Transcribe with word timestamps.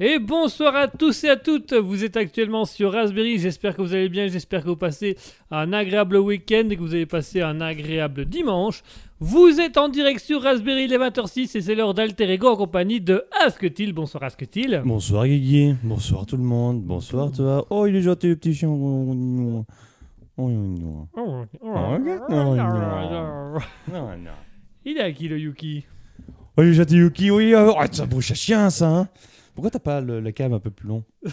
Et 0.00 0.20
bonsoir 0.20 0.76
à 0.76 0.86
tous 0.86 1.24
et 1.24 1.28
à 1.28 1.34
toutes, 1.36 1.72
vous 1.74 2.04
êtes 2.04 2.16
actuellement 2.16 2.64
sur 2.64 2.92
Raspberry, 2.92 3.36
j'espère 3.36 3.74
que 3.74 3.82
vous 3.82 3.94
allez 3.94 4.08
bien, 4.08 4.28
j'espère 4.28 4.62
que 4.62 4.68
vous 4.68 4.76
passez 4.76 5.16
un 5.50 5.72
agréable 5.72 6.18
week-end 6.18 6.68
et 6.70 6.76
que 6.76 6.80
vous 6.80 6.94
avez 6.94 7.04
passé 7.04 7.42
un 7.42 7.60
agréable 7.60 8.24
dimanche. 8.24 8.84
Vous 9.18 9.58
êtes 9.58 9.76
en 9.76 9.88
direct 9.88 10.20
sur 10.20 10.40
Raspberry 10.40 10.86
les 10.86 10.98
20h06 10.98 11.56
et 11.56 11.60
c'est 11.60 11.74
l'heure 11.74 11.94
d'Alter 11.94 12.30
Ego 12.32 12.46
en 12.46 12.56
compagnie 12.56 13.00
de 13.00 13.24
Asketil. 13.44 13.92
Bonsoir 13.92 14.22
Asketil. 14.22 14.82
Bonsoir 14.84 15.26
Guigui, 15.26 15.74
bonsoir 15.82 16.26
tout 16.26 16.36
le 16.36 16.44
monde, 16.44 16.80
bonsoir 16.80 17.32
toi. 17.32 17.66
Oh, 17.68 17.86
il 17.86 17.96
est 17.96 18.02
gentil 18.02 18.28
le 18.28 18.36
petit 18.36 18.54
chien. 18.54 18.68
Oh. 18.68 19.64
Oh. 20.36 20.48
Oh. 21.16 21.44
Il 24.84 24.96
est 24.96 25.00
à 25.00 25.10
qui 25.10 25.26
le 25.26 25.40
Yuki? 25.40 25.84
Oh, 26.56 26.62
il 26.62 26.68
est 26.68 26.74
gentil 26.74 26.98
Yuki, 26.98 27.32
oui. 27.32 27.52
Oh, 27.56 27.74
ça 27.90 28.06
bouche 28.06 28.30
à 28.30 28.34
chien 28.34 28.70
ça. 28.70 28.88
Hein. 28.88 29.08
Pourquoi 29.58 29.72
t'as 29.72 29.80
pas 29.80 30.00
le, 30.00 30.20
le 30.20 30.30
cam 30.30 30.52
un 30.52 30.60
peu 30.60 30.70
plus 30.70 30.86
long 30.86 31.02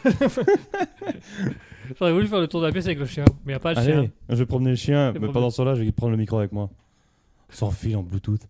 J'aurais 2.00 2.12
voulu 2.12 2.26
faire 2.26 2.40
le 2.40 2.48
tour 2.48 2.60
de 2.60 2.66
la 2.66 2.72
pièce 2.72 2.88
avec 2.88 2.98
le 2.98 3.06
chien, 3.06 3.24
mais 3.46 3.52
n'y 3.54 3.56
a 3.56 3.60
pas 3.60 3.76
de 3.76 3.80
Allez, 3.80 3.92
chien. 3.94 4.10
je 4.30 4.36
vais 4.38 4.46
promener 4.48 4.72
le 4.72 4.76
chien, 4.76 5.10
mais 5.12 5.20
promener. 5.20 5.32
pendant 5.34 5.52
ce 5.52 5.58
temps-là, 5.58 5.76
je 5.76 5.84
vais 5.84 5.92
prendre 5.92 6.10
le 6.10 6.18
micro 6.18 6.40
avec 6.40 6.52
moi. 6.52 6.72
Sans 7.50 7.70
fil 7.70 7.96
en 7.96 8.02
Bluetooth. 8.02 8.42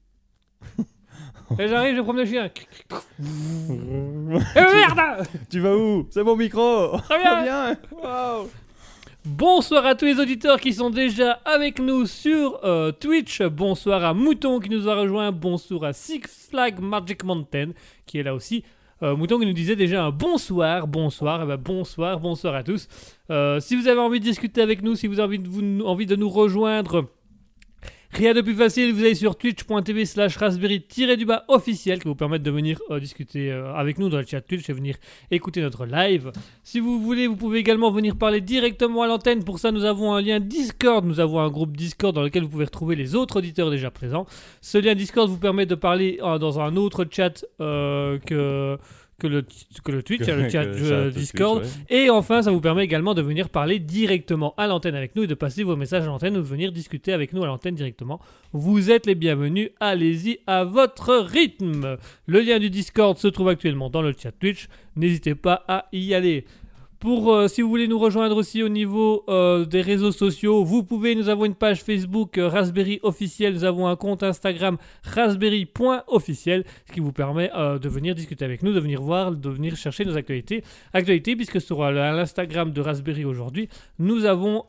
Et 1.59 1.67
j'arrive, 1.67 1.97
je 1.97 2.01
prends 2.03 2.13
le 2.13 2.25
chien. 2.25 2.49
Eh 3.19 4.61
merde 4.61 5.27
tu 5.49 5.59
vas 5.59 5.75
où? 5.75 6.07
C'est 6.09 6.23
mon 6.23 6.37
micro 6.37 6.97
Très 6.99 7.19
bien. 7.21 7.43
Bien 7.43 7.77
Wow. 8.01 8.49
Bonsoir 9.25 9.85
à 9.87 9.95
tous 9.95 10.05
les 10.05 10.21
auditeurs 10.21 10.61
qui 10.61 10.71
sont 10.71 10.89
déjà 10.89 11.33
avec 11.43 11.79
nous 11.79 12.05
sur 12.05 12.63
euh, 12.63 12.93
Twitch. 12.93 13.41
Bonsoir 13.41 14.05
à 14.05 14.13
Mouton 14.13 14.61
qui 14.61 14.69
nous 14.69 14.87
a 14.87 14.95
rejoint. 14.95 15.33
Bonsoir 15.33 15.83
à 15.83 15.91
Six 15.91 16.21
Flag 16.49 16.79
Magic 16.79 17.25
Mountain 17.25 17.71
qui 18.05 18.19
est 18.19 18.23
là 18.23 18.33
aussi. 18.33 18.63
Euh, 19.03 19.15
Mouton 19.15 19.39
qui 19.39 19.45
nous 19.45 19.53
disait 19.53 19.75
déjà 19.75 20.05
un 20.05 20.11
bonsoir, 20.11 20.87
bonsoir, 20.87 21.43
eh 21.43 21.45
ben, 21.45 21.57
bonsoir, 21.57 22.19
bonsoir 22.19 22.55
à 22.55 22.63
tous. 22.63 22.87
Euh, 23.29 23.59
si 23.59 23.75
vous 23.75 23.87
avez 23.87 23.99
envie 23.99 24.19
de 24.19 24.23
discuter 24.25 24.61
avec 24.61 24.81
nous, 24.81 24.95
si 24.95 25.07
vous 25.07 25.19
avez 25.19 25.37
envie 25.37 25.81
envie 25.83 26.05
de 26.05 26.15
nous 26.15 26.29
rejoindre, 26.29 27.09
rien 28.11 28.33
de 28.33 28.41
plus 28.41 28.55
facile, 28.55 28.93
vous 28.93 29.01
allez 29.01 29.15
sur 29.15 29.37
twitch.tv 29.37 30.05
slash 30.05 30.37
raspberry-du-bas 30.37 31.45
officiel 31.47 31.99
qui 31.99 32.07
vous 32.07 32.15
permettre 32.15 32.43
de 32.43 32.51
venir 32.51 32.79
euh, 32.89 32.99
discuter 32.99 33.51
euh, 33.51 33.73
avec 33.73 33.97
nous 33.97 34.09
dans 34.09 34.17
le 34.17 34.25
chat 34.25 34.41
Twitch 34.41 34.69
et 34.69 34.73
venir 34.73 34.95
écouter 35.31 35.61
notre 35.61 35.85
live. 35.85 36.31
Si 36.63 36.79
vous 36.79 37.01
voulez, 37.01 37.27
vous 37.27 37.35
pouvez 37.35 37.59
également 37.59 37.91
venir 37.91 38.15
parler 38.15 38.41
directement 38.41 39.03
à 39.03 39.07
l'antenne. 39.07 39.43
Pour 39.43 39.59
ça, 39.59 39.71
nous 39.71 39.85
avons 39.85 40.13
un 40.13 40.21
lien 40.21 40.39
Discord. 40.39 41.05
Nous 41.05 41.19
avons 41.19 41.39
un 41.39 41.49
groupe 41.49 41.75
Discord 41.75 42.13
dans 42.13 42.23
lequel 42.23 42.43
vous 42.43 42.49
pouvez 42.49 42.65
retrouver 42.65 42.95
les 42.95 43.15
autres 43.15 43.37
auditeurs 43.37 43.71
déjà 43.71 43.91
présents. 43.91 44.25
Ce 44.61 44.77
lien 44.77 44.95
Discord 44.95 45.29
vous 45.29 45.39
permet 45.39 45.65
de 45.65 45.75
parler 45.75 46.19
euh, 46.21 46.37
dans 46.37 46.59
un 46.59 46.75
autre 46.75 47.05
chat 47.09 47.45
que, 47.59 48.77
que, 49.17 49.27
le, 49.27 49.45
que 49.83 49.91
le 49.91 50.03
Twitch, 50.03 50.21
le 50.27 50.49
chat 50.49 50.63
euh, 50.63 51.05
Twitch, 51.05 51.15
Discord. 51.15 51.63
ouais. 51.63 51.69
Et 51.89 52.09
enfin, 52.09 52.41
ça 52.41 52.51
vous 52.51 52.61
permet 52.61 52.83
également 52.83 53.13
de 53.13 53.21
venir 53.21 53.49
parler 53.49 53.79
directement 53.79 54.53
à 54.57 54.67
l'antenne 54.67 54.95
avec 54.95 55.15
nous 55.15 55.23
et 55.23 55.27
de 55.27 55.33
passer 55.33 55.63
vos 55.63 55.75
messages 55.75 56.03
à 56.03 56.07
l'antenne 56.07 56.35
ou 56.35 56.41
de 56.41 56.45
venir 56.45 56.71
discuter 56.71 57.13
avec 57.13 57.33
nous 57.33 57.43
à 57.43 57.47
l'antenne 57.47 57.75
directement. 57.75 58.19
Vous 58.51 58.91
êtes 58.91 59.05
les 59.05 59.15
bienvenus, 59.15 59.69
allez-y 59.79 60.39
à 60.47 60.63
votre 60.63 61.15
rythme. 61.15 61.97
Le 62.25 62.41
lien 62.41 62.59
du 62.59 62.69
Discord 62.69 63.17
se 63.17 63.27
trouve 63.27 63.49
actuellement 63.49 63.89
dans 63.89 64.01
le 64.01 64.13
chat 64.17 64.31
Twitch, 64.31 64.67
n'hésitez 64.95 65.35
pas 65.35 65.63
à 65.67 65.85
y 65.91 66.13
aller. 66.13 66.45
Pour 67.05 67.31
euh, 67.31 67.47
si 67.47 67.61
vous 67.61 67.69
voulez 67.69 67.87
nous 67.87 67.99
rejoindre 67.99 68.35
aussi 68.35 68.63
au 68.63 68.67
niveau 68.67 69.25
euh, 69.29 69.63
des 69.63 69.81
réseaux 69.81 70.11
sociaux, 70.11 70.63
vous 70.63 70.83
pouvez. 70.83 71.13
Nous 71.13 71.29
avons 71.29 71.45
une 71.45 71.53
page 71.53 71.83
Facebook 71.83 72.39
euh, 72.39 72.47
Raspberry 72.47 72.99
officiel. 73.03 73.53
Nous 73.53 73.63
avons 73.63 73.85
un 73.87 73.95
compte 73.95 74.23
Instagram 74.23 74.77
raspberry.officiel, 75.03 76.63
ce 76.87 76.91
qui 76.91 77.01
vous 77.01 77.11
permet 77.11 77.51
de 77.55 77.89
venir 77.89 78.15
discuter 78.15 78.43
avec 78.43 78.63
nous, 78.63 78.73
de 78.73 78.79
venir 78.79 79.03
voir, 79.03 79.31
de 79.31 79.49
venir 79.51 79.75
chercher 79.75 80.03
nos 80.03 80.17
actualités. 80.17 80.63
Actualités, 80.93 81.35
puisque 81.35 81.61
sur 81.61 81.83
l'Instagram 81.91 82.71
de 82.71 82.81
Raspberry 82.81 83.23
aujourd'hui, 83.23 83.69
nous 83.99 84.25
avons 84.25 84.65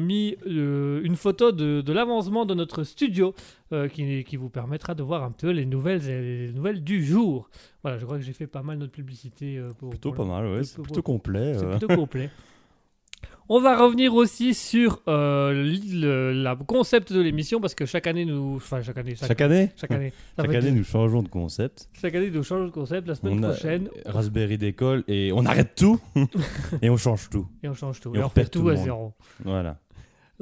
mis 0.00 0.36
une 0.46 1.16
photo 1.16 1.50
de 1.50 1.92
l'avancement 1.92 2.46
de 2.46 2.54
notre 2.54 2.84
studio 2.84 3.34
euh, 3.72 3.88
qui, 3.88 4.24
qui 4.24 4.36
vous 4.36 4.48
permettra 4.48 4.94
de 4.94 5.02
voir 5.02 5.22
un 5.22 5.32
peu 5.32 5.50
les 5.50 5.66
nouvelles, 5.66 6.00
les 6.06 6.52
nouvelles 6.52 6.82
du 6.84 7.04
jour. 7.04 7.48
Voilà, 7.82 7.98
je 7.98 8.04
crois 8.04 8.18
que 8.18 8.24
j'ai 8.24 8.32
fait 8.32 8.46
pas 8.46 8.62
mal 8.62 8.78
notre 8.78 8.92
publicité 8.92 9.58
euh, 9.58 9.70
pour. 9.78 9.90
Plutôt 9.90 10.12
pour 10.12 10.26
pas 10.26 10.32
mal, 10.40 10.46
ouais. 10.46 10.64
C'est 10.64 10.80
plutôt 10.82 11.02
complet. 11.02 11.54
c'est 11.54 11.64
euh. 11.64 11.76
plutôt 11.76 11.94
complet. 11.94 12.30
On 13.48 13.60
va 13.60 13.76
revenir 13.76 14.12
aussi 14.14 14.54
sur 14.54 15.02
euh, 15.06 15.52
le 15.92 16.32
la 16.32 16.56
concept 16.56 17.12
de 17.12 17.20
l'émission 17.20 17.60
parce 17.60 17.76
que 17.76 17.86
chaque 17.86 18.08
année 18.08 18.24
nous, 18.24 18.56
enfin 18.56 18.82
chaque 18.82 18.98
année, 18.98 19.14
chaque, 19.14 19.28
Chaque 19.28 19.40
année? 19.40 19.70
chaque 19.76 19.90
année, 19.92 20.12
Chaque 20.36 20.52
année, 20.54 20.72
nous 20.72 20.82
changeons 20.82 21.22
de 21.22 21.28
concept. 21.28 21.88
chaque 22.00 22.14
année 22.16 22.30
nous 22.30 22.42
changeons 22.42 22.66
de 22.66 22.70
concept. 22.72 23.06
La 23.06 23.14
semaine 23.14 23.44
On 23.44 23.48
prochaine 23.48 23.88
Raspberry 24.04 24.58
d'école 24.58 25.04
et 25.06 25.30
on 25.32 25.46
arrête 25.46 25.76
tout 25.76 26.00
et 26.82 26.90
on 26.90 26.96
change 26.96 27.30
tout. 27.30 27.46
et 27.62 27.68
on 27.68 27.74
change 27.74 28.00
tout 28.00 28.12
Et 28.16 28.18
et, 28.18 28.22
on 28.22 28.26
on 28.26 28.28
fait 28.30 28.40
repère 28.42 28.50
tout, 28.50 28.62
tout 28.62 28.68
à 28.70 28.76
zéro. 28.76 29.12
Voilà. 29.44 29.78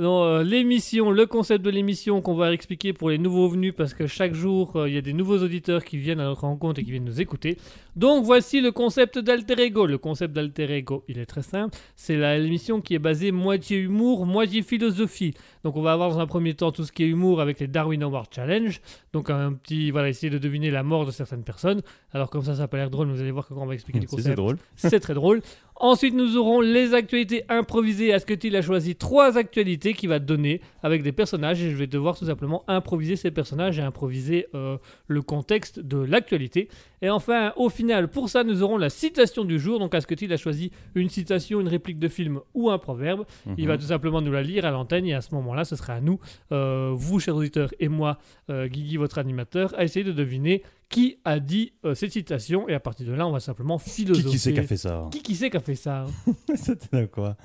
Euh, 0.00 0.43
l'émission, 0.43 1.12
le 1.12 1.25
concept 1.26 1.64
de 1.64 1.70
l'émission 1.70 2.20
qu'on 2.20 2.35
va 2.35 2.52
expliquer 2.52 2.93
pour 2.93 3.11
les 3.11 3.19
nouveaux 3.19 3.49
venus 3.49 3.73
parce 3.76 3.94
que 3.94 4.08
chaque 4.08 4.35
jour 4.35 4.75
euh, 4.75 4.88
il 4.88 4.94
y 4.94 4.99
a 4.99 5.00
des 5.00 5.12
nouveaux 5.12 5.38
auditeurs 5.38 5.85
qui 5.85 5.99
viennent 5.99 6.19
à 6.19 6.25
notre 6.25 6.41
rencontre 6.41 6.81
et 6.81 6.85
qui 6.85 6.91
viennent 6.91 7.05
nous 7.05 7.20
écouter. 7.20 7.58
Donc 7.94 8.25
voici 8.25 8.61
le 8.61 8.73
concept 8.73 9.21
d'Alter 9.21 9.61
Ego. 9.62 9.87
Le 9.87 9.99
concept 9.99 10.35
d'Alter 10.35 10.78
Ego, 10.78 11.04
il 11.07 11.18
est 11.18 11.26
très 11.26 11.42
simple. 11.42 11.76
C'est 11.95 12.16
l'émission 12.38 12.80
qui 12.80 12.95
est 12.95 12.99
basée 12.99 13.30
moitié 13.30 13.78
humour, 13.78 14.26
moitié 14.26 14.62
philosophie. 14.62 15.35
Donc 15.62 15.76
on 15.76 15.83
va 15.83 15.92
avoir 15.92 16.11
dans 16.11 16.18
un 16.18 16.26
premier 16.26 16.54
temps 16.54 16.73
tout 16.73 16.83
ce 16.83 16.90
qui 16.90 17.04
est 17.04 17.09
humour 17.09 17.40
avec 17.40 17.61
les 17.61 17.68
Darwin 17.68 18.02
Award 18.02 18.26
Challenge. 18.35 18.80
Donc 19.12 19.30
un 19.30 19.52
petit, 19.52 19.92
voilà, 19.92 20.09
essayer 20.09 20.30
de 20.30 20.38
deviner 20.38 20.73
la 20.73 20.83
mort 20.83 21.07
de 21.07 21.12
certaines 21.12 21.45
personnes. 21.45 21.83
Alors 22.12 22.30
comme 22.30 22.42
ça, 22.42 22.54
ça 22.54 22.62
n'a 22.62 22.68
pas 22.68 22.78
l'air 22.78 22.90
drôle, 22.90 23.07
mais 23.07 23.14
vous 23.14 23.21
allez 23.21 23.30
voir 23.30 23.47
que 23.47 23.54
quand 23.54 23.62
on 23.62 23.66
va 23.66 23.75
expliquer 23.75 24.00
le 24.00 24.07
concept, 24.07 24.28
c'est 24.28 24.35
drôle. 24.35 24.57
c'est 24.75 25.00
très 25.00 25.14
drôle. 25.14 25.40
Ensuite, 25.87 26.14
nous 26.14 26.38
aurons 26.38 26.62
les 26.62 26.95
actualités 26.95 27.45
improvisées. 27.50 28.14
Asketil 28.14 28.57
a 28.57 28.62
choisi 28.62 28.97
trois 28.97 29.37
actualités 29.37 29.93
qu'il 29.93 30.09
va 30.09 30.19
donner 30.19 30.62
avec 30.83 31.03
des 31.03 31.12
personnages 31.12 31.62
et 31.62 31.71
je 31.71 31.76
vais 31.76 31.87
devoir 31.87 32.17
tout 32.17 32.25
simplement 32.25 32.64
improviser 32.69 33.17
ces 33.17 33.31
personnages 33.31 33.79
et 33.79 33.83
improviser 33.83 34.47
euh, 34.55 34.79
le 35.09 35.21
contexte 35.21 35.81
de 35.81 35.99
l'actualité. 35.99 36.71
Et 37.03 37.11
enfin, 37.11 37.53
au 37.57 37.69
final, 37.69 38.09
pour 38.09 38.31
ça, 38.31 38.45
nous 38.45 38.62
aurons 38.62 38.79
la 38.79 38.88
citation 38.88 39.45
du 39.45 39.59
jour. 39.59 39.79
Donc, 39.79 39.95
Asketil 39.95 40.33
a 40.33 40.38
choisi 40.38 40.71
une 40.95 41.11
citation, 41.11 41.61
une 41.61 41.69
réplique 41.69 41.99
de 41.99 42.09
film 42.09 42.41
ou 42.55 42.71
un 42.71 42.79
proverbe? 42.79 43.26
Il 43.59 43.64
Mhm. 43.64 43.67
va 43.69 43.76
tout 43.76 43.85
simplement 43.85 44.23
nous 44.23 44.33
la 44.33 44.43
lire 44.43 44.64
à 44.64 44.71
l'antenne 44.71 45.05
et 45.05 45.12
à 45.12 45.21
ce 45.21 45.35
moment-là, 45.35 45.67
ce 45.67 45.76
sera 45.76 45.93
à 45.93 46.00
nous, 46.00 46.19
euh, 46.50 46.93
vous, 46.95 47.21
chers 47.21 47.37
auditeurs, 47.37 47.75
et 47.79 47.88
moi, 47.88 48.17
euh, 48.49 48.69
Guigui, 48.69 48.97
votre 48.97 49.19
animateur, 49.19 49.75
à 49.79 49.85
essayer 49.85 50.03
de 50.03 50.12
deviner 50.12 50.62
qui 50.88 51.19
a 51.25 51.41
dit 51.41 51.73
euh, 51.85 51.95
cette 51.95 52.12
citation. 52.12 52.69
Et 52.69 52.75
à 52.75 52.81
partir 52.81 53.07
de 53.07 53.12
là, 53.12 53.26
on 53.26 53.33
va 53.33 53.41
simplement 53.41 53.79
philosopher. 53.79 54.25
Qui, 54.26 54.31
qui 54.33 54.38
c'est 54.38 54.53
qui 54.53 54.61
a 54.61 54.62
fait 54.62 54.76
ça 54.76 55.09
Qui, 55.11 55.23
qui 55.23 55.35
c'est 55.35 55.50
qui 55.50 55.57
a 55.57 55.61
fait 55.61 55.75
ça 55.75 56.05
hein 56.07 56.33
C'était 56.57 57.07
quoi 57.09 57.37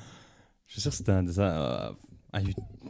Je 0.68 0.74
suis 0.74 0.82
sûr 0.82 0.92
que 0.92 0.98
c'était 0.98 1.12
un 1.12 1.24
dessin. 1.24 1.44
euh, 1.44 1.90
un 2.32 2.42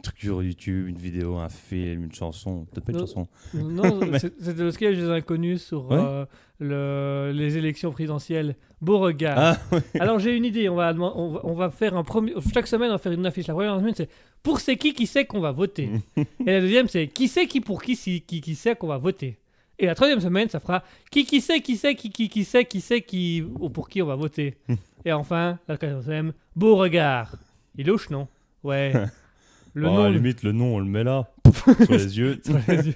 truc 0.02 0.18
sur 0.18 0.42
YouTube, 0.42 0.88
une 0.88 0.98
vidéo, 0.98 1.38
un 1.38 1.48
film, 1.48 2.04
une 2.04 2.12
chanson. 2.12 2.66
Peut-être 2.70 2.84
pas 2.84 2.92
une 2.92 2.98
Non. 2.98 3.06
chanson. 3.06 3.26
Non, 3.54 4.00
Mais- 4.10 4.18
c'était 4.18 4.62
le 4.62 4.70
sketch 4.70 4.96
des 4.96 5.08
inconnus 5.08 5.62
sur 5.64 5.90
Ouais. 5.90 5.96
euh, 5.98 6.26
le- 6.58 7.32
les 7.34 7.56
élections 7.56 7.90
présidentielles. 7.90 8.54
Beauregard. 8.82 9.56
Ah, 9.72 9.78
Alors 9.98 10.18
j'ai 10.18 10.36
une 10.36 10.44
idée, 10.44 10.68
on 10.68 10.74
va, 10.74 10.92
on, 10.94 11.30
va, 11.32 11.40
on 11.44 11.54
va 11.54 11.70
faire 11.70 11.96
un 11.96 12.02
premier... 12.04 12.34
Chaque 12.52 12.66
semaine, 12.66 12.88
on 12.90 12.94
va 12.94 12.98
faire 12.98 13.12
une 13.12 13.24
affiche. 13.24 13.46
La 13.46 13.54
première 13.54 13.78
semaine, 13.78 13.94
c'est 13.96 14.10
pour 14.42 14.60
c'est 14.60 14.76
qui 14.76 14.92
qui 14.92 15.06
sait 15.06 15.24
qu'on 15.24 15.40
va 15.40 15.52
voter. 15.52 15.88
Et 16.16 16.24
la 16.44 16.60
deuxième, 16.60 16.88
c'est 16.88 17.06
qui 17.08 17.26
c'est 17.28 17.46
qui 17.46 17.60
pour 17.62 17.82
qui 17.82 17.96
qui, 17.96 18.20
qui 18.42 18.54
sait 18.54 18.74
qu'on 18.76 18.88
va 18.88 18.98
voter. 18.98 19.38
Et 19.82 19.86
la 19.86 19.94
troisième 19.94 20.20
semaine, 20.20 20.48
ça 20.48 20.60
fera 20.60 20.84
qui 21.10 21.24
qui 21.24 21.40
sait 21.40 21.60
qui 21.60 21.76
sait 21.76 21.94
qui 21.94 22.10
qui 22.10 22.28
qui 22.28 22.44
sait 22.44 22.64
qui 22.66 22.80
sait 22.80 23.00
qui 23.00 23.42
ou 23.58 23.70
pour 23.70 23.88
qui 23.88 24.02
on 24.02 24.06
va 24.06 24.14
voter. 24.14 24.58
Et 25.06 25.12
enfin, 25.12 25.58
la 25.66 25.76
quatrième 25.78 26.02
semaine, 26.02 26.32
Beauregard. 26.54 27.34
Il 27.76 27.86
louche, 27.86 28.10
non 28.10 28.28
Ouais. 28.62 28.92
Le 29.72 29.86
oh, 29.86 29.90
nom, 29.92 30.00
à 30.02 30.08
la 30.10 30.16
limite, 30.16 30.42
le 30.42 30.50
nom, 30.52 30.74
on 30.74 30.78
le 30.80 30.84
met 30.84 31.04
là, 31.04 31.30
sur 31.84 31.92
les 31.92 32.18
yeux. 32.18 32.40
sur 32.44 32.58
les 32.66 32.88
yeux. 32.88 32.94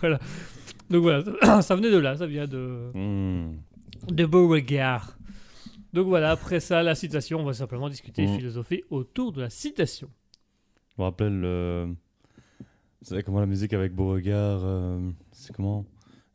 voilà. 0.00 0.18
Donc 0.90 1.02
voilà, 1.02 1.22
ça- 1.62 1.76
venait 1.76 1.90
de 1.92 1.98
là, 1.98 2.16
ça 2.16 2.26
vient 2.26 2.48
de, 2.48 2.90
Hmm. 2.94 3.52
de 4.10 4.26
Beauregard. 4.26 5.16
Donc 5.92 6.08
voilà, 6.08 6.32
après 6.32 6.58
ça, 6.58 6.82
la 6.82 6.96
citation, 6.96 7.38
on 7.38 7.44
va 7.44 7.52
simplement 7.52 7.88
discuter 7.88 8.24
et 8.24 8.26
Mm. 8.26 8.36
philosopher 8.38 8.84
autour 8.90 9.30
de 9.32 9.40
la 9.42 9.50
citation. 9.50 10.08
Je 10.96 11.00
me 11.00 11.04
rappelle 11.04 11.40
le. 11.40 11.94
C'est 13.02 13.22
comment 13.22 13.38
la 13.40 13.46
musique 13.46 13.72
avec 13.72 13.94
Beauregard 13.94 14.62
euh, 14.64 14.98
C'est 15.30 15.54
comment? 15.54 15.84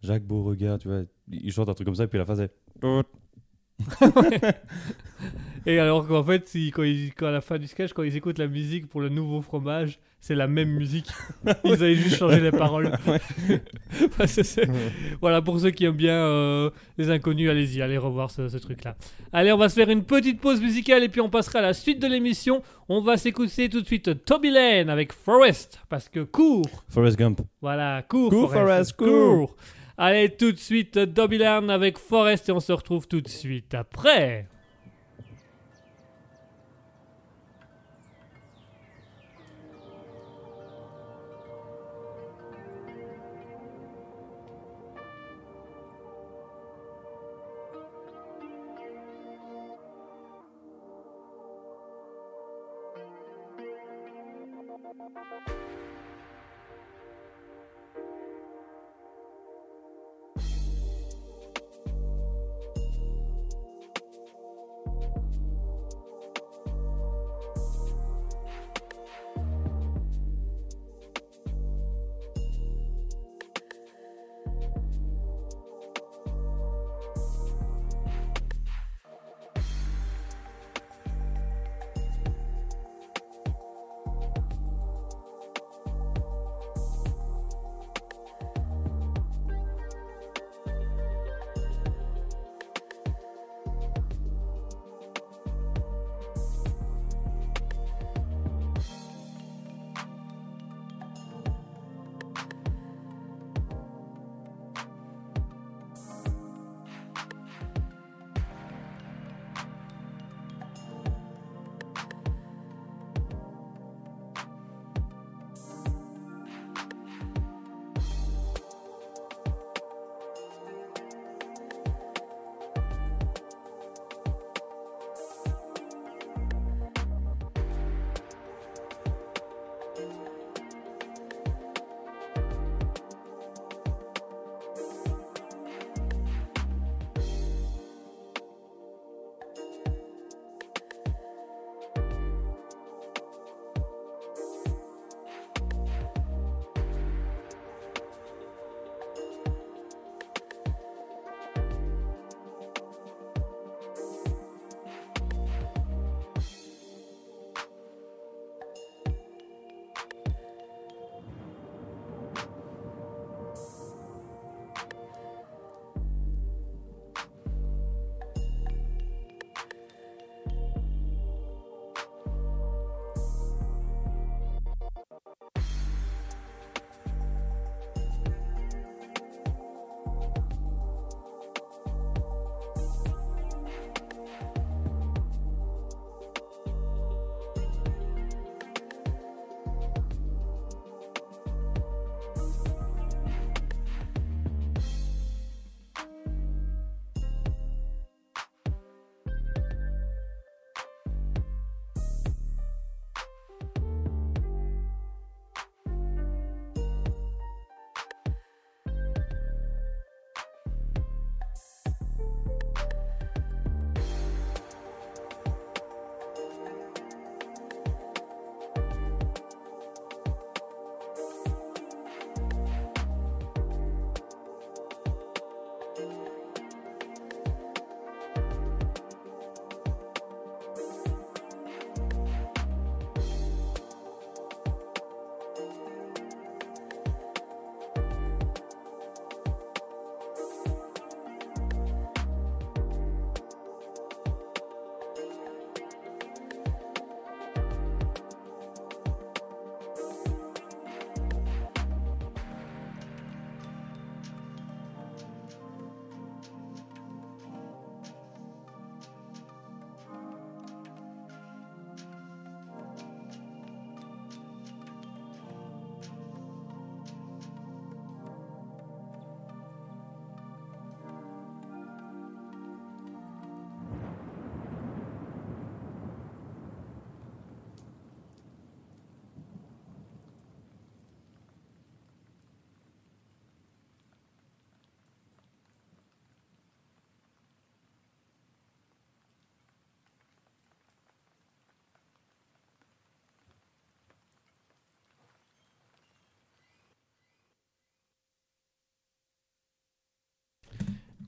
Jacques 0.05 0.23
Beauregard, 0.23 0.77
tu 0.79 0.87
vois. 0.87 1.01
Il 1.31 1.51
chante 1.51 1.67
un 1.69 1.73
truc 1.73 1.85
comme 1.85 1.95
ça, 1.95 2.03
et 2.03 2.07
puis 2.07 2.17
la 2.19 2.25
fin 2.25 2.35
c'est. 2.35 2.51
Et 5.67 5.79
alors 5.79 6.07
qu'en 6.07 6.23
fait, 6.23 6.47
si, 6.47 6.69
quand, 6.69 6.83
ils- 6.83 7.11
quand 7.15 7.25
à 7.25 7.31
la 7.31 7.41
fin 7.41 7.57
du 7.57 7.65
sketch, 7.67 7.91
quand 7.93 8.03
ils 8.03 8.15
écoutent 8.15 8.37
la 8.37 8.47
musique 8.47 8.87
pour 8.87 9.01
le 9.01 9.09
nouveau 9.09 9.41
fromage, 9.41 9.99
c'est 10.19 10.35
la 10.35 10.45
même 10.47 10.69
musique. 10.69 11.07
Ils 11.63 11.73
avaient 11.73 11.95
juste 11.95 12.17
changé 12.17 12.39
les 12.39 12.51
paroles. 12.51 12.91
Voilà, 15.21 15.41
pour 15.41 15.59
ceux 15.59 15.71
qui 15.71 15.85
aiment 15.85 15.95
bien 15.95 16.13
euh, 16.15 16.69
les 16.97 17.09
inconnus, 17.09 17.49
allez-y, 17.49 17.81
allez 17.81 17.97
revoir 17.97 18.29
ce, 18.31 18.47
ce 18.47 18.57
truc-là. 18.57 18.95
Allez, 19.33 19.51
on 19.51 19.57
va 19.57 19.69
se 19.69 19.75
faire 19.75 19.89
une 19.89 20.03
petite 20.03 20.39
pause 20.39 20.61
musicale 20.61 21.03
et 21.03 21.09
puis 21.09 21.21
on 21.21 21.29
passera 21.29 21.59
à 21.59 21.61
la 21.63 21.73
suite 21.73 21.99
de 22.01 22.07
l'émission. 22.07 22.61
On 22.87 23.01
va 23.01 23.17
s'écouter 23.17 23.67
tout 23.69 23.81
de 23.81 23.85
suite 23.87 24.23
Toby 24.25 24.51
Lane 24.51 24.89
avec 24.89 25.13
Forest, 25.13 25.79
parce 25.89 26.09
que 26.09 26.19
court. 26.21 26.83
Forrest 26.89 27.17
Gump. 27.17 27.41
Voilà, 27.61 28.03
cours, 28.07 28.29
Cours, 28.29 28.51
Forrest, 28.53 28.93
Forrest, 28.95 28.95
cours. 28.97 29.55
Allez, 29.97 30.29
tout 30.35 30.51
de 30.51 30.57
suite, 30.57 30.99
Dobbyland 30.99 31.69
avec 31.69 31.97
Forest 31.97 32.49
et 32.49 32.51
on 32.51 32.59
se 32.59 32.73
retrouve 32.73 33.07
tout 33.07 33.21
de 33.21 33.29
suite 33.29 33.73
après. 33.73 34.47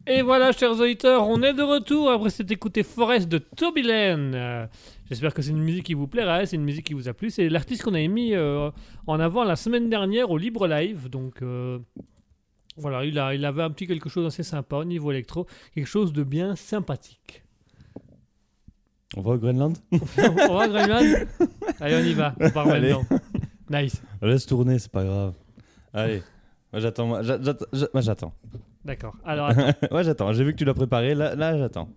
Et 0.10 0.22
voilà, 0.22 0.52
chers 0.54 0.72
auditeurs, 0.80 1.28
on 1.28 1.42
est 1.44 1.54
de 1.54 1.64
retour 1.64 2.10
après 2.10 2.30
s'être 2.30 2.52
écouté 2.52 2.84
Forest 2.84 3.28
de 3.28 3.40
Toby 3.40 3.82
Lane. 3.84 4.34
Euh, 4.36 4.66
J'espère 5.10 5.34
que 5.34 5.42
c'est 5.42 5.52
une 5.52 5.60
musique 5.64 5.86
qui 5.86 5.94
vous 5.94 6.08
plaira, 6.08 6.46
c'est 6.46 6.56
une 6.56 6.64
musique 6.64 6.86
qui 6.86 6.94
vous 6.94 7.08
a 7.08 7.14
plu. 7.14 7.30
C'est 7.30 7.48
l'artiste 7.50 7.84
qu'on 7.84 7.94
a 7.94 8.08
mis 8.08 8.34
euh, 8.34 8.70
en 9.06 9.20
avant 9.20 9.44
la 9.44 9.56
semaine 9.56 9.90
dernière 9.90 10.32
au 10.32 10.38
Libre 10.38 10.68
Live. 10.68 11.10
Donc 11.10 11.42
euh, 11.42 11.80
voilà, 12.78 13.04
il, 13.06 13.18
a, 13.20 13.34
il 13.34 13.44
avait 13.46 13.64
un 13.64 13.70
petit 13.70 13.88
quelque 13.88 14.10
chose 14.10 14.26
d'assez 14.26 14.44
sympa 14.44 14.78
au 14.78 14.86
niveau 14.86 15.12
électro, 15.12 15.46
quelque 15.74 15.88
chose 15.88 16.12
de 16.14 16.24
bien 16.24 16.56
sympathique. 16.56 17.44
On 19.16 19.22
va 19.22 19.32
au 19.32 19.38
Groenland 19.38 19.78
on 19.92 19.98
va 19.98 20.64
à 20.64 20.68
Groenland 20.68 21.28
Allez, 21.80 21.96
on 21.96 22.06
y 22.06 22.14
va. 22.14 22.34
On 22.40 22.50
part 22.50 22.68
Allez. 22.68 22.94
maintenant. 22.94 23.20
Nice. 23.70 24.02
Laisse 24.22 24.46
tourner, 24.46 24.80
c'est 24.80 24.92
pas 24.92 25.04
grave. 25.06 25.34
Allez. 25.94 26.22
J'attends. 26.74 27.22
J'attends. 27.24 28.34
D'accord. 28.88 29.16
Alors, 29.26 29.50
attends. 29.50 29.74
ouais, 29.96 30.04
j'attends. 30.06 30.32
J'ai 30.32 30.46
vu 30.46 30.54
que 30.54 30.58
tu 30.58 30.64
l'as 30.64 30.74
préparé. 30.74 31.14
Là, 31.14 31.36
là 31.36 31.58
j'attends. 31.58 31.90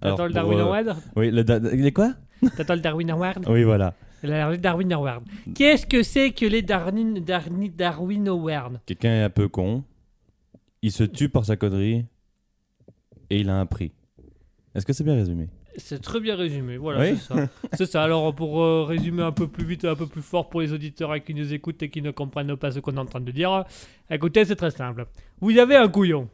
T'attends 0.00 0.26
le 0.26 0.32
Darwin 0.32 0.58
euh, 0.58 0.64
Award 0.64 0.96
Oui, 1.14 1.30
le 1.30 1.44
da- 1.44 1.58
les 1.58 1.92
quoi? 1.92 2.14
T'attends 2.56 2.74
le 2.74 2.80
Darwin 2.80 3.10
Award 3.10 3.46
Oui, 3.48 3.62
voilà. 3.64 3.94
Le 4.22 4.56
Darwin 4.56 4.92
Award. 4.94 5.24
Qu'est-ce 5.54 5.86
que 5.86 6.02
c'est 6.02 6.32
que 6.32 6.46
les 6.46 6.62
Darwin, 6.62 7.20
Darwin, 7.20 7.70
Darwin 7.76 8.28
Award? 8.28 8.80
Quelqu'un 8.86 9.10
est 9.10 9.22
un 9.22 9.30
peu 9.30 9.48
con. 9.48 9.84
Il 10.80 10.90
se 10.90 11.04
tue 11.04 11.28
par 11.28 11.44
sa 11.44 11.56
connerie. 11.56 12.06
Et 13.28 13.40
il 13.40 13.50
a 13.50 13.58
un 13.60 13.66
prix. 13.66 13.92
Est-ce 14.74 14.86
que 14.86 14.92
c'est 14.92 15.04
bien 15.04 15.14
résumé? 15.14 15.48
C'est 15.76 16.00
très 16.02 16.20
bien 16.20 16.36
résumé, 16.36 16.76
voilà, 16.76 17.00
Oui. 17.00 17.16
c'est 17.18 17.34
ça. 17.34 17.48
c'est 17.72 17.86
ça, 17.86 18.02
alors 18.02 18.34
pour 18.34 18.62
euh, 18.62 18.84
résumer 18.84 19.22
un 19.22 19.32
peu 19.32 19.48
plus 19.48 19.64
vite 19.64 19.84
et 19.84 19.88
un 19.88 19.94
peu 19.94 20.06
plus 20.06 20.22
fort 20.22 20.48
pour 20.48 20.60
les 20.60 20.72
auditeurs 20.72 21.22
qui 21.24 21.34
nous 21.34 21.52
écoutent 21.54 21.82
et 21.82 21.90
qui 21.90 22.02
ne 22.02 22.10
comprennent 22.10 22.56
pas 22.56 22.70
ce 22.70 22.80
qu'on 22.80 22.94
est 22.96 23.00
en 23.00 23.06
train 23.06 23.20
de 23.20 23.30
dire, 23.30 23.64
écoutez, 24.10 24.44
c'est 24.44 24.56
très 24.56 24.70
simple. 24.70 25.06
Vous 25.40 25.56
avez 25.58 25.76
un 25.76 25.88
couillon 25.88 26.28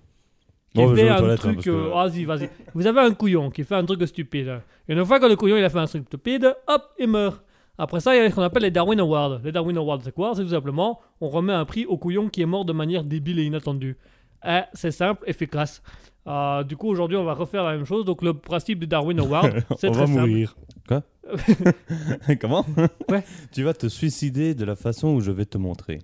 qui 0.75 0.79
Bon, 0.81 0.91
je 0.91 0.97
fait 0.97 1.09
un 1.09 1.31
hein, 1.31 1.37
truc... 1.37 1.61
que- 1.63 1.71
euh, 1.71 1.89
Vas-y, 1.95 2.25
vas-y. 2.25 2.51
Vous 2.75 2.87
avez 2.87 3.01
un 3.01 3.15
couillon 3.15 3.51
qui 3.51 3.65
fait 3.65 3.75
un 3.77 3.85
truc 3.85 4.07
stupide. 4.07 4.61
Et 4.89 4.93
une 4.93 5.05
fois 5.05 5.19
que 5.21 5.27
le 5.27 5.37
couillon 5.37 5.57
il 5.57 5.65
a 5.65 5.71
fait 5.71 5.79
un 5.79 5.87
truc 5.87 6.05
stupide, 6.07 6.55
hop, 6.67 6.83
il 6.99 7.09
meurt. 7.09 7.43
Après 7.81 8.01
ça, 8.01 8.15
il 8.15 8.19
y 8.23 8.27
a 8.27 8.29
ce 8.29 8.35
qu'on 8.35 8.43
appelle 8.43 8.65
les 8.65 8.73
Darwin 8.73 8.99
Awards. 8.99 9.41
Les 9.45 9.53
Darwin 9.53 9.77
Awards, 9.79 10.01
c'est 10.03 10.13
quoi? 10.13 10.33
C'est 10.35 10.43
tout 10.43 10.49
simplement, 10.51 11.01
on 11.21 11.29
remet 11.29 11.53
un 11.53 11.65
prix 11.65 11.87
au 11.87 11.97
couillon 11.97 12.29
qui 12.29 12.43
est 12.43 12.47
mort 12.47 12.65
de 12.65 12.73
manière 12.73 13.05
débile 13.05 13.39
et 13.39 13.45
inattendue. 13.45 13.97
Eh, 14.45 14.61
c'est 14.73 14.91
simple, 14.91 15.23
efficace. 15.27 15.81
Euh, 16.27 16.63
du 16.65 16.77
coup, 16.77 16.89
aujourd'hui, 16.89 17.17
on 17.17 17.25
va 17.25 17.33
refaire 17.35 17.65
la 17.65 17.73
même 17.77 17.85
chose. 17.87 18.05
Donc, 18.05 18.23
le 18.23 18.35
principe 18.35 18.81
du 18.81 18.87
Darwin 18.87 19.19
Award, 19.21 19.63
c'est 19.79 19.89
On 19.89 19.93
très 19.93 20.01
va 20.03 20.07
simple. 20.07 20.19
mourir. 20.21 20.57
Quoi 20.87 21.03
Comment 22.41 22.65
Ouais. 23.11 23.25
Tu 23.53 23.63
vas 23.63 23.75
te 23.75 23.87
suicider 23.89 24.55
de 24.55 24.65
la 24.65 24.77
façon 24.77 25.09
où 25.15 25.21
je 25.21 25.31
vais 25.31 25.47
te 25.47 25.57
montrer. 25.59 26.01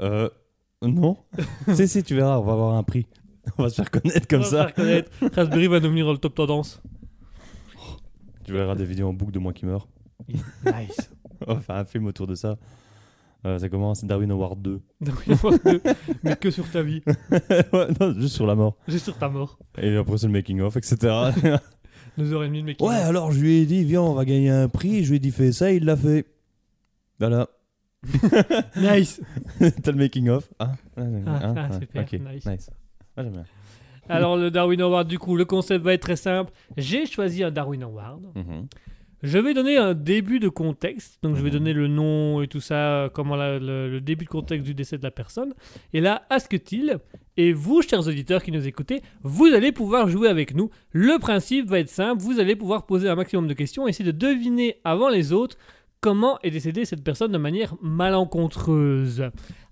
euh. 0.00 0.28
Non 0.82 1.16
Si, 1.74 1.88
si, 1.88 2.02
tu 2.02 2.14
verras, 2.14 2.38
on 2.38 2.42
va 2.44 2.52
avoir 2.52 2.74
un 2.74 2.82
prix. 2.82 3.06
On 3.58 3.62
va 3.62 3.70
se 3.70 3.76
faire 3.76 3.90
connaître 3.90 4.26
comme 4.28 4.40
On 4.40 4.42
va 4.42 4.48
ça. 4.50 4.64
faire 4.66 4.74
connaître. 4.74 5.10
Raspberry 5.34 5.68
va 5.68 5.80
devenir 5.80 6.10
le 6.12 6.18
top 6.18 6.34
tendance. 6.34 6.82
Tu 8.44 8.52
verras 8.52 8.74
des 8.74 8.84
vidéos 8.84 9.08
en 9.08 9.12
boucle 9.14 9.32
de 9.32 9.38
moi 9.38 9.52
qui 9.52 9.64
meurs. 9.66 9.88
Nice. 10.28 11.10
On 11.46 11.54
va 11.54 11.60
faire 11.60 11.76
un 11.76 11.84
film 11.84 12.06
autour 12.06 12.26
de 12.26 12.34
ça. 12.34 12.56
Euh, 13.46 13.58
ça 13.58 13.68
commence 13.68 14.04
Darwin 14.04 14.30
Award 14.32 14.60
2. 14.60 14.80
Darwin 15.00 15.32
Award 15.42 15.60
2, 15.64 15.80
mais 16.24 16.36
que 16.36 16.50
sur 16.50 16.68
ta 16.70 16.82
vie, 16.82 17.00
Ouais, 17.30 17.86
non, 18.00 18.12
juste 18.18 18.34
sur 18.34 18.46
la 18.46 18.54
mort. 18.54 18.76
juste 18.88 19.04
sur 19.04 19.16
ta 19.16 19.28
mort. 19.28 19.58
Et 19.78 19.96
après, 19.96 20.18
c'est 20.18 20.26
le 20.26 20.32
making-of, 20.32 20.76
etc. 20.76 20.96
Deux 22.18 22.32
heures 22.32 22.44
et 22.44 22.48
demie 22.48 22.62
de 22.62 22.66
mec. 22.66 22.80
ouais, 22.82 22.94
alors 22.96 23.30
je 23.30 23.40
lui 23.40 23.56
ai 23.58 23.66
dit, 23.66 23.84
viens, 23.84 24.02
on 24.02 24.14
va 24.14 24.24
gagner 24.24 24.50
un 24.50 24.68
prix. 24.68 25.04
Je 25.04 25.10
lui 25.10 25.16
ai 25.16 25.20
dit, 25.20 25.30
fais 25.30 25.52
ça, 25.52 25.70
il 25.72 25.84
l'a 25.84 25.96
fait. 25.96 26.26
Voilà. 27.20 27.48
Nice. 28.76 29.20
T'as 29.82 29.92
le 29.92 29.98
making-of. 29.98 30.48
Ah, 30.58 30.72
ah, 30.96 31.02
Ah, 31.26 31.40
ah, 31.42 31.54
ah, 31.70 31.78
super, 31.80 32.04
nice. 32.32 32.46
nice. 32.46 32.70
Ah, 33.16 33.22
j'aime 33.22 33.32
bien. 33.32 33.44
Alors, 34.08 34.36
le 34.36 34.50
Darwin 34.50 34.80
Award, 34.80 35.08
du 35.08 35.18
coup, 35.18 35.36
le 35.36 35.44
concept 35.44 35.84
va 35.84 35.92
être 35.92 36.02
très 36.02 36.16
simple. 36.16 36.52
J'ai 36.76 37.06
choisi 37.06 37.42
un 37.42 37.50
Darwin 37.50 37.82
Award. 37.82 38.22
Mhm. 38.34 38.66
Je 39.22 39.38
vais 39.38 39.54
donner 39.54 39.76
un 39.78 39.94
début 39.94 40.38
de 40.40 40.48
contexte. 40.48 41.18
Donc, 41.22 41.36
je 41.36 41.40
vais 41.42 41.48
Mhm. 41.48 41.54
donner 41.58 41.72
le 41.72 41.88
nom 41.88 42.42
et 42.42 42.48
tout 42.48 42.60
ça, 42.60 42.74
euh, 43.04 43.08
comment 43.08 43.34
la- 43.34 43.58
le, 43.58 43.90
le 43.90 44.00
début 44.00 44.24
de 44.26 44.30
contexte 44.30 44.66
du 44.66 44.74
décès 44.74 44.98
de 44.98 45.02
la 45.02 45.10
personne. 45.10 45.54
Et 45.92 46.00
là, 46.00 46.22
ask-t-il 46.30 46.98
Et 47.38 47.52
vous, 47.52 47.82
chers 47.82 48.06
auditeurs 48.08 48.42
qui 48.42 48.50
nous 48.50 48.66
écoutez, 48.66 49.02
vous 49.22 49.44
allez 49.46 49.70
pouvoir 49.70 50.08
jouer 50.08 50.28
avec 50.28 50.54
nous. 50.54 50.70
Le 50.92 51.18
principe 51.18 51.68
va 51.68 51.80
être 51.80 51.90
simple. 51.90 52.22
Vous 52.22 52.40
allez 52.40 52.56
pouvoir 52.56 52.86
poser 52.86 53.10
un 53.10 53.14
maximum 53.14 53.46
de 53.46 53.52
questions, 53.52 53.86
essayer 53.86 54.10
de 54.10 54.16
deviner 54.16 54.76
avant 54.84 55.10
les 55.10 55.34
autres 55.34 55.58
comment 56.06 56.38
est 56.44 56.52
décédée 56.52 56.84
cette 56.84 57.02
personne 57.02 57.32
de 57.32 57.38
manière 57.38 57.74
malencontreuse. 57.82 59.24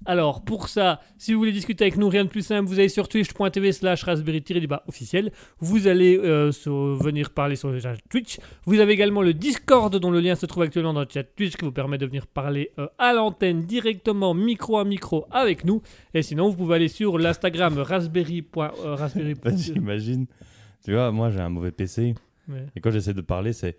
Alors, 0.04 0.44
pour 0.44 0.68
ça, 0.68 1.00
si 1.16 1.32
vous 1.32 1.38
voulez 1.38 1.52
discuter 1.52 1.84
avec 1.84 1.96
nous, 1.96 2.08
rien 2.08 2.24
de 2.24 2.28
plus 2.28 2.42
simple, 2.44 2.68
vous 2.68 2.78
allez 2.80 2.88
sur 2.88 3.08
twitch.tv 3.08 3.70
slash 3.70 4.02
raspberry-du-bas 4.02 4.82
officiel. 4.88 5.30
Vous 5.60 5.86
allez 5.86 6.18
euh, 6.18 6.50
sur- 6.50 6.96
venir 6.96 7.30
parler 7.30 7.54
sur 7.54 7.70
le 7.70 7.78
chat 7.78 7.94
Twitch. 8.10 8.38
Vous 8.64 8.80
avez 8.80 8.92
également 8.94 9.22
le 9.22 9.32
Discord 9.32 9.94
dont 9.96 10.10
le 10.10 10.18
lien 10.18 10.34
se 10.34 10.44
trouve 10.46 10.64
actuellement 10.64 10.92
dans 10.92 11.00
le 11.02 11.06
chat 11.08 11.22
Twitch 11.22 11.56
qui 11.56 11.64
vous 11.64 11.70
permet 11.72 11.98
de 11.98 12.06
venir 12.06 12.26
parler 12.26 12.72
euh, 12.80 12.88
à 12.98 13.12
l'antenne 13.12 13.60
directement, 13.62 14.34
micro 14.34 14.78
à 14.78 14.84
micro 14.84 15.26
avec 15.30 15.64
nous. 15.64 15.82
Et 16.14 16.22
sinon, 16.22 16.48
vous 16.50 16.56
pouvez 16.56 16.74
aller 16.74 16.88
sur 16.88 17.16
l'Instagram 17.16 17.78
raspberry. 17.78 18.44
euh, 18.56 18.94
raspberry. 18.96 19.34
Bah, 19.42 19.52
J'imagine. 19.56 20.26
Tu 20.84 20.92
vois, 20.92 21.12
moi 21.12 21.30
j'ai 21.30 21.40
un 21.40 21.48
mauvais 21.48 21.70
PC. 21.70 22.14
Ouais. 22.48 22.66
Et 22.74 22.80
quand 22.80 22.90
j'essaie 22.90 23.14
de 23.14 23.20
parler, 23.22 23.52
c'est. 23.52 23.78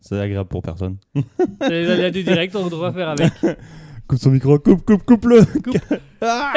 C'est 0.00 0.20
agréable 0.20 0.48
pour 0.48 0.62
personne. 0.62 0.96
C'est 1.60 1.70
les 1.70 1.90
aléas 1.90 2.10
du 2.10 2.22
direct, 2.22 2.54
on 2.56 2.68
doit 2.68 2.92
faire 2.92 3.08
avec. 3.10 3.32
Coupe 4.08 4.20
son 4.20 4.30
micro, 4.30 4.56
coupe, 4.60 4.84
coupe, 4.84 5.02
coupe-le 5.02 5.44
Coupe. 5.44 5.78
Ah 6.20 6.52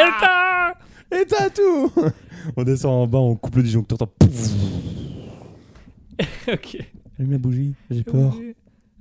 Éteins 1.11 1.21
Éteins 1.21 1.49
tout 1.49 1.91
On 2.55 2.63
descend 2.63 2.91
en 2.91 3.07
bas, 3.07 3.17
on 3.17 3.35
coupe 3.35 3.55
le 3.55 3.63
disjoncteur. 3.63 3.97
Ok. 6.51 6.77
Allume 7.17 7.31
la 7.31 7.37
bougie, 7.37 7.73
j'ai 7.89 8.03
peur. 8.03 8.35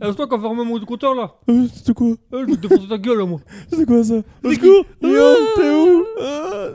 Alors, 0.01 0.15
toi, 0.15 0.27
quand 0.29 0.41
ferme 0.41 0.63
mon 0.63 0.81
compteur 0.85 1.15
là, 1.15 1.35
Euh, 1.51 1.67
C'était 1.75 1.93
quoi? 1.93 2.07
Euh, 2.33 2.45
je 2.47 2.53
vais 2.53 2.57
te 2.57 2.67
défoncer 2.69 2.89
ta 2.89 2.99
gueule, 2.99 3.25
moi. 3.25 3.41
C'était 3.69 3.85
quoi 3.85 4.05
ça? 4.05 4.23
Au 4.45 4.53
secours? 4.53 4.85
Qui 5.01 5.09
Yo, 5.11 5.35
t'es 5.57 5.71
où? 5.71 6.05
Ah. 6.23 6.69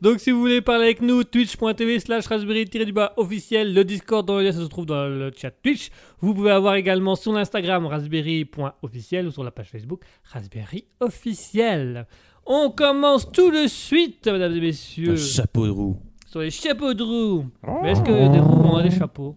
Donc 0.00 0.20
si 0.20 0.30
vous 0.30 0.40
voulez 0.40 0.60
parler 0.60 0.84
avec 0.84 1.00
nous, 1.02 1.24
twitch.tv 1.24 2.00
slash 2.00 2.26
raspberry-du-bas 2.26 3.14
officiel, 3.16 3.74
le 3.74 3.84
Discord 3.84 4.26
dans 4.26 4.38
le 4.38 4.44
lien 4.44 4.52
se 4.52 4.60
trouve 4.62 4.86
dans 4.86 5.06
le 5.08 5.30
chat 5.36 5.50
Twitch. 5.50 5.90
Vous 6.20 6.34
pouvez 6.34 6.50
avoir 6.50 6.74
également 6.76 7.14
sur 7.16 7.32
l'Instagram 7.32 7.86
raspberry.officiel 7.86 9.26
ou 9.26 9.30
sur 9.30 9.44
la 9.44 9.50
page 9.50 9.70
Facebook 9.70 10.02
raspberry 10.24 10.84
officiel. 11.00 12.06
On 12.46 12.70
commence 12.70 13.30
tout 13.32 13.50
de 13.50 13.66
suite, 13.66 14.26
mesdames 14.26 14.54
et 14.54 14.60
messieurs, 14.60 15.12
Un 15.12 15.16
chapeau 15.16 15.66
de 15.66 15.70
roue. 15.72 15.96
sur 16.26 16.40
les 16.40 16.50
chapeaux 16.50 16.94
de 16.94 17.02
roue. 17.02 17.46
Mais 17.82 17.92
est-ce 17.92 18.02
que 18.02 18.32
des 18.32 18.38
roues 18.38 18.64
ont 18.68 18.82
des 18.82 18.90
chapeaux? 18.90 19.36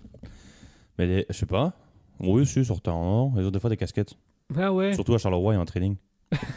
Mais 0.97 1.05
les, 1.07 1.25
je 1.29 1.35
sais 1.37 1.45
pas. 1.45 1.73
Oui, 2.19 2.45
si, 2.45 2.63
sur 2.65 2.81
terrain, 2.81 3.31
ils 3.37 3.45
ont 3.45 3.51
des 3.51 3.59
fois 3.59 3.69
des 3.69 3.77
casquettes. 3.77 4.13
Ah 4.57 4.73
ouais. 4.73 4.93
Surtout 4.93 5.13
à 5.13 5.17
Charleroi, 5.17 5.53
il 5.53 5.55
y 5.55 5.59
a 5.59 5.61
un 5.61 5.65
training. 5.65 5.95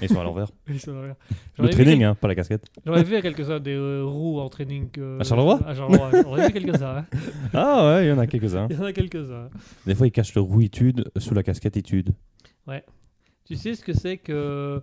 Ils 0.02 0.08
sont 0.08 0.20
à 0.20 0.24
l'envers. 0.24 0.48
Ils 0.68 0.80
sont 0.80 1.00
là. 1.00 1.16
J'en 1.56 1.64
Le 1.64 1.70
training, 1.70 2.02
hein, 2.04 2.14
pas 2.14 2.28
la 2.28 2.35
casquette. 2.35 2.66
Ai 2.87 3.02
vu 3.02 3.16
à 3.16 3.22
quelques-uns 3.22 3.58
des 3.61 3.74
euh, 3.74 4.04
roues 4.04 4.38
en 4.40 4.48
training. 4.48 4.88
euh, 4.98 5.18
À 5.20 5.24
Charleroi 5.24 5.61
À 5.66 5.74
Charleroi. 5.74 6.11
Ai 6.38 6.46
vu 6.48 6.52
quelques-uns. 6.52 6.96
hein. 6.98 7.06
Ah 7.54 7.87
ouais, 7.87 8.04
il 8.06 8.08
y 8.08 8.12
en 8.12 8.18
a 8.18 8.26
quelques-uns. 8.26 8.66
Il 8.70 8.76
y 8.76 8.78
en 8.78 8.85
a 8.85 8.92
quelques-uns. 8.92 9.48
Des 9.87 9.94
fois, 9.94 10.06
ils 10.06 10.12
cachent 10.12 10.35
le 10.35 10.42
rouitude 10.42 11.11
sous 11.16 11.32
la 11.35 11.42
casquette 11.42 11.76
étude. 11.76 12.11
Tu 13.44 13.56
sais 13.56 13.74
ce 13.74 13.82
que 13.82 13.92
c'est 13.92 14.18
que. 14.18 14.82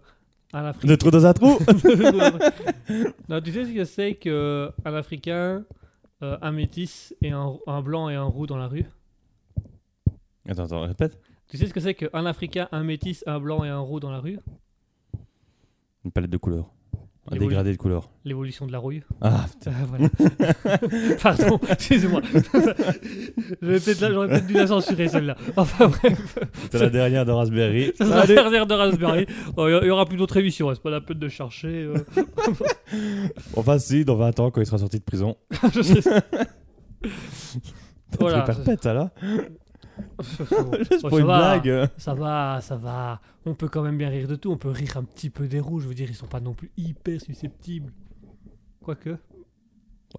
Un 0.53 0.65
Africain? 0.65 0.87
Le 0.91 0.97
trou 0.97 1.11
dans 1.11 1.25
un 1.27 1.33
trou 1.33 1.59
non, 3.29 3.39
tu 3.41 3.51
sais 3.53 3.65
ce 3.65 3.71
que 3.73 3.83
c'est 3.85 4.15
que 4.15 4.71
un 4.83 4.93
Africain, 4.95 5.63
euh, 6.23 6.37
un 6.41 6.51
métis 6.51 7.15
et 7.21 7.29
un, 7.31 7.53
un 7.67 7.81
blanc 7.83 8.09
et 8.09 8.15
un 8.15 8.23
roux 8.23 8.47
dans 8.47 8.57
la 8.57 8.67
rue? 8.67 8.85
Attends, 10.47 10.63
attends, 10.65 10.81
répète. 10.81 11.19
Tu 11.47 11.57
sais 11.57 11.67
ce 11.67 11.73
que 11.73 11.79
c'est 11.79 11.93
qu'un 11.93 12.25
Africain, 12.25 12.67
un 12.71 12.83
métis, 12.83 13.23
un 13.27 13.39
blanc 13.39 13.63
et 13.63 13.69
un 13.69 13.79
roux 13.79 13.99
dans 13.99 14.11
la 14.11 14.19
rue? 14.19 14.39
Une 16.05 16.11
palette 16.11 16.31
de 16.31 16.37
couleurs. 16.37 16.71
Un 17.31 17.37
dégradé 17.37 17.71
de 17.73 17.77
couleurs. 17.77 18.09
L'évolution 18.25 18.65
de 18.65 18.71
la 18.71 18.79
rouille. 18.79 19.03
Ah, 19.21 19.45
putain. 19.51 19.71
Ah, 19.79 19.85
voilà. 19.87 20.09
Pardon, 21.21 21.59
excusez-moi. 21.69 22.21
J'aurais 23.61 23.79
peut-être 23.79 24.47
dû 24.47 24.53
la 24.53 24.65
censurer 24.65 25.07
celle-là. 25.09 25.35
Enfin 25.55 25.89
bref, 25.89 26.39
C'était 26.63 26.79
la 26.79 26.89
dernière 26.89 27.25
de 27.25 27.31
Raspberry. 27.31 27.91
ça 27.95 28.05
sera 28.05 28.19
la 28.21 28.25
dernière 28.25 28.65
de 28.65 28.73
Raspberry. 28.73 29.27
Oh, 29.57 29.67
Il 29.67 29.83
y, 29.83 29.87
y 29.87 29.89
aura 29.91 30.05
plus 30.05 30.17
d'autres 30.17 30.37
émissions, 30.37 30.69
hein, 30.69 30.73
c'est 30.75 30.81
pas 30.81 30.89
la 30.89 31.01
peine 31.01 31.19
de 31.19 31.27
chercher. 31.27 31.67
euh. 31.83 31.93
Enfin, 33.55 33.77
si, 33.77 34.05
dans 34.05 34.15
20 34.15 34.39
ans, 34.39 34.49
quand 34.49 34.61
il 34.61 34.65
sera 34.65 34.79
sorti 34.79 34.97
de 34.97 35.03
prison. 35.03 35.37
Je 35.73 35.81
sais- 35.83 36.01
Voilà, 38.19 38.41
perpète, 38.41 38.81
ça, 38.81 38.93
là 38.93 39.11
Juste 40.19 41.07
pour 41.07 41.19
une 41.19 41.25
blague. 41.25 41.89
Ça 41.97 42.13
va, 42.13 42.59
ça 42.61 42.75
va. 42.75 43.21
On 43.45 43.53
peut 43.53 43.67
quand 43.67 43.81
même 43.81 43.97
bien 43.97 44.09
rire 44.09 44.27
de 44.27 44.35
tout. 44.35 44.51
On 44.51 44.57
peut 44.57 44.69
rire 44.69 44.97
un 44.97 45.03
petit 45.03 45.29
peu 45.29 45.47
des 45.47 45.59
rouges. 45.59 45.83
Je 45.83 45.87
veux 45.87 45.93
dire, 45.93 46.09
ils 46.09 46.15
sont 46.15 46.27
pas 46.27 46.39
non 46.39 46.53
plus 46.53 46.71
hyper 46.77 47.19
susceptibles. 47.21 47.91
Quoique. 48.83 49.17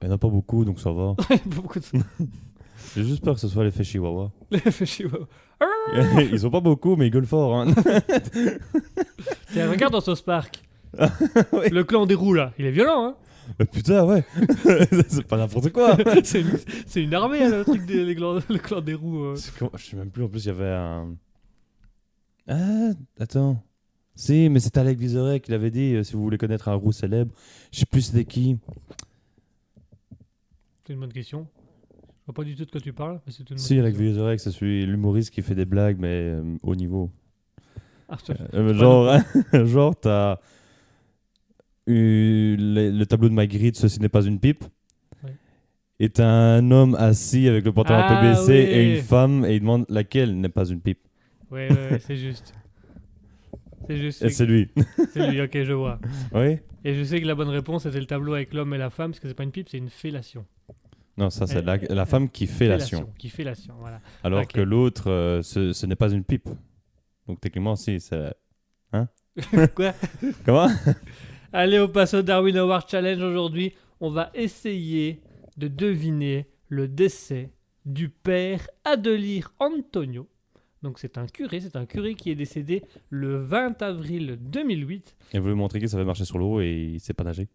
Il 0.01 0.07
n'y 0.07 0.13
en 0.13 0.15
a 0.15 0.19
pas 0.19 0.29
beaucoup, 0.29 0.65
donc 0.65 0.81
ça 0.81 0.93
va. 0.93 1.15
Beaucoup 1.47 1.81
de 1.81 1.85
J'ai 2.95 3.05
juste 3.05 3.23
peur 3.23 3.35
que 3.35 3.41
ce 3.41 3.49
soit 3.49 3.65
l'effet 3.65 3.85
chihuahua. 3.85 4.31
Les 4.51 4.59
faits 4.59 4.89
chihuahuas. 4.89 5.27
ils 6.31 6.41
sont 6.41 6.51
pas 6.51 6.61
beaucoup, 6.61 6.97
mais 6.97 7.09
ils 7.09 7.11
gueulent 7.11 7.27
fort. 7.27 7.57
Hein. 7.57 7.67
Tiens, 9.53 9.71
regarde 9.71 9.93
dans 9.93 10.01
South 10.01 10.25
Park. 10.25 10.63
Oui. 11.53 11.69
Le 11.71 11.85
clan 11.85 12.07
des 12.07 12.15
roues 12.15 12.35
là, 12.35 12.53
il 12.59 12.65
est 12.65 12.71
violent 12.71 13.05
hein. 13.05 13.15
Mais 13.59 13.67
putain, 13.67 14.05
ouais. 14.05 14.25
c'est 15.09 15.27
pas 15.27 15.37
n'importe 15.37 15.71
quoi. 15.73 15.97
c'est 16.25 16.41
une, 16.43 16.59
c'est 16.87 17.03
une 17.03 17.15
armée 17.15 17.49
le 17.49 17.65
truc 17.65 17.85
des 17.87 18.05
les 18.05 18.15
le 18.15 18.59
clan 18.59 18.81
des 18.81 18.95
roues. 18.95 19.25
euh. 19.25 19.37
C'est 19.37 19.55
comment- 19.59 19.71
Je 19.77 19.85
sais 19.85 19.97
même 19.97 20.11
plus, 20.11 20.25
en 20.25 20.29
plus, 20.29 20.45
il 20.45 20.49
y 20.49 20.51
avait 20.51 20.71
un. 20.71 21.15
Ah, 22.49 22.91
attends. 23.19 23.63
Si, 24.15 24.49
mais 24.49 24.61
c'était 24.61 24.81
Alec 24.81 24.99
Vizorek 24.99 25.43
qui 25.45 25.51
l'avait 25.51 25.71
dit, 25.71 25.95
euh, 25.95 26.03
si 26.03 26.13
vous 26.15 26.23
voulez 26.23 26.37
connaître 26.39 26.69
un 26.69 26.75
roux 26.75 26.93
célèbre. 26.93 27.33
Je 27.73 27.79
sais 27.81 27.87
plus 27.87 28.03
c'était 28.03 28.25
qui. 28.25 28.59
C'est 30.87 30.93
une 30.93 31.01
bonne 31.01 31.13
question. 31.13 31.47
Je 32.03 32.27
vois 32.27 32.35
pas 32.35 32.45
du 32.45 32.55
tout 32.57 32.65
de 32.65 32.71
quoi 32.71 32.81
tu 32.81 32.93
parles, 32.93 33.21
mais 33.27 33.33
c'est 33.33 33.41
une 33.41 33.57
bonne 33.57 33.59
Si, 33.59 33.79
Alec 33.79 33.93
question. 33.95 34.09
Vizorek, 34.13 34.41
c'est 34.41 34.51
celui, 34.51 34.85
l'humoriste 34.87 35.31
qui 35.31 35.43
fait 35.43 35.55
des 35.55 35.65
blagues, 35.65 35.97
mais 35.99 36.09
euh, 36.09 36.57
au 36.63 36.75
niveau. 36.75 37.11
Ah, 38.09 38.17
ça- 38.23 38.35
Euh, 38.55 38.75
genre, 38.75 39.19
genre 39.67 39.95
t'as 39.99 40.39
le, 41.87 42.91
le 42.91 43.07
tableau 43.07 43.29
de 43.29 43.35
Magritte, 43.35 43.77
ceci 43.77 44.01
n'est 44.01 44.09
pas 44.09 44.23
une 44.25 44.39
pipe. 44.39 44.65
T'as 46.15 46.27
un 46.27 46.71
homme 46.71 46.95
assis 46.95 47.47
avec 47.47 47.63
le 47.65 47.73
pantalon 47.73 47.99
un 48.01 48.07
Ah, 48.09 48.21
peu 48.23 48.29
baissé 48.29 48.53
oui. 48.53 48.73
et 48.75 48.97
une 48.97 49.03
femme 49.03 49.45
et 49.45 49.57
il 49.57 49.61
demande 49.61 49.85
laquelle 49.91 50.35
n'est 50.41 50.49
pas 50.49 50.65
une 50.67 50.81
pipe. 50.81 51.01
Ouais, 51.51 51.69
c'est 52.01 52.17
juste. 52.17 52.55
C'est 53.87 53.97
juste. 53.99 54.23
Et 54.23 54.31
c'est 54.31 54.47
lui. 54.47 54.71
C'est 55.13 55.31
lui, 55.31 55.43
ok, 55.43 55.63
je 55.63 55.73
vois. 55.75 55.99
oui 56.33 56.59
Et 56.87 56.95
je 56.95 57.05
sais 57.05 57.21
que 57.21 57.27
la 57.27 57.35
bonne 57.35 57.51
réponse 57.51 57.83
c'était 57.83 58.01
le 58.01 58.07
tableau 58.07 58.33
avec 58.33 58.55
l'homme 58.55 58.73
et 58.73 58.79
la 58.79 58.89
femme, 58.89 59.11
parce 59.11 59.21
que 59.21 59.29
c'est 59.29 59.35
pas 59.35 59.43
une 59.43 59.51
pipe, 59.51 59.69
c'est 59.69 59.77
une 59.77 59.91
fellation. 59.91 60.47
Non, 61.19 61.29
ça 61.29 61.47
c'est 61.47 61.61
la, 61.61 61.77
la 61.77 62.07
femme 62.07 62.31
qui 62.31 62.47
fait 62.47 62.69
l'ation. 62.69 63.11
Qui 63.19 63.29
fellation, 63.29 63.75
voilà. 63.79 64.01
Alors 64.25 64.49
que 64.49 64.61
l'autre, 64.63 65.11
euh, 65.11 65.43
ce, 65.43 65.75
ce 65.75 65.85
n'est 65.85 65.97
pas 65.97 66.11
une 66.11 66.25
pipe. 66.25 66.49
Donc 67.29 67.41
techniquement, 67.43 67.77
si, 67.77 68.01
c'est... 68.01 68.33
Quoi? 69.75 69.93
Comment? 70.47 70.69
Allez, 71.53 71.81
on 71.81 71.89
passe 71.89 72.15
au 72.15 72.23
Darwin 72.23 72.57
Award 72.57 72.89
Challenge 72.89 73.21
aujourd'hui. 73.23 73.73
On 74.01 74.11
va 74.11 74.31
essayer 74.35 75.21
de 75.57 75.69
deviner 75.69 76.47
le 76.69 76.87
décès 76.89 77.51
du 77.85 78.09
père 78.09 78.69
Adelir 78.85 79.53
Antonio. 79.59 80.29
Donc 80.83 80.99
c'est 80.99 81.19
un 81.19 81.27
curé, 81.27 81.61
c'est 81.61 81.77
un 81.77 81.85
curé 81.87 82.15
qui 82.15 82.31
est 82.31 82.35
décédé 82.35 82.83
le 83.11 83.37
20 83.43 83.83
avril 83.83 84.39
2008. 84.41 85.17
Il 85.35 85.41
voulait 85.41 85.55
montrer 85.55 85.79
qu'il 85.79 85.89
savait 85.89 86.05
marcher 86.05 86.25
sur 86.25 86.39
l'eau 86.39 86.61
et 86.61 86.93
il 86.95 87.01
sait 87.01 87.13
pas 87.13 87.25
nager. 87.25 87.49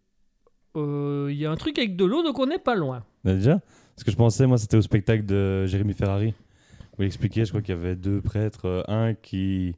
Euh, 0.76 1.28
Il 1.30 1.36
y 1.38 1.46
a 1.46 1.50
un 1.50 1.56
truc 1.56 1.78
avec 1.78 1.96
de 1.96 2.04
l'eau, 2.04 2.22
donc 2.22 2.38
on 2.38 2.46
n'est 2.46 2.58
pas 2.58 2.74
loin. 2.76 3.04
Bah, 3.24 3.34
déjà 3.34 3.60
Ce 3.96 4.04
que 4.04 4.10
je 4.10 4.16
pensais, 4.16 4.46
moi, 4.46 4.58
c'était 4.58 4.76
au 4.76 4.82
spectacle 4.82 5.24
de 5.24 5.66
Jérémy 5.66 5.94
Ferrari. 5.94 6.34
Où 6.98 7.02
il 7.02 7.06
expliquait, 7.06 7.44
je 7.44 7.50
crois 7.50 7.62
qu'il 7.62 7.74
y 7.74 7.78
avait 7.78 7.96
deux 7.96 8.20
prêtres. 8.20 8.66
euh, 8.66 8.82
un 8.88 9.14
qui. 9.14 9.74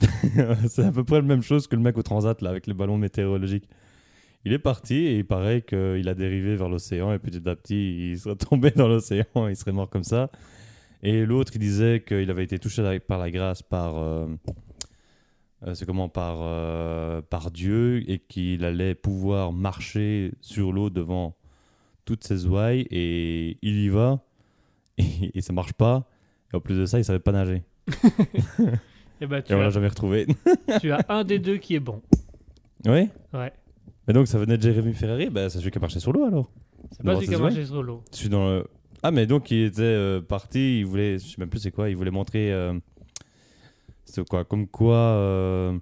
c'est 0.68 0.84
à 0.84 0.92
peu 0.92 1.04
près 1.04 1.16
la 1.16 1.22
même 1.22 1.42
chose 1.42 1.66
que 1.66 1.76
le 1.76 1.82
mec 1.82 1.96
au 1.96 2.02
transat, 2.02 2.40
là, 2.42 2.50
avec 2.50 2.66
les 2.66 2.74
ballons 2.74 2.98
météorologiques. 2.98 3.68
Il 4.44 4.52
est 4.52 4.58
parti 4.58 4.94
et 4.94 5.18
il 5.18 5.24
paraît 5.24 5.62
qu'il 5.62 6.08
a 6.08 6.14
dérivé 6.14 6.56
vers 6.56 6.68
l'océan 6.68 7.12
et 7.12 7.18
petit 7.18 7.48
à 7.48 7.54
petit, 7.54 8.10
il 8.12 8.18
serait 8.18 8.36
tombé 8.36 8.70
dans 8.76 8.88
l'océan, 8.88 9.48
il 9.48 9.56
serait 9.56 9.72
mort 9.72 9.88
comme 9.88 10.04
ça. 10.04 10.30
Et 11.02 11.24
l'autre, 11.24 11.52
il 11.54 11.60
disait 11.60 12.02
qu'il 12.06 12.30
avait 12.30 12.44
été 12.44 12.58
touché 12.58 13.00
par 13.00 13.18
la 13.18 13.30
grâce, 13.30 13.62
par. 13.62 13.96
euh, 13.96 14.26
euh, 15.66 15.74
c'est 15.74 15.86
comment 15.86 16.08
par, 16.08 16.38
euh, 16.40 17.22
par 17.22 17.50
Dieu 17.50 18.02
et 18.10 18.18
qu'il 18.18 18.64
allait 18.64 18.94
pouvoir 18.94 19.52
marcher 19.52 20.32
sur 20.40 20.72
l'eau 20.72 20.90
devant 20.90 21.36
toutes 22.04 22.24
ses 22.24 22.46
ouailles 22.46 22.86
et 22.90 23.56
il 23.62 23.78
y 23.78 23.88
va 23.88 24.24
et, 24.98 25.38
et 25.38 25.40
ça 25.40 25.52
marche 25.52 25.72
pas. 25.72 26.08
Et 26.52 26.56
en 26.56 26.60
plus 26.60 26.76
de 26.76 26.84
ça, 26.86 26.98
il 26.98 27.04
savait 27.04 27.20
pas 27.20 27.32
nager. 27.32 27.62
Et 29.22 29.26
bah 29.26 29.40
tu, 29.40 29.52
Et 29.52 29.54
on 29.54 29.60
l'a 29.60 29.68
as, 29.68 29.70
jamais 29.70 29.86
retrouvé. 29.86 30.26
tu 30.80 30.90
as 30.90 31.04
un 31.08 31.22
des 31.22 31.38
deux 31.38 31.56
qui 31.56 31.76
est 31.76 31.80
bon. 31.80 32.02
oui 32.86 33.08
Ouais. 33.32 33.52
Mais 34.08 34.12
donc 34.12 34.26
ça 34.26 34.36
venait 34.36 34.58
de 34.58 34.62
Jérémy 34.62 34.94
Ferrari, 34.94 35.30
bah, 35.30 35.48
c'est 35.48 35.60
celui 35.60 35.70
qui 35.70 35.78
a 35.78 35.80
marché 35.80 36.00
sur 36.00 36.12
l'eau 36.12 36.24
alors. 36.24 36.50
C'est 36.90 37.04
pas 37.04 37.14
celui 37.14 37.28
qui 37.28 37.34
a 37.36 37.38
marché 37.38 37.64
sur 37.64 37.84
l'eau. 37.84 38.02
Je 38.10 38.16
suis 38.16 38.28
dans 38.28 38.48
le... 38.48 38.66
Ah 39.04 39.12
mais 39.12 39.26
donc 39.26 39.52
il 39.52 39.66
était 39.66 39.82
euh, 39.82 40.20
parti, 40.20 40.80
il 40.80 40.86
voulait, 40.86 41.18
je 41.18 41.24
sais 41.24 41.36
même 41.38 41.48
plus 41.48 41.60
c'est 41.60 41.70
quoi, 41.70 41.88
il 41.88 41.96
voulait 41.96 42.10
montrer, 42.10 42.52
euh, 42.52 42.74
c'est 44.04 44.28
quoi, 44.28 44.44
comme 44.44 44.66
quoi 44.66 44.96
euh, 44.96 45.78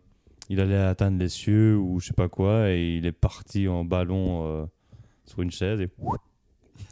il 0.50 0.60
allait 0.60 0.76
atteindre 0.76 1.18
les 1.18 1.30
cieux 1.30 1.78
ou 1.78 1.98
je 1.98 2.08
sais 2.08 2.12
pas 2.12 2.28
quoi 2.28 2.70
et 2.70 2.96
il 2.96 3.06
est 3.06 3.12
parti 3.12 3.68
en 3.68 3.86
ballon 3.86 4.44
euh, 4.46 4.66
sur 5.24 5.40
une 5.40 5.50
chaise 5.50 5.80
et 5.80 5.88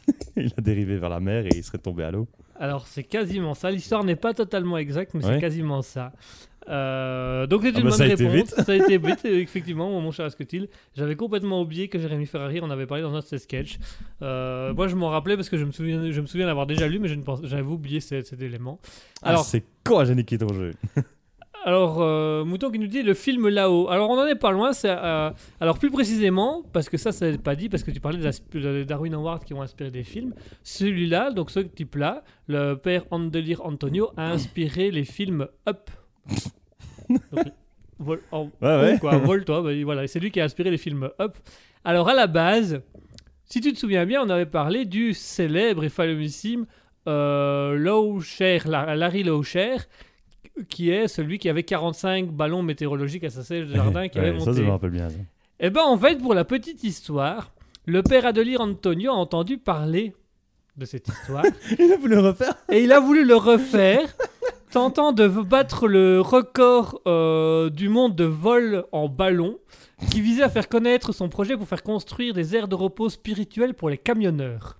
il 0.35 0.51
a 0.57 0.61
dérivé 0.61 0.97
vers 0.97 1.09
la 1.09 1.19
mer 1.19 1.45
et 1.45 1.49
il 1.55 1.63
serait 1.63 1.77
tombé 1.77 2.03
à 2.03 2.11
l'eau. 2.11 2.27
Alors 2.59 2.85
c'est 2.87 3.03
quasiment 3.03 3.53
ça. 3.55 3.71
L'histoire 3.71 4.03
n'est 4.03 4.15
pas 4.17 4.33
totalement 4.33 4.77
exacte, 4.77 5.13
mais 5.15 5.23
c'est 5.23 5.39
quasiment 5.39 5.81
ça. 5.81 6.11
Euh, 6.67 7.47
donc 7.47 7.61
c'est 7.63 7.69
Ah 7.73 7.79
une 7.79 7.83
bah, 7.85 7.89
bonne 7.89 7.97
ça 7.97 8.03
a 8.03 8.07
été 8.07 8.27
réponse. 8.27 8.49
vite. 8.53 8.65
ça 8.65 8.71
a 8.73 8.75
été 8.75 8.97
vite, 8.99 9.25
effectivement, 9.25 9.89
mon 10.01 10.11
cher 10.11 10.25
Asketil. 10.25 10.67
J'avais 10.95 11.15
complètement 11.15 11.61
oublié 11.61 11.87
que 11.87 11.97
Jérémy 11.97 12.27
Ferrari 12.27 12.59
en 12.59 12.69
avait 12.69 12.85
parlé 12.85 13.01
dans 13.01 13.15
un 13.15 13.19
de 13.21 13.25
ses 13.25 13.39
sketchs. 13.39 13.79
Euh, 14.21 14.73
moi 14.73 14.87
je 14.87 14.95
m'en 14.95 15.07
rappelais 15.09 15.35
parce 15.35 15.49
que 15.49 15.57
je 15.57 15.65
me 15.65 15.71
souviens, 15.71 16.11
je 16.11 16.21
me 16.21 16.27
souviens 16.27 16.45
d'avoir 16.45 16.67
déjà 16.67 16.87
lu, 16.87 16.99
mais 16.99 17.07
j'avais 17.43 17.61
oublié 17.63 18.01
cet, 18.01 18.27
cet 18.27 18.41
élément. 18.41 18.79
Alors 19.23 19.29
Alors, 19.29 19.41
Ah, 19.41 19.49
c'est 19.49 19.63
quoi 19.87 20.05
j'ai 20.05 20.13
niqué 20.15 20.37
ton 20.37 20.53
jeu 20.53 20.73
alors 21.65 22.01
euh, 22.01 22.43
Mouton 22.45 22.71
qui 22.71 22.79
nous 22.79 22.87
dit 22.87 23.03
le 23.03 23.13
film 23.13 23.47
là-haut. 23.49 23.89
Alors 23.89 24.09
on 24.09 24.17
en 24.19 24.25
est 24.27 24.35
pas 24.35 24.51
loin. 24.51 24.73
C'est, 24.73 24.89
euh, 24.89 25.29
alors 25.59 25.77
plus 25.79 25.91
précisément, 25.91 26.63
parce 26.73 26.89
que 26.89 26.97
ça 26.97 27.11
c'est 27.11 27.37
pas 27.41 27.55
dit, 27.55 27.69
parce 27.69 27.83
que 27.83 27.91
tu 27.91 27.99
parlais 27.99 28.17
de 28.19 28.83
Darwin 28.83 29.13
Awards 29.13 29.39
qui 29.43 29.53
ont 29.53 29.61
inspiré 29.61 29.91
des 29.91 30.03
films. 30.03 30.33
Celui-là, 30.63 31.31
donc 31.31 31.51
ce 31.51 31.59
type-là, 31.59 32.23
le 32.47 32.75
père 32.75 33.03
Andelir 33.11 33.65
Antonio 33.65 34.11
a 34.17 34.31
inspiré 34.31 34.91
les 34.91 35.03
films 35.05 35.47
Up. 35.67 35.89
Donc, 37.31 37.47
vol, 37.97 38.21
en- 38.31 38.43
Ouais 38.61 38.81
ouais. 38.81 38.97
quoi, 38.99 39.17
vole-toi, 39.17 39.61
bah, 39.63 39.71
voilà, 39.83 40.05
c'est 40.07 40.19
lui 40.19 40.29
qui 40.31 40.39
a 40.39 40.43
inspiré 40.45 40.69
les 40.69 40.77
films 40.77 41.09
Up. 41.19 41.37
Alors 41.83 42.07
à 42.09 42.13
la 42.13 42.27
base, 42.27 42.81
si 43.45 43.61
tu 43.61 43.73
te 43.73 43.79
souviens 43.79 44.05
bien, 44.05 44.21
on 44.23 44.29
avait 44.29 44.45
parlé 44.45 44.85
du 44.85 45.13
célèbre 45.13 45.83
et 45.83 45.89
famosissime 45.89 46.65
euh, 47.07 47.75
Larry 48.95 49.23
Low-Share, 49.23 49.81
qui 50.69 50.89
est 50.91 51.07
celui 51.07 51.37
qui 51.39 51.49
avait 51.49 51.63
45 51.63 52.29
ballons 52.31 52.63
météorologiques 52.63 53.23
à 53.23 53.29
sa 53.29 53.43
sèche 53.43 53.67
de 53.67 53.75
jardin 53.75 54.07
qui 54.07 54.19
Ouais, 54.19 54.29
avait 54.29 54.39
ça, 54.39 54.45
je 54.45 54.49
monté. 54.51 54.61
me 54.63 54.69
rappelle 54.71 54.89
bien. 54.91 55.09
ça. 55.09 55.15
Eh 55.59 55.69
ben 55.69 55.81
en 55.83 55.97
fait, 55.97 56.17
pour 56.17 56.33
la 56.33 56.45
petite 56.45 56.83
histoire, 56.83 57.51
le 57.85 58.01
père 58.03 58.25
Adelir 58.25 58.61
Antonio 58.61 59.11
a 59.11 59.15
entendu 59.15 59.57
parler 59.57 60.13
de 60.77 60.85
cette 60.85 61.07
histoire 61.07 61.43
Il 61.79 61.91
a 61.91 61.97
voulu 61.97 62.15
le 62.15 62.21
refaire 62.21 62.53
et 62.69 62.83
il 62.83 62.91
a 62.93 62.99
voulu 62.99 63.25
le 63.25 63.35
refaire, 63.35 64.15
tentant 64.71 65.11
de 65.11 65.27
battre 65.27 65.87
le 65.87 66.21
record 66.21 67.01
euh, 67.07 67.69
du 67.69 67.89
monde 67.89 68.15
de 68.15 68.23
vol 68.25 68.85
en 68.93 69.09
ballon, 69.09 69.57
qui 70.11 70.21
visait 70.21 70.43
à 70.43 70.49
faire 70.49 70.69
connaître 70.69 71.11
son 71.11 71.27
projet 71.27 71.57
pour 71.57 71.67
faire 71.67 71.83
construire 71.83 72.33
des 72.33 72.55
aires 72.55 72.69
de 72.69 72.75
repos 72.75 73.09
spirituelles 73.09 73.73
pour 73.73 73.89
les 73.89 73.97
camionneurs. 73.97 74.79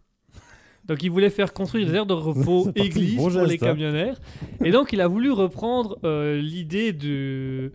Donc 0.89 1.03
il 1.03 1.11
voulait 1.11 1.29
faire 1.29 1.53
construire 1.53 1.87
des 1.87 1.93
aires 1.93 2.05
de 2.05 2.13
repos 2.13 2.65
bon 2.75 2.89
pour 3.15 3.29
geste, 3.29 3.47
les 3.47 3.53
hein. 3.53 3.57
camionneurs. 3.57 4.17
Et 4.63 4.71
donc 4.71 4.91
il 4.91 4.99
a 4.99 5.07
voulu 5.07 5.31
reprendre 5.31 5.97
euh, 6.03 6.41
l'idée 6.41 6.91
de, 6.91 7.71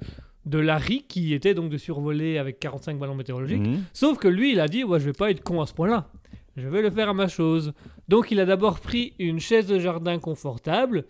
de 0.46 0.58
Larry, 0.58 1.04
qui 1.08 1.32
était 1.32 1.54
donc 1.54 1.70
de 1.70 1.78
survoler 1.78 2.38
avec 2.38 2.58
45 2.58 2.98
ballons 2.98 3.14
météorologiques. 3.14 3.62
Mhm. 3.62 3.84
Sauf 3.92 4.18
que 4.18 4.28
lui, 4.28 4.52
il 4.52 4.60
a 4.60 4.68
dit 4.68 4.84
ouais, 4.84 5.00
je 5.00 5.06
vais 5.06 5.12
pas 5.12 5.30
être 5.30 5.42
con 5.42 5.62
à 5.62 5.66
ce 5.66 5.72
point-là. 5.74 6.10
Je 6.56 6.68
vais 6.68 6.82
le 6.82 6.90
faire 6.90 7.08
à 7.08 7.14
ma 7.14 7.28
chose. 7.28 7.72
Donc, 8.08 8.30
il 8.30 8.38
a 8.38 8.44
d'abord 8.44 8.80
pris 8.80 9.14
une 9.18 9.40
chaise 9.40 9.66
de 9.66 9.78
jardin 9.78 10.18
confortable 10.18 11.04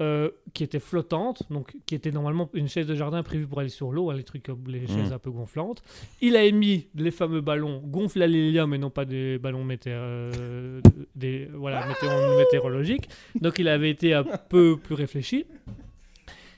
euh, 0.00 0.30
qui 0.54 0.64
était 0.64 0.78
flottante, 0.80 1.42
donc 1.50 1.76
qui 1.86 1.94
était 1.94 2.10
normalement 2.10 2.48
une 2.54 2.68
chaise 2.68 2.86
de 2.86 2.94
jardin 2.94 3.22
prévue 3.22 3.46
pour 3.46 3.60
aller 3.60 3.68
sur 3.68 3.92
l'eau, 3.92 4.10
hein, 4.10 4.14
les 4.16 4.24
trucs, 4.24 4.44
comme 4.44 4.64
les 4.66 4.86
chaises 4.86 5.10
Mm. 5.10 5.14
un 5.14 5.18
peu 5.18 5.30
gonflantes. 5.30 5.82
Il 6.22 6.36
a 6.36 6.44
émis 6.44 6.88
les 6.94 7.10
fameux 7.10 7.40
ballons 7.42 7.78
gonflés 7.84 8.24
à 8.24 8.26
l'hélium 8.26 8.72
et 8.72 8.78
non 8.78 8.88
pas 8.90 9.04
des 9.04 9.38
ballons 9.38 9.64
météo- 9.64 9.90
euh, 9.92 10.80
des, 11.14 11.48
voilà, 11.54 11.86
météo- 11.86 12.38
météorologiques. 12.38 13.08
Donc, 13.40 13.58
il 13.58 13.68
avait 13.68 13.90
été 13.90 14.14
un 14.14 14.24
peu 14.48 14.76
plus 14.76 14.94
réfléchi. 14.94 15.44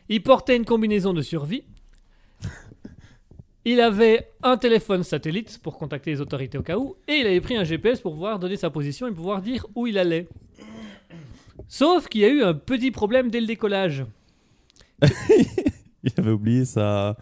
Il 0.08 0.22
portait 0.22 0.56
une 0.56 0.64
combinaison 0.64 1.12
de 1.12 1.22
survie. 1.22 1.64
Il 3.64 3.80
avait 3.80 4.28
un 4.42 4.56
téléphone 4.56 5.04
satellite 5.04 5.60
pour 5.62 5.78
contacter 5.78 6.10
les 6.10 6.20
autorités 6.20 6.58
au 6.58 6.62
cas 6.62 6.76
où, 6.78 6.96
et 7.06 7.12
il 7.14 7.26
avait 7.26 7.40
pris 7.40 7.56
un 7.56 7.62
GPS 7.62 8.00
pour 8.00 8.12
pouvoir 8.12 8.40
donner 8.40 8.56
sa 8.56 8.70
position 8.70 9.06
et 9.06 9.12
pouvoir 9.12 9.40
dire 9.40 9.66
où 9.76 9.86
il 9.86 9.98
allait. 9.98 10.26
Sauf 11.72 12.06
qu'il 12.08 12.20
y 12.20 12.26
a 12.26 12.28
eu 12.28 12.42
un 12.42 12.52
petit 12.52 12.90
problème 12.90 13.30
dès 13.30 13.40
le 13.40 13.46
décollage. 13.46 14.04
Il 16.04 16.12
avait 16.18 16.30
oublié 16.30 16.66
sa... 16.66 17.16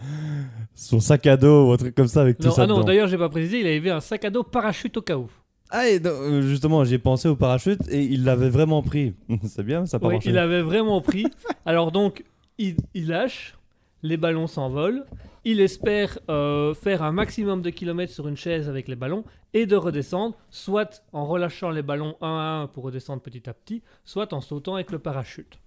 son 0.75 0.99
sac 0.99 1.25
à 1.29 1.37
dos 1.37 1.69
ou 1.69 1.73
un 1.73 1.77
truc 1.77 1.95
comme 1.95 2.09
ça 2.09 2.23
avec 2.23 2.37
tout 2.37 2.51
ça 2.51 2.63
ah 2.65 2.67
non, 2.67 2.83
d'ailleurs, 2.83 3.07
j'ai 3.07 3.17
pas 3.17 3.29
précisé, 3.29 3.61
il 3.61 3.67
avait 3.69 3.91
un 3.91 4.01
sac 4.01 4.25
à 4.25 4.31
dos 4.31 4.43
parachute 4.43 4.97
au 4.97 5.03
cas 5.03 5.17
où. 5.17 5.29
Ah, 5.71 5.89
et 5.89 6.01
non, 6.01 6.11
euh, 6.11 6.43
justement, 6.43 6.83
j'ai 6.85 6.99
pensé 6.99 7.29
au 7.29 7.37
parachute 7.37 7.79
et 7.91 8.03
il 8.03 8.25
l'avait 8.25 8.49
vraiment 8.49 8.83
pris. 8.83 9.15
C'est 9.45 9.63
bien, 9.63 9.87
ça 9.87 9.99
a 9.99 10.01
pas 10.01 10.09
Oui, 10.09 10.15
marché. 10.15 10.31
il 10.31 10.39
avait 10.39 10.63
vraiment 10.63 11.01
pris. 11.01 11.29
Alors 11.65 11.93
donc, 11.93 12.25
il, 12.59 12.75
il 12.93 13.07
lâche, 13.07 13.55
les 14.03 14.17
ballons 14.17 14.47
s'envolent. 14.47 15.05
Il 15.45 15.61
espère 15.61 16.19
euh, 16.29 16.75
faire 16.75 17.03
un 17.03 17.13
maximum 17.13 17.63
de 17.63 17.71
kilomètres 17.71 18.13
sur 18.13 18.29
une 18.29 18.37
chaise 18.37 18.69
avec 18.69 18.89
les 18.89 18.97
ballons 18.97 19.25
et 19.55 19.67
de 19.67 19.77
redescendre, 19.77 20.37
soit 20.51 21.03
en 21.13 21.27
relâchant 21.27 21.71
les 21.71 21.83
ballons 21.83 22.17
un 22.21 22.29
à 22.29 22.63
un 22.63 22.67
pour 22.67 22.85
redescendre 22.85 23.23
petit 23.23 23.49
à 23.49 23.55
petit, 23.55 23.83
soit 24.05 24.33
en 24.33 24.41
sautant 24.41 24.75
avec 24.75 24.91
le 24.93 24.99
parachute. 24.99 25.59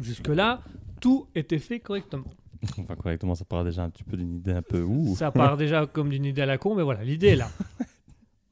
Jusque-là, 0.00 0.62
tout 1.00 1.26
était 1.34 1.58
fait 1.58 1.80
correctement. 1.80 2.30
Enfin, 2.78 2.96
correctement, 2.96 3.34
ça 3.34 3.44
part 3.44 3.64
déjà 3.64 3.82
un 3.82 3.90
petit 3.90 4.04
peu 4.04 4.16
d'une 4.16 4.36
idée 4.36 4.52
un 4.52 4.62
peu 4.62 4.80
ouh. 4.82 5.14
Ça 5.18 5.30
part 5.30 5.56
déjà 5.56 5.86
comme 5.86 6.08
d'une 6.08 6.24
idée 6.24 6.42
à 6.42 6.46
la 6.46 6.58
con, 6.58 6.74
mais 6.74 6.82
voilà, 6.82 7.04
l'idée 7.04 7.28
est 7.28 7.36
là. 7.36 7.50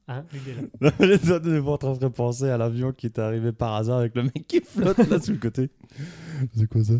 Hein, 0.06 0.22
l'idée 0.34 0.50
est 0.50 0.84
là. 0.84 0.90
Les 1.00 1.30
autres 1.30 1.48
étaient 1.48 1.66
en 1.66 1.78
train 1.78 1.96
de 1.96 2.04
repenser 2.04 2.50
à 2.50 2.58
l'avion 2.58 2.92
qui 2.92 3.06
est 3.06 3.18
arrivé 3.18 3.52
par 3.52 3.72
hasard 3.72 4.00
avec 4.00 4.14
le 4.14 4.24
mec 4.24 4.46
qui 4.46 4.60
flotte 4.60 4.98
là 4.98 5.18
sous 5.18 5.32
le 5.32 5.38
côté. 5.38 5.70
C'est 6.54 6.66
quoi 6.68 6.84
ça? 6.84 6.92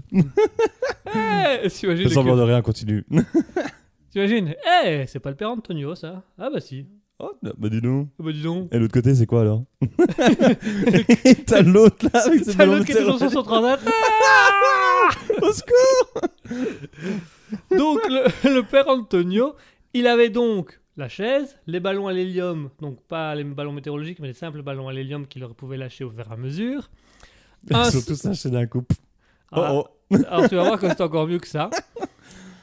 Eh, 1.14 1.62
le 1.64 2.08
semblant 2.08 2.34
cul- 2.34 2.38
de 2.40 2.44
rien 2.44 2.62
continue. 2.62 3.04
T'imagines 4.10 4.54
Eh, 4.84 5.04
c'est 5.06 5.18
pas 5.20 5.30
le 5.30 5.36
père 5.36 5.50
Antonio, 5.50 5.94
ça 5.94 6.22
Ah 6.38 6.48
bah 6.52 6.60
si. 6.60 6.86
oh, 7.18 7.32
bah 7.42 7.68
dis 7.68 7.80
donc. 7.80 8.08
Ah 8.18 8.22
bah 8.24 8.32
dis 8.32 8.42
donc. 8.42 8.72
Et 8.72 8.78
l'autre 8.78 8.94
côté, 8.94 9.14
c'est 9.14 9.26
quoi 9.26 9.40
alors 9.42 9.64
T'as 11.46 11.62
l'autre 11.62 12.06
là 12.12 12.20
avec 12.24 12.44
ses 12.44 12.52
T'as 12.52 12.58
ballons 12.58 12.72
l'autre 12.74 12.86
qui 12.86 12.92
était 12.92 13.04
sur 13.04 13.18
son. 13.18 13.30
139. 13.30 13.84
Au 15.42 15.52
secours 15.52 16.20
Donc 17.76 18.00
le, 18.08 18.54
le 18.54 18.62
père 18.62 18.88
Antonio, 18.88 19.54
il 19.92 20.06
avait 20.06 20.30
donc 20.30 20.80
la 20.96 21.08
chaise, 21.08 21.56
les 21.66 21.80
ballons 21.80 22.06
à 22.06 22.12
l'hélium, 22.12 22.70
donc 22.80 23.00
pas 23.02 23.34
les 23.34 23.42
ballons 23.44 23.72
météorologiques, 23.72 24.20
mais 24.20 24.28
les 24.28 24.34
simples 24.34 24.62
ballons 24.62 24.88
à 24.88 24.92
l'hélium 24.92 25.26
qu'il 25.26 25.44
pouvait 25.48 25.76
lâcher 25.76 26.04
au 26.04 26.10
fur 26.10 26.26
et 26.28 26.32
à 26.32 26.36
mesure. 26.36 26.90
Ils 27.70 27.76
sont 27.86 28.02
tous 28.06 28.24
lâchés 28.24 28.50
d'un 28.50 28.66
coup. 28.66 28.84
Ah, 29.50 29.72
Oh 29.72 29.84
oh 29.84 29.88
Alors 30.10 30.48
tu 30.48 30.54
vas 30.54 30.64
voir 30.64 30.78
que 30.78 30.88
c'est 30.88 31.00
encore 31.00 31.26
mieux 31.26 31.38
que 31.38 31.46
ça. 31.48 31.70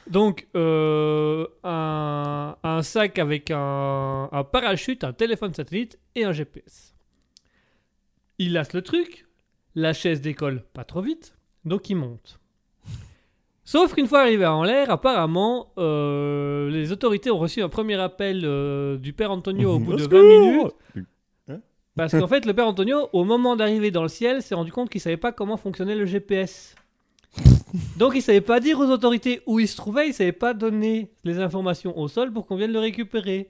Donc 0.08 0.46
euh, 0.56 1.46
un, 1.64 2.56
un 2.62 2.82
sac 2.82 3.18
avec 3.18 3.50
un, 3.50 4.28
un 4.30 4.44
parachute, 4.44 5.04
un 5.04 5.12
téléphone 5.12 5.54
satellite 5.54 5.98
et 6.14 6.24
un 6.24 6.32
GPS. 6.32 6.94
Il 8.38 8.52
lasse 8.52 8.72
le 8.72 8.82
truc, 8.82 9.26
la 9.74 9.92
chaise 9.92 10.20
décolle 10.20 10.64
pas 10.74 10.84
trop 10.84 11.00
vite, 11.00 11.36
donc 11.64 11.88
il 11.90 11.96
monte. 11.96 12.38
Sauf 13.64 13.94
qu'une 13.94 14.06
fois 14.08 14.22
arrivé 14.22 14.44
en 14.44 14.64
l'air, 14.64 14.90
apparemment, 14.90 15.72
euh, 15.78 16.68
les 16.68 16.90
autorités 16.92 17.30
ont 17.30 17.38
reçu 17.38 17.62
un 17.62 17.68
premier 17.68 17.94
appel 17.94 18.42
euh, 18.44 18.98
du 18.98 19.12
père 19.12 19.30
Antonio 19.30 19.74
au 19.74 19.78
bout 19.78 19.92
de 19.94 20.02
20 20.02 20.04
secours 20.04 20.22
minutes. 20.96 21.06
Parce 21.94 22.12
qu'en 22.12 22.26
fait, 22.26 22.44
le 22.44 22.54
père 22.54 22.66
Antonio, 22.66 23.08
au 23.12 23.24
moment 23.24 23.54
d'arriver 23.54 23.90
dans 23.90 24.02
le 24.02 24.08
ciel, 24.08 24.42
s'est 24.42 24.54
rendu 24.54 24.72
compte 24.72 24.90
qu'il 24.90 25.00
savait 25.00 25.16
pas 25.16 25.30
comment 25.30 25.56
fonctionnait 25.56 25.94
le 25.94 26.06
GPS. 26.06 26.74
Donc 27.96 28.12
il 28.14 28.22
savait 28.22 28.40
pas 28.42 28.60
dire 28.60 28.78
aux 28.78 28.90
autorités 28.90 29.40
où 29.46 29.58
il 29.58 29.66
se 29.68 29.76
trouvait, 29.76 30.08
il 30.08 30.14
savait 30.14 30.32
pas 30.32 30.52
donner 30.54 31.10
les 31.24 31.38
informations 31.38 31.98
au 31.98 32.08
sol 32.08 32.32
pour 32.32 32.46
qu'on 32.46 32.56
vienne 32.56 32.72
le 32.72 32.78
récupérer. 32.78 33.48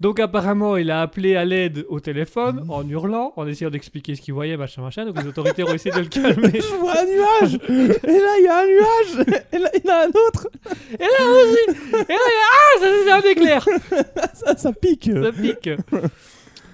Donc 0.00 0.18
apparemment, 0.18 0.76
il 0.76 0.90
a 0.90 1.00
appelé 1.02 1.36
à 1.36 1.44
l'aide 1.44 1.86
au 1.88 2.00
téléphone 2.00 2.64
en 2.68 2.86
hurlant, 2.88 3.32
en 3.36 3.46
essayant 3.46 3.70
d'expliquer 3.70 4.16
ce 4.16 4.20
qu'il 4.22 4.34
voyait, 4.34 4.56
machin, 4.56 4.82
machin. 4.82 5.04
Donc 5.06 5.20
les 5.22 5.28
autorités 5.28 5.62
ont 5.62 5.72
essayé 5.72 5.94
de 5.94 6.00
le 6.00 6.06
calmer. 6.08 6.50
Je 6.60 6.74
vois 6.80 6.98
un 6.98 7.04
nuage! 7.04 7.54
Et 7.68 8.18
là, 8.18 8.38
il 8.38 8.44
y 8.44 8.48
a 8.48 8.58
un 8.58 8.66
nuage! 8.66 9.26
Et 9.52 9.58
là, 9.58 9.70
il 9.72 9.84
y 9.86 9.88
en 9.88 9.94
a 9.94 10.04
un 10.06 10.08
autre! 10.08 10.48
Et 10.92 10.98
là 10.98 11.30
aussi! 11.30 11.78
Et 11.92 11.96
là, 11.96 12.06
il 12.08 12.10
y 12.10 12.12
a- 12.12 12.50
ah, 12.50 12.80
ça 12.80 12.86
c'est 13.04 13.12
un 13.12 13.30
éclair! 13.30 13.64
Ça, 14.34 14.56
ça 14.56 14.72
pique. 14.72 15.10
Ça 15.22 15.30
pique. 15.32 15.68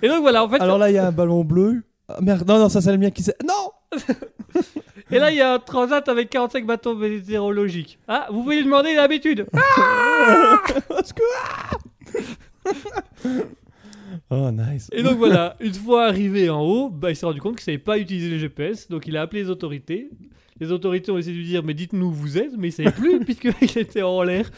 Et 0.03 0.09
donc 0.09 0.23
voilà, 0.23 0.43
en 0.43 0.49
fait, 0.49 0.61
Alors 0.61 0.79
là, 0.79 0.91
il 0.91 0.95
y 0.95 0.99
a 0.99 1.07
un 1.07 1.13
ballon 1.13 1.45
bleu. 1.45 1.83
Ah, 2.09 2.17
merde, 2.23 2.49
non, 2.49 2.59
non, 2.59 2.69
ça, 2.71 2.81
c'est 2.81 2.91
le 2.91 2.97
mien 2.99 3.11
qui 3.11 3.23
s'est... 3.23 3.37
Non 3.47 3.71
et 5.11 5.19
là, 5.19 5.31
il 5.31 5.37
y 5.37 5.41
a 5.41 5.55
un 5.55 5.59
transat 5.59 6.09
avec 6.09 6.31
45 6.31 6.65
bateaux 6.67 6.95
météorologiques. 6.95 7.99
Ah, 8.09 8.29
vous 8.31 8.43
pouvez 8.43 8.57
lui 8.57 8.65
demander 8.65 8.95
d'habitude. 8.95 9.47
Au 10.91 11.03
secours 11.03 11.81
Oh, 14.31 14.51
nice. 14.53 14.89
Et 14.93 15.03
donc 15.03 15.19
voilà, 15.19 15.57
une 15.61 15.75
fois 15.75 16.07
arrivé 16.07 16.49
en 16.51 16.63
haut, 16.63 16.89
bah, 16.89 17.11
il 17.11 17.17
s'est 17.17 17.27
rendu 17.27 17.41
compte 17.41 17.57
qu'il 17.57 17.65
savait 17.65 17.79
pas 17.79 17.99
utiliser 17.99 18.31
le 18.31 18.39
GPS, 18.39 18.89
donc 18.89 19.07
il 19.09 19.17
a 19.17 19.23
appelé 19.23 19.43
les 19.43 19.51
autorités. 19.51 20.11
Les 20.61 20.71
autorités 20.71 21.11
ont 21.11 21.19
essayé 21.19 21.33
de 21.33 21.39
lui 21.39 21.47
dire 21.47 21.65
mais 21.65 21.75
dites-nous 21.75 22.07
où 22.07 22.13
vous 22.13 22.39
êtes, 22.39 22.57
mais 22.57 22.69
il 22.69 22.73
savait 22.73 22.93
plus 22.93 23.19
puisqu'il 23.25 23.79
était 23.79 24.03
en 24.03 24.23
l'air. 24.23 24.49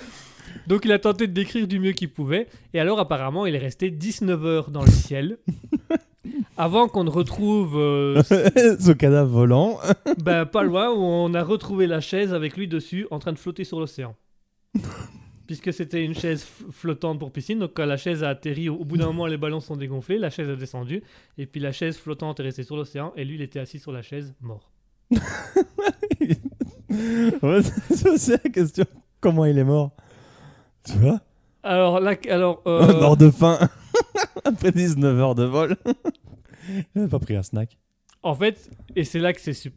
Donc 0.66 0.84
il 0.84 0.92
a 0.92 0.98
tenté 0.98 1.26
de 1.26 1.32
décrire 1.32 1.66
du 1.66 1.78
mieux 1.78 1.92
qu'il 1.92 2.12
pouvait. 2.12 2.48
Et 2.74 2.80
alors 2.80 2.98
apparemment 3.00 3.46
il 3.46 3.54
est 3.54 3.58
resté 3.58 3.90
19 3.90 4.44
heures 4.44 4.70
dans 4.70 4.82
le 4.82 4.90
ciel. 4.90 5.38
Avant 6.56 6.88
qu'on 6.88 7.04
ne 7.04 7.10
retrouve, 7.10 7.76
euh, 7.76 8.22
Ce 8.78 8.92
cadavre 8.92 9.30
volant. 9.30 9.78
ben, 10.22 10.46
pas 10.46 10.62
loin, 10.62 10.90
où 10.90 11.00
on 11.00 11.34
a 11.34 11.42
retrouvé 11.42 11.86
la 11.86 12.00
chaise 12.00 12.32
avec 12.32 12.56
lui 12.56 12.68
dessus 12.68 13.06
en 13.10 13.18
train 13.18 13.32
de 13.32 13.38
flotter 13.38 13.64
sur 13.64 13.80
l'océan. 13.80 14.14
Puisque 15.46 15.72
c'était 15.72 16.04
une 16.04 16.14
chaise 16.14 16.46
flottante 16.70 17.18
pour 17.18 17.32
piscine, 17.32 17.58
donc 17.58 17.72
quand 17.74 17.84
la 17.84 17.96
chaise 17.96 18.22
a 18.22 18.28
atterri, 18.28 18.68
au 18.68 18.84
bout 18.84 18.96
d'un 18.96 19.06
moment 19.06 19.26
les 19.26 19.36
ballons 19.36 19.60
sont 19.60 19.76
dégonflés, 19.76 20.18
la 20.18 20.30
chaise 20.30 20.48
a 20.48 20.56
descendu, 20.56 21.02
et 21.36 21.46
puis 21.46 21.60
la 21.60 21.72
chaise 21.72 21.96
flottante 21.96 22.38
est 22.40 22.44
restée 22.44 22.62
sur 22.62 22.76
l'océan, 22.76 23.12
et 23.16 23.24
lui 23.24 23.34
il 23.34 23.42
était 23.42 23.58
assis 23.58 23.78
sur 23.78 23.92
la 23.92 24.02
chaise, 24.02 24.34
mort. 24.40 24.70
Ouais, 27.42 27.62
c'est 27.62 28.08
aussi 28.08 28.30
la 28.30 28.38
question. 28.38 28.84
Comment 29.20 29.44
il 29.44 29.58
est 29.58 29.64
mort? 29.64 29.92
Tu 30.84 30.92
vois 30.98 31.20
Alors, 31.62 32.00
là, 32.00 32.14
alors 32.28 32.62
euh, 32.66 33.00
Mort 33.00 33.16
de 33.16 33.30
faim. 33.30 33.58
Après 34.44 34.72
19 34.72 35.18
heures 35.20 35.34
de 35.34 35.44
vol. 35.44 35.76
Il 36.94 37.02
n'a 37.02 37.08
pas 37.08 37.18
pris 37.18 37.34
un 37.36 37.42
snack. 37.42 37.76
en 38.22 38.34
fait, 38.34 38.70
et 38.94 39.04
c'est 39.04 39.18
là 39.18 39.32
que 39.32 39.40
c'est 39.40 39.52
que 39.52 39.56
c'est- 39.58 39.72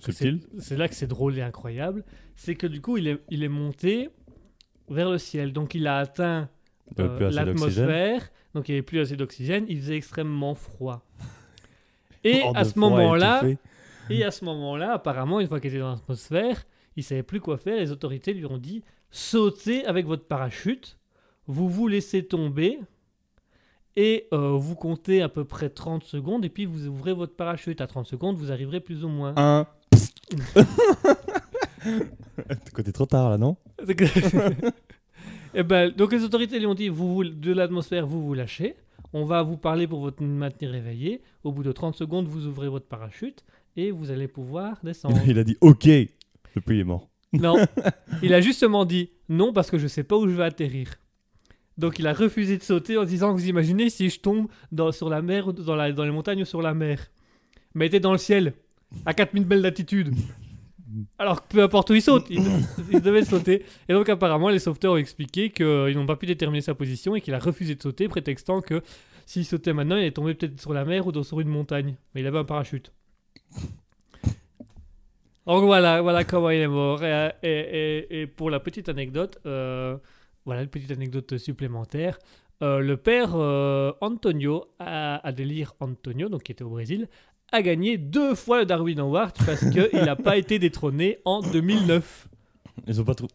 Subtil. 0.00 0.40
c'est 0.58 0.76
là 0.76 0.88
que 0.88 0.94
c'est 0.94 1.06
drôle 1.06 1.38
et 1.38 1.42
incroyable, 1.42 2.04
c'est 2.36 2.54
que 2.54 2.66
du 2.66 2.80
coup 2.82 2.98
il 2.98 3.08
est, 3.08 3.18
il 3.30 3.42
est 3.42 3.48
monté 3.48 4.10
vers 4.90 5.10
le 5.10 5.16
ciel, 5.18 5.52
donc 5.54 5.74
il 5.74 5.86
a 5.86 5.98
atteint 5.98 6.48
euh, 6.98 7.30
l'atmosphère, 7.30 8.28
donc 8.54 8.68
il 8.68 8.72
n'y 8.72 8.76
avait 8.78 8.82
plus 8.82 9.00
assez 9.00 9.16
d'oxygène, 9.16 9.64
il 9.68 9.78
faisait 9.80 9.96
extrêmement 9.96 10.54
froid. 10.54 11.02
Et 12.24 12.42
à 12.54 12.64
ce 12.64 12.78
moment-là, 12.78 13.42
et 14.10 14.24
à 14.24 14.30
ce 14.30 14.44
moment-là, 14.44 14.92
apparemment, 14.92 15.40
une 15.40 15.46
fois 15.48 15.60
qu'il 15.60 15.70
était 15.70 15.78
dans 15.80 15.90
l'atmosphère, 15.92 16.64
il 16.98 17.04
savait 17.04 17.22
plus 17.22 17.40
quoi 17.40 17.56
faire. 17.58 17.78
Les 17.78 17.92
autorités 17.92 18.34
lui 18.34 18.44
ont 18.44 18.58
dit 18.58 18.82
sautez 19.10 19.86
avec 19.86 20.04
votre 20.04 20.24
parachute, 20.24 20.98
vous 21.46 21.68
vous 21.68 21.86
laissez 21.86 22.24
tomber 22.24 22.80
et 23.94 24.26
euh, 24.32 24.50
vous 24.58 24.74
comptez 24.74 25.22
à 25.22 25.28
peu 25.28 25.44
près 25.44 25.70
30 25.70 26.02
secondes 26.02 26.44
et 26.44 26.48
puis 26.48 26.66
vous 26.66 26.88
ouvrez 26.88 27.12
votre 27.12 27.36
parachute. 27.36 27.80
À 27.80 27.86
30 27.86 28.06
secondes, 28.06 28.36
vous 28.36 28.50
arriverez 28.50 28.80
plus 28.80 29.04
ou 29.04 29.08
moins. 29.08 29.32
Un. 29.36 29.66
T'es 31.84 32.72
côté 32.74 32.92
trop 32.92 33.06
tard 33.06 33.30
là, 33.30 33.38
non? 33.38 33.56
Et 35.54 35.62
ben, 35.62 35.90
donc 35.92 36.12
les 36.12 36.24
autorités 36.24 36.58
lui 36.58 36.66
ont 36.66 36.74
dit 36.74 36.88
vous, 36.88 37.14
vous- 37.14 37.24
de 37.24 37.52
l'atmosphère, 37.52 38.08
vous 38.08 38.26
vous 38.26 38.34
lâchez. 38.34 38.74
On 39.12 39.24
va 39.24 39.42
vous 39.42 39.56
parler 39.56 39.86
pour 39.86 40.00
vous 40.00 40.10
maintenir 40.24 40.70
réveillé. 40.72 41.22
Au 41.44 41.52
bout 41.52 41.62
de 41.62 41.70
30 41.70 41.94
secondes, 41.94 42.26
vous 42.26 42.46
ouvrez 42.46 42.68
votre 42.68 42.86
parachute 42.86 43.44
et 43.76 43.92
vous 43.92 44.10
allez 44.10 44.26
pouvoir 44.26 44.78
descendre. 44.82 45.16
Il 45.26 45.38
a 45.38 45.44
dit 45.44 45.56
OK. 45.60 45.88
Il 46.68 46.80
est 46.80 46.84
mort. 46.84 47.08
Non, 47.34 47.56
il 48.22 48.32
a 48.32 48.40
justement 48.40 48.86
dit 48.86 49.10
non 49.28 49.52
parce 49.52 49.70
que 49.70 49.76
je 49.76 49.86
sais 49.86 50.02
pas 50.02 50.16
où 50.16 50.26
je 50.26 50.34
vais 50.34 50.44
atterrir. 50.44 50.94
Donc 51.76 51.98
il 51.98 52.06
a 52.06 52.14
refusé 52.14 52.56
de 52.56 52.62
sauter 52.62 52.96
en 52.96 53.04
disant 53.04 53.32
vous 53.32 53.46
imaginez 53.46 53.90
si 53.90 54.08
je 54.08 54.18
tombe 54.18 54.48
dans, 54.72 54.92
sur 54.92 55.10
la 55.10 55.20
mer 55.20 55.52
dans, 55.52 55.76
dans 55.92 56.04
les 56.04 56.10
montagnes 56.10 56.40
ou 56.40 56.46
sur 56.46 56.62
la 56.62 56.72
mer. 56.72 57.10
Mais 57.74 57.84
il 57.84 57.88
était 57.88 58.00
dans 58.00 58.12
le 58.12 58.18
ciel, 58.18 58.54
à 59.04 59.12
4000 59.12 59.44
belles 59.44 59.60
d'altitude. 59.60 60.14
Alors 61.18 61.42
peu 61.42 61.62
importe 61.62 61.90
où 61.90 61.94
il 61.94 62.00
saute, 62.00 62.24
il, 62.30 62.42
il 62.90 63.02
devait 63.02 63.24
sauter. 63.26 63.62
Et 63.90 63.92
donc 63.92 64.08
apparemment 64.08 64.48
les 64.48 64.58
sauveteurs 64.58 64.94
ont 64.94 64.96
expliqué 64.96 65.50
qu'ils 65.50 65.94
n'ont 65.94 66.06
pas 66.06 66.16
pu 66.16 66.24
déterminer 66.24 66.62
sa 66.62 66.74
position 66.74 67.14
et 67.14 67.20
qu'il 67.20 67.34
a 67.34 67.38
refusé 67.38 67.74
de 67.74 67.82
sauter, 67.82 68.08
prétextant 68.08 68.62
que 68.62 68.82
s'il 69.26 69.44
sautait 69.44 69.74
maintenant, 69.74 69.96
il 69.98 70.04
est 70.04 70.12
tombé 70.12 70.32
peut-être 70.32 70.58
sur 70.58 70.72
la 70.72 70.86
mer 70.86 71.06
ou 71.06 71.12
dans, 71.12 71.22
sur 71.22 71.40
une 71.40 71.48
montagne. 71.48 71.96
Mais 72.14 72.22
il 72.22 72.26
avait 72.26 72.38
un 72.38 72.44
parachute. 72.44 72.90
Donc 75.48 75.64
voilà, 75.64 76.02
voilà 76.02 76.24
comment 76.24 76.50
il 76.50 76.60
est 76.60 76.68
mort. 76.68 77.02
Et, 77.02 77.30
et- 77.42 77.48
et- 77.48 78.20
et 78.22 78.26
pour 78.26 78.50
la 78.50 78.60
petite 78.60 78.88
anecdote, 78.88 79.38
euh, 79.46 79.96
voilà 80.44 80.62
une 80.62 80.68
petite 80.68 80.90
anecdote 80.90 81.36
supplémentaire. 81.38 82.18
Euh, 82.62 82.80
le 82.80 82.96
père 82.96 83.30
euh, 83.34 83.92
Antonio, 84.00 84.66
A- 84.78 85.26
Adelir 85.26 85.74
Antonio, 85.80 86.28
donc 86.28 86.42
qui 86.42 86.52
était 86.52 86.64
au 86.64 86.70
Brésil, 86.70 87.08
a 87.52 87.62
gagné 87.62 87.96
deux 87.98 88.34
fois 88.34 88.58
le 88.58 88.66
Darwin 88.66 88.98
Award 89.00 89.32
parce 89.46 89.60
qu'il 89.70 89.88
n'a 90.12 90.16
pas 90.16 90.36
été 90.36 90.58
détrôné 90.58 91.18
en 91.24 91.40
2009. 91.40 92.28
Ils 92.86 93.00
ont 93.00 93.04
pas 93.04 93.14
trop. 93.14 93.28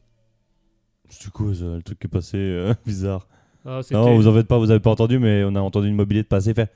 C'est 1.10 1.32
quoi 1.32 1.54
ça, 1.54 1.66
le 1.66 1.82
truc 1.82 2.00
qui 2.00 2.08
est 2.08 2.10
passé 2.10 2.38
bizarre? 2.86 3.28
Ah, 3.66 3.80
Non, 3.92 4.16
vous 4.16 4.28
en 4.28 4.34
faites 4.34 4.48
pas, 4.48 4.58
vous 4.58 4.70
avez 4.72 4.80
pas 4.82 4.90
entendu, 4.92 5.20
mais 5.20 5.44
on 5.46 5.56
a 5.56 5.62
entendu 5.62 5.88
une 5.88 5.96
mobilette 5.96 6.28
passer 6.28 6.54
faire. 6.54 6.68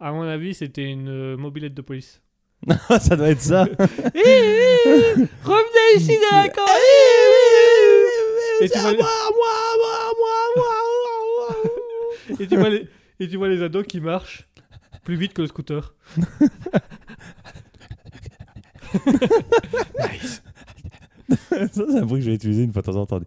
À 0.00 0.12
mon 0.12 0.22
avis, 0.22 0.54
c'était 0.54 0.84
une 0.90 1.08
euh, 1.08 1.36
mobilette 1.36 1.74
de 1.74 1.82
police. 1.82 2.22
ça 3.00 3.16
doit 3.16 3.30
être 3.30 3.40
ça. 3.40 3.64
Revenez 3.84 5.28
ici 5.96 6.16
de 6.16 6.34
la 6.34 6.48
camp 6.48 6.62
Et 8.60 8.68
tu 8.68 8.78
vois 8.78 8.92
les- 8.92 8.98
Et 12.40 12.46
tu 12.46 12.56
vois 12.56 12.68
les, 12.68 12.86
et 13.20 13.28
tu 13.28 13.36
vois 13.36 13.48
les 13.48 13.62
ados 13.62 13.86
qui 13.86 14.00
marchent 14.00 14.48
plus 15.04 15.16
vite 15.16 15.32
que 15.32 15.42
le 15.42 15.48
scooter. 15.48 15.94
nice. 19.98 20.42
ça, 21.28 21.68
c'est 21.72 21.98
un 21.98 22.04
bruit 22.04 22.20
que 22.20 22.24
je 22.26 22.30
vais 22.30 22.36
utiliser 22.36 22.62
une 22.64 22.72
fois 22.72 22.82
de 22.82 22.86
temps 22.86 22.96
en 22.96 23.06
temps. 23.06 23.20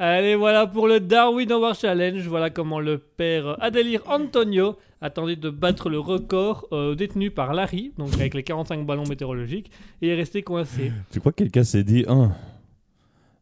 Allez, 0.00 0.36
voilà 0.36 0.68
pour 0.68 0.86
le 0.86 1.00
Darwin 1.00 1.50
Award 1.50 1.74
Challenge. 1.74 2.24
Voilà 2.28 2.50
comment 2.50 2.78
le 2.78 2.98
père 2.98 3.60
Adelir 3.60 4.00
Antonio 4.06 4.76
a 5.00 5.10
tenté 5.10 5.34
de 5.34 5.50
battre 5.50 5.88
le 5.90 5.98
record 5.98 6.68
euh, 6.70 6.94
détenu 6.94 7.32
par 7.32 7.52
Larry, 7.52 7.92
donc 7.98 8.14
avec 8.14 8.34
les 8.34 8.44
45 8.44 8.86
ballons 8.86 9.06
météorologiques, 9.08 9.72
et 10.00 10.10
est 10.10 10.14
resté 10.14 10.42
coincé. 10.42 10.92
Tu 11.10 11.18
crois 11.18 11.32
que 11.32 11.38
quelqu'un 11.38 11.64
s'est 11.64 11.82
dit 11.82 12.04
Ah, 12.06 12.28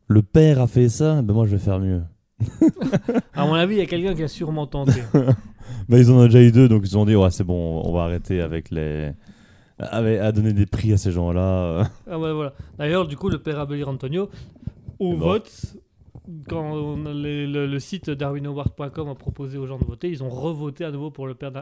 Le 0.08 0.22
père 0.22 0.62
a 0.62 0.66
fait 0.66 0.88
ça, 0.88 1.20
ben 1.20 1.34
moi 1.34 1.44
je 1.44 1.50
vais 1.56 1.62
faire 1.62 1.78
mieux. 1.78 2.00
À 3.34 3.44
mon 3.44 3.52
avis, 3.52 3.74
il 3.74 3.78
y 3.78 3.82
a 3.82 3.86
quelqu'un 3.86 4.14
qui 4.14 4.22
a 4.22 4.28
sûrement 4.28 4.66
tenté. 4.66 5.02
Ben, 5.90 5.98
ils 5.98 6.10
en 6.10 6.14
ont 6.14 6.24
déjà 6.24 6.40
eu 6.40 6.52
deux, 6.52 6.68
donc 6.68 6.82
ils 6.84 6.86
se 6.86 6.92
sont 6.92 7.04
dit 7.04 7.16
Ouais, 7.16 7.30
c'est 7.30 7.44
bon, 7.44 7.82
on 7.84 7.92
va 7.92 8.04
arrêter 8.04 8.40
avec 8.40 8.70
les. 8.70 9.10
à 9.78 10.32
donner 10.32 10.52
des 10.54 10.64
prix 10.64 10.92
à 10.92 10.96
ces 10.96 11.12
gens-là. 11.12 11.90
Ah 12.10 12.18
ouais, 12.18 12.32
voilà. 12.32 12.54
D'ailleurs, 12.78 13.06
du 13.06 13.16
coup, 13.16 13.28
le 13.28 13.38
père 13.38 13.60
Adelir 13.60 13.88
Antonio, 13.88 14.30
au 14.98 15.16
vote, 15.16 15.50
quand 16.48 16.96
les- 17.12 17.46
le, 17.46 17.66
le 17.66 17.78
site 17.78 18.10
darwinaward.com 18.10 19.08
a 19.08 19.14
proposé 19.14 19.58
aux 19.58 19.66
gens 19.66 19.78
de 19.78 19.84
voter, 19.84 20.08
ils 20.08 20.22
ont 20.22 20.28
revoté 20.28 20.84
à 20.84 20.90
nouveau 20.90 21.10
pour 21.10 21.26
le 21.26 21.34
père, 21.34 21.52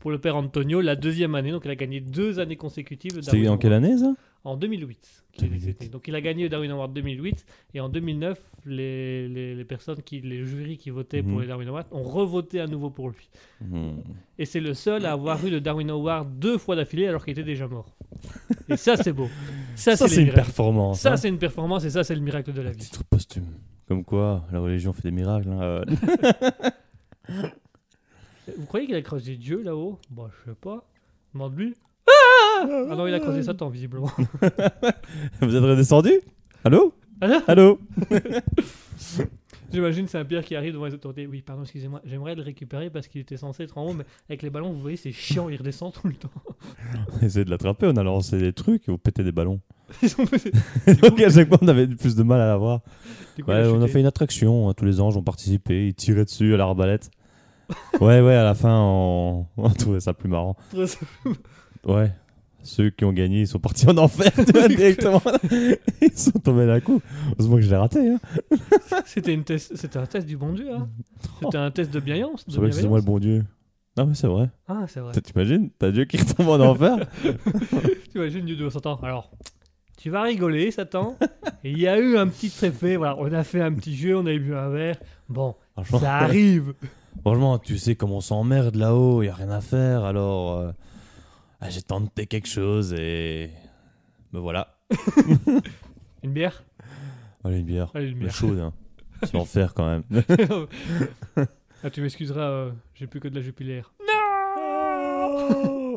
pour 0.00 0.10
le 0.10 0.18
père 0.18 0.36
Antonio 0.36 0.80
la 0.80 0.96
deuxième 0.96 1.34
année. 1.34 1.50
Donc 1.52 1.62
il 1.64 1.70
a 1.70 1.76
gagné 1.76 2.00
deux 2.00 2.38
années 2.38 2.56
consécutives. 2.56 3.16
le 3.16 3.22
C'était 3.22 3.48
en 3.48 3.56
quelle 3.58 3.72
année 3.72 3.96
ça? 3.98 4.12
En 4.44 4.56
2008. 4.56 5.24
qu'il 5.32 5.44
est 5.44 5.48
2008. 5.48 5.66
décédé. 5.66 5.88
Donc 5.88 6.08
il 6.08 6.14
a 6.14 6.20
gagné 6.20 6.44
le 6.44 6.48
Darwin 6.48 6.70
Award 6.70 6.92
2008 6.94 7.44
et 7.74 7.80
en 7.80 7.88
2009, 7.88 8.40
les, 8.66 9.28
les, 9.28 9.54
les 9.54 9.64
personnes 9.64 10.00
qui, 10.02 10.20
les 10.20 10.44
jurys 10.44 10.78
qui 10.78 10.90
votaient 10.90 11.22
pour 11.22 11.32
Mhm. 11.32 11.40
les 11.42 11.46
Darwin 11.48 11.68
Awards 11.68 11.84
ont 11.92 12.02
revoté 12.02 12.60
à 12.60 12.66
nouveau 12.66 12.88
pour 12.90 13.10
lui. 13.10 13.28
Hmm. 13.60 13.98
Et 14.38 14.44
c'est 14.46 14.60
le 14.60 14.74
seul 14.74 15.04
à 15.06 15.12
avoir 15.12 15.44
eu 15.44 15.50
le 15.50 15.60
Darwin 15.60 15.90
Award 15.90 16.38
deux 16.38 16.56
fois 16.56 16.76
d'affilée 16.76 17.06
alors 17.08 17.24
qu'il 17.24 17.32
était 17.32 17.42
déjà 17.44 17.66
mort. 17.68 17.94
Et 18.68 18.76
ça 18.76 18.96
c'est 18.96 19.12
beau. 19.12 19.28
Ça, 19.74 19.96
Ça, 19.96 20.08
c'est 20.08 20.22
une 20.22 20.32
performance. 20.32 21.00
Ça 21.00 21.12
hein. 21.12 21.16
c'est 21.16 21.28
une 21.28 21.38
performance 21.38 21.84
et 21.84 21.90
ça 21.90 22.04
c'est 22.04 22.14
le 22.14 22.20
miracle 22.22 22.52
de 22.52 22.62
la 22.62 22.70
vie. 22.70 22.78
titre 22.78 23.04
posthume. 23.04 23.46
Comme 23.86 24.04
quoi, 24.04 24.44
la 24.52 24.60
religion 24.60 24.92
fait 24.92 25.02
des 25.02 25.10
miracles. 25.10 25.48
hein. 25.50 25.62
Euh, 25.62 25.84
Vous 28.56 28.66
croyez 28.66 28.86
qu'il 28.86 28.94
a 28.94 29.02
creusé 29.02 29.36
Dieu 29.36 29.62
là-haut? 29.62 29.98
Bah 30.10 30.30
je 30.30 30.50
sais 30.50 30.56
pas. 30.56 30.84
Demande-lui. 31.34 31.74
Ah 32.62 32.94
non 32.96 33.06
il 33.06 33.14
a 33.14 33.20
creusé 33.20 33.42
Satan 33.42 33.68
visiblement. 33.68 34.10
Vous 35.40 35.54
êtes 35.54 35.62
redescendu? 35.62 36.12
Allô? 36.64 36.92
Alors 37.20 37.42
Allô? 37.46 37.78
J'imagine 39.70 40.06
c'est 40.08 40.16
un 40.18 40.24
Pierre 40.24 40.44
qui 40.44 40.56
arrive 40.56 40.72
devant 40.72 40.86
les 40.86 40.94
autorités. 40.94 41.26
Oui, 41.26 41.42
pardon, 41.42 41.62
excusez-moi, 41.62 42.00
j'aimerais 42.04 42.34
le 42.34 42.42
récupérer 42.42 42.88
parce 42.88 43.06
qu'il 43.06 43.20
était 43.20 43.36
censé 43.36 43.64
être 43.64 43.76
en 43.76 43.86
haut, 43.86 43.92
mais 43.92 44.04
avec 44.28 44.40
les 44.42 44.48
ballons, 44.48 44.72
vous 44.72 44.80
voyez, 44.80 44.96
c'est 44.96 45.12
chiant, 45.12 45.50
il 45.50 45.56
redescend 45.56 45.92
tout 45.92 46.08
le 46.08 46.14
temps. 46.14 46.30
Essayez 47.22 47.44
de 47.44 47.50
l'attraper, 47.50 47.86
on 47.86 47.96
a 47.96 48.02
lancé 48.02 48.38
des 48.38 48.52
trucs 48.54 48.88
et 48.88 48.92
vous 48.92 48.96
pétez 48.98 49.22
des 49.22 49.32
ballons. 49.32 49.60
Ils 50.02 50.14
ont 50.18 50.26
fait- 50.26 50.52
Donc 51.02 51.20
à 51.20 51.28
chaque 51.30 51.48
fois, 51.48 51.58
on 51.60 51.68
avait 51.68 51.86
plus 51.86 52.14
de 52.16 52.22
mal 52.22 52.40
à 52.40 52.46
l'avoir. 52.46 52.80
Du 53.36 53.44
coup, 53.44 53.50
il 53.50 53.54
Ouais, 53.54 53.64
a 53.64 53.68
on 53.70 53.76
a 53.76 53.80
chuté. 53.80 53.92
fait 53.92 54.00
une 54.00 54.06
attraction, 54.06 54.68
hein, 54.70 54.74
tous 54.74 54.84
les 54.86 55.00
anges 55.00 55.16
ont 55.18 55.22
participé, 55.22 55.88
ils 55.88 55.94
tiraient 55.94 56.24
dessus 56.24 56.54
à 56.54 56.56
l'arbalète. 56.56 57.10
ouais, 58.00 58.22
ouais, 58.22 58.34
à 58.36 58.44
la 58.44 58.54
fin, 58.54 58.74
on, 58.80 59.46
on 59.58 59.68
trouvait 59.70 60.00
ça 60.00 60.14
plus 60.14 60.30
marrant. 60.30 60.56
Ouais, 61.84 62.10
ceux 62.62 62.90
qui 62.90 63.04
ont 63.04 63.12
gagné, 63.12 63.40
ils 63.42 63.46
sont 63.46 63.58
partis 63.58 63.88
en 63.88 63.96
enfer 63.96 64.30
tu 64.34 64.52
vois, 64.52 64.68
directement. 64.68 65.22
ils 66.02 66.12
sont 66.16 66.32
tombés 66.32 66.66
d'un 66.66 66.80
coup. 66.80 67.00
Heureusement 67.32 67.56
que 67.56 67.62
je 67.62 67.70
l'ai 67.70 67.76
raté. 67.76 68.10
Hein. 68.10 68.18
C'était 69.06 69.32
une 69.34 69.44
test... 69.44 69.74
C'était 69.76 69.98
un 69.98 70.06
test 70.06 70.26
du 70.26 70.36
bon 70.36 70.52
Dieu, 70.52 70.70
hein. 70.72 70.88
C'était 71.42 71.56
un 71.58 71.70
test 71.70 71.90
de 71.92 72.00
bienveillance. 72.00 72.46
de 72.46 72.52
C'est 72.52 72.58
vrai 72.58 72.70
que 72.70 72.74
c'est 72.76 72.88
moi 72.88 72.98
le 72.98 73.04
bon 73.04 73.18
Dieu. 73.18 73.44
Ah, 73.96 74.04
mais 74.06 74.14
c'est 74.14 74.26
vrai. 74.28 74.48
Ah, 74.68 74.84
c'est 74.86 75.00
vrai. 75.00 75.12
T'as- 75.12 75.20
T'imagines 75.20 75.70
T'as 75.78 75.90
Dieu 75.90 76.04
qui 76.04 76.18
retombe 76.18 76.48
en 76.48 76.60
enfer 76.60 76.98
Tu 78.12 78.18
imagines 78.18 78.44
Dieu 78.44 78.56
de 78.56 78.68
Satan. 78.70 78.98
Alors, 79.02 79.30
tu 79.96 80.10
vas 80.10 80.22
rigoler, 80.22 80.70
Satan. 80.70 81.16
Et 81.64 81.70
il 81.72 81.78
y 81.80 81.88
a 81.88 81.98
eu 81.98 82.16
un 82.16 82.28
petit 82.28 82.50
tréfait. 82.50 82.96
Voilà, 82.96 83.16
on 83.18 83.32
a 83.32 83.42
fait 83.44 83.60
un 83.60 83.72
petit 83.72 83.96
jeu, 83.96 84.16
on 84.16 84.26
a 84.26 84.36
bu 84.36 84.54
un 84.54 84.68
verre. 84.68 84.96
Bon, 85.28 85.56
Franchement, 85.74 85.98
ça 86.00 86.16
arrive. 86.16 86.74
franchement, 87.22 87.58
tu 87.58 87.76
sais 87.78 87.96
comment 87.96 88.18
on 88.18 88.20
s'emmerde 88.20 88.76
là-haut, 88.76 89.22
y 89.24 89.28
a 89.28 89.34
rien 89.34 89.50
à 89.50 89.60
faire, 89.60 90.04
alors 90.04 90.58
euh, 90.58 90.70
ah, 91.60 91.70
j'ai 91.70 91.82
tenté 91.82 92.26
quelque 92.26 92.48
chose 92.48 92.92
et 92.94 93.50
me 94.32 94.38
voilà. 94.38 94.76
Une 96.22 96.32
bière? 96.32 96.64
Allez, 97.44 97.58
une 97.58 97.64
bière. 97.64 97.90
Allez, 97.94 98.08
une 98.08 98.18
bière. 98.18 98.34
chaude, 98.34 98.58
hein. 98.58 98.72
C'est 99.22 99.34
l'enfer 99.34 99.72
quand 99.74 99.86
même. 99.86 100.02
ah, 101.84 101.90
tu 101.90 102.00
m'excuseras, 102.00 102.50
euh, 102.50 102.70
j'ai 102.94 103.06
plus 103.06 103.20
que 103.20 103.28
de 103.28 103.34
la 103.34 103.40
jupilaire. 103.40 103.92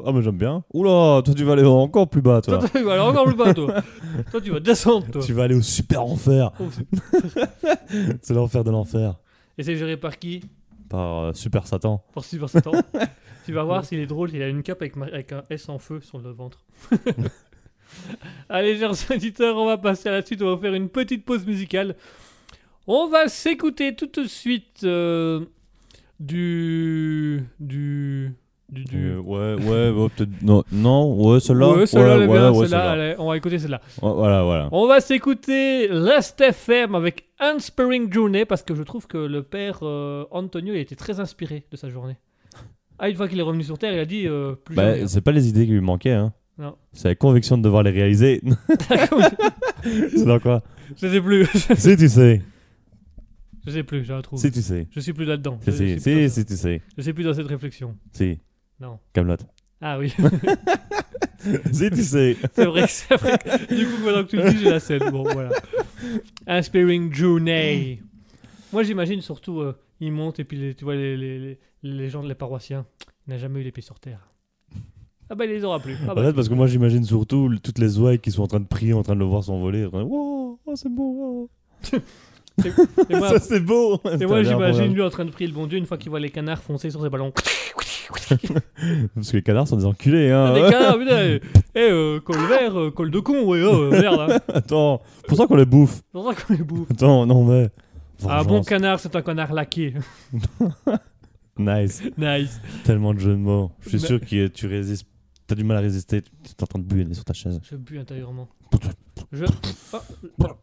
Ah, 0.04 0.12
mais 0.14 0.22
j'aime 0.22 0.38
bien. 0.38 0.64
Oula, 0.74 1.22
toi 1.24 1.34
tu 1.36 1.44
vas 1.44 1.54
aller 1.54 1.64
encore 1.64 2.10
plus 2.10 2.22
bas, 2.22 2.42
toi. 2.42 2.60
Toi, 2.60 2.70
tu 2.70 2.84
vas 2.84 2.94
aller 2.94 3.02
encore 3.02 3.26
plus 3.26 3.36
bas, 3.36 3.54
toi. 3.54 3.82
toi, 4.32 4.42
tu 4.42 4.52
vas 4.52 4.60
descendre, 4.60 5.08
toi. 5.12 5.22
Tu 5.22 5.34
vas 5.34 5.44
aller 5.44 5.56
au 5.56 5.62
super 5.62 6.04
enfer. 6.04 6.52
Oh, 6.60 6.70
C'est 8.22 8.34
l'enfer 8.34 8.64
de 8.64 8.72
l'enfer. 8.72 9.20
Et 9.58 9.64
c'est 9.64 9.76
géré 9.76 9.98
par 9.98 10.18
qui? 10.18 10.42
Par 10.92 11.24
euh, 11.24 11.34
Super 11.34 11.66
Satan. 11.66 12.04
Par 12.14 12.26
Super 12.26 12.50
Satan. 12.50 12.72
tu 13.46 13.54
vas 13.54 13.64
voir 13.64 13.86
s'il 13.86 14.00
est 14.00 14.08
drôle, 14.08 14.30
il 14.34 14.44
a 14.44 14.50
une 14.50 14.62
cape 14.62 14.82
avec, 14.82 15.32
un 15.32 15.44
S 15.50 15.70
en 15.70 15.80
feu 15.80 16.02
sur 16.02 16.20
le 16.20 16.32
ventre. 16.32 16.66
Allez, 18.50 18.78
chers 18.78 18.92
auditeurs, 19.10 19.56
on 19.56 19.68
va 19.68 19.78
passer 19.78 20.10
à 20.10 20.12
la 20.12 20.22
suite. 20.22 20.42
On 20.42 20.54
va 20.54 20.62
faire 20.62 20.74
une 20.74 20.90
petite 20.90 21.24
pause 21.24 21.46
musicale. 21.46 21.96
On 22.88 23.08
va 23.08 23.30
s'écouter 23.30 23.96
tout 23.96 24.08
de 24.08 24.28
suite 24.28 24.84
euh, 24.84 25.46
du. 26.20 27.42
du. 27.62 28.34
Du. 28.72 28.84
du... 28.86 29.10
Euh, 29.12 29.20
ouais, 29.20 29.56
ouais, 29.56 29.90
ouais, 29.92 30.10
peut-être. 30.16 30.42
Non, 30.42 30.64
non, 30.72 31.14
ouais, 31.16 31.40
celle-là. 31.40 31.74
Ouais, 31.74 31.86
celle-là, 31.86 32.26
bien, 32.26 32.52
ouais, 32.52 32.68
celle-là. 32.68 32.92
allez, 32.92 33.16
on 33.20 33.28
va 33.30 33.38
écouter 33.38 33.60
celle-là. 33.60 33.82
Voilà, 34.02 34.44
voilà. 34.44 34.70
On 34.72 34.88
va 34.88 35.02
s'écouter 35.02 35.88
Last 35.90 36.40
FM 36.40 36.96
avec 36.96 37.26
Inspiring 37.40 38.12
Journey 38.12 38.46
parce 38.46 38.64
que 38.64 38.74
je 38.76 38.84
trouve 38.84 39.08
que 39.08 39.18
le 39.18 39.44
père 39.44 39.80
euh, 39.84 40.26
Antonio 40.32 40.74
il 40.74 40.78
a 40.78 40.82
été 40.82 40.96
très 40.96 41.20
inspiré 41.20 41.66
de 41.72 41.76
sa 41.78 41.90
journée. 41.90 42.16
Ah, 43.00 43.10
une 43.10 43.16
fois 43.16 43.28
qu'il 43.28 43.40
est 43.40 43.44
revenu 43.44 43.64
sur 43.64 43.78
Terre, 43.80 43.94
il 43.94 44.00
a 44.00 44.06
dit 44.06 44.28
euh, 44.28 44.54
plus 44.54 44.76
Bah, 44.76 44.94
jamais. 44.94 45.08
c'est 45.08 45.22
pas 45.22 45.32
les 45.32 45.48
idées 45.50 45.66
qui 45.66 45.72
lui 45.72 45.82
manquaient, 45.82 46.12
hein. 46.12 46.34
Non. 46.60 46.76
C'est 46.94 47.08
la 47.08 47.16
conviction 47.16 47.58
de 47.58 47.64
devoir 47.64 47.82
les 47.82 47.90
réaliser. 47.92 48.42
c'est 49.84 50.26
dans 50.26 50.40
quoi? 50.40 50.62
Je 50.96 51.08
sais 51.08 51.22
plus. 51.22 51.46
Si 51.76 51.98
tu 51.98 52.08
sais. 52.08 52.42
je 53.66 53.72
sais 53.72 53.84
plus, 53.84 54.04
j'ai 54.04 54.14
un 54.14 54.22
trou. 54.22 54.38
Si 54.38 54.52
tu 54.52 54.62
sais. 54.62 54.88
Je 54.92 55.00
suis 55.00 55.14
plus 55.14 55.26
là-dedans. 55.26 55.58
Si, 55.62 55.72
Je, 55.72 55.78
je 55.96 55.98
si, 55.98 56.00
si, 56.00 56.30
si 56.30 56.46
tu 56.46 56.56
sais. 56.56 56.82
je 56.98 57.02
suis 57.02 57.14
plus 57.14 57.24
dans 57.24 57.34
cette 57.34 57.48
réflexion. 57.48 57.96
Si. 58.14 58.38
Non. 58.82 59.00
Camelot. 59.14 59.38
Ah 59.80 59.98
oui, 60.00 60.10
si 61.72 61.90
tu 61.90 62.04
sais. 62.04 62.36
c'est 62.54 62.66
vrai, 62.66 62.82
que- 62.84 62.88
c'est 62.90 63.16
vrai. 63.16 63.38
que- 63.38 63.74
Du 63.76 63.86
coup, 63.88 64.04
maintenant 64.04 64.24
que 64.24 64.30
tu 64.30 64.38
le 64.38 64.52
dis, 64.52 64.58
j'ai 64.60 64.70
la 64.70 64.80
scène. 64.80 65.10
Bon, 65.12 65.24
voilà. 65.24 65.52
Inspiring 66.48 67.14
Journey. 67.14 68.00
Moi, 68.74 68.84
j'imagine 68.84 69.22
surtout, 69.22 69.60
euh, 69.60 69.76
il 70.00 70.12
monte 70.12 70.40
et 70.40 70.44
puis 70.44 70.58
les- 70.58 70.76
tu 70.76 70.84
vois 70.84 70.96
les, 70.96 71.16
les, 71.18 71.60
les, 71.84 72.10
gens, 72.10 72.22
les 72.22 72.36
paroissiens, 72.36 72.86
il 73.28 73.32
n'a 73.32 73.38
jamais 73.38 73.60
eu 73.62 73.64
les 73.64 73.72
pieds 73.72 73.84
sur 73.84 74.00
terre. 74.00 74.28
Ah 75.30 75.36
bah, 75.36 75.46
il 75.46 75.52
les 75.52 75.64
aura 75.64 75.80
plus. 75.80 75.96
Ah 76.08 76.14
bah, 76.14 76.22
En 76.22 76.26
fait, 76.26 76.34
parce 76.34 76.50
que 76.50 76.54
moi 76.54 76.68
j'imagine 76.68 77.04
surtout 77.06 77.50
toutes 77.64 77.80
les 77.80 77.98
ouailles 77.98 78.20
qui 78.20 78.32
sont 78.32 78.44
en 78.44 78.48
train 78.48 78.60
de 78.60 78.66
prier, 78.68 78.94
en 78.94 79.02
train 79.04 79.14
de 79.16 79.20
le 79.20 79.26
voir 79.26 79.44
s'envoler. 79.44 79.86
Wow, 79.86 80.60
oh, 80.66 80.76
c'est 80.76 80.90
beau. 80.90 81.50
wow. 81.94 82.00
Et 83.10 83.16
moi, 83.16 83.30
Ça 83.30 83.40
c'est 83.40 83.60
beau. 83.60 84.00
et 84.20 84.26
moi, 84.26 84.44
j'imagine 84.44 84.94
lui 84.94 85.02
en 85.02 85.10
train 85.10 85.26
de 85.26 85.32
prier 85.32 85.48
le 85.48 85.54
bon 85.54 85.68
Dieu 85.68 85.78
une 85.78 85.86
fois 85.86 85.98
qu'il 85.98 86.10
voit 86.10 86.20
les 86.20 86.30
canards 86.30 86.62
foncer 86.62 86.90
sur 86.92 87.02
ses 87.02 87.10
ballons. 87.10 87.32
Parce 89.16 89.32
que 89.32 89.38
les 89.38 89.42
canards 89.44 89.68
sont 89.68 89.78
des 89.78 89.86
enculés. 89.86 90.32
Hein. 90.32 90.54
Les 90.54 90.62
canards, 90.72 90.98
putain, 91.00 91.40
eh, 91.76 91.80
euh, 91.80 92.20
col 92.20 92.38
vert, 92.48 92.78
euh, 92.80 92.92
col 92.92 93.10
de 93.12 93.20
con, 93.20 93.44
ouais, 93.46 93.62
oh, 93.64 93.84
euh, 93.84 93.90
merde. 93.92 94.32
Hein. 94.32 94.40
Attends, 94.54 95.02
pour 95.28 95.38
ça 95.38 95.48
qu'on 95.48 95.56
les 95.56 95.66
bouffe. 95.66 95.96
C'est 95.96 96.12
pour 96.12 96.34
ça 96.34 96.42
qu'on 96.42 96.54
les 96.54 96.64
bouffe. 96.64 96.92
Attends, 96.92 97.26
non 97.26 97.44
mais. 97.46 97.70
Un 98.24 98.44
bon 98.44 98.50
Vengeance. 98.50 98.68
canard, 98.68 99.00
c'est 99.00 99.16
un 99.16 99.22
canard 99.22 99.54
laqué. 99.54 99.94
Nice. 101.58 102.02
nice. 102.18 102.60
Tellement 102.86 103.14
de 103.14 103.20
jeux 103.20 103.34
de 103.34 103.38
mots. 103.38 103.72
Je 103.82 103.90
suis 103.90 104.00
Mais- 104.00 104.08
sûr 104.08 104.20
que 104.22 104.48
tu 104.48 104.68
résistes. 104.68 105.06
T'as 105.46 105.54
du 105.56 105.64
mal 105.64 105.78
à 105.78 105.82
résister. 105.82 106.22
Tu 106.22 106.30
es 106.58 106.64
en 106.64 106.66
train 106.66 106.80
de 106.80 106.86
bouillonner 106.86 107.14
sur 107.14 107.26
ta 107.26 107.34
chaise. 107.34 107.60
Je 107.70 107.76
bue 107.76 108.00
intérieurement. 108.00 108.48
Je... 109.32 109.46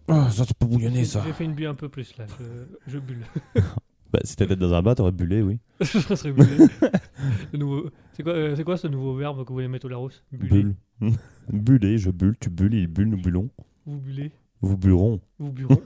Ah, 0.08 0.30
ça 0.30 0.44
c'est 0.44 0.56
pas 0.56 0.66
bouillonner 0.66 1.04
J'ai 1.04 1.32
fait 1.32 1.44
une 1.44 1.54
bulle 1.54 1.66
un 1.66 1.74
peu 1.74 1.88
plus 1.88 2.16
là. 2.18 2.26
Je, 2.38 2.92
je 2.92 2.98
bulle. 2.98 3.24
Bah, 4.10 4.20
si 4.24 4.36
t'étais 4.36 4.56
dans 4.56 4.72
un 4.72 4.80
bar, 4.80 4.94
t'aurais 4.94 5.12
bullé, 5.12 5.42
oui. 5.42 5.58
je 5.82 5.98
serais 5.98 6.32
bullé. 6.32 6.48
Le 7.52 7.58
nouveau... 7.58 7.90
C'est 8.14 8.22
quoi, 8.22 8.32
euh, 8.32 8.56
c'est 8.56 8.64
quoi 8.64 8.78
ce 8.78 8.86
nouveau 8.86 9.14
verbe 9.14 9.42
que 9.42 9.48
vous 9.48 9.54
voulez 9.56 9.68
mettre 9.68 9.84
au 9.84 9.90
Larousse? 9.90 10.24
Buller. 10.32 10.74
Bulle. 10.98 11.12
Buller, 11.52 11.98
je 11.98 12.10
bulle, 12.10 12.34
tu 12.40 12.48
bulles, 12.48 12.72
il 12.72 12.86
bulle, 12.86 13.10
nous 13.10 13.20
bullons. 13.20 13.50
Vous 13.84 13.98
bullez. 13.98 14.32
Vous 14.62 14.78
burons. 14.78 15.20
Vous 15.38 15.52
burons. 15.52 15.80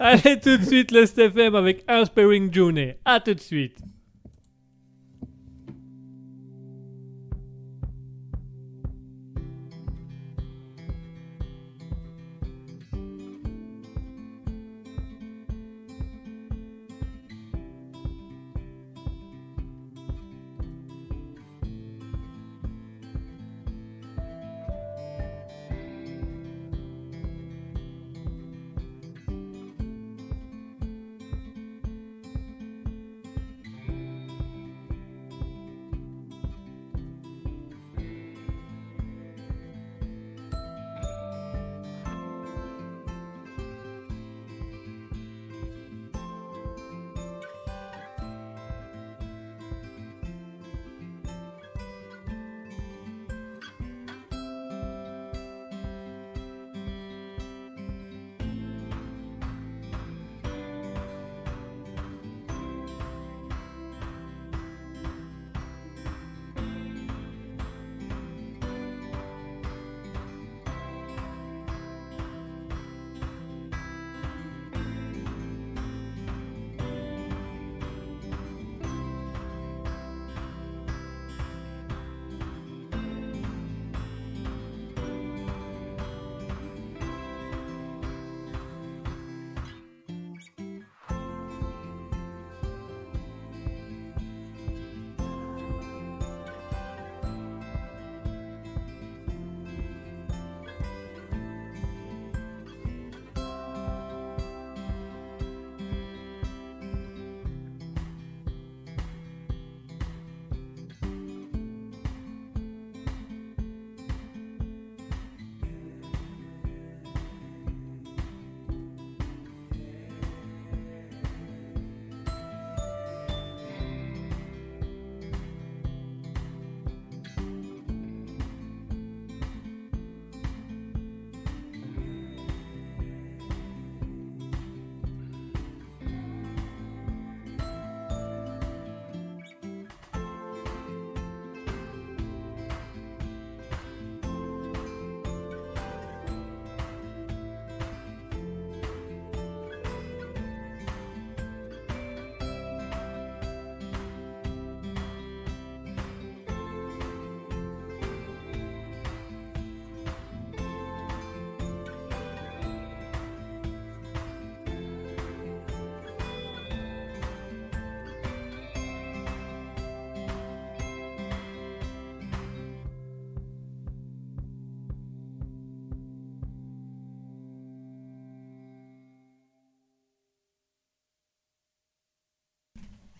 Allez 0.00 0.40
tout 0.40 0.56
de 0.58 0.64
suite 0.64 0.90
le 0.90 1.06
STFM 1.06 1.54
avec 1.54 1.84
Inspiring 1.88 2.52
Journey. 2.52 2.98
À 3.04 3.20
tout 3.20 3.34
de 3.34 3.40
suite. 3.40 3.78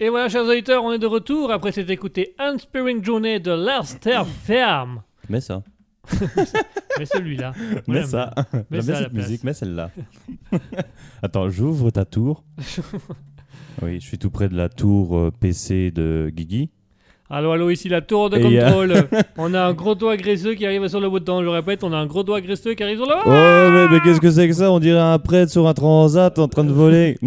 Et 0.01 0.09
voilà, 0.09 0.29
chers 0.29 0.45
auditeurs, 0.45 0.83
on 0.83 0.93
est 0.93 0.99
de 0.99 1.07
retour 1.07 1.53
après 1.53 1.71
s'être 1.73 1.91
écouté 1.91 2.35
Unspiring 2.39 3.05
Journey 3.05 3.39
de 3.41 3.53
Lester 3.53 4.23
Ferme. 4.45 5.03
Mais 5.29 5.41
ça. 5.41 5.63
Mais 6.99 7.07
celui-là. 7.07 7.53
Mais 7.87 8.03
ça. 8.05 8.35
Mais 8.71 8.81
ça 8.83 8.97
cette 8.97 9.13
musique, 9.13 9.45
mais 9.45 9.55
celle-là. 9.55 9.91
Attends, 11.23 11.49
j'ouvre 11.49 11.91
ta 11.91 12.05
tour. 12.05 12.45
Oui, 13.81 13.99
je 14.01 14.07
suis 14.07 14.19
tout 14.19 14.31
près 14.31 14.51
de 14.51 14.55
la 14.55 14.69
tour 14.69 15.17
euh, 15.17 15.31
PC 15.31 15.91
de 15.91 16.31
Guigui. 16.33 16.71
Allô, 17.31 17.53
allô, 17.53 17.71
ici 17.71 17.89
la 17.89 18.03
tour 18.03 18.29
de 18.29 18.37
Et, 18.37 18.61
euh, 18.61 18.67
contrôle. 18.69 19.09
on 19.39 19.55
a 19.55 19.63
un 19.63 19.73
gros 19.73 19.95
doigt 19.95 20.19
graisseux 20.19 20.55
qui 20.55 20.67
arrive 20.67 20.87
sur 20.89 21.01
le 21.01 21.09
bouton. 21.09 21.43
Je 21.43 21.49
répète, 21.49 21.83
on 21.83 21.91
a 21.93 21.97
un 21.97 22.05
gros 22.05 22.23
doigt 22.23 22.43
graisseux 22.43 22.75
qui 22.75 22.83
arrive 22.83 22.99
sur 22.99 23.07
le 23.07 23.15
Oh, 23.25 23.31
mais, 23.89 23.89
mais 23.89 24.01
qu'est-ce 24.03 24.21
que 24.21 24.31
c'est 24.31 24.47
que 24.47 24.53
ça? 24.53 24.71
On 24.71 24.79
dirait 24.79 25.01
un 25.01 25.19
prêtre 25.19 25.51
sur 25.51 25.67
un 25.67 25.73
transat 25.73 26.39
en 26.39 26.49
train 26.49 26.65
de 26.65 26.73
voler. 26.73 27.19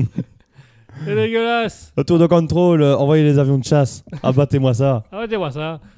C'est 1.04 1.16
dégueulasse. 1.16 1.92
La 1.98 2.04
tour 2.04 2.20
de 2.20 2.28
contrôle, 2.28 2.82
euh, 2.82 2.96
envoyez 2.98 3.24
les 3.24 3.38
avions 3.40 3.58
de 3.58 3.64
chasse. 3.66 4.04
Abattez-moi 4.24 4.74
ça. 4.74 5.04
Arrêtez-moi 5.12 5.52
ça. 5.52 5.80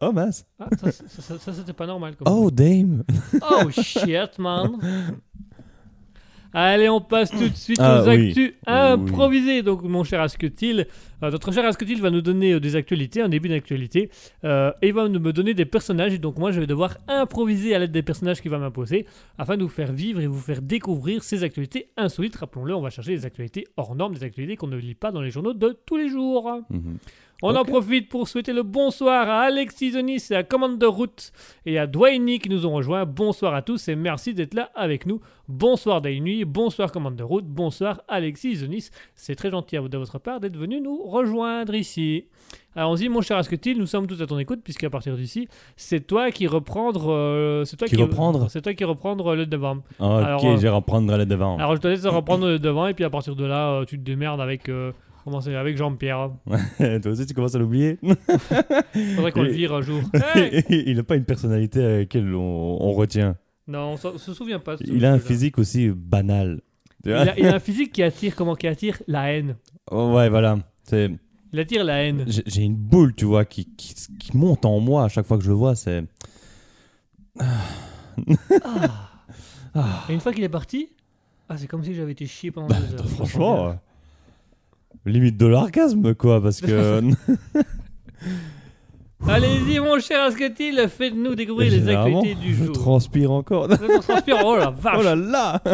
Oh, 0.00 0.12
mince. 0.12 0.44
Ah, 0.58 0.66
ça, 0.80 0.92
ça, 0.92 1.04
ça- 1.08 1.38
ça, 1.38 1.52
c'était 1.52 1.72
pas 1.72 1.86
normal. 1.86 2.14
Comme 2.16 2.26
Oh, 2.32 2.50
dame. 2.50 3.02
Oh 3.42 3.70
shit, 3.70 4.38
man. 4.38 4.78
Allez, 6.58 6.88
on 6.88 7.02
passe 7.02 7.30
tout 7.32 7.50
de 7.50 7.54
suite 7.54 7.78
Ah, 7.82 8.00
aux 8.02 8.08
oui. 8.08 8.28
actus 8.28 8.48
Oui. 8.48 8.54
improvisées. 8.66 9.62
Donc, 9.62 9.82
mon 9.82 10.04
cher 10.04 10.22
Asketil, 10.22 10.86
euh, 11.22 11.30
notre 11.30 11.52
cher 11.52 11.66
Asketil 11.66 12.00
va 12.00 12.08
nous 12.08 12.22
donner 12.22 12.54
euh, 12.54 12.60
des 12.60 12.76
actualités, 12.76 13.20
un 13.20 13.28
début 13.28 13.50
d'actualité, 13.50 14.08
euh, 14.44 14.72
et 14.80 14.88
il 14.88 14.94
va 14.94 15.06
me 15.06 15.32
donner 15.34 15.52
des 15.52 15.66
personnages. 15.66 16.14
Et 16.14 16.18
donc, 16.18 16.38
moi, 16.38 16.52
je 16.52 16.60
vais 16.60 16.66
devoir 16.66 16.96
improviser 17.08 17.74
à 17.74 17.78
l'aide 17.78 17.92
des 17.92 18.02
personnages 18.02 18.40
qu'il 18.40 18.50
va 18.50 18.56
m'imposer 18.58 19.04
afin 19.36 19.58
de 19.58 19.64
vous 19.64 19.68
faire 19.68 19.92
vivre 19.92 20.18
et 20.22 20.26
vous 20.26 20.40
faire 20.40 20.62
découvrir 20.62 21.22
ces 21.24 21.44
actualités 21.44 21.90
insolites. 21.98 22.36
Rappelons-le, 22.36 22.74
on 22.74 22.80
va 22.80 22.88
chercher 22.88 23.10
des 23.14 23.26
actualités 23.26 23.66
hors 23.76 23.94
normes, 23.94 24.14
des 24.14 24.24
actualités 24.24 24.56
qu'on 24.56 24.66
ne 24.68 24.78
lit 24.78 24.94
pas 24.94 25.12
dans 25.12 25.20
les 25.20 25.30
journaux 25.30 25.52
de 25.52 25.76
tous 25.84 25.98
les 25.98 26.08
jours. 26.08 26.50
Mhm. 26.70 26.96
On 27.42 27.54
en 27.54 27.64
profite 27.64 28.08
pour 28.08 28.26
souhaiter 28.28 28.54
le 28.54 28.62
bonsoir 28.62 29.28
à 29.28 29.42
Alexis 29.42 29.90
Zonis 29.92 30.22
et 30.30 30.36
à 30.36 30.42
Commande 30.42 30.78
de 30.78 30.86
Route 30.86 31.32
et 31.66 31.78
à 31.78 31.86
Dwayne 31.86 32.38
qui 32.38 32.48
nous 32.48 32.64
ont 32.64 32.72
rejoints. 32.72 33.04
Bonsoir 33.04 33.54
à 33.54 33.60
tous 33.60 33.88
et 33.88 33.94
merci 33.94 34.32
d'être 34.32 34.54
là 34.54 34.70
avec 34.74 35.04
nous. 35.04 35.20
Bonsoir 35.46 36.00
Dainuit, 36.00 36.46
bonsoir 36.46 36.90
Commande 36.90 37.14
de 37.16 37.22
Route, 37.22 37.44
bonsoir 37.44 38.00
Alexis 38.08 38.56
Zonis. 38.56 38.88
C'est 39.14 39.34
très 39.34 39.50
gentil 39.50 39.76
à 39.76 39.82
vous 39.82 39.90
de 39.90 39.98
votre 39.98 40.18
part 40.18 40.40
d'être 40.40 40.56
venu 40.56 40.80
nous 40.80 41.02
rejoindre 41.04 41.74
ici. 41.74 42.24
Allons-y, 42.74 43.08
mon 43.10 43.20
cher 43.20 43.36
Asketil, 43.36 43.78
nous 43.78 43.86
sommes 43.86 44.06
tous 44.06 44.20
à 44.22 44.26
ton 44.26 44.38
écoute 44.38 44.60
puisqu'à 44.64 44.88
partir 44.88 45.14
d'ici, 45.16 45.46
c'est 45.76 46.06
toi 46.06 46.30
qui 46.30 46.46
reprendre. 46.46 47.12
euh, 47.12 47.64
c'est 47.66 47.76
toi 47.76 47.86
Qui 47.86 47.96
reprendre 47.96 48.50
C'est 48.50 48.62
toi 48.62 48.72
qui 48.72 48.84
reprendre 48.84 49.34
le 49.34 49.44
devant. 49.44 49.78
Ah, 50.00 50.18
Alors, 50.24 50.42
ok, 50.42 50.50
euh, 50.50 50.56
je 50.56 50.62
vais 50.62 50.68
reprendre 50.70 51.14
la 51.14 51.24
devant. 51.26 51.58
Alors 51.58 51.76
je 51.76 51.80
te 51.82 51.88
laisse 51.88 52.06
reprendre 52.06 52.46
le 52.48 52.58
devant 52.58 52.86
et 52.86 52.94
puis 52.94 53.04
à 53.04 53.10
partir 53.10 53.36
de 53.36 53.44
là, 53.44 53.72
euh, 53.72 53.84
tu 53.84 53.98
te 53.98 54.02
démerdes 54.04 54.40
avec. 54.40 54.70
euh, 54.70 54.92
comment 55.26 55.40
c'est 55.40 55.54
Avec 55.56 55.76
Jean-Pierre. 55.76 56.30
Toi 56.78 57.10
aussi, 57.10 57.26
tu 57.26 57.34
commences 57.34 57.54
à 57.54 57.58
l'oublier. 57.58 57.98
Faudrait 59.16 59.32
qu'on 59.32 59.42
le 59.42 59.50
vire 59.50 59.74
un 59.74 59.82
jour. 59.82 60.00
Hey 60.34 60.64
il 60.86 60.96
n'a 60.96 61.02
pas 61.02 61.16
une 61.16 61.24
personnalité 61.24 61.84
à 61.84 61.98
laquelle 61.98 62.32
on, 62.34 62.78
on 62.80 62.92
retient. 62.92 63.36
Non, 63.66 63.92
on 63.92 63.96
s'en- 63.96 64.16
se 64.16 64.32
souvient 64.32 64.60
pas. 64.60 64.76
Il 64.80 65.04
a 65.04 65.12
un 65.12 65.18
physique 65.18 65.58
aussi 65.58 65.90
banal. 65.90 66.60
Il 67.04 67.12
a, 67.12 67.38
il 67.38 67.46
a 67.46 67.56
un 67.56 67.58
physique 67.58 67.92
qui 67.92 68.02
attire, 68.02 68.34
comment 68.36 68.54
qui 68.54 68.66
attire 68.68 69.02
la 69.08 69.32
haine. 69.32 69.56
Oh, 69.90 70.12
ouais, 70.14 70.28
voilà. 70.28 70.58
C'est, 70.84 71.10
Il 71.52 71.58
attire 71.58 71.84
la 71.84 72.04
haine. 72.04 72.24
j'ai, 72.26 72.62
une 72.62 72.76
boule, 72.76 73.12
tu 73.14 73.24
vois, 73.24 73.44
qui, 73.44 73.64
qui, 73.76 73.94
qui 74.18 74.36
monte 74.36 74.64
en 74.64 74.78
moi 74.80 75.04
à 75.04 75.08
chaque 75.08 75.26
fois 75.26 75.36
que 75.38 75.44
je 75.44 75.48
le 75.50 75.54
vois. 75.56 75.74
C'est. 75.74 76.04
Et 80.08 80.12
une 80.12 80.20
fois 80.20 80.32
qu'il 80.32 80.44
est 80.44 80.48
parti, 80.48 80.90
ah, 81.48 81.56
c'est 81.56 81.66
comme 81.66 81.84
si 81.84 81.94
j'avais 81.94 82.12
été 82.12 82.26
chié 82.26 82.50
pendant 82.50 82.68
Bah, 82.68 82.76
deux 82.80 82.96
heures. 82.98 83.08
franchement, 83.08 83.78
limite 85.04 85.36
de 85.36 85.46
l'orgasme, 85.46 86.14
quoi, 86.14 86.42
parce 86.42 86.60
que. 86.60 87.00
Allez-y, 89.28 89.78
mon 89.80 89.98
cher 89.98 90.22
Asketil, 90.22 90.86
faites-nous 90.88 91.34
découvrir 91.34 91.70
les 91.72 91.88
actualités 91.88 92.34
du 92.34 92.54
je 92.54 92.64
jour. 92.64 92.74
transpire 92.74 93.32
encore. 93.32 93.66
On 93.70 94.00
transpire, 94.00 94.36
oh 94.44 94.56
la 94.56 94.70
vache. 94.70 94.96
Oh 95.00 95.02
là 95.02 95.14
là 95.16 95.62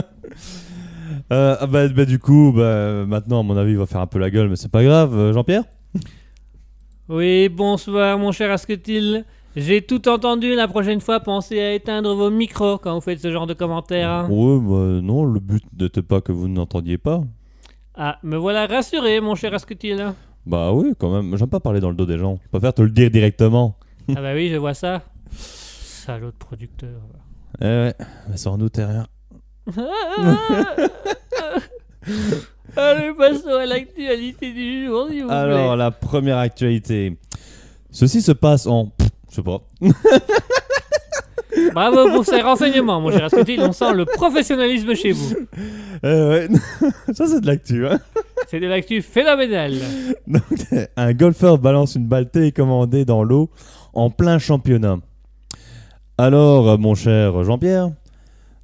Euh, 1.30 1.56
ah 1.60 1.66
bah, 1.66 1.88
bah, 1.88 2.04
du 2.04 2.18
coup, 2.18 2.52
bah, 2.54 3.04
maintenant, 3.06 3.40
à 3.40 3.42
mon 3.42 3.56
avis, 3.56 3.72
il 3.72 3.78
va 3.78 3.86
faire 3.86 4.00
un 4.00 4.06
peu 4.06 4.18
la 4.18 4.30
gueule, 4.30 4.48
mais 4.48 4.56
c'est 4.56 4.70
pas 4.70 4.82
grave. 4.82 5.16
Euh, 5.16 5.32
Jean-Pierre? 5.32 5.64
Oui, 7.08 7.48
bonsoir, 7.48 8.18
mon 8.18 8.32
cher 8.32 8.50
Asketil. 8.50 9.24
J'ai 9.56 9.82
tout 9.82 10.08
entendu. 10.08 10.54
La 10.54 10.68
prochaine 10.68 11.00
fois, 11.00 11.20
pensez 11.20 11.60
à 11.60 11.74
éteindre 11.74 12.14
vos 12.14 12.30
micros 12.30 12.78
quand 12.78 12.94
vous 12.94 13.00
faites 13.00 13.20
ce 13.20 13.30
genre 13.30 13.46
de 13.46 13.54
commentaires. 13.54 14.10
hein. 14.10 14.28
Ouais, 14.30 14.58
bah, 14.60 15.00
non, 15.02 15.24
le 15.24 15.38
but 15.40 15.62
n'était 15.78 16.02
pas 16.02 16.20
que 16.20 16.32
vous 16.32 16.48
n'entendiez 16.48 16.98
pas. 16.98 17.22
Ah, 17.94 18.18
me 18.22 18.36
voilà 18.36 18.66
rassuré, 18.66 19.20
mon 19.20 19.34
cher 19.34 19.52
Asketil. 19.54 20.12
Bah 20.46 20.72
oui, 20.72 20.92
quand 20.98 21.10
même. 21.12 21.36
J'aime 21.36 21.48
pas 21.50 21.60
parler 21.60 21.80
dans 21.80 21.90
le 21.90 21.94
dos 21.94 22.06
des 22.06 22.18
gens. 22.18 22.38
Je 22.44 22.48
préfère 22.48 22.72
te 22.74 22.82
le 22.82 22.90
dire 22.90 23.10
directement. 23.10 23.76
ah 24.16 24.20
bah 24.20 24.32
oui, 24.34 24.48
je 24.50 24.56
vois 24.56 24.74
ça. 24.74 25.02
Salaud 25.30 26.30
de 26.32 26.36
producteur. 26.36 27.00
Eh 27.60 27.64
ouais, 27.64 27.94
mais 28.28 28.36
sans 28.36 28.56
nous, 28.56 28.68
t'es 28.68 28.84
rien. 28.84 29.06
Allez, 32.76 33.12
passons 33.16 33.48
à 33.54 33.66
l'actualité 33.66 34.52
du 34.52 34.86
jour, 34.86 35.08
s'il 35.10 35.22
vous 35.22 35.28
plaît. 35.28 35.36
Alors, 35.36 35.76
la 35.76 35.90
première 35.90 36.38
actualité. 36.38 37.18
Ceci 37.90 38.22
se 38.22 38.32
passe 38.32 38.66
en. 38.66 38.86
Pff, 38.86 39.08
Je 39.30 39.34
sais 39.36 39.42
pas. 39.42 39.60
Bravo 41.74 42.08
pour 42.10 42.24
ces 42.24 42.40
renseignements, 42.40 43.00
mon 43.00 43.10
cher 43.10 43.24
Asketil. 43.26 43.60
On 43.60 43.72
sent 43.72 43.92
le 43.92 44.06
professionnalisme 44.06 44.94
chez 44.94 45.12
vous. 45.12 45.34
Ouais. 46.02 46.48
Ça, 47.12 47.26
c'est 47.26 47.40
de 47.40 47.46
l'actu, 47.46 47.86
hein. 47.86 48.00
C'est 48.48 48.60
de 48.60 48.66
l'actu 48.66 49.02
phénoménale. 49.02 49.74
Donc, 50.26 50.42
un 50.96 51.12
golfeur 51.14 51.58
balance 51.58 51.94
une 51.94 52.06
balle 52.06 52.30
télécommandée 52.30 53.04
dans 53.04 53.22
l'eau 53.22 53.50
en 53.94 54.10
plein 54.10 54.38
championnat. 54.38 54.98
Alors, 56.18 56.68
euh, 56.68 56.76
mon 56.76 56.94
cher 56.94 57.42
Jean-Pierre, 57.44 57.90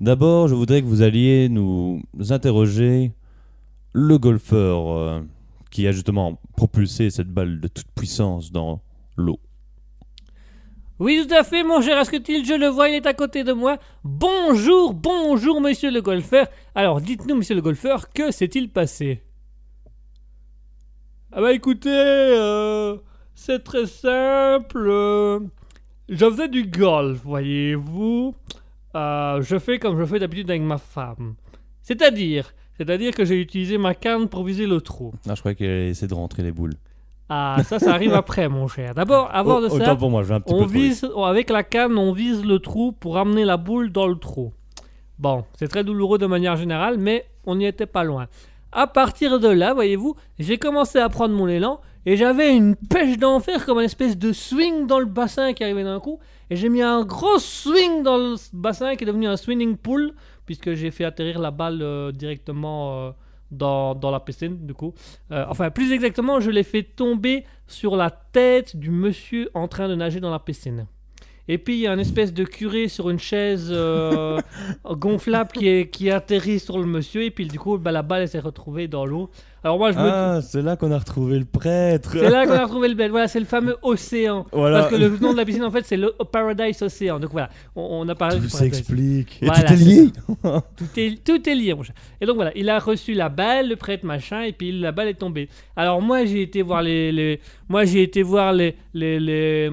d'abord, 0.01 0.49
je 0.49 0.55
voudrais 0.55 0.83
que 0.83 0.87
vous 0.87 1.03
alliez 1.03 1.49
nous 1.49 2.03
interroger 2.31 3.13
le 3.93 4.19
golfeur 4.19 4.93
euh, 4.93 5.21
qui 5.71 5.87
a 5.87 5.93
justement 5.93 6.39
propulsé 6.57 7.11
cette 7.11 7.29
balle 7.29 7.61
de 7.61 7.69
toute 7.69 7.91
puissance 7.95 8.53
dans 8.53 8.81
l'eau. 9.17 9.41
Oui, 10.99 11.25
tout 11.27 11.33
à 11.35 11.45
fait, 11.45 11.63
mon 11.63 11.81
cher 11.81 11.97
Asketil. 11.97 12.45
Je 12.45 12.55
le 12.55 12.67
vois, 12.67 12.89
il 12.89 12.97
est 12.97 13.07
à 13.07 13.15
côté 13.15 13.45
de 13.45 13.53
moi. 13.53 13.79
Bonjour, 14.03 14.95
bonjour, 14.95 15.61
monsieur 15.61 15.93
le 15.93 16.03
golfeur. 16.03 16.49
Alors, 16.75 17.01
dites-nous, 17.01 17.37
monsieur 17.37 17.55
le 17.55 17.61
golfeur, 17.63 18.11
que 18.13 18.33
s'est-il 18.33 18.69
passé? 18.69 19.23
Ah 21.31 21.41
bah 21.41 21.53
écoutez, 21.53 21.91
euh, 21.93 22.97
c'est 23.35 23.63
très 23.63 23.87
simple. 23.87 24.87
euh, 24.89 25.39
je 26.09 26.31
faisais 26.31 26.49
du 26.49 26.65
golf, 26.65 27.21
voyez-vous. 27.23 28.35
Euh, 28.97 29.43
je 29.43 29.59
fais 29.59 29.79
comme 29.79 30.01
je 30.01 30.05
fais 30.05 30.19
d'habitude 30.19 30.51
avec 30.51 30.63
ma 30.63 30.79
femme. 30.79 31.35
C'est-à-dire, 31.83 32.53
c'est-à-dire 32.77 33.15
que 33.15 33.25
j'ai 33.25 33.41
utilisé 33.41 33.79
ma 33.79 33.95
canne 33.95 34.29
pour 34.29 34.43
viser 34.43 34.67
le 34.67 34.81
trou. 34.81 35.13
Ah, 35.29 35.35
je 35.35 35.41
croyais 35.41 35.55
qu'il 35.55 35.67
allait 35.67 35.91
essayer 35.91 36.09
de 36.09 36.15
rentrer 36.15 36.43
les 36.43 36.51
boules. 36.51 36.75
Ah, 37.29 37.59
ça, 37.65 37.79
ça 37.79 37.93
arrive 37.93 38.15
après, 38.15 38.49
mon 38.49 38.69
cher. 38.69 38.95
D'abord, 38.95 39.29
avant 39.33 39.61
de 39.61 39.69
ça, 39.69 39.97
pour 39.97 40.11
moi, 40.11 40.23
je 40.23 40.29
vais 40.29 40.35
un 40.35 40.41
petit 40.41 40.55
on 40.55 40.59
peu 40.59 40.65
trop 40.65 40.73
vite. 40.73 40.83
vise, 40.83 41.11
avec 41.25 41.51
la 41.51 41.63
canne, 41.63 41.99
on 41.99 42.13
vise 42.13 42.45
le 42.45 42.59
trou 42.59 42.93
pour 42.93 43.19
amener 43.19 43.45
la 43.45 43.57
boule 43.57 43.91
dans 43.93 44.07
le 44.07 44.17
trou. 44.17 44.53
Bon, 45.19 45.45
c'est 45.59 45.69
très 45.69 45.85
douloureux 45.85 46.19
de 46.19 46.27
manière 46.27 46.57
générale, 46.57 46.97
mais 46.99 47.27
on 47.45 47.57
n'y 47.57 47.67
était 47.67 47.87
pas 47.87 48.05
loin. 48.05 48.29
À 48.71 48.87
partir 48.87 49.41
de 49.41 49.49
là, 49.49 49.75
voyez-vous, 49.75 50.15
j'ai 50.39 50.59
commencé 50.59 50.99
à 50.99 51.09
prendre 51.09 51.35
mon 51.35 51.49
élan 51.49 51.81
et 52.07 52.17
j'avais 52.17 52.55
une 52.55 52.77
pêche 52.77 53.19
d'enfer 53.19 53.65
comme 53.65 53.79
une 53.79 53.85
espèce 53.85 54.17
de 54.17 54.33
swing 54.33 54.87
dans 54.87 54.99
le 54.99 55.07
bassin 55.07 55.55
qui 55.55 55.65
arrivait 55.65 55.85
d'un 55.85 56.01
coup. 56.01 56.21
Et 56.51 56.57
j'ai 56.57 56.69
mis 56.69 56.83
un 56.83 57.05
gros 57.05 57.39
swing 57.39 58.03
dans 58.03 58.17
le 58.19 58.37
bassin 58.53 58.95
qui 58.95 59.05
est 59.05 59.07
devenu 59.07 59.27
un 59.27 59.37
swimming 59.37 59.77
pool 59.77 60.13
puisque 60.47 60.75
j'ai 60.75 60.91
fait 60.91 61.05
atterrir 61.05 61.39
la 61.39 61.51
balle 61.51 61.81
euh, 61.83 62.13
directement 62.13 63.09
euh, 63.09 63.11
dans, 63.51 64.11
la 64.11 64.21
piscine 64.21 64.67
du 64.67 64.75
coup. 64.75 64.95
Euh, 65.33 65.45
enfin, 65.49 65.71
plus 65.71 65.93
exactement, 65.93 66.41
je 66.41 66.51
l'ai 66.51 66.63
fait 66.63 66.83
tomber 66.83 67.45
sur 67.67 67.97
la 67.97 68.11
tête 68.11 68.77
du 68.77 68.91
monsieur 68.91 69.51
en 69.55 69.69
train 69.69 69.89
de 69.89 69.95
nager 69.95 70.21
dans 70.21 70.31
la 70.31 70.39
piscine. 70.39 70.87
Et 71.49 71.57
puis 71.57 71.77
il 71.77 71.81
y 71.81 71.87
a 71.87 71.95
une 71.95 72.01
espèce 72.01 72.33
de 72.35 72.45
curé 72.45 72.89
sur 72.89 73.09
une 73.09 73.19
chaise 73.19 73.69
euh, 73.71 74.39
gonflable 74.85 75.51
qui, 75.53 75.67
est, 75.67 75.89
qui 75.89 76.11
atterrit 76.11 76.61
sur 76.61 76.79
le 76.79 76.85
monsieur 76.85 77.23
et 77.23 77.31
puis 77.31 77.47
du 77.47 77.59
coup 77.59 77.79
bah, 77.79 77.91
la 77.91 78.03
balle 78.03 78.29
s'est 78.29 78.39
retrouvée 78.39 78.87
dans 78.87 79.07
l'eau. 79.07 79.31
Alors 79.65 79.79
moi 79.79 79.91
je 79.91 79.99
me... 79.99 80.05
Ah, 80.05 80.41
c'est 80.43 80.63
là 80.63 80.77
qu'on 80.77 80.93
a 80.93 80.99
retrouvé 80.99 81.39
le 81.39 81.45
prêtre. 81.45 82.11
C'est 82.13 82.29
là 82.31 82.47
qu'on 82.47 82.53
a 82.53 82.65
retrouvé 82.65 82.89
le 82.89 82.95
bel. 82.95 83.11
Voilà, 83.11 83.29
c'est 83.29 83.41
le 83.41 83.47
fameux 83.47 83.77
océan. 83.83 84.47
Voilà. 84.53 84.81
Parce 84.81 84.93
que 84.93 84.97
le 84.97 85.09
nom 85.09 85.33
de 85.33 85.39
la 85.39 85.45
piscine 85.45 85.65
en 85.65 85.71
fait 85.71 85.85
c'est 85.87 85.97
le 85.97 86.13
Paradise 86.31 86.81
Océan. 86.83 87.19
Donc 87.19 87.33
voilà, 87.33 87.49
on, 87.75 88.03
on 88.03 88.09
a 88.09 88.15
parlé 88.15 88.39
Tout 88.41 88.49
s'explique. 88.49 89.43
Et 89.43 89.47
Voilà, 89.47 89.63
tout 89.63 89.73
est 89.73 89.77
lié. 89.77 90.13
Tout 90.77 91.01
est, 91.01 91.25
tout 91.25 91.49
est 91.49 91.55
lié, 91.55 91.75
mon 91.75 91.83
cher. 91.83 91.95
Et 92.21 92.27
donc 92.27 92.37
voilà, 92.37 92.53
il 92.55 92.69
a 92.69 92.79
reçu 92.79 93.15
la 93.15 93.31
balle, 93.31 93.69
le 93.69 93.77
prêtre 93.77 94.05
machin, 94.05 94.43
et 94.43 94.53
puis 94.53 94.71
la 94.79 94.93
balle 94.93 95.09
est 95.09 95.15
tombée. 95.15 95.49
Alors 95.77 96.03
moi 96.03 96.25
j'ai 96.27 96.43
été 96.43 96.61
voir 96.63 96.83
les, 96.83 97.11
les 97.11 97.41
moi 97.69 97.85
j'ai 97.85 98.03
été 98.03 98.23
voir 98.23 98.53
les 98.53 98.77
les, 98.95 99.19
les 99.19 99.71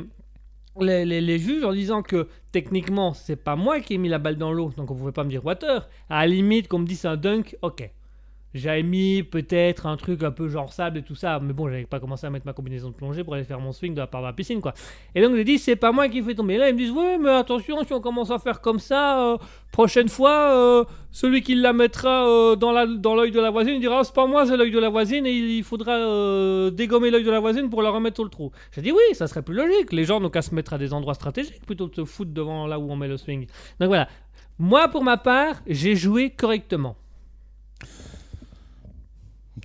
les, 0.81 1.39
juges 1.39 1.63
en 1.63 1.73
disant 1.73 2.01
que 2.01 2.27
techniquement, 2.51 3.13
c'est 3.13 3.35
pas 3.35 3.55
moi 3.55 3.79
qui 3.79 3.93
ai 3.93 3.97
mis 3.97 4.09
la 4.09 4.19
balle 4.19 4.37
dans 4.37 4.51
l'eau, 4.51 4.71
donc 4.75 4.91
on 4.91 4.95
pouvait 4.95 5.11
pas 5.11 5.23
me 5.23 5.29
dire 5.29 5.45
water. 5.45 5.87
À 6.09 6.21
la 6.21 6.27
limite, 6.27 6.67
qu'on 6.67 6.79
me 6.79 6.87
c'est 6.87 7.07
un 7.07 7.17
dunk, 7.17 7.57
ok. 7.61 7.89
J'avais 8.55 8.83
mis 8.83 9.21
peut-être 9.21 9.85
un 9.85 9.97
truc 9.97 10.23
un 10.23 10.31
peu 10.31 10.47
genre 10.47 10.71
sable 10.71 10.99
et 10.99 11.01
tout 11.01 11.13
ça, 11.13 11.41
mais 11.41 11.51
bon, 11.51 11.67
j'avais 11.67 11.83
pas 11.83 11.99
commencé 11.99 12.25
à 12.25 12.29
mettre 12.29 12.45
ma 12.45 12.53
combinaison 12.53 12.87
de 12.87 12.95
plongée 12.95 13.21
pour 13.21 13.33
aller 13.33 13.43
faire 13.43 13.59
mon 13.59 13.73
swing 13.73 13.93
de 13.93 13.99
la 13.99 14.07
part 14.07 14.21
de 14.21 14.27
la 14.27 14.31
piscine, 14.31 14.61
quoi. 14.61 14.73
Et 15.13 15.21
donc 15.21 15.35
j'ai 15.35 15.43
dit, 15.43 15.59
c'est 15.59 15.75
pas 15.75 15.91
moi 15.91 16.07
qui 16.07 16.21
fais 16.21 16.35
tomber. 16.35 16.53
Et 16.53 16.57
là, 16.57 16.69
ils 16.69 16.73
me 16.73 16.77
disent, 16.77 16.91
ouais, 16.91 17.17
mais 17.17 17.31
attention, 17.31 17.83
si 17.83 17.91
on 17.91 17.99
commence 17.99 18.31
à 18.31 18.39
faire 18.39 18.61
comme 18.61 18.79
ça, 18.79 19.33
euh, 19.33 19.37
prochaine 19.73 20.07
fois, 20.07 20.53
euh, 20.53 20.85
celui 21.11 21.41
qui 21.41 21.55
la 21.55 21.73
mettra 21.73 22.29
euh, 22.29 22.55
dans 22.55 22.71
l'œil 22.71 23.31
de 23.31 23.41
la 23.41 23.49
voisine, 23.49 23.73
il 23.73 23.81
dira, 23.81 23.99
Ah, 23.99 24.03
c'est 24.05 24.15
pas 24.15 24.25
moi, 24.25 24.45
c'est 24.45 24.55
l'œil 24.55 24.71
de 24.71 24.79
la 24.79 24.89
voisine, 24.89 25.25
et 25.25 25.33
il 25.33 25.63
faudra 25.65 26.71
dégommer 26.71 27.11
l'œil 27.11 27.25
de 27.25 27.31
la 27.31 27.41
voisine 27.41 27.69
pour 27.69 27.81
la 27.81 27.89
remettre 27.89 28.15
sur 28.15 28.23
le 28.23 28.29
trou. 28.29 28.53
J'ai 28.71 28.81
dit, 28.81 28.93
oui, 28.93 29.15
ça 29.15 29.27
serait 29.27 29.41
plus 29.41 29.55
logique. 29.55 29.91
Les 29.91 30.05
gens 30.05 30.21
n'ont 30.21 30.29
qu'à 30.29 30.41
se 30.41 30.55
mettre 30.55 30.71
à 30.71 30.77
des 30.77 30.93
endroits 30.93 31.13
stratégiques 31.13 31.65
plutôt 31.65 31.89
que 31.89 31.91
de 31.91 31.95
se 31.97 32.05
foutre 32.05 32.31
devant 32.31 32.67
là 32.67 32.79
où 32.79 32.89
on 32.89 32.95
met 32.95 33.09
le 33.09 33.17
swing. 33.17 33.47
Donc 33.81 33.89
voilà. 33.89 34.07
Moi, 34.59 34.87
pour 34.87 35.03
ma 35.03 35.17
part, 35.17 35.55
j'ai 35.67 35.97
joué 35.97 36.29
correctement. 36.29 36.95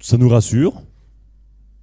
Ça 0.00 0.16
nous 0.16 0.28
rassure, 0.28 0.82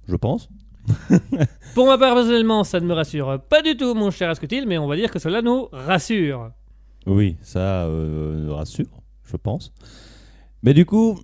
je 0.08 0.16
pense. 0.16 0.48
Pour 1.74 1.86
ma 1.86 1.98
part, 1.98 2.14
personnellement, 2.14 2.64
ça 2.64 2.80
ne 2.80 2.86
me 2.86 2.94
rassure 2.94 3.40
pas 3.48 3.62
du 3.62 3.76
tout, 3.76 3.94
mon 3.94 4.10
cher 4.10 4.30
Asketil, 4.30 4.66
mais 4.66 4.78
on 4.78 4.86
va 4.86 4.96
dire 4.96 5.10
que 5.10 5.18
cela 5.18 5.42
nous 5.42 5.68
rassure. 5.72 6.50
Oui, 7.06 7.36
ça 7.42 7.84
euh, 7.84 8.46
nous 8.46 8.54
rassure, 8.54 8.86
je 9.24 9.36
pense. 9.36 9.72
Mais 10.62 10.74
du 10.74 10.86
coup, 10.86 11.20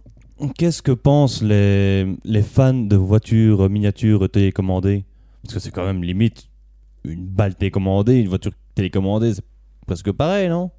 qu'est-ce 0.56 0.82
que 0.82 0.92
pensent 0.92 1.42
les, 1.42 2.06
les 2.24 2.42
fans 2.42 2.74
de 2.74 2.96
voitures 2.96 3.68
miniatures 3.70 4.28
télécommandées? 4.30 5.04
Parce 5.42 5.54
que 5.54 5.60
c'est 5.60 5.70
quand 5.70 5.84
même 5.84 6.02
limite 6.02 6.48
une 7.04 7.26
balle 7.26 7.54
télécommandée, 7.54 8.20
une 8.20 8.28
voiture 8.28 8.52
télécommandée, 8.74 9.34
c'est 9.34 9.44
presque 9.86 10.12
pareil, 10.12 10.48
non? 10.48 10.70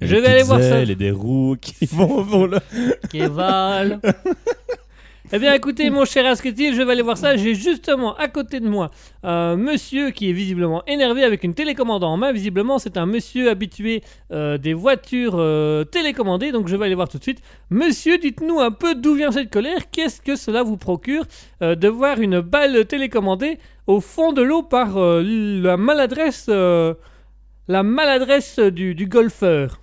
Je 0.00 0.16
vais 0.16 0.26
aller 0.26 0.42
voir 0.42 0.60
ça. 0.60 0.82
et 0.82 0.94
des 0.96 1.10
roues 1.12 1.56
qui 1.60 1.86
vont. 1.92 2.26
Qui 3.10 3.20
vole. 3.26 4.00
Eh 5.34 5.38
bien, 5.38 5.54
écoutez, 5.54 5.88
mon 5.88 6.04
cher 6.04 6.26
Asketil, 6.26 6.74
je 6.74 6.82
vais 6.82 6.92
aller 6.92 7.00
voir 7.00 7.16
ça. 7.16 7.38
J'ai 7.38 7.54
justement 7.54 8.14
à 8.16 8.28
côté 8.28 8.60
de 8.60 8.68
moi 8.68 8.90
un 9.22 9.56
monsieur 9.56 10.10
qui 10.10 10.28
est 10.28 10.34
visiblement 10.34 10.84
énervé 10.86 11.24
avec 11.24 11.42
une 11.42 11.54
télécommande 11.54 12.04
en 12.04 12.18
main. 12.18 12.32
Visiblement, 12.32 12.78
c'est 12.78 12.98
un 12.98 13.06
monsieur 13.06 13.48
habitué 13.48 14.02
euh, 14.30 14.58
des 14.58 14.74
voitures 14.74 15.36
euh, 15.36 15.84
télécommandées. 15.84 16.52
Donc, 16.52 16.68
je 16.68 16.76
vais 16.76 16.84
aller 16.84 16.94
voir 16.94 17.08
tout 17.08 17.16
de 17.16 17.22
suite. 17.22 17.40
Monsieur, 17.70 18.18
dites-nous 18.18 18.60
un 18.60 18.72
peu 18.72 18.94
d'où 18.94 19.14
vient 19.14 19.30
cette 19.30 19.50
colère. 19.50 19.90
Qu'est-ce 19.90 20.20
que 20.20 20.36
cela 20.36 20.62
vous 20.62 20.76
procure 20.76 21.24
euh, 21.62 21.76
de 21.76 21.88
voir 21.88 22.20
une 22.20 22.40
balle 22.40 22.84
télécommandée 22.84 23.58
au 23.86 24.00
fond 24.00 24.34
de 24.34 24.42
l'eau 24.42 24.62
par 24.62 24.98
la 24.98 25.76
maladresse, 25.78 26.48
la 26.48 27.82
maladresse 27.82 28.58
du, 28.58 28.94
du 28.94 29.06
golfeur? 29.06 29.80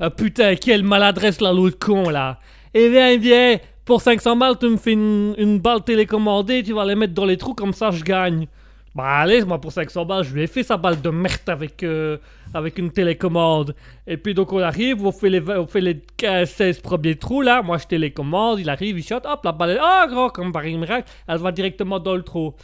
Ah 0.00 0.08
putain, 0.08 0.56
quelle 0.56 0.82
maladresse 0.82 1.42
là, 1.42 1.52
l'autre 1.52 1.78
con 1.78 2.08
là. 2.08 2.40
Eh 2.72 2.88
bien, 2.88 3.10
eh 3.10 3.18
bien, 3.18 3.58
pour 3.84 4.00
500 4.00 4.36
balles, 4.36 4.58
tu 4.58 4.68
me 4.68 4.76
fais 4.76 4.92
une, 4.92 5.58
balle 5.58 5.82
télécommandée, 5.82 6.62
tu 6.62 6.72
vas 6.72 6.84
les 6.84 6.94
mettre 6.94 7.14
dans 7.14 7.24
les 7.24 7.36
trous, 7.36 7.54
comme 7.54 7.72
ça 7.72 7.90
je 7.90 8.02
gagne. 8.02 8.46
Bah 8.94 9.18
allez, 9.18 9.44
moi 9.44 9.60
pour 9.60 9.72
500 9.72 10.04
balles, 10.04 10.24
je 10.24 10.32
lui 10.32 10.42
ai 10.42 10.46
fait 10.46 10.62
sa 10.62 10.76
balle 10.76 11.00
de 11.00 11.10
merde 11.10 11.48
avec, 11.48 11.82
euh, 11.82 12.16
avec 12.54 12.78
une 12.78 12.92
télécommande. 12.92 13.74
Et 14.06 14.16
puis 14.16 14.34
donc 14.34 14.52
on 14.52 14.60
arrive, 14.60 15.04
on 15.04 15.12
fait 15.12 15.30
les, 15.30 15.42
on 15.50 15.66
fait 15.66 15.80
les 15.80 16.00
15, 16.16 16.48
16 16.48 16.80
premiers 16.80 17.16
trous 17.16 17.42
là, 17.42 17.60
moi 17.62 17.76
je 17.78 17.86
télécommande, 17.86 18.60
il 18.60 18.70
arrive, 18.70 18.98
il 18.98 19.02
shot, 19.02 19.16
hop, 19.24 19.40
la 19.44 19.52
balle 19.52 19.70
est... 19.70 19.80
Oh 19.82 20.08
gros, 20.08 20.30
comme 20.30 20.52
par 20.52 20.62
miracle, 20.62 21.10
elle 21.26 21.38
va 21.38 21.50
directement 21.50 21.98
dans 21.98 22.14
le 22.14 22.22
trou. 22.22 22.54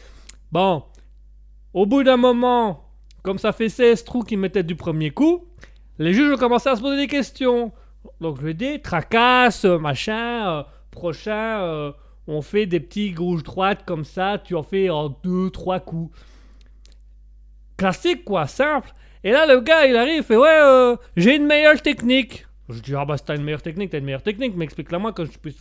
Bon, 0.52 0.84
au 1.74 1.84
bout 1.84 2.04
d'un 2.04 2.16
moment, 2.16 2.84
comme 3.22 3.38
ça 3.38 3.52
fait 3.52 3.68
16 3.68 4.04
trous 4.04 4.22
qu'il 4.22 4.38
mettait 4.38 4.62
du 4.62 4.76
premier 4.76 5.10
coup, 5.10 5.44
les 5.98 6.14
juges 6.14 6.32
ont 6.32 6.38
commencé 6.38 6.68
à 6.68 6.76
se 6.76 6.80
poser 6.80 6.96
des 6.96 7.08
questions. 7.08 7.72
Donc 8.20 8.38
je 8.38 8.42
lui 8.44 8.50
ai 8.52 8.54
dit, 8.54 8.80
tracasse, 8.80 9.64
machin, 9.64 10.48
euh, 10.48 10.62
prochain, 10.90 11.62
euh, 11.62 11.92
on 12.26 12.42
fait 12.42 12.66
des 12.66 12.80
petits 12.80 13.12
gauche-droite 13.12 13.84
comme 13.86 14.04
ça, 14.04 14.38
tu 14.42 14.54
en 14.54 14.62
fais 14.62 14.90
en 14.90 15.08
deux, 15.08 15.50
trois 15.50 15.80
coups. 15.80 16.16
Classique 17.76 18.24
quoi, 18.24 18.46
simple. 18.46 18.92
Et 19.24 19.32
là 19.32 19.46
le 19.46 19.60
gars 19.60 19.86
il 19.86 19.96
arrive, 19.96 20.18
il 20.18 20.22
fait 20.22 20.36
ouais, 20.36 20.48
euh, 20.48 20.96
j'ai 21.16 21.36
une 21.36 21.46
meilleure 21.46 21.80
technique. 21.80 22.46
Je 22.68 22.80
dis 22.80 22.94
ah 22.94 23.04
bah 23.04 23.16
si 23.16 23.24
t'as 23.24 23.36
une 23.36 23.42
meilleure 23.42 23.62
technique, 23.62 23.90
t'as 23.90 23.98
une 23.98 24.04
meilleure 24.04 24.22
technique, 24.22 24.54
mais 24.56 24.64
explique-la 24.64 24.98
moi 24.98 25.12
que 25.12 25.24
je 25.24 25.38
puisse... 25.38 25.58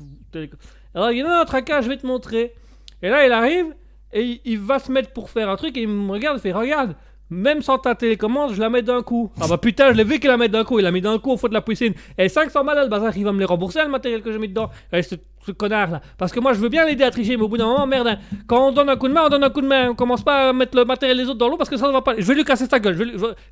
Alors 0.93 1.11
il 1.11 1.15
dit 1.15 1.23
non, 1.23 1.37
non, 1.37 1.45
tracasse, 1.45 1.85
je 1.85 1.89
vais 1.89 1.97
te 1.97 2.05
montrer. 2.05 2.53
Et 3.01 3.09
là 3.09 3.25
il 3.25 3.31
arrive, 3.31 3.73
et 4.13 4.21
il, 4.21 4.41
il 4.45 4.59
va 4.59 4.79
se 4.79 4.91
mettre 4.91 5.11
pour 5.11 5.29
faire 5.29 5.49
un 5.49 5.55
truc, 5.55 5.77
et 5.77 5.81
il 5.81 5.87
me 5.87 6.11
regarde, 6.11 6.37
il 6.37 6.41
fait 6.41 6.51
regarde, 6.51 6.95
même 7.29 7.61
sans 7.61 7.77
ta 7.77 7.95
télécommande, 7.95 8.53
je 8.53 8.59
la 8.59 8.69
mets 8.69 8.81
d'un 8.81 9.01
coup. 9.01 9.31
Ah 9.39 9.47
bah 9.47 9.57
putain, 9.57 9.91
je 9.91 9.97
l'ai 9.97 10.03
vu 10.03 10.19
qu'il 10.19 10.29
la 10.29 10.37
met 10.37 10.49
d'un 10.49 10.63
coup, 10.63 10.79
il 10.79 10.83
l'a 10.83 10.91
mis 10.91 11.01
d'un 11.01 11.19
coup 11.19 11.31
au 11.31 11.37
fond 11.37 11.47
de 11.47 11.53
la 11.53 11.61
piscine. 11.61 11.93
Et 12.17 12.27
500 12.27 12.63
balles, 12.63 12.83
le 12.83 12.89
bazar, 12.89 13.15
il 13.15 13.23
va 13.23 13.31
me 13.31 13.39
les 13.39 13.45
rembourser, 13.45 13.79
le 13.83 13.89
matériel 13.89 14.21
que 14.21 14.31
j'ai 14.31 14.39
mis 14.39 14.47
dedans. 14.49 14.69
Et 14.91 15.03
ce, 15.03 15.15
ce 15.45 15.51
connard 15.51 15.91
là. 15.91 16.01
Parce 16.17 16.31
que 16.31 16.39
moi, 16.39 16.53
je 16.53 16.59
veux 16.59 16.69
bien 16.69 16.85
l'aider 16.85 17.03
à 17.03 17.11
tricher, 17.11 17.37
mais 17.37 17.43
au 17.43 17.47
bout 17.47 17.57
d'un 17.57 17.67
moment, 17.67 17.85
merde, 17.85 18.07
hein, 18.07 18.17
quand 18.47 18.69
on 18.69 18.71
donne 18.71 18.89
un 18.89 18.95
coup 18.95 19.07
de 19.07 19.13
main, 19.13 19.23
on 19.25 19.29
donne 19.29 19.43
un 19.43 19.49
coup 19.49 19.61
de 19.61 19.67
main. 19.67 19.89
On 19.91 19.95
commence 19.95 20.23
pas 20.23 20.49
à 20.49 20.53
mettre 20.53 20.75
le 20.75 20.85
matériel 20.85 21.17
des 21.17 21.25
autres 21.25 21.37
dans 21.37 21.49
l'eau 21.49 21.57
parce 21.57 21.69
que 21.69 21.77
ça 21.77 21.87
ne 21.87 21.91
va 21.91 22.01
pas. 22.01 22.15
Je 22.17 22.25
vais 22.25 22.35
lui 22.35 22.43
casser 22.43 22.65
sa 22.65 22.79
gueule. 22.79 22.95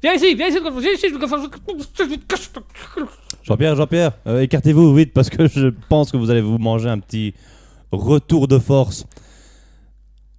Viens 0.02 0.14
ici, 0.14 0.34
viens 0.34 0.48
ici, 0.48 0.60
viens 0.60 0.92
ici, 0.92 1.08
je 1.10 1.18
ta. 1.18 2.62
Jean-Pierre, 3.44 3.76
Jean-Pierre, 3.76 4.12
euh, 4.28 4.42
écartez-vous 4.42 4.94
vite 4.94 5.14
parce 5.14 5.30
que 5.30 5.48
je 5.48 5.68
pense 5.88 6.12
que 6.12 6.18
vous 6.18 6.32
allez 6.32 6.42
vous 6.42 6.58
manger 6.58 6.90
un 6.90 7.00
petit 7.00 7.34
retour 7.92 8.48
de 8.48 8.60
force. 8.60 9.06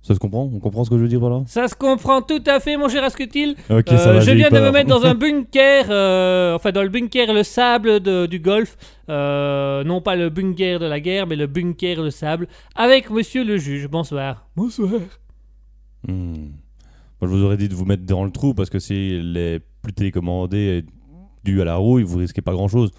Ça 0.09 0.15
se 0.15 0.19
comprend? 0.21 0.51
On 0.51 0.59
comprend 0.59 0.85
ce 0.85 0.91
que 0.91 0.97
je 0.97 1.03
veux 1.03 1.09
dire 1.09 1.21
par 1.21 1.29
là? 1.29 1.43
Ça 1.47 1.69
se 1.69 1.75
comprend 1.75 2.23
tout 2.23 2.43
à 2.47 2.61
fait, 2.61 2.79
mon 2.79 2.89
cher 2.89 3.05
Asketil. 3.05 3.57
Ok, 3.69 3.93
Euh, 3.93 3.99
ça 3.99 4.13
va. 4.15 4.21
je 4.21 4.31
viens 4.31 4.49
de 4.49 4.59
me 4.59 4.71
mettre 4.71 4.89
dans 4.89 5.05
un 5.05 5.15
bunker, 5.15 5.85
euh, 5.91 6.55
enfin 6.55 6.73
dans 6.73 6.83
le 6.83 6.89
bunker 6.89 7.35
le 7.35 7.43
sable 7.43 8.01
de- 8.01 8.25
du 8.25 8.39
golf, 8.41 8.79
euh, 9.11 9.85
non 9.85 10.01
pas 10.01 10.17
le 10.17 10.31
bunker 10.31 10.79
de 10.81 10.87
la 10.87 10.99
guerre, 10.99 11.27
mais 11.27 11.37
le 11.37 11.47
bunker 11.47 12.03
le 12.03 12.11
sable, 12.11 12.49
avec 12.75 13.11
Monsieur 13.11 13.45
le 13.45 13.59
juge. 13.59 13.87
Bonsoir. 13.87 14.49
Bonsoir. 14.57 14.93
Hmm. 16.07 16.33
Moi, 17.21 17.29
je 17.31 17.37
vous 17.37 17.43
aurais 17.45 17.57
dit 17.59 17.69
de 17.69 17.75
vous 17.75 17.85
mettre 17.85 18.05
dans 18.07 18.25
le 18.25 18.31
trou 18.31 18.55
parce 18.55 18.71
que 18.71 18.79
si 18.79 19.21
les 19.23 19.61
plus 19.83 19.93
télécommandés 19.93 20.79
est 20.79 20.87
dû 21.45 21.61
à 21.61 21.65
la 21.67 21.77
rouille, 21.77 22.03
vous 22.03 22.17
risquez 22.19 22.41
pas 22.41 22.53
grand-chose. 22.53 22.93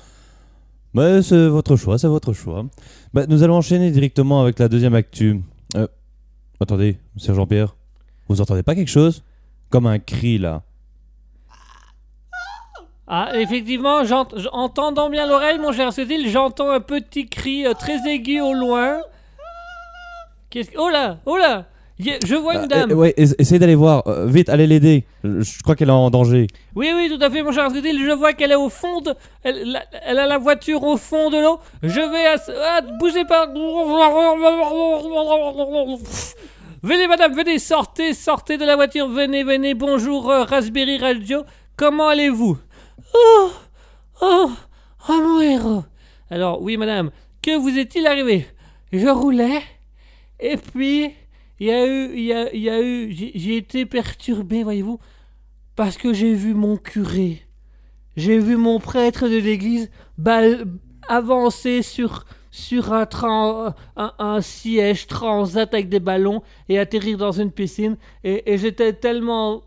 Mais 0.93 1.22
c'est 1.22 1.47
votre 1.47 1.76
choix, 1.76 1.97
c'est 1.97 2.07
votre 2.07 2.34
choix. 2.34 2.66
Bah, 3.14 3.26
nous 3.28 3.43
allons 3.43 3.55
enchaîner 3.55 3.91
directement 3.91 4.41
avec 4.41 4.60
la 4.60 4.68
deuxième 4.68 4.93
actu. 4.95 5.41
Euh, 5.76 5.88
attendez, 6.60 6.99
monsieur 7.16 7.34
Jean-Pierre, 7.34 7.76
vous 8.28 8.41
entendez 8.41 8.64
pas 8.64 8.76
quelque 8.76 8.89
chose? 8.89 9.24
Comme 9.70 9.88
un 9.88 9.99
cri 9.99 10.38
là. 10.38 10.64
Ah, 13.07 13.32
effectivement, 13.34 14.03
j'ent- 14.03 14.28
j- 14.36 14.47
en 14.51 14.70
tendant 14.70 15.10
bien 15.10 15.26
l'oreille, 15.26 15.57
mon 15.57 15.72
cher 15.72 15.91
Cécile, 15.93 16.30
j'entends 16.30 16.70
un 16.70 16.80
petit 16.80 17.28
cri 17.28 17.66
euh, 17.66 17.74
très 17.74 18.07
aigu 18.07 18.39
au 18.41 18.53
loin. 18.53 18.99
Qu'est-ce 20.51 20.70
que... 20.72 20.78
Oh 20.78 20.89
là, 20.89 21.18
oh 21.26 21.38
là 21.38 21.66
Je 22.00 22.36
vois 22.36 22.54
une 22.56 22.62
Ah, 22.64 22.68
dame. 22.68 22.91
euh, 22.91 22.95
ouais, 22.95 23.14
essayez 23.18 23.60
d'aller 23.60 23.76
voir. 23.76 24.08
Euh, 24.08 24.26
vite, 24.26 24.47
allez 24.47 24.68
l'aider. 24.68 25.04
Je, 25.24 25.62
crois 25.64 25.76
qu'elle 25.76 25.89
est 25.89 25.91
en 25.91 26.10
danger. 26.10 26.47
Oui, 26.76 26.89
oui, 26.95 27.10
tout 27.14 27.22
à 27.24 27.30
fait, 27.30 27.43
mon 27.43 27.52
cher 27.52 27.66
Asketil. 27.66 28.02
Je 28.02 28.12
vois 28.12 28.32
qu'elle 28.34 28.52
est 28.54 28.56
au 28.56 28.70
fond 28.70 29.02
de. 29.02 29.14
Elle, 29.43 29.72
la- 29.74 29.84
elle 30.06 30.18
a 30.20 30.26
la 30.26 30.38
voiture 30.38 30.82
au 30.84 30.95
fond 30.95 31.30
de 31.30 31.38
l'eau. 31.38 31.60
Je 31.84 32.00
vais. 32.00 32.26
À... 32.26 32.78
Ah, 32.78 32.82
bougez 33.00 33.26
pas. 33.26 33.47
Venez, 36.82 37.08
madame, 37.08 37.34
venez, 37.34 37.60
sortez, 37.60 38.14
sortez 38.14 38.58
de 38.58 38.64
la 38.66 38.76
voiture. 38.78 39.08
Venez, 39.10 39.43
venez. 39.43 39.74
Bonjour, 39.74 40.30
euh, 40.32 40.43
Raspberry 40.45 40.97
Radio. 40.97 41.43
Comment 41.76 42.08
allez-vous? 42.08 42.58
Oh, 43.14 43.50
oh, 44.22 44.50
oh, 45.10 45.14
mon 45.14 45.41
héros. 45.41 45.84
Alors, 46.32 46.62
oui, 46.62 46.78
madame, 46.78 47.12
que 47.41 47.58
vous 47.58 47.78
est-il 47.78 48.08
arrivé? 48.08 48.47
Je 48.93 49.08
roulais. 49.10 49.62
Et 50.39 50.56
puis, 50.56 51.12
il 51.60 51.68
y 51.68 51.72
a 51.72 51.86
eu. 51.88 52.12
Il 52.16 52.24
y 52.24 52.34
a, 52.34 52.53
il 52.53 52.62
y 52.62 52.70
a 52.70 52.82
eu. 52.82 53.12
J'ai 53.12 53.57
été 53.57 53.86
perturbé, 53.86 54.64
voyez-vous. 54.64 54.99
Parce 55.76 55.97
que 55.97 56.12
j'ai 56.14 56.34
vu 56.34 56.53
mon 56.53 56.76
curé, 56.76 57.41
j'ai 58.18 58.38
vu 58.38 58.57
mon 58.57 58.80
prêtre 58.80 59.30
de 59.30 59.38
l'église 59.38 59.89
avancer 61.07 61.82
sur, 61.84 62.26
sur 62.51 62.91
un, 62.91 63.05
tran- 63.05 63.74
un, 63.95 64.14
un 64.20 64.41
siège 64.41 65.07
transat 65.07 65.74
avec 65.74 65.88
des 65.88 66.01
ballons 66.01 66.43
et 66.68 66.78
atterrir 66.78 67.18
dans 67.18 67.32
une 67.32 67.49
piscine. 67.49 67.95
Et, 68.26 68.51
et 68.51 68.57
j'étais 68.57 68.91
tellement, 68.91 69.64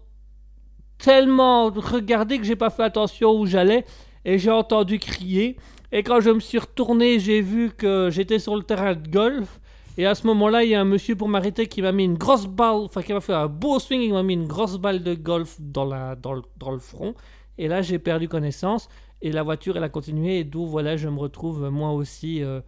tellement 0.98 1.70
regardé 1.70 2.36
que 2.38 2.44
j'ai 2.44 2.56
pas 2.56 2.68
fait 2.68 2.82
attention 2.84 3.32
où 3.32 3.46
j'allais 3.46 3.86
et 4.26 4.38
j'ai 4.38 4.50
entendu 4.50 4.98
crier. 4.98 5.56
Et 5.90 6.02
quand 6.02 6.20
je 6.20 6.28
me 6.28 6.40
suis 6.40 6.58
retourné, 6.58 7.20
j'ai 7.20 7.40
vu 7.40 7.70
que 7.70 8.10
j'étais 8.10 8.38
sur 8.38 8.54
le 8.54 8.64
terrain 8.64 8.94
de 8.94 9.08
golf. 9.08 9.60
Et 9.98 10.06
à 10.06 10.14
ce 10.14 10.26
moment-là, 10.26 10.64
il 10.64 10.70
y 10.70 10.74
a 10.74 10.80
un 10.80 10.84
monsieur 10.84 11.16
pour 11.16 11.28
m'arrêter 11.28 11.66
qui 11.66 11.82
m'a 11.82 11.92
mis 11.92 12.04
une 12.04 12.16
grosse 12.16 12.46
balle, 12.46 12.76
enfin 12.76 13.02
qui 13.02 13.12
m'a 13.12 13.20
fait 13.20 13.34
un 13.34 13.46
beau 13.46 13.78
swing, 13.78 14.00
il 14.00 14.12
m'a 14.12 14.22
mis 14.22 14.34
une 14.34 14.46
grosse 14.46 14.78
balle 14.78 15.02
de 15.02 15.14
golf 15.14 15.56
dans, 15.60 15.84
le, 15.84 16.78
front. 16.78 17.14
Et 17.58 17.68
là, 17.68 17.82
j'ai 17.82 17.98
perdu 17.98 18.28
connaissance. 18.28 18.88
Et 19.20 19.32
la 19.32 19.42
voiture, 19.42 19.76
elle 19.76 19.84
a 19.84 19.90
continué. 19.90 20.38
Et 20.38 20.44
d'où, 20.44 20.66
voilà, 20.66 20.96
je 20.96 21.08
me 21.08 21.18
retrouve 21.18 21.68
moi 21.68 21.92
aussi 21.92 22.42
euh, 22.42 22.60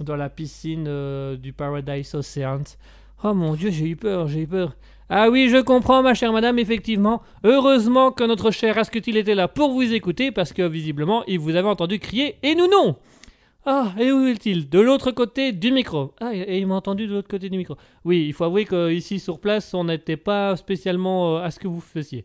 dans 0.00 0.16
la 0.16 0.30
piscine 0.30 0.86
euh, 0.88 1.36
du 1.36 1.52
Paradise 1.52 2.14
Ocean. 2.14 2.62
Oh 3.22 3.34
mon 3.34 3.54
dieu, 3.54 3.70
j'ai 3.70 3.86
eu 3.86 3.96
peur, 3.96 4.26
j'ai 4.26 4.42
eu 4.42 4.46
peur. 4.46 4.74
Ah 5.10 5.28
oui, 5.28 5.48
je 5.50 5.58
comprends, 5.58 6.02
ma 6.02 6.14
chère 6.14 6.32
madame, 6.32 6.58
effectivement. 6.58 7.20
Heureusement 7.44 8.10
que 8.12 8.24
notre 8.24 8.50
cher 8.50 8.78
Asketil 8.78 9.18
était 9.18 9.34
là 9.34 9.48
pour 9.48 9.72
vous 9.72 9.92
écouter, 9.92 10.32
parce 10.32 10.54
que 10.54 10.62
visiblement, 10.62 11.24
il 11.26 11.38
vous 11.40 11.56
avait 11.56 11.68
entendu 11.68 11.98
crier, 11.98 12.36
et 12.42 12.54
nous 12.54 12.68
non 12.68 12.96
Ah, 13.66 13.92
et 13.98 14.10
où 14.10 14.24
est-il? 14.26 14.68
De 14.70 14.80
l'autre 14.80 15.10
côté 15.10 15.52
du 15.52 15.70
micro. 15.70 16.12
Ah, 16.20 16.30
et 16.34 16.58
il 16.58 16.66
m'a 16.66 16.74
entendu 16.76 17.06
de 17.06 17.12
l'autre 17.12 17.28
côté 17.28 17.48
du 17.50 17.58
micro. 17.58 17.76
Oui, 18.04 18.24
il 18.26 18.32
faut 18.32 18.44
avouer 18.44 18.64
qu'ici, 18.64 19.18
sur 19.20 19.38
place, 19.38 19.74
on 19.74 19.84
n'était 19.84 20.16
pas 20.16 20.56
spécialement 20.56 21.36
euh, 21.36 21.42
à 21.42 21.50
ce 21.50 21.58
que 21.58 21.68
vous 21.68 21.80
faisiez. 21.80 22.24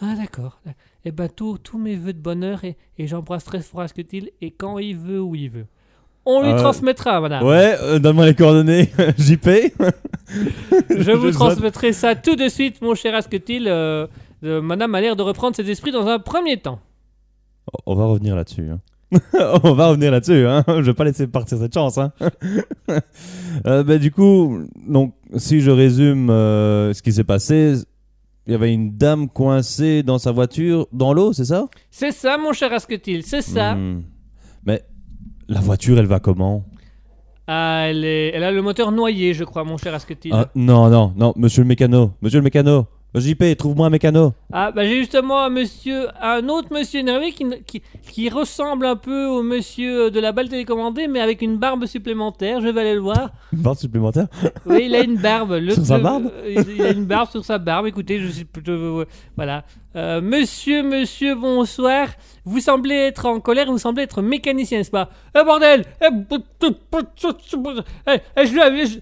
Ah, 0.00 0.14
d'accord. 0.16 0.60
Eh 1.04 1.10
ben, 1.12 1.28
tous 1.28 1.76
mes 1.78 1.96
voeux 1.96 2.14
de 2.14 2.18
bonheur, 2.18 2.64
et, 2.64 2.76
et 2.98 3.06
j'embrasse 3.06 3.44
très 3.44 3.60
fort 3.60 3.82
Asketil, 3.82 4.30
et 4.40 4.50
quand 4.50 4.78
il 4.78 4.96
veut, 4.96 5.20
où 5.20 5.34
il 5.34 5.50
veut. 5.50 5.66
On 6.24 6.42
lui 6.42 6.50
Euh, 6.52 6.58
transmettra, 6.58 7.20
madame. 7.20 7.44
Ouais, 7.44 7.76
euh, 7.80 7.98
donne-moi 7.98 8.26
les 8.26 8.34
coordonnées. 8.34 8.90
JP. 9.18 9.48
Je 10.90 11.12
vous 11.12 11.30
transmettrai 11.32 11.92
ça 11.92 12.14
tout 12.14 12.36
de 12.36 12.48
suite, 12.48 12.80
mon 12.82 12.94
cher 12.94 13.14
Asketil. 13.14 13.66
Euh, 13.68 14.06
euh, 14.44 14.62
madame 14.62 14.94
a 14.94 15.00
l'air 15.00 15.16
de 15.16 15.22
reprendre 15.22 15.56
ses 15.56 15.70
esprits 15.70 15.92
dans 15.92 16.06
un 16.06 16.18
premier 16.18 16.56
temps. 16.58 16.80
On 17.86 17.94
va 17.94 18.04
revenir 18.06 18.34
là-dessus. 18.36 18.68
hein. 18.70 18.80
On 19.64 19.72
va 19.74 19.88
revenir 19.88 20.10
là-dessus. 20.12 20.46
Hein. 20.46 20.64
Je 20.68 20.80
vais 20.82 20.94
pas 20.94 21.04
laisser 21.04 21.26
partir 21.26 21.58
cette 21.58 21.74
chance. 21.74 21.98
Hein. 21.98 22.12
Euh, 23.66 23.82
bah, 23.82 23.98
du 23.98 24.10
coup, 24.10 24.60
donc, 24.88 25.12
si 25.36 25.60
je 25.60 25.70
résume 25.70 26.30
euh, 26.30 26.94
ce 26.94 27.02
qui 27.02 27.12
s'est 27.12 27.24
passé, 27.24 27.74
il 28.46 28.52
y 28.52 28.54
avait 28.54 28.72
une 28.72 28.96
dame 28.96 29.28
coincée 29.28 30.02
dans 30.02 30.18
sa 30.18 30.32
voiture 30.32 30.86
dans 30.92 31.12
l'eau, 31.12 31.32
c'est 31.32 31.44
ça? 31.44 31.66
C'est 31.90 32.12
ça, 32.12 32.38
mon 32.38 32.52
cher 32.52 32.72
Asketil, 32.72 33.22
c'est 33.24 33.42
ça. 33.42 33.74
Hmm. 33.74 34.04
Mais 34.64 34.82
la 35.48 35.60
voiture, 35.60 35.98
elle 35.98 36.06
va 36.06 36.20
comment? 36.20 36.64
Ah, 37.46 37.86
elle, 37.88 38.04
est- 38.04 38.28
elle 38.34 38.44
a 38.44 38.52
le 38.52 38.62
moteur 38.62 38.92
noyé, 38.92 39.34
je 39.34 39.44
crois, 39.44 39.64
mon 39.64 39.76
cher 39.76 39.92
Asketil. 39.94 40.30
Ah, 40.32 40.46
Non, 40.54 40.88
non, 40.88 41.12
non, 41.16 41.34
monsieur 41.36 41.62
le 41.62 41.68
mécano. 41.68 42.12
Monsieur 42.22 42.38
le 42.38 42.44
mécano. 42.44 42.86
JP, 43.14 43.56
trouve-moi 43.56 43.88
un 43.88 43.90
mécano. 43.90 44.32
Ah, 44.52 44.70
bah 44.70 44.84
j'ai 44.86 44.98
justement 44.98 45.40
un 45.40 45.48
monsieur, 45.50 46.06
un 46.22 46.48
autre 46.48 46.68
monsieur 46.72 47.00
énervé 47.00 47.32
qui, 47.32 47.44
qui, 47.66 47.82
qui 48.08 48.28
ressemble 48.28 48.86
un 48.86 48.94
peu 48.94 49.26
au 49.26 49.42
monsieur 49.42 50.12
de 50.12 50.20
la 50.20 50.30
balle 50.30 50.48
télécommandée, 50.48 51.08
mais 51.08 51.20
avec 51.20 51.42
une 51.42 51.56
barbe 51.56 51.86
supplémentaire. 51.86 52.60
Je 52.60 52.68
vais 52.68 52.80
aller 52.80 52.94
le 52.94 53.00
voir. 53.00 53.30
Une 53.52 53.58
barre 53.62 53.76
supplémentaire 53.76 54.28
Oui, 54.66 54.84
il 54.86 54.94
a 54.94 55.00
une 55.02 55.16
barbe. 55.16 55.58
Le- 55.60 55.74
Sur 55.74 55.84
sa 55.84 55.98
barbe 55.98 56.30
euh, 56.32 56.62
Il 56.76 56.82
a 56.82 56.90
une 56.92 57.04
barbe 57.04 57.28
sur 57.30 57.44
sa 57.44 57.58
barbe. 57.58 57.88
Écoutez, 57.88 58.20
je 58.20 58.28
suis 58.28 58.44
plutôt. 58.44 58.70
euh, 58.72 59.06
Voilà. 59.36 59.64
Euh, 59.96 60.20
monsieur, 60.20 60.82
monsieur, 60.84 61.34
bonsoir. 61.34 62.06
Vous 62.44 62.60
semblez 62.60 62.94
être 62.94 63.26
en 63.26 63.38
colère, 63.40 63.66
vous 63.66 63.78
semblez 63.78 64.04
être 64.04 64.22
mécanicien, 64.22 64.78
n'est-ce 64.78 64.90
pas? 64.90 65.10
Eh 65.38 65.44
bordel 65.44 65.84
Eh, 66.00 66.06
eh, 68.06 68.18
eh, 68.36 68.46
je 68.46 68.52
lui 68.52 68.60
ai- 68.62 68.86
je- 68.86 68.98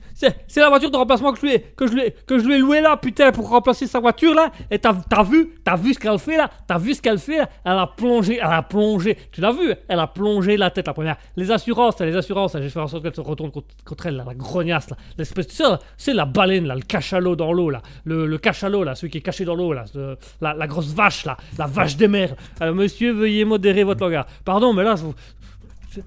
C'est 0.49 0.61
la 0.61 0.68
voiture 0.68 0.91
de 0.91 0.97
remplacement 0.97 1.32
que 1.32 1.39
je 1.41 1.47
lui 1.47 1.53
ai, 1.55 2.07
ai, 2.07 2.55
ai 2.55 2.59
louée 2.59 2.80
là, 2.80 2.97
putain, 2.97 3.30
pour 3.30 3.49
remplacer 3.49 3.86
sa 3.86 4.01
voiture 4.01 4.34
là. 4.34 4.51
Et 4.70 4.78
t'as 4.78 5.22
vu 5.22 5.55
T'as 5.62 5.76
vu 5.76 5.95
ce 5.95 5.99
qu'elle 5.99 6.18
fait 6.18 6.36
là? 6.36 6.51
T'as 6.66 6.78
vu 6.78 6.95
ce 6.95 7.03
qu'elle 7.03 7.18
fait 7.18 7.39
là? 7.39 7.49
Elle 7.64 7.72
a 7.72 7.86
plongé, 7.86 8.36
elle 8.43 8.53
a 8.53 8.62
plongé. 8.62 9.16
Tu 9.30 9.41
l'as 9.41 9.53
vu 9.53 9.72
Elle 9.89 10.01
a 10.01 10.07
plongé 10.09 10.57
la 10.57 10.70
tête 10.70 10.86
la 10.86 10.95
première. 10.95 11.16
Les 11.36 11.51
assurances, 11.51 12.01
les 12.01 12.16
assurances, 12.16 12.57
j'ai 12.61 12.68
fait 12.68 12.80
en 12.80 12.89
sorte 12.89 13.03
qu'elle 13.05 13.14
se 13.14 13.20
retourne 13.20 13.51
contre, 13.84 14.07
elle, 14.07 14.16
la 14.26 14.34
grognasse 14.34 14.91
c'est 15.97 16.14
la 16.14 16.24
baleine 16.24 16.66
là, 16.66 16.74
le 16.74 16.82
cachalot 16.82 17.36
dans 17.36 17.53
l'eau 17.53 17.70
là. 17.70 17.82
Le, 18.05 18.26
cachalot 18.39 18.82
là, 18.84 18.95
celui 18.95 19.11
qui 19.11 19.18
est 19.18 19.22
caché 19.22 19.45
dans 19.45 19.55
l'eau 19.55 19.72
là. 19.72 19.84
la, 20.41 20.55
la 20.55 20.66
vache 20.80 21.24
là, 21.24 21.36
la 21.58 21.66
vache 21.66 21.96
des 21.96 22.08
mers. 22.08 22.34
Alors, 22.60 22.74
monsieur, 22.74 23.12
veuillez 23.12 23.44
modérer 23.44 23.84
votre 23.84 24.00
langage. 24.04 24.24
Pardon, 24.44 24.72
mais 24.72 24.84
là, 24.84 24.94
c'est- 25.90 26.02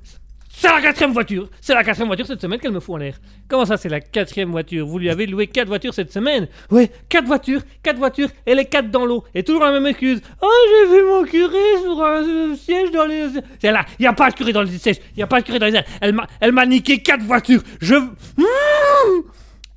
la 0.63 0.79
quatrième 0.79 1.11
voiture. 1.11 1.49
C'est 1.59 1.73
la 1.73 1.83
quatrième 1.83 2.07
voiture 2.07 2.27
cette 2.27 2.39
semaine 2.41 2.59
qu'elle 2.59 2.71
me 2.71 2.79
fout 2.79 2.93
en 2.95 2.97
l'air. 2.97 3.15
Comment 3.47 3.65
ça, 3.65 3.77
c'est 3.77 3.89
la 3.89 3.99
quatrième 3.99 4.51
voiture? 4.51 4.85
Vous 4.85 4.99
lui 4.99 5.09
avez 5.09 5.25
loué 5.25 5.47
quatre 5.47 5.67
voitures 5.67 5.93
cette 5.93 6.11
semaine? 6.13 6.47
Ouais, 6.69 6.91
quatre 7.09 7.25
voitures, 7.25 7.61
quatre 7.81 7.97
voitures, 7.97 8.29
et 8.45 8.53
les 8.53 8.65
quatre 8.65 8.91
dans 8.91 9.03
l'eau. 9.05 9.23
Et 9.33 9.43
toujours 9.43 9.63
la 9.63 9.71
même 9.71 9.87
excuse. 9.87 10.21
Oh, 10.41 10.47
j'ai 10.69 10.95
vu 10.95 11.03
mon 11.03 11.23
curé 11.23 11.81
sur 11.81 12.03
un 12.03 12.21
euh, 12.23 12.55
siège 12.55 12.91
dans 12.91 13.05
les. 13.05 13.27
C'est 13.59 13.71
là, 13.71 13.85
il 13.97 14.05
a 14.05 14.13
pas 14.13 14.29
de 14.29 14.35
curé 14.35 14.53
dans 14.53 14.61
les 14.61 14.77
sièges. 14.77 14.97
Il 15.17 15.23
a 15.23 15.27
pas 15.27 15.41
de 15.41 15.45
curé 15.47 15.57
dans 15.57 15.65
les. 15.65 15.81
Elle 15.99 16.13
m'a, 16.13 16.27
elle 16.39 16.51
m'a 16.51 16.65
niqué 16.67 17.01
quatre 17.01 17.23
voitures. 17.23 17.63
Je. 17.81 17.95
Mmh 17.95 19.23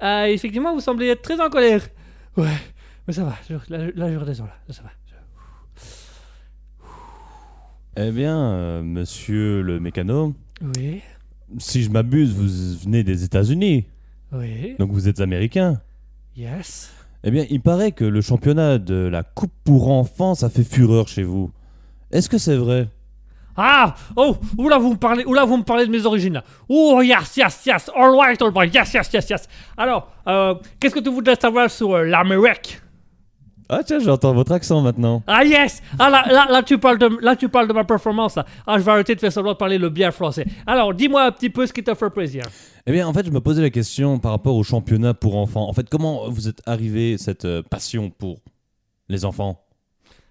Ah, 0.01 0.29
effectivement, 0.29 0.75
vous 0.75 0.81
semblez 0.81 1.09
être 1.09 1.23
très 1.23 1.41
en 1.41 1.49
colère. 1.49 1.81
Ouais, 2.37 2.49
mais 3.07 3.13
ça 3.13 3.25
va. 3.25 3.35
je- 3.49 3.55
là, 3.73 3.87
là, 3.95 4.13
je 4.13 4.17
redescends 4.19 4.45
là. 4.45 4.57
Là, 4.69 4.75
ça 4.75 4.83
va. 4.83 4.91
Eh 7.97 8.11
bien, 8.11 8.37
euh, 8.37 8.83
monsieur 8.83 9.63
le 9.63 9.79
mécano, 9.79 10.35
Oui, 10.77 11.01
si 11.59 11.83
je 11.85 11.91
m'abuse, 11.91 12.35
vous 12.35 12.79
venez 12.85 13.05
des 13.05 13.23
États-Unis, 13.23 13.87
oui, 14.33 14.75
donc 14.79 14.91
vous 14.91 15.09
êtes 15.09 15.21
américain. 15.21 15.81
yes. 16.37 16.93
Eh 17.27 17.31
bien, 17.31 17.47
il 17.49 17.61
paraît 17.63 17.93
que 17.93 18.05
le 18.05 18.21
championnat 18.21 18.77
de 18.79 18.95
la 19.11 19.23
Coupe 19.23 19.53
pour 19.65 19.91
enfants, 19.91 20.35
ça 20.35 20.51
fait 20.51 20.65
fureur 20.65 21.09
chez 21.09 21.23
vous. 21.23 21.51
Est-ce 22.11 22.29
que 22.29 22.37
c'est 22.37 22.57
vrai? 22.57 22.89
Ah 23.57 23.95
Oh 24.17 24.37
Oula, 24.59 24.77
vous 24.79 24.91
me 24.93 24.97
parlez, 24.99 25.25
oula, 25.25 25.45
vous 25.47 25.57
me 25.57 25.63
parlez 25.63 25.87
de 25.87 25.91
mes 25.91 26.05
origines 26.05 26.35
là. 26.35 26.45
Oh, 26.69 27.01
yes, 27.03 27.35
yes, 27.37 27.63
yes. 27.65 27.91
All 27.97 28.15
right, 28.19 28.43
all 28.43 28.51
right. 28.53 28.75
Yes, 28.75 28.93
yes, 28.93 29.09
yes, 29.13 29.31
yes. 29.31 29.49
Alors, 29.77 30.13
euh, 30.27 30.55
qu'est-ce 30.81 30.95
que 30.95 31.01
tu 31.01 31.09
voudrais 31.11 31.37
savoir 31.37 31.71
sur 31.71 31.95
euh, 31.95 32.05
l'Amérique? 32.05 32.81
Ah 33.69 33.83
tiens, 33.83 33.99
j'entends 33.99 34.35
votre 34.35 34.53
accent 34.53 34.83
maintenant. 34.83 35.23
Ah, 35.27 35.45
yes 35.45 35.83
Ah, 35.99 36.11
là, 36.11 36.25
là, 36.29 36.47
là, 36.51 36.63
tu 36.63 36.79
parles 36.79 36.99
de, 36.99 37.09
là, 37.23 37.35
tu 37.35 37.49
parles 37.49 37.67
de 37.67 37.73
ma 37.73 37.85
performance 37.85 38.37
là. 38.37 38.45
Ah, 38.67 38.79
je 38.79 38.85
vais 38.85 38.91
arrêter 38.93 39.15
de 39.15 39.21
faire 39.21 39.33
semblant 39.33 39.53
de 39.53 39.57
parler 39.57 39.79
le 39.79 39.89
bien 39.89 40.11
français. 40.11 40.45
Alors, 40.67 40.93
dis-moi 40.93 41.25
un 41.25 41.33
petit 41.33 41.49
peu 41.49 41.67
ce 41.67 41.73
qui 41.73 41.83
te 41.83 41.95
fait 41.95 42.11
plaisir. 42.11 42.43
Eh 42.87 42.93
bien, 42.93 43.07
en 43.09 43.13
fait, 43.15 43.25
je 43.25 43.31
me 43.31 43.41
posais 43.41 43.63
la 43.63 43.71
question 43.71 44.19
par 44.19 44.33
rapport 44.33 44.55
au 44.55 44.63
championnat 44.63 45.15
pour 45.15 45.37
enfants. 45.37 45.67
En 45.69 45.73
fait, 45.73 45.89
comment 45.89 46.29
vous 46.29 46.49
êtes 46.49 46.61
arrivé 46.67 47.17
cette 47.17 47.47
euh, 47.47 47.63
passion 47.63 48.11
pour 48.11 48.41
les 49.09 49.25
enfants? 49.25 49.61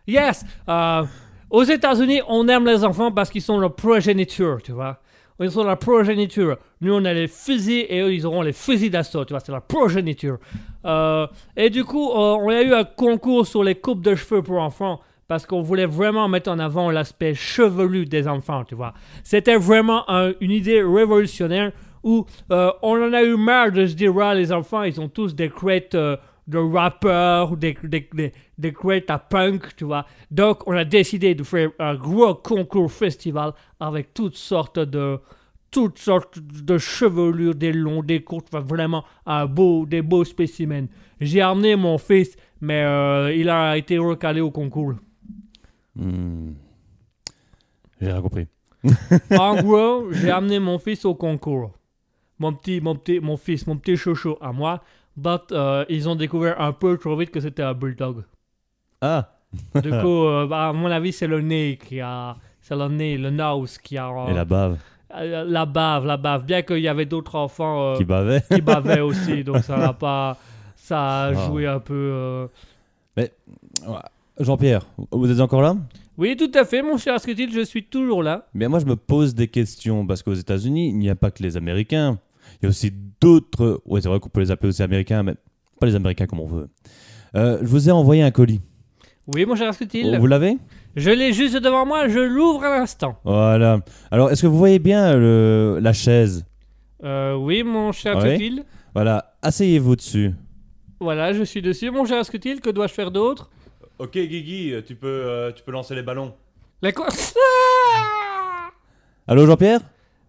Yes 0.06 0.46
euh, 0.70 1.04
Aux 1.50 1.64
États-Unis, 1.64 2.22
on 2.28 2.48
aime 2.48 2.66
les 2.68 2.84
enfants 2.84 3.12
parce 3.12 3.32
qu'ils 3.32 3.42
sont 3.42 3.60
la 3.60 3.70
progéniture, 3.70 4.62
tu 4.64 4.74
vois. 4.74 5.00
Ils 5.40 5.52
sont 5.52 5.64
la 5.64 5.76
progéniture. 5.76 6.58
Nous, 6.82 6.94
on 6.94 7.04
a 7.06 7.14
les 7.14 7.28
fusils 7.28 7.86
et 7.90 8.02
eux, 8.02 8.14
ils 8.14 8.26
auront 8.26 8.42
les 8.42 8.54
fusils 8.54 8.90
d'assaut, 8.92 9.26
tu 9.26 9.34
vois. 9.34 9.40
C'est 9.40 9.52
la 9.52 9.62
progéniture. 9.62 10.38
Euh, 10.86 11.28
et 11.58 11.70
du 11.70 11.84
coup, 11.84 12.10
euh, 12.12 12.38
on 12.40 12.50
a 12.50 12.62
eu 12.62 12.74
un 12.74 12.84
concours 12.84 13.48
sur 13.48 13.64
les 13.64 13.76
coupes 13.76 14.02
de 14.02 14.16
cheveux 14.16 14.42
pour 14.42 14.60
enfants 14.62 15.00
parce 15.28 15.46
qu'on 15.46 15.62
voulait 15.62 15.86
vraiment 15.86 16.28
mettre 16.28 16.52
en 16.52 16.60
avant 16.60 16.92
l'aspect 16.92 17.34
chevelu 17.34 18.06
des 18.06 18.28
enfants, 18.28 18.64
tu 18.66 18.76
vois. 18.76 18.94
C'était 19.24 19.56
vraiment 19.58 20.10
un- 20.10 20.34
une 20.42 20.52
idée 20.52 20.84
révolutionnaire 20.84 21.72
où 22.04 22.26
euh, 22.52 22.70
on 22.82 23.02
en 23.02 23.14
a 23.14 23.24
eu 23.24 23.36
marre 23.38 23.72
de 23.72 23.86
se 23.86 23.96
dire, 23.96 24.14
ouais, 24.14 24.36
les 24.36 24.52
enfants, 24.52 24.84
ils 24.84 25.00
ont 25.00 25.08
tous 25.08 25.34
des 25.34 25.50
crêtes 25.50 25.96
de 26.48 26.58
rappeurs, 26.58 27.52
ou 27.52 27.56
des, 27.56 27.78
des, 27.84 28.10
des, 28.14 28.34
des 28.58 28.74
à 29.08 29.20
punk, 29.20 29.76
tu 29.76 29.86
vois. 29.86 30.06
Donc, 30.30 30.68
on 30.68 30.74
a 30.74 30.84
décidé 30.84 31.36
de 31.36 31.44
faire 31.44 31.70
un 31.80 31.96
gros 31.96 32.36
concours 32.36 32.92
festival 32.92 33.54
avec 33.80 34.14
toutes 34.14 34.36
sortes 34.36 34.80
de 34.80 35.20
toutes 35.74 35.98
sortes 35.98 36.38
de 36.40 36.78
chevelures, 36.78 37.56
des 37.56 37.74
longs, 37.74 38.04
des 38.04 38.24
courtes, 38.24 38.48
enfin, 38.54 38.64
vraiment 38.64 39.04
un 39.26 39.48
beau, 39.48 39.88
des 39.88 40.04
beaux 40.04 40.24
spécimens. 40.24 40.88
J'ai 41.20 41.42
amené 41.42 41.76
mon 41.76 41.98
fils, 41.98 42.36
mais 42.62 42.84
euh, 42.84 43.34
il 43.34 43.50
a 43.50 43.76
été 43.76 43.98
recalé 43.98 44.40
au 44.40 44.52
concours. 44.52 44.94
Hmm. 45.96 46.52
J'ai 48.00 48.12
rien 48.12 48.22
compris. 48.22 48.48
En 49.40 49.56
gros, 49.64 50.12
j'ai 50.12 50.30
amené 50.30 50.60
mon 50.60 50.78
fils 50.78 51.06
au 51.06 51.16
concours. 51.16 51.72
Mon 52.38 52.54
petit, 52.54 52.80
mon 52.82 52.96
petit, 52.96 53.20
mon 53.20 53.38
fils, 53.38 53.66
mon 53.66 53.78
petit 53.78 53.98
chouchou 53.98 54.36
à 54.42 54.52
moi. 54.52 54.84
But 55.16 55.52
euh, 55.52 55.86
ils 55.90 56.10
ont 56.10 56.16
découvert 56.16 56.60
un 56.60 56.72
peu 56.74 56.98
trop 56.98 57.16
vite 57.16 57.30
que 57.32 57.40
c'était 57.40 57.64
un 57.64 57.74
bulldog. 57.74 58.24
Ah 59.02 59.30
Du 59.82 59.90
coup, 60.02 60.26
euh, 60.26 60.48
bah, 60.48 60.70
à 60.70 60.74
mon 60.74 60.90
avis, 60.90 61.12
c'est 61.14 61.28
le 61.28 61.42
nez 61.42 61.78
qui 61.84 62.00
a, 62.02 62.36
c'est 62.62 62.76
le 62.76 62.88
nez, 62.88 63.18
le 63.18 63.30
nose 63.30 63.78
qui 63.78 63.98
a 63.98 64.10
euh, 64.10 64.28
Et 64.28 64.34
la 64.34 64.46
bave 64.46 64.78
euh, 65.16 65.44
la 65.46 65.66
bave, 65.68 66.06
la 66.08 66.18
bave. 66.18 66.44
Bien 66.46 66.64
qu'il 66.64 66.80
y 66.80 66.88
avait 66.88 67.06
d'autres 67.06 67.36
enfants 67.36 67.94
qui 67.98 68.04
bavait 68.06 68.42
qui 68.52 68.62
bavaient 68.62 69.02
aussi, 69.10 69.44
donc 69.44 69.60
ça 69.60 69.78
n'a 69.78 69.94
pas, 69.94 70.38
ça 70.76 71.00
a 71.00 71.28
Ah. 71.28 71.34
joué 71.34 71.68
un 71.68 71.80
peu. 71.80 71.94
euh. 71.94 72.48
Jean-Pierre, 74.40 74.88
vous 75.12 75.30
êtes 75.30 75.40
encore 75.40 75.62
là? 75.62 75.76
Oui, 76.18 76.36
tout 76.36 76.50
à 76.56 76.66
fait, 76.66 76.82
mon 76.82 76.98
cher 76.98 77.14
Asketil, 77.16 77.52
je 77.54 77.62
suis 77.62 77.84
toujours 77.84 78.24
là. 78.24 78.48
Bien, 78.56 78.68
moi, 78.70 78.80
je 78.80 78.86
me 78.86 78.96
pose 78.96 79.36
des 79.36 79.48
questions 79.48 80.06
parce 80.08 80.24
qu'aux 80.24 80.34
États-Unis, 80.34 80.90
il 80.90 80.98
n'y 80.98 81.10
a 81.10 81.16
pas 81.16 81.30
que 81.30 81.44
les 81.44 81.56
Américains. 81.58 82.18
Il 82.64 82.68
y 82.68 82.68
a 82.68 82.70
aussi 82.70 82.94
d'autres. 83.20 83.82
Ouais, 83.86 84.00
c'est 84.00 84.08
vrai 84.08 84.22
qu'on 84.22 84.30
peut 84.30 84.40
les 84.40 84.50
appeler 84.50 84.70
aussi 84.70 84.82
Américains, 84.82 85.22
mais 85.22 85.36
pas 85.82 85.86
les 85.86 85.96
Américains 85.96 86.28
comme 86.28 86.40
on 86.40 86.46
veut. 86.46 86.70
Euh, 87.36 87.58
je 87.62 87.68
vous 87.68 87.90
ai 87.90 87.92
envoyé 87.92 88.24
un 88.24 88.32
colis. 88.32 88.62
Oui, 89.36 89.46
mon 89.46 89.54
cher 89.58 89.68
Asketil. 89.68 90.18
Vous 90.18 90.28
l'avez? 90.28 90.58
Je 90.96 91.10
l'ai 91.10 91.34
juste 91.34 91.58
devant 91.58 91.86
moi, 91.86 92.08
je 92.08 92.20
l'ouvre 92.20 92.64
à 92.64 92.80
l'instant. 92.80 93.20
Voilà. 93.26 93.80
Alors, 94.12 94.32
est-ce 94.32 94.42
que 94.42 94.48
vous 94.48 94.58
voyez 94.58 94.80
bien 94.80 95.18
le- 95.18 95.80
la 95.82 95.92
chaise? 95.92 96.46
Euh, 97.04 97.36
oui, 97.36 97.64
mon 97.64 97.92
cher 97.92 98.16
Ouais. 98.18 98.32
Asketil. 98.36 98.64
Voilà. 98.96 99.34
Asseyez-vous 99.42 99.98
dessus. 99.98 100.32
Voilà, 101.02 101.34
je 101.34 101.44
suis 101.44 101.62
dessus. 101.62 101.92
Mon 101.92 102.06
cher 102.06 102.20
Asketil, 102.20 102.62
que 102.62 102.70
dois-je 102.70 102.94
faire 102.94 103.12
d'autre? 103.12 103.50
Ok, 104.00 104.14
Guigui, 104.14 104.74
tu 104.88 104.96
peux, 104.96 105.52
tu 105.54 105.64
peux 105.64 105.72
lancer 105.74 105.96
les 105.96 106.04
ballons. 106.04 106.34
Les 106.82 106.94
quoi? 106.94 107.08
Allô, 109.28 109.46
Jean-Pierre? 109.46 109.82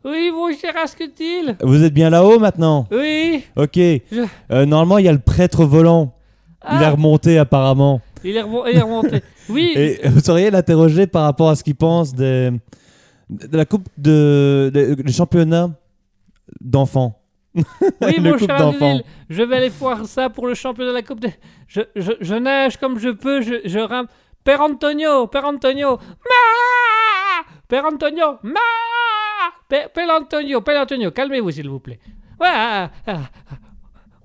Oui, 0.05 0.31
cher 0.61 0.75
Asketil 0.77 1.57
Vous 1.63 1.83
êtes 1.83 1.95
bien 1.95 2.11
là-haut 2.11 2.39
maintenant 2.39 2.87
Oui 2.91 3.43
Ok. 3.57 3.79
Euh, 3.79 4.67
normalement, 4.67 4.99
il 4.99 5.07
y 5.07 5.09
a 5.09 5.13
le 5.13 5.19
prêtre 5.19 5.65
volant. 5.65 6.15
Il 6.71 6.81
est 6.81 6.85
Ah, 6.85 6.91
remonté 6.91 7.39
apparemment. 7.39 8.01
il 8.23 8.37
est, 8.37 8.43
remo- 8.43 8.65
il 8.71 8.77
est 8.77 8.83
remonté. 8.83 9.23
Oui, 9.51 9.73
Et 9.77 10.09
vous 10.09 10.21
sauriez 10.21 10.51
l'interroger 10.51 11.07
par 11.07 11.25
rapport 11.25 11.51
à 11.51 11.57
ce 11.57 11.63
qu'il 11.63 11.75
pense 11.75 12.15
des- 12.15 12.51
de 13.29 13.57
la 13.57 13.65
coupe 13.67 13.87
de, 13.99 14.97
championnats 15.11 15.71
d'enfants. 16.61 17.21
oui 17.55 17.63
mon 18.21 18.39
cher 18.39 18.73
je 19.31 19.43
vais 19.43 19.57
aller 19.57 19.69
voir 19.69 20.07
ça 20.07 20.29
pour 20.31 20.47
le 20.47 20.55
championnat 20.55 20.91
de 20.91 20.95
la 20.97 21.03
Coupe. 21.03 21.21
de- 21.21 21.29
Je, 21.69 21.83
je, 21.97 22.13
je 22.21 22.35
nage 22.35 22.79
comme 22.79 22.99
je 22.99 23.11
peux, 23.11 23.43
je, 23.43 23.55
je 23.67 23.79
rame. 23.79 24.07
Père 24.45 24.61
Antonio, 24.63 25.27
Père 25.27 25.45
Antonio, 25.45 25.99
ma 25.99 27.53
Père 27.69 27.85
Antonio, 27.85 28.37
ma 28.43 28.61
Père, 29.93 30.09
Antonio, 30.11 30.61
Père 30.61 30.83
Antonio, 30.83 31.11
calmez-vous 31.11 31.51
s'il 31.51 31.69
vous 31.69 31.81
plaît. 31.81 31.99
Ouais, 32.41 32.49
ah, 32.51 32.91
ah, 33.07 33.13
ah. 33.13 33.55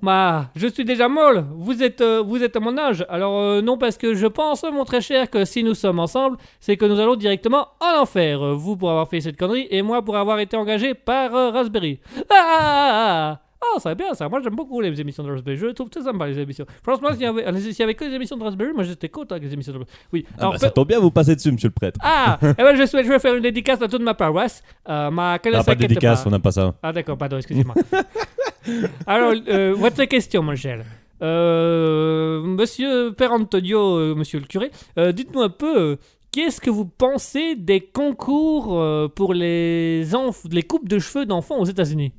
Ma, 0.01 0.49
je 0.55 0.67
suis 0.67 0.85
déjà 0.85 1.09
molle. 1.09 1.45
Vous 1.55 1.83
êtes, 1.83 1.99
euh, 1.99 2.23
vous 2.25 2.41
êtes 2.41 2.55
à 2.55 2.59
mon 2.61 2.77
âge. 2.77 3.05
Alors 3.09 3.37
euh, 3.37 3.61
non, 3.61 3.77
parce 3.77 3.97
que 3.97 4.13
je 4.13 4.27
pense, 4.27 4.63
mon 4.63 4.85
très 4.85 5.01
cher, 5.01 5.29
que 5.29 5.43
si 5.43 5.61
nous 5.61 5.73
sommes 5.73 5.99
ensemble, 5.99 6.37
c'est 6.61 6.77
que 6.77 6.85
nous 6.85 6.99
allons 6.99 7.15
directement 7.15 7.67
en 7.81 8.01
enfer. 8.01 8.55
Vous 8.55 8.77
pour 8.77 8.91
avoir 8.91 9.09
fait 9.09 9.19
cette 9.19 9.37
connerie 9.37 9.67
et 9.69 9.81
moi 9.81 10.01
pour 10.01 10.15
avoir 10.15 10.39
été 10.39 10.55
engagé 10.55 10.93
par 10.93 11.35
euh, 11.35 11.51
Raspberry. 11.51 11.99
Ah, 12.29 13.39
ah, 13.61 13.65
ah, 13.65 13.73
ah. 13.73 13.75
Oh, 13.75 13.79
c'est 13.81 13.95
bien 13.95 14.13
ça. 14.13 14.29
Moi, 14.29 14.41
j'aime 14.41 14.55
beaucoup 14.55 14.81
les 14.81 14.99
émissions 14.99 15.23
de 15.23 15.31
Raspberry. 15.31 15.57
Je 15.57 15.67
trouve 15.67 15.89
très 15.89 16.01
sympa 16.03 16.27
les 16.27 16.39
émissions. 16.39 16.65
Franchement, 16.81 17.09
s'il 17.11 17.21
y 17.21 17.25
avait, 17.25 17.59
s'il 17.59 17.79
y 17.79 17.83
avait 17.83 17.93
que 17.95 18.05
les 18.05 18.13
émissions 18.13 18.37
de 18.37 18.43
Raspberry, 18.43 18.73
moi 18.73 18.83
j'étais 18.83 19.09
content 19.09 19.35
avec 19.35 19.43
les 19.47 19.53
émissions 19.53 19.73
de 19.73 19.79
Raspberry. 19.79 19.99
Oui. 20.13 20.25
Ah 20.33 20.41
Alors, 20.41 20.51
bah, 20.53 20.57
ça 20.59 20.69
tombe 20.69 20.87
bien, 20.87 20.99
vous 20.99 21.11
passez 21.11 21.35
dessus, 21.35 21.51
monsieur 21.51 21.67
le 21.69 21.73
prêtre. 21.73 21.99
ah, 22.03 22.39
eh 22.41 22.53
ben, 22.53 22.75
je 22.75 22.85
souhaite, 22.85 23.05
je 23.05 23.11
vais 23.11 23.19
faire 23.19 23.35
une 23.35 23.43
dédicace 23.43 23.81
à 23.81 23.87
toute 23.87 24.01
ma 24.01 24.13
paroisse. 24.13 24.63
Euh, 24.87 25.11
ma 25.11 25.33
Ah, 25.33 25.39
pas 25.39 25.75
de 25.75 25.79
dédicace, 25.81 26.25
on 26.25 26.29
n'a 26.29 26.39
pas 26.39 26.51
ça. 26.51 26.73
ah 26.81 26.91
d'accord, 26.93 27.17
pardon, 27.17 27.37
excusez-moi. 27.37 27.75
Alors, 29.07 29.33
euh, 29.47 29.73
votre 29.75 30.03
question, 30.05 30.43
mon 30.43 30.55
cher. 30.55 30.83
Euh, 31.21 32.41
monsieur 32.41 33.11
Père 33.13 33.33
Antonio, 33.33 33.97
euh, 33.97 34.15
monsieur 34.15 34.39
le 34.39 34.45
curé, 34.45 34.71
dites-nous 34.97 35.41
un 35.41 35.49
peu, 35.49 35.97
qu'est-ce 36.31 36.61
que 36.61 36.69
vous 36.69 36.85
pensez 36.85 37.55
des 37.55 37.81
concours 37.81 39.09
pour 39.15 39.33
les, 39.33 40.05
les 40.51 40.63
coupes 40.63 40.87
de 40.87 40.99
cheveux 40.99 41.25
d'enfants 41.25 41.57
aux 41.59 41.65
États-Unis? 41.65 42.13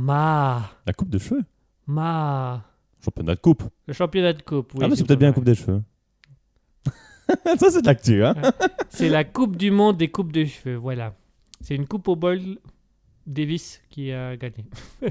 Ma, 0.00 0.70
La 0.86 0.92
coupe 0.92 1.08
de 1.10 1.18
cheveux 1.18 1.42
ma, 1.88 2.62
Championnat 3.04 3.34
de 3.34 3.40
coupe. 3.40 3.64
le 3.88 3.92
championnat 3.94 4.32
de 4.32 4.42
coupe. 4.42 4.72
oui, 4.74 4.80
ah, 4.84 4.88
mais 4.88 4.94
c'est 4.94 5.04
peut-être 5.04 5.18
bien 5.18 5.28
la 5.28 5.34
coupe 5.34 5.44
des 5.44 5.56
cheveux. 5.56 5.82
ça, 7.58 7.70
c'est 7.70 7.82
de 7.82 7.86
l'actu, 7.86 8.22
hein 8.24 8.34
C'est 8.90 9.08
la 9.08 9.24
coupe 9.24 9.56
du 9.56 9.70
monde 9.72 9.96
des 9.96 10.08
coupes 10.08 10.30
de 10.32 10.44
cheveux, 10.44 10.76
voilà. 10.76 11.14
C'est 11.60 11.74
une 11.74 11.86
coupe 11.88 12.06
au 12.06 12.14
bol 12.14 12.38
Davis 13.26 13.82
qui 13.90 14.12
a 14.12 14.36
gagné. 14.36 14.64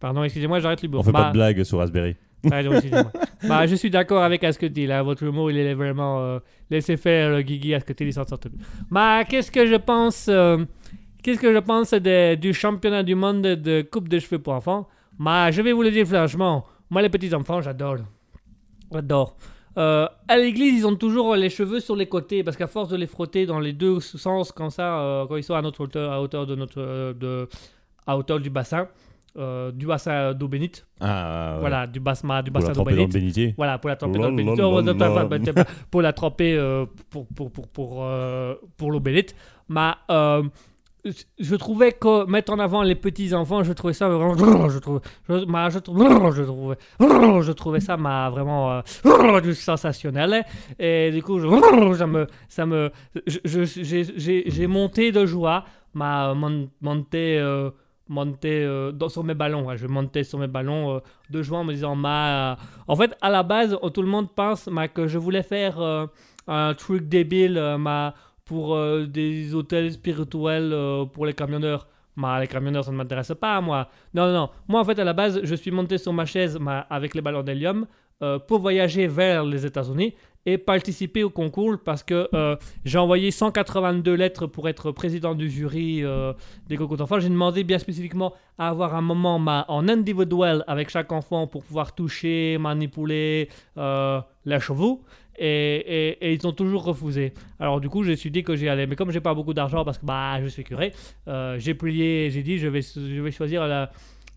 Pardon, 0.00 0.22
excusez-moi, 0.22 0.60
j'arrête 0.60 0.80
l'humour. 0.82 1.00
On 1.00 1.02
fait 1.02 1.10
Ma- 1.12 1.22
pas 1.24 1.28
de 1.28 1.32
blague 1.32 1.62
sur 1.64 1.78
Raspberry. 1.78 2.14
Pardon, 2.48 2.72
excusez-moi. 2.74 3.12
bah, 3.48 3.66
je 3.66 3.74
suis 3.74 3.90
d'accord 3.90 4.22
avec 4.22 4.44
Asketil. 4.44 4.86
Là. 4.88 5.02
Votre 5.02 5.24
humour, 5.24 5.50
il 5.50 5.56
est 5.58 5.74
vraiment. 5.74 6.20
euh, 6.20 6.38
laissez 6.70 6.96
faire 6.96 7.30
le 7.30 7.42
Guigui 7.42 7.74
Asketil, 7.74 8.06
il 8.08 8.12
s'en 8.12 8.26
sort 8.26 8.38
bien. 8.38 8.64
Bah, 8.90 9.24
qu'est-ce 9.24 9.50
que 9.50 9.66
je 9.66 9.76
pense. 9.76 10.26
euh, 10.28 10.64
qu'est-ce 11.22 11.40
que 11.40 11.52
je 11.52 11.58
pense 11.58 11.92
de- 11.92 12.34
du 12.34 12.52
championnat 12.52 13.02
du 13.02 13.14
monde 13.14 13.42
de 13.42 13.82
coupe 13.82 14.08
de 14.08 14.18
cheveux 14.18 14.38
pour 14.40 14.52
enfants? 14.54 14.88
Bah, 15.18 15.50
je 15.50 15.62
vais 15.62 15.72
vous 15.72 15.82
le 15.82 15.90
dire 15.90 16.06
franchement. 16.06 16.64
Moi, 16.90 17.02
les 17.02 17.08
petits 17.08 17.34
enfants, 17.34 17.60
j'adore. 17.60 17.96
J'adore. 18.92 19.36
Euh, 19.78 20.06
à 20.28 20.36
l'église, 20.36 20.80
ils 20.80 20.86
ont 20.86 20.96
toujours 20.96 21.34
les 21.34 21.48
cheveux 21.48 21.80
sur 21.80 21.96
les 21.96 22.06
côtés 22.06 22.42
parce 22.44 22.56
qu'à 22.58 22.66
force 22.66 22.90
de 22.90 22.96
les 22.96 23.06
frotter 23.06 23.46
dans 23.46 23.58
les 23.60 23.72
deux 23.72 24.00
sens, 24.00 24.52
comme 24.52 24.68
ça, 24.70 24.98
euh, 25.00 25.26
quand 25.26 25.36
ils 25.36 25.42
sont 25.42 25.54
à 25.54 25.62
notre 25.62 25.80
hauteur, 25.84 26.12
à 26.12 26.20
hauteur 26.20 26.46
de 26.46 26.54
notre, 26.54 26.78
euh, 26.80 27.14
de, 27.14 27.48
à 28.06 28.18
hauteur 28.18 28.38
du 28.38 28.50
bassin, 28.50 28.86
euh, 29.38 29.72
du 29.72 29.86
bassin 29.86 30.34
d'eau 30.34 30.46
bénite, 30.46 30.86
Ah, 31.00 31.52
ouais. 31.54 31.60
voilà, 31.60 31.86
du 31.86 32.00
bassin, 32.00 32.42
du 32.42 32.50
Pour 32.50 32.60
la 32.60 32.66
bassin 32.68 32.72
d'eau 32.72 32.84
tremper 32.84 32.90
dans 32.90 32.96
le 33.00 33.06
bénite. 33.06 33.12
bénitier. 33.14 33.54
Voilà, 33.56 33.78
pour 33.78 33.88
la 33.88 33.96
tremper 33.96 34.18
dans 34.18 34.30
le 34.30 34.42
là 34.42 35.64
Oh. 35.66 35.72
Pour 35.90 36.02
la 36.02 36.12
tremper 36.12 36.84
pour, 37.08 37.26
pour, 37.28 37.50
pour, 37.50 37.68
pour, 37.68 38.04
euh, 38.04 38.54
pour 38.76 38.90
l'eau 38.92 39.00
bénite. 39.00 39.34
Mais 39.70 39.92
euh, 40.10 40.42
je 41.38 41.56
trouvais 41.56 41.92
que 41.92 42.26
mettre 42.26 42.52
en 42.52 42.58
avant 42.60 42.82
les 42.82 42.94
petits 42.94 43.34
enfants, 43.34 43.62
je 43.64 43.72
trouvais 43.72 43.92
ça 43.92 44.08
vraiment. 44.08 44.68
Je 44.68 44.78
trouvais, 44.78 45.00
je, 45.28 45.44
ma- 45.46 45.68
je, 45.70 45.78
trou- 45.80 45.98
je 46.32 46.42
trouvais, 46.42 46.76
je 47.42 47.52
trouvais 47.52 47.80
ça 47.80 47.96
ma, 47.96 48.30
vraiment 48.30 48.72
euh, 49.04 49.52
sensationnel. 49.54 50.44
Et 50.78 51.10
du 51.10 51.22
coup, 51.22 51.40
ça 51.94 52.06
me. 52.06 52.26
Ça 52.48 52.66
me 52.66 52.90
j'ai- 53.26 54.66
monté 54.66 55.10
de 55.12 55.26
joie, 55.26 55.64
m'a 55.94 56.34
mon- 56.34 56.68
monté. 56.80 57.38
euh, 57.38 57.70
euh, 58.64 59.08
sur 59.08 59.24
mes 59.24 59.34
ballons. 59.34 59.74
Je 59.76 59.86
montais 59.86 60.22
sur 60.24 60.38
mes 60.38 60.46
ballons 60.46 61.00
de 61.30 61.42
joie 61.42 61.58
en 61.60 61.64
me 61.64 61.72
disant, 61.72 61.96
ma, 61.96 62.58
en 62.86 62.94
fait, 62.94 63.16
à 63.22 63.30
la 63.30 63.42
base, 63.42 63.76
tout 63.94 64.02
le 64.02 64.08
monde 64.08 64.28
pense 64.34 64.66
ma, 64.68 64.86
que 64.88 65.06
je 65.06 65.18
voulais 65.18 65.42
faire 65.42 65.80
un 66.48 66.74
truc 66.74 67.08
débile 67.08 67.76
ma, 67.78 68.14
pour 68.52 68.74
euh, 68.74 69.06
des 69.06 69.54
hôtels 69.54 69.90
spirituels 69.92 70.72
euh, 70.74 71.06
pour 71.06 71.24
les 71.24 71.32
camionneurs. 71.32 71.88
Ma, 72.16 72.38
les 72.38 72.46
camionneurs, 72.46 72.84
ça 72.84 72.90
ne 72.90 72.98
m'intéresse 72.98 73.32
pas, 73.40 73.58
moi. 73.62 73.88
Non, 74.12 74.30
non. 74.30 74.50
Moi, 74.68 74.78
en 74.78 74.84
fait, 74.84 74.98
à 74.98 75.04
la 75.04 75.14
base, 75.14 75.40
je 75.42 75.54
suis 75.54 75.70
monté 75.70 75.96
sur 75.96 76.12
ma 76.12 76.26
chaise 76.26 76.58
avec 76.90 77.14
les 77.14 77.22
ballons 77.22 77.42
d'hélium 77.42 77.86
euh, 78.22 78.38
pour 78.38 78.58
voyager 78.58 79.06
vers 79.06 79.42
les 79.42 79.64
États-Unis 79.64 80.12
et 80.44 80.58
participer 80.58 81.22
au 81.24 81.30
concours 81.30 81.78
parce 81.82 82.02
que 82.02 82.28
euh, 82.34 82.56
j'ai 82.84 82.98
envoyé 82.98 83.30
182 83.30 84.12
lettres 84.12 84.46
pour 84.46 84.68
être 84.68 84.90
président 84.92 85.34
du 85.34 85.48
jury 85.48 86.02
des 86.68 86.76
concours 86.76 86.98
d'enfants. 86.98 87.20
J'ai 87.20 87.30
demandé 87.30 87.64
bien 87.64 87.78
spécifiquement 87.78 88.34
à 88.58 88.68
avoir 88.68 88.94
un 88.94 89.00
moment 89.00 89.38
ma, 89.38 89.64
en 89.68 89.88
individuel 89.88 90.62
avec 90.66 90.90
chaque 90.90 91.10
enfant 91.10 91.46
pour 91.46 91.64
pouvoir 91.64 91.94
toucher, 91.94 92.58
manipuler 92.60 93.48
euh, 93.78 94.20
les 94.44 94.60
chevaux. 94.60 95.02
Et, 95.38 96.34
ils 96.34 96.46
ont 96.46 96.52
toujours 96.52 96.84
refusé. 96.84 97.32
Alors 97.58 97.80
du 97.80 97.88
coup, 97.88 98.02
j'ai 98.02 98.16
suis 98.16 98.30
dit 98.30 98.42
que 98.42 98.54
j'y 98.54 98.68
allais. 98.68 98.86
Mais 98.86 98.96
comme 98.96 99.10
j'ai 99.10 99.20
pas 99.20 99.34
beaucoup 99.34 99.54
d'argent 99.54 99.84
parce 99.84 99.98
que 99.98 100.06
bah, 100.06 100.40
je 100.42 100.46
suis 100.48 100.64
curé, 100.64 100.92
euh, 101.28 101.58
j'ai 101.58 101.74
prié, 101.74 102.30
j'ai 102.30 102.42
dit 102.42 102.58
je 102.58 102.68
vais, 102.68 102.82
je 102.82 103.20
vais 103.20 103.30
choisir 103.30 103.66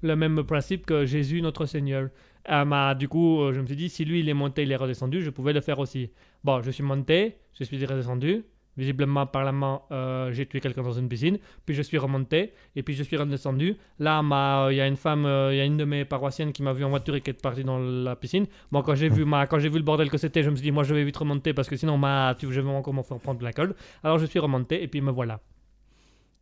le 0.01 0.15
même 0.15 0.43
principe 0.43 0.85
que 0.85 1.05
Jésus 1.05 1.41
notre 1.41 1.65
Seigneur. 1.65 2.09
Euh, 2.49 2.65
bah, 2.65 2.93
du 2.95 3.07
coup, 3.07 3.41
euh, 3.41 3.53
je 3.53 3.61
me 3.61 3.65
suis 3.65 3.75
dit, 3.75 3.89
si 3.89 4.05
lui 4.05 4.19
il 4.19 4.29
est 4.29 4.33
monté, 4.33 4.63
il 4.63 4.71
est 4.71 4.75
redescendu, 4.75 5.21
je 5.23 5.29
pouvais 5.29 5.53
le 5.53 5.61
faire 5.61 5.79
aussi. 5.79 6.11
Bon, 6.43 6.61
je 6.61 6.69
suis 6.71 6.83
monté, 6.83 7.37
je 7.57 7.63
suis 7.63 7.83
redescendu. 7.85 8.43
Visiblement, 8.77 9.21
apparemment, 9.21 9.83
euh, 9.91 10.31
j'ai 10.33 10.45
tué 10.45 10.59
quelqu'un 10.59 10.81
dans 10.83 10.91
une 10.91 11.07
piscine. 11.07 11.37
Puis 11.65 11.75
je 11.75 11.81
suis 11.81 11.97
remonté 11.97 12.51
et 12.75 12.83
puis 12.83 12.93
je 12.93 13.03
suis 13.03 13.15
redescendu. 13.15 13.77
Là, 13.99 14.21
ma- 14.21 14.67
il 14.71 14.75
y 14.75 14.81
a 14.81 14.87
une 14.87 14.97
femme, 14.97 15.25
euh, 15.25 15.53
il 15.53 15.57
y 15.57 15.61
a 15.61 15.65
une 15.65 15.77
de 15.77 15.85
mes 15.85 16.03
paroissiennes 16.03 16.51
qui 16.51 16.61
m'a 16.61 16.73
vu 16.73 16.83
en 16.83 16.89
voiture 16.89 17.15
et 17.15 17.21
qui 17.21 17.29
est 17.29 17.41
partie 17.41 17.63
dans 17.63 17.79
la 17.79 18.15
piscine. 18.15 18.45
Bon, 18.71 18.81
quand 18.81 18.95
j'ai 18.95 19.07
vu, 19.09 19.23
ma, 19.23 19.47
quand 19.47 19.59
j'ai 19.59 19.69
vu 19.69 19.77
le 19.77 19.83
bordel 19.83 20.09
que 20.09 20.17
c'était, 20.17 20.43
je 20.43 20.49
me 20.49 20.55
suis 20.55 20.63
dit, 20.63 20.71
moi, 20.71 20.83
je 20.83 20.93
vais 20.93 21.03
vite 21.05 21.15
remonter 21.17 21.53
parce 21.53 21.69
que 21.69 21.77
sinon, 21.77 21.97
ma, 21.97 22.35
tu, 22.37 22.51
je 22.51 22.59
vais 22.59 22.69
encore 22.69 22.93
m'en 22.93 23.03
faire 23.03 23.17
prendre 23.19 23.39
de 23.39 23.45
la 23.45 23.53
colle. 23.53 23.75
Alors, 24.03 24.19
je 24.19 24.25
suis 24.25 24.39
remonté 24.39 24.83
et 24.83 24.87
puis 24.87 24.99
me 25.01 25.11
voilà. 25.11 25.39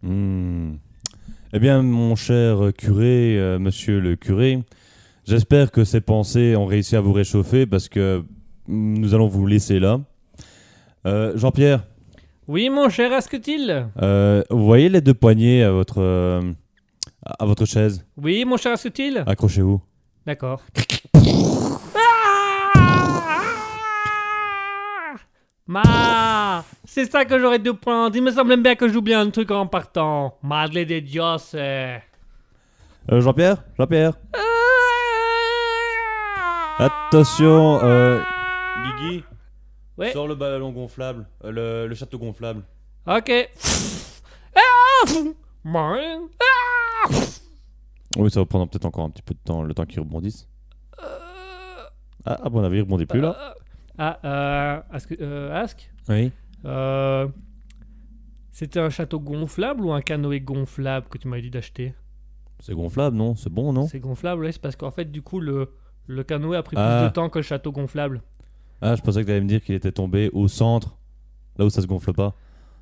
Hmm. 0.01 0.73
Eh 1.53 1.59
bien, 1.59 1.83
mon 1.83 2.15
cher 2.15 2.71
curé, 2.75 3.37
euh, 3.39 3.59
monsieur 3.59 3.99
le 3.99 4.15
curé, 4.15 4.63
j'espère 5.23 5.71
que 5.71 5.83
ces 5.83 6.01
pensées 6.01 6.55
ont 6.55 6.65
réussi 6.65 6.95
à 6.95 7.01
vous 7.01 7.13
réchauffer 7.13 7.67
parce 7.67 7.89
que 7.89 8.23
nous 8.67 9.13
allons 9.13 9.27
vous 9.27 9.45
laisser 9.45 9.79
là. 9.79 10.01
Euh, 11.05 11.37
Jean-Pierre, 11.37 11.85
Oui, 12.47 12.69
mon 12.69 12.89
cher 12.89 13.11
Asketil 13.13 13.87
euh, 14.01 14.43
vous 14.49 14.65
voyez 14.65 14.89
les 14.89 15.01
deux 15.01 15.13
poignées 15.13 15.63
à 15.63 15.71
votre, 15.71 16.01
euh, 16.01 16.41
à 17.39 17.45
votre 17.45 17.65
chaise? 17.65 18.05
Oui, 18.17 18.43
mon 18.45 18.57
cher 18.57 18.73
Asketil 18.73 19.23
Accrochez-vous. 19.25 19.81
D'accord. 20.25 20.61
Ma, 25.65 26.63
c'est 26.83 27.09
ça 27.09 27.23
que 27.23 27.39
j'aurais 27.39 27.59
dû 27.59 27.73
prendre. 27.73 28.13
Il 28.15 28.21
me 28.21 28.31
semble 28.31 28.57
bien 28.61 28.75
que 28.75 28.87
j'oublie 28.89 29.13
un 29.13 29.29
truc 29.29 29.49
en 29.51 29.65
partant. 29.65 30.37
Madre 30.43 30.83
de 30.83 30.99
Dios. 30.99 31.53
eh. 31.55 31.99
Euh, 33.11 33.21
Jean-Pierre? 33.21 33.63
Jean-Pierre? 33.77 34.13
Attention, 36.79 37.79
euh, 37.83 38.19
Guigui, 38.83 39.23
Ouais. 39.97 40.11
sors 40.11 40.27
le 40.27 40.35
ballon 40.35 40.71
gonflable, 40.71 41.27
euh, 41.43 41.51
le, 41.51 41.87
le 41.87 41.95
château 41.95 42.17
gonflable. 42.17 42.63
Ok. 43.07 43.31
Ah, 45.65 47.09
Oui, 48.17 48.29
ça 48.31 48.39
va 48.39 48.45
prendre 48.45 48.67
peut-être 48.69 48.85
encore 48.85 49.05
un 49.05 49.09
petit 49.09 49.21
peu 49.21 49.33
de 49.33 49.39
temps, 49.43 49.63
le 49.63 49.73
temps 49.73 49.85
qu'il 49.85 49.99
rebondisse. 49.99 50.47
euh, 51.01 51.83
Ah, 52.25 52.39
à 52.43 52.49
mon 52.49 52.63
avis, 52.63 52.77
il 52.77 52.81
rebondit 52.81 53.05
plus 53.05 53.21
là. 53.21 53.55
Ah, 53.97 54.19
euh, 54.23 54.81
Ask, 54.91 55.15
euh, 55.19 55.53
Ask 55.63 55.89
Oui. 56.09 56.31
euh, 56.65 57.27
C'était 58.51 58.79
un 58.79 58.89
château 58.89 59.19
gonflable 59.19 59.83
ou 59.85 59.91
un 59.93 60.01
canoë 60.01 60.39
gonflable 60.41 61.07
que 61.09 61.17
tu 61.17 61.27
m'avais 61.27 61.41
dit 61.43 61.49
d'acheter? 61.51 61.93
C'est 62.59 62.73
gonflable, 62.75 63.15
non? 63.17 63.35
C'est 63.35 63.51
bon, 63.51 63.73
non? 63.73 63.87
C'est 63.87 63.99
gonflable, 63.99 64.45
oui, 64.45 64.53
c'est 64.53 64.61
parce 64.61 64.75
qu'en 64.75 64.91
fait, 64.91 65.05
du 65.05 65.21
coup, 65.21 65.39
le, 65.39 65.73
le 66.07 66.23
canoë 66.23 66.55
a 66.57 66.63
pris 66.63 66.77
Ah. 66.79 66.99
plus 67.01 67.09
de 67.09 67.13
temps 67.13 67.29
que 67.29 67.39
le 67.39 67.43
château 67.43 67.71
gonflable. 67.71 68.21
Ah, 68.85 68.95
je 68.97 69.01
pensais 69.01 69.21
que 69.21 69.25
tu 69.25 69.31
allais 69.31 69.39
me 69.41 69.47
dire 69.47 69.63
qu'il 69.63 69.75
était 69.75 69.93
tombé 69.93 70.29
au 70.33 70.47
centre, 70.49 70.97
là 71.57 71.63
où 71.65 71.69
ça 71.69 71.81
se 71.81 71.87
gonfle 71.87 72.11
pas. 72.13 72.35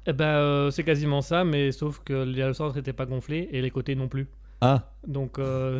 Eh 0.07 0.13
ben, 0.13 0.25
euh, 0.25 0.71
c'est 0.71 0.83
quasiment 0.83 1.21
ça, 1.21 1.43
mais 1.43 1.71
sauf 1.71 2.01
que 2.03 2.13
le 2.25 2.53
centre 2.53 2.75
n'était 2.75 2.91
pas 2.91 3.05
gonflé 3.05 3.47
et 3.51 3.61
les 3.61 3.69
côtés 3.69 3.93
non 3.93 4.07
plus. 4.07 4.27
Ah, 4.61 4.91
Donc, 5.07 5.37
euh, 5.37 5.79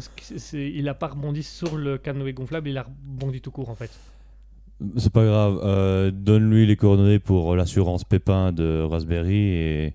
il 0.53 0.87
a 0.89 0.93
pas 0.93 1.07
rebondi 1.07 1.41
sur 1.41 1.75
le 1.75 1.97
canoë 1.97 2.33
gonflable, 2.33 2.69
il 2.69 2.77
a 2.77 2.83
rebondi 2.83 3.41
tout 3.41 3.49
court 3.51 3.69
en 3.69 3.75
fait. 3.75 3.89
c'est 4.97 5.11
pas 5.11 5.25
grave. 5.25 5.59
Euh, 5.63 6.11
Donne-lui 6.11 6.67
les 6.67 6.75
coordonnées 6.75 7.19
pour 7.19 7.55
l'assurance 7.55 8.03
Pépin 8.03 8.51
de 8.51 8.81
Raspberry 8.83 9.35
et, 9.35 9.85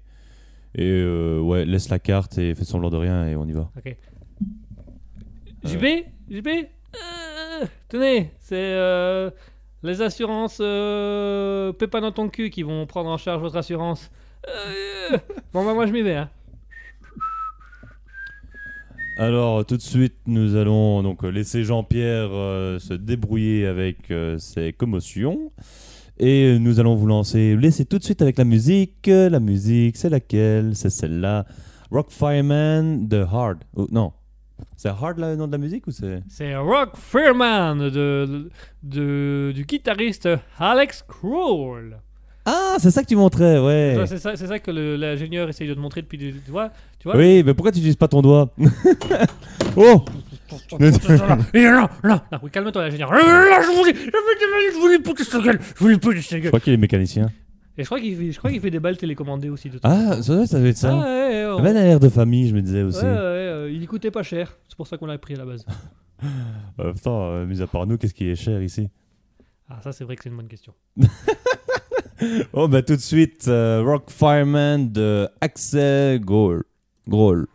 et 0.74 0.82
euh, 0.90 1.40
ouais, 1.40 1.64
laisse 1.64 1.88
la 1.88 1.98
carte 2.00 2.36
et 2.38 2.54
fais 2.56 2.64
semblant 2.64 2.90
de 2.90 2.96
rien 2.96 3.26
et 3.28 3.36
on 3.36 3.46
y 3.46 3.52
va. 3.52 3.70
Ok. 3.76 3.96
JB 5.64 5.84
JB 6.30 6.48
Tenez, 7.88 8.30
c'est 8.40 8.76
les 9.86 10.02
assurances 10.02 10.58
euh, 10.60 11.72
Pépin 11.72 12.00
dans 12.00 12.12
ton 12.12 12.28
cul 12.28 12.50
qui 12.50 12.62
vont 12.62 12.86
prendre 12.86 13.08
en 13.08 13.16
charge 13.16 13.40
votre 13.40 13.56
assurance. 13.56 14.10
Euh, 14.48 15.16
bon, 15.52 15.64
bah, 15.64 15.74
moi 15.74 15.86
je 15.86 15.92
m'y 15.92 16.02
vais. 16.02 16.16
Hein. 16.16 16.28
Alors 19.18 19.64
tout 19.64 19.78
de 19.78 19.82
suite, 19.82 20.14
nous 20.26 20.56
allons 20.56 21.02
donc 21.02 21.22
laisser 21.22 21.64
Jean-Pierre 21.64 22.28
euh, 22.32 22.78
se 22.78 22.92
débrouiller 22.92 23.66
avec 23.66 24.10
euh, 24.10 24.36
ses 24.38 24.74
commotions. 24.74 25.52
Et 26.18 26.58
nous 26.58 26.80
allons 26.80 26.94
vous 26.94 27.06
lancer, 27.06 27.56
laisser 27.56 27.84
tout 27.84 27.98
de 27.98 28.04
suite 28.04 28.22
avec 28.22 28.38
la 28.38 28.44
musique. 28.44 29.06
La 29.06 29.40
musique, 29.40 29.96
c'est 29.96 30.08
laquelle? 30.08 30.74
C'est 30.74 30.90
celle-là. 30.90 31.46
Rock 31.90 32.10
Fireman 32.10 33.06
de 33.06 33.18
Hard. 33.18 33.58
Oh, 33.74 33.86
non. 33.90 34.12
C'est 34.76 34.88
Hard 34.88 35.18
le 35.18 35.36
nom 35.36 35.46
de 35.46 35.52
la 35.52 35.58
musique 35.58 35.86
ou 35.86 35.90
c'est 35.90 36.22
C'est 36.28 36.54
Rock 36.56 36.90
Fairman 36.96 37.76
de, 37.76 38.48
de, 38.82 39.52
du 39.54 39.64
guitariste 39.64 40.28
Alex 40.58 41.04
Kroll. 41.06 41.98
Ah, 42.48 42.76
c'est 42.78 42.92
ça 42.92 43.02
que 43.02 43.08
tu 43.08 43.16
montrais, 43.16 43.58
ouais. 43.58 43.96
C'est 44.06 44.18
ça, 44.18 44.36
c'est 44.36 44.46
ça 44.46 44.58
que 44.60 44.70
l'ingénieur 44.70 45.48
essaye 45.48 45.66
de 45.66 45.74
te 45.74 45.80
montrer 45.80 46.02
depuis. 46.02 46.16
Tu 46.16 46.32
vois, 46.48 46.70
tu 47.00 47.08
vois 47.08 47.16
Oui, 47.16 47.42
mais 47.44 47.54
pourquoi 47.54 47.72
tu 47.72 47.78
n'utilises 47.78 47.96
pas 47.96 48.06
ton 48.06 48.22
doigt 48.22 48.48
Oh 49.76 50.04
Là, 52.04 52.20
oui, 52.42 52.50
calme-toi, 52.50 52.82
l'ingénieur. 52.82 53.10
Là, 53.12 53.18
je 53.62 53.76
voulais, 53.76 53.94
je 53.94 54.00
voulais, 54.00 54.70
je 54.72 54.78
voulais 54.78 54.98
je 55.74 55.80
voulais 55.80 56.20
Je 56.30 56.36
gueule. 56.38 56.50
crois 56.50 56.60
qu'il 56.60 56.72
est 56.72 56.76
mécanicien. 56.76 57.30
Et 57.78 57.82
je 57.82 57.86
crois 57.86 58.00
qu'il 58.00 58.16
fait, 58.16 58.32
je 58.32 58.38
crois 58.38 58.50
qu'il 58.50 58.60
fait 58.60 58.70
des 58.70 58.80
balles 58.80 58.96
télécommandées 58.96 59.50
aussi 59.50 59.68
de. 59.70 59.78
Ah, 59.82 60.22
ça, 60.22 60.34
doit- 60.34 60.46
ça 60.46 60.58
doit 60.58 60.68
être 60.68 60.76
ça. 60.78 60.92
Ah, 60.92 61.04
ouais, 61.04 61.04
ouais, 61.04 61.42
Ça 61.44 61.62
ouais, 61.62 61.68
avait 61.70 61.78
un 61.78 61.82
air 61.84 62.00
de 62.00 62.08
famille, 62.08 62.48
je 62.48 62.54
me 62.54 62.62
disais 62.62 62.82
aussi. 62.82 62.98
ouais, 63.04 63.10
ouais, 63.10 63.10
euh, 63.16 63.70
il 63.70 63.86
coûtait 63.86 64.10
pas 64.10 64.22
cher, 64.22 64.56
c'est 64.68 64.76
pour 64.76 64.86
ça 64.86 64.96
qu'on 64.96 65.06
l'a 65.06 65.18
pris 65.18 65.34
à 65.34 65.38
la 65.38 65.44
base. 65.44 65.64
Euh, 66.80 66.92
putain, 66.94 67.10
euh, 67.10 67.46
mis 67.46 67.60
à 67.60 67.66
part 67.66 67.86
nous, 67.86 67.98
qu'est-ce 67.98 68.14
qui 68.14 68.28
est 68.30 68.34
cher 68.34 68.62
ici? 68.62 68.88
Ah, 69.68 69.80
ça 69.82 69.92
c'est 69.92 70.04
vrai 70.04 70.16
que 70.16 70.22
c'est 70.22 70.30
une 70.30 70.36
bonne 70.36 70.48
question. 70.48 70.72
Oh, 72.54 72.66
bah 72.66 72.80
tout 72.82 72.96
de 72.96 73.00
suite, 73.00 73.46
euh, 73.48 73.82
Rock 73.84 74.10
Fireman 74.10 74.90
de 74.90 75.28
Axel 75.42 76.18
Grohl. 76.20 76.64
Grohl. 77.06 77.46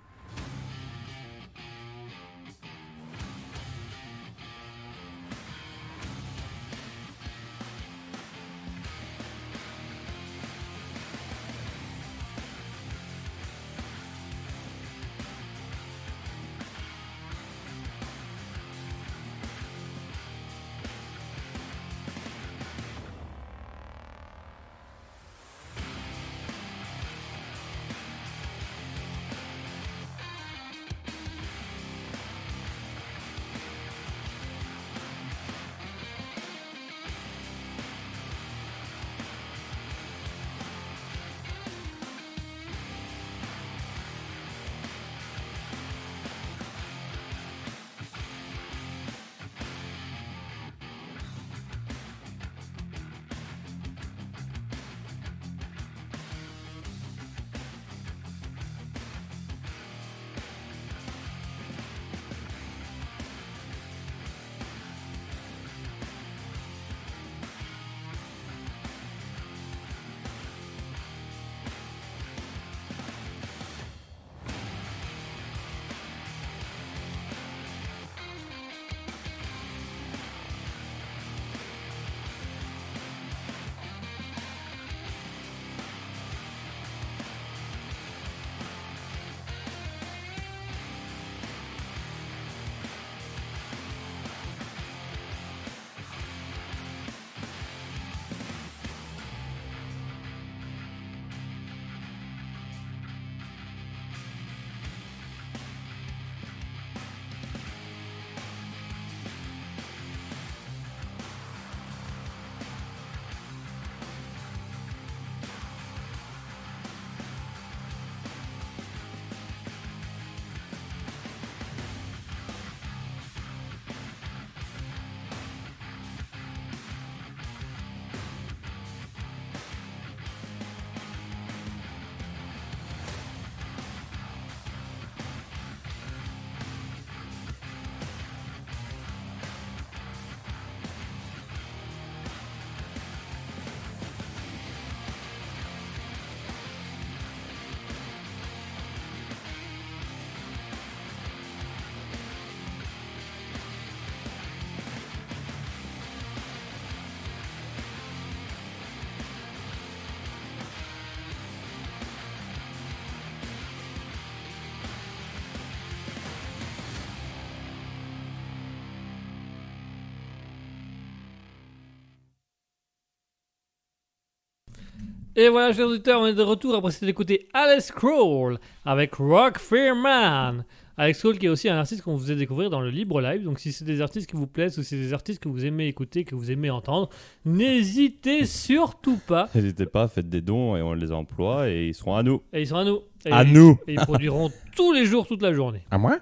Et 175.42 175.50
voilà, 175.50 175.74
chers 175.74 175.88
auditeurs, 175.88 176.22
on 176.22 176.28
est 176.28 176.36
de 176.36 176.44
retour 176.44 176.76
après 176.76 176.92
s'être 176.92 177.10
écouté 177.10 177.48
Alex 177.52 177.92
Kroll 177.92 178.60
avec 178.86 179.16
Rock 179.16 179.58
Fearman. 179.58 180.64
Alex 180.98 181.18
Kroll 181.20 181.40
qui 181.40 181.48
est 181.48 181.50
aussi 181.50 181.68
un 181.68 181.78
artiste 181.78 182.04
qu'on 182.04 182.14
vous 182.14 182.20
faisait 182.22 182.36
découvrir 182.36 182.70
dans 182.70 182.80
le 182.80 182.92
Libre 182.92 183.22
Live. 183.22 183.44
Donc 183.44 183.58
si 183.60 183.72
c'est 183.72 183.84
des 183.86 184.02
artistes 184.02 184.30
qui 184.30 184.36
vous 184.36 184.46
plaisent 184.46 184.78
ou 184.78 184.84
si 184.84 184.90
c'est 184.90 184.98
des 184.98 185.14
artistes 185.14 185.42
que 185.42 185.50
vous 185.50 185.66
aimez 185.66 185.88
écouter, 185.88 186.26
que 186.26 186.36
vous 186.36 186.52
aimez 186.52 186.70
entendre, 186.70 187.10
n'hésitez 187.44 188.46
surtout 188.46 189.18
pas. 189.26 189.50
N'hésitez 189.56 189.88
pas, 189.88 190.08
faites 190.08 190.30
des 190.30 190.42
dons 190.42 190.76
et 190.78 190.84
on 190.84 190.94
les 190.94 191.12
emploie 191.12 191.70
et 191.70 191.88
ils 191.88 191.96
seront 191.96 192.16
à 192.16 192.22
nous. 192.22 192.44
Et 192.54 192.62
ils 192.62 192.68
sont 192.68 192.76
à 192.78 192.84
nous. 192.84 193.00
Et 193.26 193.32
À 193.32 193.42
ils- 193.44 193.52
nous 193.52 193.80
Et 193.88 193.94
ils 193.94 194.00
produiront 194.00 194.52
tous 194.76 194.94
les 194.94 195.06
jours, 195.06 195.26
toute 195.26 195.42
la 195.42 195.54
journée. 195.54 195.82
À 195.90 195.98
moi? 195.98 196.20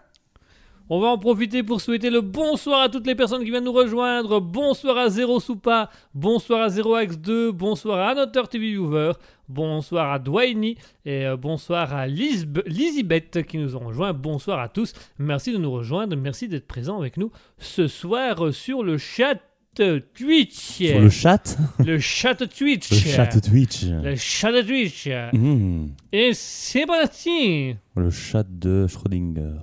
On 0.91 0.99
va 0.99 1.09
en 1.09 1.19
profiter 1.19 1.61
pour 1.61 1.81
souhaiter 1.81 2.09
le 2.09 2.21
bonsoir 2.21 2.81
à 2.81 2.89
toutes 2.89 3.05
les 3.05 3.13
personnes 3.13 3.43
qui 3.43 3.51
viennent 3.51 3.63
nous 3.63 3.71
rejoindre. 3.71 4.39
Bonsoir 4.39 4.97
à 4.97 5.07
Zero 5.07 5.39
Soupa, 5.39 5.91
bonsoir 6.15 6.63
à 6.63 6.69
Zero 6.69 6.95
Axe 6.95 7.19
2, 7.19 7.51
bonsoir 7.51 7.99
à 7.99 8.09
Anotter 8.13 8.41
TV 8.49 8.71
Viewer, 8.71 9.11
bonsoir 9.47 10.11
à 10.11 10.17
Dwayne 10.17 10.63
et 10.63 10.77
euh, 11.05 11.37
bonsoir 11.37 11.93
à 11.93 12.07
Lizibeth 12.07 13.43
qui 13.45 13.59
nous 13.59 13.75
ont 13.75 13.85
rejoints. 13.85 14.13
Bonsoir 14.13 14.59
à 14.59 14.67
tous. 14.67 14.93
Merci 15.19 15.53
de 15.53 15.59
nous 15.59 15.69
rejoindre, 15.69 16.15
merci 16.15 16.47
d'être 16.47 16.65
présents 16.65 16.97
avec 16.97 17.17
nous 17.17 17.29
ce 17.59 17.87
soir 17.87 18.51
sur 18.51 18.81
le 18.81 18.97
chat 18.97 19.35
Twitch. 19.75 20.55
Sur 20.55 21.01
le 21.01 21.09
chat? 21.11 21.55
Le 21.85 21.99
chat 21.99 22.47
Twitch. 22.47 22.89
Le 22.89 22.97
chat 22.97 23.39
Twitch. 23.39 23.83
Le 23.85 24.15
chat 24.15 24.63
Twitch. 24.63 25.07
Mhm. 25.33 25.91
Et 26.11 26.31
c'est 26.33 26.87
parti. 26.87 27.75
Le 27.95 28.09
chat 28.09 28.47
de 28.49 28.87
Schrödinger. 28.87 29.59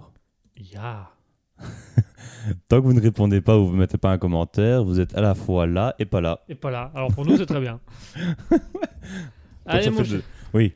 Ya. 0.72 1.15
Tant 2.68 2.80
que 2.80 2.86
vous 2.86 2.92
ne 2.92 3.00
répondez 3.00 3.40
pas 3.40 3.58
ou 3.58 3.66
vous 3.66 3.74
ne 3.74 3.80
mettez 3.80 3.98
pas 3.98 4.12
un 4.12 4.18
commentaire, 4.18 4.84
vous 4.84 5.00
êtes 5.00 5.14
à 5.16 5.20
la 5.20 5.34
fois 5.34 5.66
là 5.66 5.94
et 5.98 6.04
pas 6.04 6.20
là. 6.20 6.40
Et 6.48 6.54
pas 6.54 6.70
là. 6.70 6.92
Alors 6.94 7.12
pour 7.12 7.26
nous, 7.26 7.36
c'est 7.36 7.46
très 7.46 7.60
bien. 7.60 7.80
Allez, 9.66 9.90
mon. 9.90 10.02
Oui. 10.54 10.72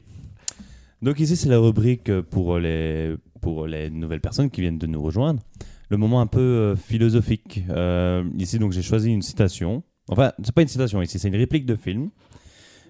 Donc 1.03 1.20
ici, 1.20 1.37
c'est 1.37 1.49
la 1.49 1.59
rubrique 1.59 2.20
pour 2.22 2.59
les, 2.59 3.16
pour 3.41 3.66
les 3.66 3.89
nouvelles 3.91 4.20
personnes 4.20 4.51
qui 4.51 4.61
viennent 4.61 4.78
de 4.78 4.87
nous 4.87 5.01
rejoindre. 5.01 5.41
Le 5.89 5.97
moment 5.97 6.20
un 6.20 6.26
peu 6.26 6.41
euh, 6.41 6.76
philosophique. 6.76 7.64
Euh, 7.70 8.24
ici, 8.39 8.59
donc, 8.59 8.72
j'ai 8.72 8.83
choisi 8.83 9.11
une 9.11 9.22
citation. 9.22 9.83
Enfin, 10.09 10.33
c'est 10.43 10.55
pas 10.55 10.62
une 10.62 10.68
citation 10.68 11.01
ici, 11.03 11.18
c'est 11.18 11.28
une 11.28 11.37
réplique 11.37 11.66
de 11.66 11.76
film. 11.76 12.11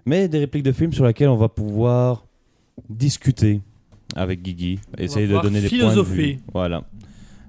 Mais 0.06 0.28
des 0.28 0.38
répliques 0.38 0.62
de 0.62 0.72
film 0.72 0.92
sur 0.92 1.06
lesquelles 1.06 1.28
on 1.28 1.36
va 1.36 1.48
pouvoir 1.48 2.26
discuter 2.88 3.60
avec 4.16 4.42
Guigui. 4.42 4.80
Essayer 4.98 5.26
de 5.26 5.38
donner 5.40 5.60
des 5.60 5.68
points 5.68 5.94
de 5.94 6.02
vue. 6.02 6.38
Voilà. 6.52 6.84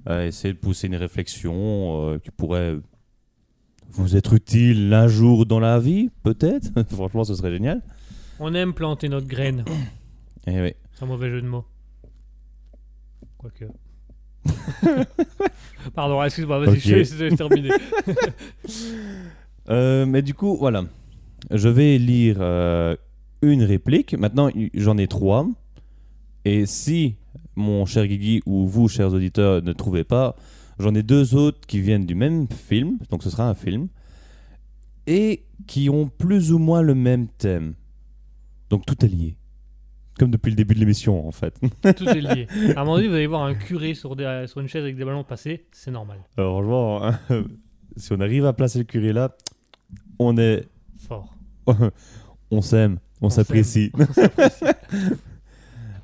Euh, 0.10 0.26
essayer 0.28 0.54
de 0.54 0.58
pousser 0.60 0.88
une 0.88 0.96
réflexion 0.96 2.10
euh, 2.14 2.18
qui 2.18 2.32
pourrait 2.32 2.76
vous 3.92 4.16
être 4.16 4.34
utile 4.34 4.92
un 4.94 5.08
jour 5.08 5.46
dans 5.46 5.60
la 5.60 5.80
vie, 5.80 6.10
peut-être. 6.24 6.72
Franchement, 6.92 7.24
ce 7.24 7.36
serait 7.36 7.52
génial. 7.52 7.82
On 8.40 8.54
aime 8.54 8.74
planter 8.74 9.10
notre 9.10 9.28
graine. 9.28 9.64
Et 10.48 10.60
oui. 10.60 10.74
C'est 10.94 11.04
un 11.04 11.08
mauvais 11.08 11.30
jeu 11.30 11.42
de 11.42 11.48
mots. 11.48 11.66
Quoique. 13.38 13.66
Pardon, 15.96 16.24
excuse-moi, 16.24 16.66
vas-y, 16.66 16.80
je 16.80 17.16
vais- 17.16 17.36
terminer. 17.36 17.70
Euh, 19.70 20.08
mais 20.08 20.24
du 20.24 20.34
coup, 20.34 20.58
voilà. 20.58 20.84
Je 21.52 21.70
vais 21.70 21.98
lire 22.00 22.38
euh, 22.40 22.96
une 23.44 23.64
réplique. 23.64 24.16
Maintenant, 24.16 24.50
j'en 24.74 24.98
ai 24.98 25.08
trois. 25.08 25.48
Et 26.44 26.66
si 26.66 27.16
mon 27.62 27.86
cher 27.86 28.08
Guigui 28.08 28.42
ou 28.46 28.68
vous, 28.68 28.88
chers 28.88 29.14
auditeurs, 29.14 29.62
ne 29.62 29.72
trouvez 29.74 30.04
pas, 30.04 30.36
j'en 30.80 30.94
ai 30.96 31.04
deux 31.04 31.36
autres 31.36 31.66
qui 31.68 31.80
viennent 31.80 32.06
du 32.06 32.16
même 32.16 32.48
film. 32.50 32.98
Donc, 33.10 33.24
ce 33.24 33.30
sera 33.30 33.48
un 33.48 33.56
film. 33.56 33.88
Et 35.08 35.46
qui 35.68 35.90
ont 35.90 36.08
plus 36.08 36.52
ou 36.52 36.60
moins 36.60 36.82
le 36.82 36.94
même 36.96 37.28
thème. 37.28 37.74
Donc, 38.70 38.86
tout 38.86 39.04
est 39.06 39.10
lié. 39.10 39.36
Comme 40.20 40.30
depuis 40.32 40.50
le 40.50 40.56
début 40.56 40.76
de 40.76 40.80
l'émission, 40.80 41.28
en 41.28 41.32
fait. 41.32 41.60
Tout 41.96 42.08
est 42.08 42.22
lié. 42.22 42.48
À 42.76 42.82
un 42.82 42.84
moment 42.84 42.98
donné, 42.98 43.08
vous 43.08 43.16
allez 43.16 43.28
voir 43.28 43.44
un 43.44 43.56
curé 43.56 43.94
sur, 43.94 44.16
des- 44.16 44.46
sur 44.48 44.60
une 44.62 44.68
chaise 44.68 44.84
avec 44.84 44.96
des 44.96 45.06
ballons 45.06 45.24
passés, 45.24 45.66
c'est 45.72 45.92
normal. 45.92 46.20
Alors, 46.38 46.58
franchement, 46.62 47.04
hein, 47.06 47.20
si 47.98 48.12
on 48.14 48.20
arrive 48.20 48.46
à 48.46 48.54
placer 48.54 48.80
le 48.80 48.86
curé 48.86 49.14
là, 49.14 49.36
on 50.20 50.38
est. 50.38 50.68
Fort. 51.08 51.36
on 52.52 52.62
s'aime, 52.62 53.00
on, 53.22 53.28
On 53.28 53.30
s'apprécie. 53.30 53.92
On 53.96 54.06
s'apprécie. 54.14 54.66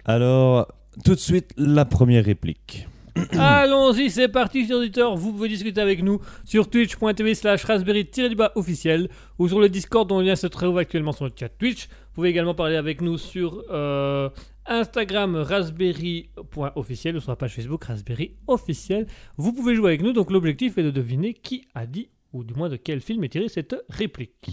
Alors, 0.05 0.68
tout 1.04 1.16
de 1.16 1.20
suite, 1.20 1.54
la 1.58 1.86
première 1.86 2.26
réplique. 2.26 2.88
Allons-y, 3.32 4.10
c'est 4.10 4.28
parti, 4.28 4.68
chers 4.68 4.78
auditeurs. 4.78 5.16
Vous 5.16 5.32
pouvez 5.32 5.50
discuter 5.50 5.82
avec 5.82 6.04
nous 6.04 6.20
sur 6.45 6.70
twitch.tv 6.70 7.36
slash 7.36 7.64
raspberry-du-bas 7.64 8.52
officiel 8.56 9.10
ou 9.39 9.48
sur 9.48 9.60
le 9.60 9.70
Discord 9.70 10.08
dont 10.08 10.20
le 10.20 10.28
lien 10.28 10.36
se 10.36 10.48
trouve 10.48 10.78
actuellement 10.78 11.12
sur 11.12 11.26
le 11.26 11.32
chat 11.38 11.50
Twitch. 11.50 11.88
Vous 11.88 12.16
pouvez 12.16 12.30
également 12.30 12.54
parler 12.54 12.76
avec 12.76 13.02
nous 13.02 13.18
sur 13.18 13.64
euh, 13.72 14.30
Instagram 14.66 15.36
raspberry.officiel 15.36 17.16
ou 17.18 17.20
sur 17.20 17.32
la 17.32 17.36
page 17.36 17.56
Facebook 17.56 17.84
raspberry 17.86 18.36
officiel. 18.48 19.08
Vous 19.38 19.54
pouvez 19.54 19.76
jouer 19.76 19.89
avec 19.89 20.02
nous, 20.02 20.14
donc 20.14 20.32
l'objectif 20.32 20.78
est 20.78 20.84
de 20.84 20.91
deviner 20.91 21.34
qui 21.34 21.68
a 21.74 21.86
dit 21.86 22.10
ou 22.34 22.43
du 22.43 22.54
moins 22.54 22.70
de 22.70 22.76
quel 22.76 23.02
film 23.02 23.24
est 23.24 23.30
tirée 23.30 23.50
cette 23.50 23.76
réplique. 23.89 24.52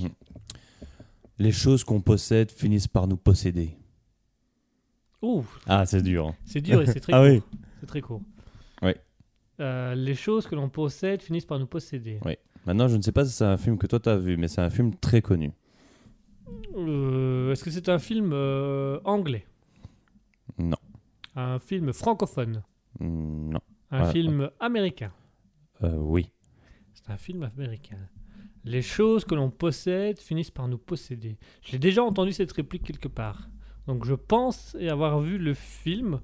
Les 1.38 1.53
choses 1.53 1.84
qu'on 1.84 2.01
possède 2.01 2.51
finissent 2.51 2.88
par 2.88 3.09
nous 3.09 3.16
posséder. 3.16 3.76
Ouh, 5.25 5.45
Ah, 5.66 5.87
c'est 5.87 6.03
dur. 6.03 6.35
c'est 6.45 6.61
dur 6.61 6.83
et 6.83 6.87
c'est 6.87 7.01
très 7.01 7.12
Ah 7.14 7.18
court. 7.18 7.27
oui. 7.29 7.43
C'est 7.81 7.87
très 7.87 8.01
court. 8.01 8.22
Oui. 8.83 8.93
Euh, 9.61 9.95
les 9.95 10.14
choses 10.14 10.47
que 10.47 10.55
l'on 10.55 10.68
possède 10.68 11.22
finissent 11.22 11.47
par 11.47 11.59
nous 11.59 11.66
posséder. 11.66 12.18
Maintenant, 12.66 12.89
je 12.89 12.97
ne 12.97 13.03
sais 13.03 13.12
pas 13.12 13.25
si 13.25 13.33
c'est 13.33 13.45
un 13.45 13.57
film 13.57 13.79
que 13.79 13.87
toi 13.87 14.01
t'as 14.01 14.16
vu, 14.16 14.37
mais 14.37 14.49
c'est 14.49 14.61
un 14.61 14.70
film 14.70 14.95
très 14.97 15.22
connu. 15.22 15.53
Euh, 16.77 17.53
Est-ce 17.53 17.64
que 17.64 17.70
c'est 17.70 17.89
un 17.89 17.99
film 17.99 18.31
euh, 18.33 18.99
anglais? 19.05 19.47
Non. 20.59 20.77
Un 21.37 21.59
film 21.59 21.93
francophone? 21.93 22.62
Non. 23.01 23.61
Un 23.91 24.05
Ouais, 24.07 24.12
film 24.12 24.51
américain? 24.61 25.12
Euh, 25.83 25.97
oui. 25.97 26.31
C'est 26.95 27.11
un 27.11 27.16
film 27.16 27.43
américain. 27.45 27.99
Les 28.64 28.83
choses 28.83 29.25
que 29.25 29.35
l'on 29.35 29.51
possède 29.51 30.18
finissent 30.18 30.51
par 30.51 30.68
nous 30.68 30.79
posséder. 30.79 31.37
J'ai 31.62 31.79
déjà 31.79 32.03
entendu 32.03 32.33
cette 32.33 32.53
réplique 32.53 32.83
quelque 32.85 33.09
part. 33.09 33.49
Donc 33.87 34.05
je 34.05 34.14
pense 34.14 34.76
y 34.78 34.89
avoir 34.89 35.20
vu 35.20 35.39
le 35.39 35.55
film. 35.55 36.20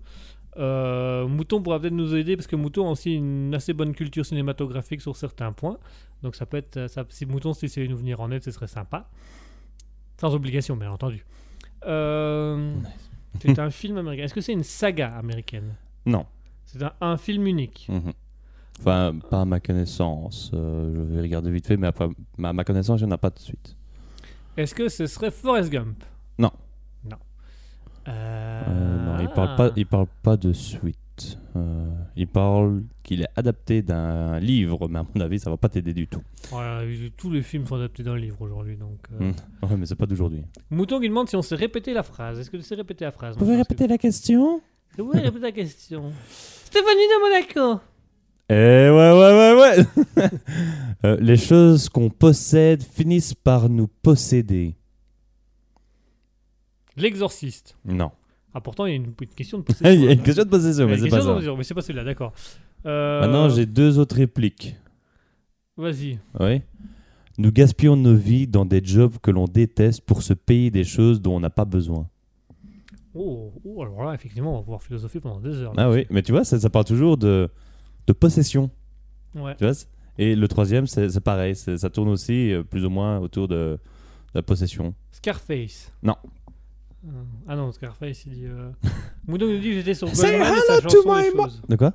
Euh, 0.57 1.29
Mouton 1.29 1.63
pourra 1.63 1.79
peut-être 1.79 1.95
nous 1.95 2.17
aider 2.17 2.37
parce 2.37 2.47
que 2.47 2.57
Mouton 2.57 2.89
a 2.89 2.91
aussi 2.91 3.15
une 3.15 3.55
assez 3.55 3.73
bonne 3.73 3.95
culture 3.95 4.27
cinématographique 4.27 5.01
sur 5.01 5.17
certains 5.17 5.53
points. 5.53 5.79
Donc 6.23 6.37
ça 6.37 6.47
peut 6.47 6.57
être, 6.57 6.89
ça, 6.89 7.05
si 7.09 7.27
Mouton 7.27 7.53
si 7.53 7.69
c'est 7.69 7.87
nous 7.87 7.97
venir 7.97 8.21
en 8.21 8.31
aide, 8.31 8.43
ce 8.43 8.51
serait 8.51 8.67
sympa. 8.67 9.09
Sans 10.21 10.35
obligation, 10.35 10.77
bien 10.77 10.91
entendu. 10.91 11.25
Euh, 11.87 12.75
c'est 13.41 13.59
un 13.59 13.71
film 13.71 13.99
américain. 13.99 14.25
Est-ce 14.25 14.35
que 14.35 14.41
c'est 14.41 14.53
une 14.53 14.65
saga 14.65 15.09
américaine? 15.09 15.75
Non. 16.05 16.27
C'est 16.67 16.83
un, 16.83 16.93
un 17.01 17.17
film 17.17 17.47
unique. 17.47 17.87
Mhm. 17.89 18.13
Enfin, 18.81 19.19
pas 19.31 19.43
à 19.43 19.45
ma 19.45 19.61
connaissance. 19.61 20.51
Euh, 20.55 20.95
je 20.95 21.15
vais 21.15 21.21
regarder 21.21 21.51
vite 21.51 21.67
fait, 21.67 21.77
mais 21.77 21.87
après, 21.89 22.09
à 22.43 22.53
ma 22.53 22.65
connaissance, 22.65 23.01
il 23.01 23.05
n'y 23.05 23.13
en 23.13 23.15
a 23.15 23.19
pas 23.19 23.31
de 23.31 23.39
suite. 23.39 23.77
Est-ce 24.57 24.75
que 24.75 24.89
ce 24.89 25.07
serait 25.07 25.31
Forrest 25.31 25.71
Gump? 25.71 26.03
Non. 26.39 26.51
Non. 28.11 28.17
Euh, 28.17 28.65
Euh, 28.69 29.05
non, 29.17 29.23
il 29.23 29.29
parle 29.29 29.57
pas, 29.57 29.71
il 29.77 29.87
parle 29.87 30.07
pas 30.23 30.37
de 30.37 30.53
suite. 30.53 30.97
Euh, 31.57 31.87
il 32.17 32.27
parle 32.27 32.83
qu'il 33.03 33.23
est 33.23 33.29
adapté 33.37 33.83
d'un 33.83 34.39
livre, 34.39 34.89
mais 34.89 35.01
à 35.01 35.07
mon 35.15 35.21
avis, 35.21 35.39
ça 35.39 35.51
va 35.51 35.57
pas 35.57 35.69
t'aider 35.69 35.93
du 35.93 36.07
tout. 36.07 36.23
Voilà, 36.51 36.83
tous 37.17 37.31
les 37.31 37.43
films 37.43 37.67
sont 37.67 37.77
adaptés 37.77 38.03
d'un 38.03 38.17
livre 38.17 38.41
aujourd'hui. 38.41 38.77
Donc, 38.77 38.99
euh. 39.13 39.31
Mm. 39.31 39.67
Ouais, 39.67 39.77
mais 39.77 39.87
c'est 39.87 39.97
pas 39.97 40.07
d'aujourd'hui. 40.07 40.43
Mouton 40.71 41.01
qui 41.01 41.09
demande 41.09 41.29
si 41.29 41.37
on 41.37 41.43
sait 41.43 41.57
répéter 41.57 41.93
la 41.93 42.03
phrase. 42.03 42.39
Est-ce 42.39 42.51
que 42.51 42.57
tu 42.57 42.63
sais 42.63 42.75
répéter 42.75 43.05
la 43.05 43.11
phrase 43.11 43.35
Vous 43.37 43.45
pouvez 43.45 43.57
répéter 43.57 43.87
la 43.87 43.99
question? 43.99 44.61
Vous 44.97 45.07
pouvez 45.07 45.21
répéter 45.21 45.41
la 45.47 45.53
question. 45.53 46.13
Stéphanie 46.65 46.95
de 46.95 47.21
Monaco 47.21 47.81
Eh 48.49 48.91
ouais, 48.91 49.13
ouais, 49.13 49.55
ouais, 49.57 49.61
ouais 50.17 50.31
Euh, 51.05 51.17
Les 51.21 51.37
choses 51.37 51.89
qu'on 51.89 52.11
possède 52.11 52.83
finissent 52.83 53.35
par 53.35 53.69
nous 53.69 53.89
posséder. 54.03 54.77
L'exorciste. 57.01 57.77
Non. 57.85 58.11
Ah, 58.53 58.61
pourtant, 58.61 58.87
il 58.87 58.91
y 58.91 58.93
a 58.93 58.97
une, 58.97 59.15
question 59.37 59.59
de 59.59 59.65
possession. 59.65 59.93
Il 59.93 60.05
y 60.05 60.09
a 60.09 60.13
une 60.13 60.23
question 60.23 60.45
de 60.45 60.49
possession, 60.49 60.87
mais 60.87 60.99
c'est 60.99 61.09
pas 61.09 61.21
ça. 61.21 61.39
mais 61.57 61.65
c'est 61.65 61.75
pas 61.75 61.83
celui-là, 61.83 62.05
d'accord. 62.05 62.33
Euh, 62.87 63.21
Maintenant, 63.21 63.49
j'ai 63.49 63.67
deux 63.67 63.99
autres 63.99 64.17
répliques. 64.17 64.77
Vas-y. 65.77 66.19
Oui. 66.39 66.63
Nous 67.39 67.53
gaspillons 67.53 67.97
nos 67.97 68.15
vies 68.15 68.47
dans 68.47 68.67
des 68.67 68.85
jobs 68.85 69.15
que 69.23 69.31
l'on 69.31 69.47
déteste 69.47 70.03
pour 70.03 70.23
se 70.23 70.35
payer 70.35 70.71
des 70.71 70.85
choses 70.85 71.23
dont 71.23 71.37
on 71.37 71.41
n'a 71.41 71.51
pas 71.51 71.65
besoin. 71.65 72.07
Oh, 73.15 73.53
oh, 73.65 73.83
alors 73.83 74.05
là, 74.05 74.15
effectivement, 74.15 74.55
on 74.55 74.57
va 74.59 74.63
pouvoir 74.63 74.83
philosopher 74.83 75.21
pendant 75.21 75.41
des 75.41 75.57
heures. 75.63 75.73
Ah 75.77 75.91
oui, 75.91 76.07
mais 76.11 76.23
tu 76.23 76.33
vois, 76.33 76.45
ça, 76.45 76.61
ça 76.61 76.71
parle 76.71 76.85
toujours 76.85 77.17
de, 77.17 77.49
de 78.07 78.13
possession. 78.13 78.71
Ouais. 79.35 79.55
Tu 79.57 79.65
vois 79.65 79.75
Et 80.19 80.37
le 80.37 80.49
troisième, 80.49 80.87
c'est 80.87 81.21
pareil. 81.21 81.55
Ça 81.57 81.91
tourne 81.91 82.09
aussi 82.09 82.53
euh, 82.53 82.63
plus 82.63 82.85
ou 82.85 82.91
moins 82.91 83.19
autour 83.19 83.49
de, 83.49 83.55
de 83.55 83.79
la 84.35 84.43
possession. 84.43 84.95
Scarface. 85.11 85.91
Non. 86.03 86.17
Euh, 87.07 87.11
Ah 87.49 87.57
non, 87.57 87.73
Scarface, 87.73 88.25
il 88.27 88.33
dit. 88.33 88.45
Euh... 88.47 88.71
Mouton 89.27 89.47
nous 89.47 89.59
dit 89.59 89.73
j'étais 89.75 89.95
sur 89.95 90.09
Say 90.15 90.31
Goldman 90.39 90.47
et 90.47 90.51
hello 90.53 90.63
sa 90.67 90.81
to 90.81 90.89
chanson 90.91 91.15
my 91.17 91.23
Les 91.23 91.31
mo- 91.35 91.43
choses. 91.45 91.63
De 91.69 91.77
quoi? 91.77 91.95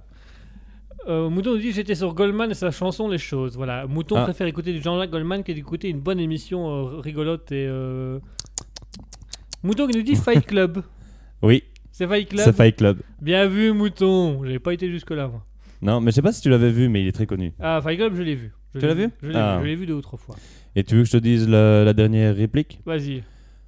Euh, 1.08 1.30
Mouton 1.30 1.52
nous 1.52 1.58
dit 1.60 1.72
j'étais 1.72 1.94
sur 1.96 2.14
Goldman 2.14 2.50
et 2.50 2.56
sa 2.56 2.72
chanson 2.72 3.08
Les 3.08 3.18
choses. 3.20 3.56
Voilà. 3.56 3.86
Mouton 3.86 4.16
Ah. 4.18 4.24
préfère 4.24 4.48
écouter 4.48 4.74
du 4.74 4.82
Jean-Jacques 4.82 5.12
Goldman 5.12 5.44
que 5.44 5.52
d'écouter 5.52 5.90
une 5.90 6.00
bonne 6.00 6.20
émission 6.20 6.68
euh, 6.68 7.00
rigolote 7.00 7.52
et. 7.52 7.68
euh, 7.68 8.20
Mouton 9.64 9.88
qui 9.88 9.98
nous 9.98 10.04
dit 10.04 10.16
Fight 10.16 10.46
Club. 10.48 10.82
Oui, 11.42 11.64
C'est 11.92 12.08
Fight 12.08 12.28
Club? 12.30 12.42
c'est 12.44 12.56
Fight 12.56 12.76
Club. 12.76 13.00
Bien 13.22 13.48
vu, 13.48 13.72
Mouton. 13.74 14.44
J'avais 14.44 14.60
pas 14.60 14.74
été 14.74 14.90
jusque-là, 14.90 15.28
moi. 15.28 15.44
Non, 15.82 16.02
mais 16.02 16.12
je 16.12 16.16
sais 16.16 16.22
pas 16.24 16.32
si 16.32 16.42
tu 16.42 16.50
l'avais 16.50 16.72
vu, 16.72 16.88
mais 16.90 17.02
il 17.04 17.08
est 17.08 17.12
très 17.12 17.28
connu. 17.28 17.54
Ah, 17.60 17.80
Fight 17.84 17.98
Club, 18.00 18.16
je 18.16 18.24
l'ai 18.24 18.36
vu. 18.36 18.52
Je 18.74 18.80
Tu 18.80 18.88
l'as 18.88 18.94
vu 18.96 19.10
Je 19.22 19.30
l'ai 19.30 19.36
Ah. 19.38 19.58
vu. 19.58 19.64
Je 19.64 19.68
l'ai 19.70 19.76
vu 19.76 19.86
deux 19.86 19.94
ou 19.94 20.02
trois 20.02 20.18
fois. 20.18 20.36
Et 20.76 20.84
tu 20.84 20.96
veux 20.96 21.02
que 21.04 21.08
je 21.08 21.12
te 21.14 21.18
dise 21.18 21.48
la 21.48 21.94
dernière 21.94 22.36
réplique? 22.36 22.80
Vas-y. 22.86 23.24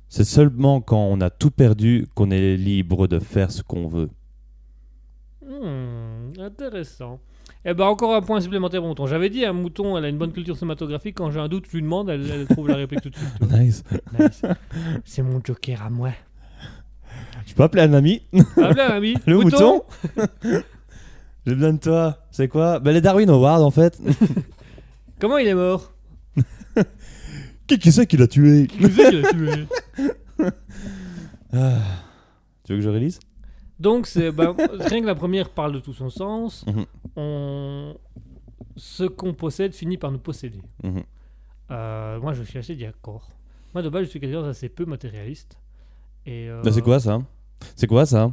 C'est 0.09 0.23
seulement 0.23 0.81
quand 0.81 1.03
on 1.03 1.19
a 1.21 1.29
tout 1.29 1.51
perdu 1.51 2.07
qu'on 2.15 2.31
est 2.31 2.55
libre 2.55 3.07
de 3.07 3.19
faire 3.19 3.51
ce 3.51 3.61
qu'on 3.61 3.87
veut. 3.87 4.09
Hmm, 5.45 6.39
intéressant. 6.39 7.19
Eh 7.65 7.73
ben 7.73 7.85
encore 7.85 8.15
un 8.15 8.21
point 8.21 8.39
supplémentaire 8.39 8.79
pour 8.79 8.89
Mouton. 8.89 9.07
J'avais 9.07 9.29
dit, 9.29 9.43
un 9.43 9.53
Mouton, 9.53 9.97
elle 9.97 10.05
a 10.05 10.09
une 10.09 10.17
bonne 10.17 10.31
culture 10.31 10.55
cinématographique. 10.55 11.15
Quand 11.17 11.31
j'ai 11.31 11.39
un 11.39 11.49
doute, 11.49 11.65
je 11.67 11.75
lui 11.75 11.81
demande, 11.81 12.09
elle, 12.09 12.29
elle 12.29 12.47
trouve 12.47 12.69
la 12.69 12.75
réplique 12.75 13.01
tout 13.01 13.09
de 13.09 13.15
suite. 13.15 13.29
Nice. 13.51 13.83
Nice. 14.17 14.41
C'est 15.03 15.21
mon 15.21 15.41
joker 15.43 15.81
à 15.81 15.89
moi. 15.89 16.11
Je 17.45 17.53
peux 17.53 17.63
appeler 17.63 17.83
un 17.83 17.93
ami? 17.93 18.21
Appelez 18.57 18.81
un 18.81 18.95
ami. 18.95 19.13
Le 19.25 19.39
mouton. 19.39 19.83
J'ai 21.45 21.55
besoin 21.55 21.73
de 21.73 21.79
toi. 21.79 22.17
C'est 22.31 22.47
quoi? 22.47 22.79
Ben 22.79 22.91
les 22.91 23.01
Darwin 23.01 23.29
Awards 23.29 23.63
en 23.63 23.71
fait. 23.71 23.99
Comment 25.19 25.37
il 25.37 25.47
est 25.47 25.55
mort? 25.55 25.93
Qui 27.67 27.79
qui 27.79 27.91
c'est 27.91 28.05
qui 28.05 28.17
l'a 28.17 28.27
tué? 28.27 28.67
Qui 28.67 28.91
c'est 28.91 29.09
qui 29.09 29.21
l'a 29.21 29.29
tué? 29.29 29.67
Ah. 31.53 31.79
Tu 32.65 32.73
veux 32.73 32.79
que 32.79 32.83
je 32.83 32.89
relise? 32.89 33.19
Donc, 33.79 34.05
c'est 34.05 34.31
bah, 34.31 34.53
rien 34.57 35.01
que 35.01 35.05
la 35.05 35.15
première 35.15 35.49
parle 35.49 35.71
de 35.73 35.79
tout 35.79 35.93
son 35.93 36.09
sens. 36.09 36.65
Mhm. 36.67 36.85
On... 37.15 37.95
Ce 38.75 39.05
qu'on 39.05 39.33
possède 39.33 39.73
finit 39.73 39.97
par 39.97 40.11
nous 40.11 40.19
posséder. 40.19 40.61
Mhm. 40.83 41.03
Euh, 41.71 42.19
moi, 42.19 42.33
je 42.33 42.43
suis 42.43 42.59
assez 42.59 42.75
d'accord. 42.75 43.29
Moi, 43.73 43.81
de 43.81 43.89
base, 43.89 44.05
je 44.05 44.09
suis 44.09 44.19
quelqu'un 44.19 44.41
d'assez 44.41 44.67
peu 44.69 44.85
matérialiste. 44.85 45.57
Et, 46.25 46.49
euh, 46.49 46.61
c'est 46.71 46.81
quoi 46.81 46.99
ça? 46.99 47.21
C'est 47.75 47.87
quoi 47.87 48.05
ça? 48.05 48.31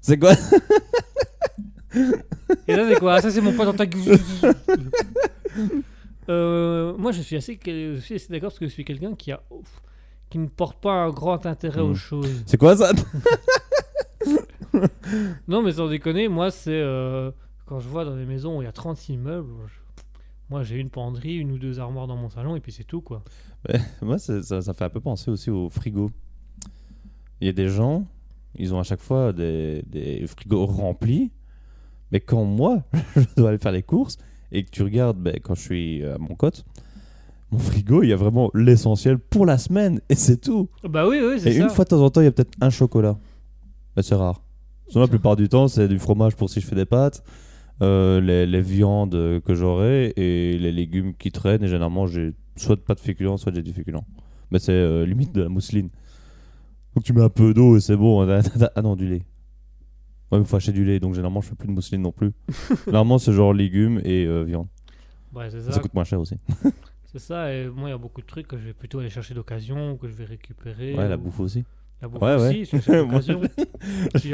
C'est 0.00 0.18
quoi? 0.18 0.32
Et 2.66 2.74
là, 2.74 2.88
c'est 2.88 2.98
quoi? 2.98 3.20
Ça, 3.20 3.30
c'est 3.30 3.40
mon 3.40 3.52
pote 3.52 3.68
en 3.68 3.74
ta 3.74 3.86
gueule. 3.86 4.18
Euh, 6.28 6.96
moi, 6.96 7.12
je 7.12 7.20
suis 7.20 7.36
assez, 7.36 7.58
je 7.64 8.00
suis 8.00 8.14
assez 8.14 8.32
d'accord 8.32 8.48
parce 8.48 8.58
que 8.58 8.66
je 8.66 8.72
suis 8.72 8.84
quelqu'un 8.84 9.14
qui 9.14 9.30
a 9.30 9.42
qui 10.34 10.40
ne 10.40 10.48
porte 10.48 10.80
pas 10.80 10.90
un 11.04 11.10
grand 11.10 11.46
intérêt 11.46 11.80
aux 11.80 11.90
Mhm. 11.90 11.94
choses. 11.94 12.42
C'est 12.46 12.56
quoi 12.56 12.76
ça? 12.76 12.90
Non, 15.46 15.62
mais 15.62 15.70
sans 15.70 15.86
déconner, 15.88 16.26
moi, 16.26 16.50
c'est 16.50 16.72
euh, 16.72 17.30
quand 17.66 17.78
je 17.78 17.88
vois 17.88 18.04
dans 18.04 18.16
des 18.16 18.24
maisons 18.24 18.58
où 18.58 18.62
il 18.62 18.64
y 18.64 18.68
a 18.68 18.72
36 18.72 19.16
meubles, 19.16 19.52
je- 19.68 20.02
moi, 20.50 20.64
j'ai 20.64 20.76
une 20.80 20.90
penderie, 20.90 21.36
une 21.36 21.52
ou 21.52 21.58
deux 21.58 21.78
armoires 21.78 22.08
dans 22.08 22.16
mon 22.16 22.30
salon 22.30 22.56
et 22.56 22.60
puis 22.60 22.72
c'est 22.72 22.82
tout, 22.82 23.00
quoi. 23.00 23.22
Moi, 24.02 24.18
ça 24.18 24.42
fait 24.74 24.84
un 24.84 24.90
peu 24.90 25.00
penser 25.00 25.30
aussi 25.30 25.50
au 25.50 25.68
frigo. 25.70 26.10
Il 27.40 27.46
y 27.46 27.50
a 27.50 27.52
des 27.52 27.68
gens, 27.68 28.04
ils 28.56 28.74
ont 28.74 28.80
à 28.80 28.82
chaque 28.82 29.00
fois 29.00 29.32
des, 29.32 29.82
des 29.86 30.26
frigos 30.26 30.66
remplis, 30.66 31.30
mais 32.10 32.18
quand 32.18 32.44
moi, 32.44 32.82
je 33.16 33.22
dois 33.36 33.50
aller 33.50 33.58
faire 33.58 33.70
les 33.72 33.84
courses, 33.84 34.18
et 34.50 34.64
que 34.64 34.70
tu 34.70 34.82
regardes 34.82 35.16
ben, 35.18 35.38
quand 35.40 35.54
je 35.54 35.62
suis 35.62 36.04
à 36.04 36.18
mon 36.18 36.34
cote, 36.34 36.64
mon 37.50 37.58
frigo, 37.58 38.02
il 38.02 38.08
y 38.08 38.12
a 38.12 38.16
vraiment 38.16 38.50
l'essentiel 38.54 39.18
pour 39.18 39.46
la 39.46 39.58
semaine, 39.58 40.00
et 40.08 40.14
c'est 40.14 40.38
tout. 40.40 40.68
Bah 40.88 41.06
oui, 41.08 41.18
oui, 41.22 41.38
c'est 41.40 41.50
Et 41.50 41.58
ça. 41.58 41.62
une 41.64 41.70
fois 41.70 41.84
de 41.84 41.90
temps 41.90 42.00
en 42.02 42.10
temps, 42.10 42.20
il 42.20 42.24
y 42.24 42.28
a 42.28 42.32
peut-être 42.32 42.56
un 42.60 42.70
chocolat. 42.70 43.16
Mais 43.96 44.02
c'est 44.02 44.14
rare. 44.16 44.42
Sinon, 44.88 45.02
la 45.02 45.08
plupart 45.08 45.36
du 45.36 45.48
temps, 45.48 45.68
c'est 45.68 45.88
du 45.88 45.98
fromage 45.98 46.34
pour 46.36 46.50
si 46.50 46.60
je 46.60 46.66
fais 46.66 46.74
des 46.76 46.84
pâtes, 46.84 47.22
euh, 47.82 48.20
les, 48.20 48.44
les 48.46 48.60
viandes 48.60 49.40
que 49.44 49.54
j'aurai 49.54 50.12
et 50.16 50.58
les 50.58 50.72
légumes 50.72 51.14
qui 51.14 51.30
traînent. 51.30 51.62
Et 51.64 51.68
généralement, 51.68 52.06
j'ai 52.06 52.32
soit 52.56 52.76
pas 52.82 52.94
de 52.94 53.00
féculents, 53.00 53.36
soit 53.36 53.52
j'ai 53.54 53.62
du 53.62 53.72
féculent. 53.72 54.00
Mais 54.50 54.58
c'est 54.58 54.72
euh, 54.72 55.06
limite 55.06 55.32
de 55.32 55.42
la 55.42 55.48
mousseline. 55.48 55.88
Donc 56.94 57.04
tu 57.04 57.12
mets 57.12 57.22
un 57.22 57.28
peu 57.28 57.54
d'eau 57.54 57.76
et 57.76 57.80
c'est 57.80 57.96
bon. 57.96 58.28
ah 58.74 58.82
non, 58.82 58.94
du 58.96 59.08
lait. 59.08 59.22
Ouais, 60.32 60.38
mais 60.38 60.44
faut 60.44 60.56
acheter 60.56 60.72
du 60.72 60.84
lait, 60.84 61.00
donc 61.00 61.14
généralement, 61.14 61.40
je 61.40 61.48
fais 61.48 61.54
plus 61.54 61.68
de 61.68 61.72
mousseline 61.72 62.02
non 62.02 62.12
plus. 62.12 62.32
généralement, 62.86 63.18
c'est 63.18 63.32
genre 63.32 63.52
légumes 63.52 64.00
et 64.04 64.26
euh, 64.26 64.42
viande. 64.42 64.66
Ouais, 65.34 65.48
c'est 65.50 65.60
Ça 65.62 65.72
ça. 65.72 65.80
coûte 65.80 65.94
moins 65.94 66.04
cher 66.04 66.20
aussi. 66.20 66.36
C'est 67.14 67.20
ça. 67.20 67.52
Et 67.54 67.68
moi, 67.68 67.88
il 67.88 67.92
y 67.92 67.94
a 67.94 67.98
beaucoup 67.98 68.20
de 68.20 68.26
trucs 68.26 68.48
que 68.48 68.58
je 68.58 68.64
vais 68.64 68.72
plutôt 68.72 68.98
aller 68.98 69.08
chercher 69.08 69.34
d'occasion 69.34 69.92
ou 69.92 69.96
que 69.96 70.08
je 70.08 70.14
vais 70.14 70.24
récupérer. 70.24 70.94
Ouais, 70.94 71.08
la 71.08 71.14
ou- 71.16 71.20
bouffe 71.20 71.38
aussi. 71.38 71.64
La 72.02 72.08
bouffe 72.08 72.20
Ouais, 72.20 72.34
aussi, 72.34 73.32
ouais. 73.32 73.50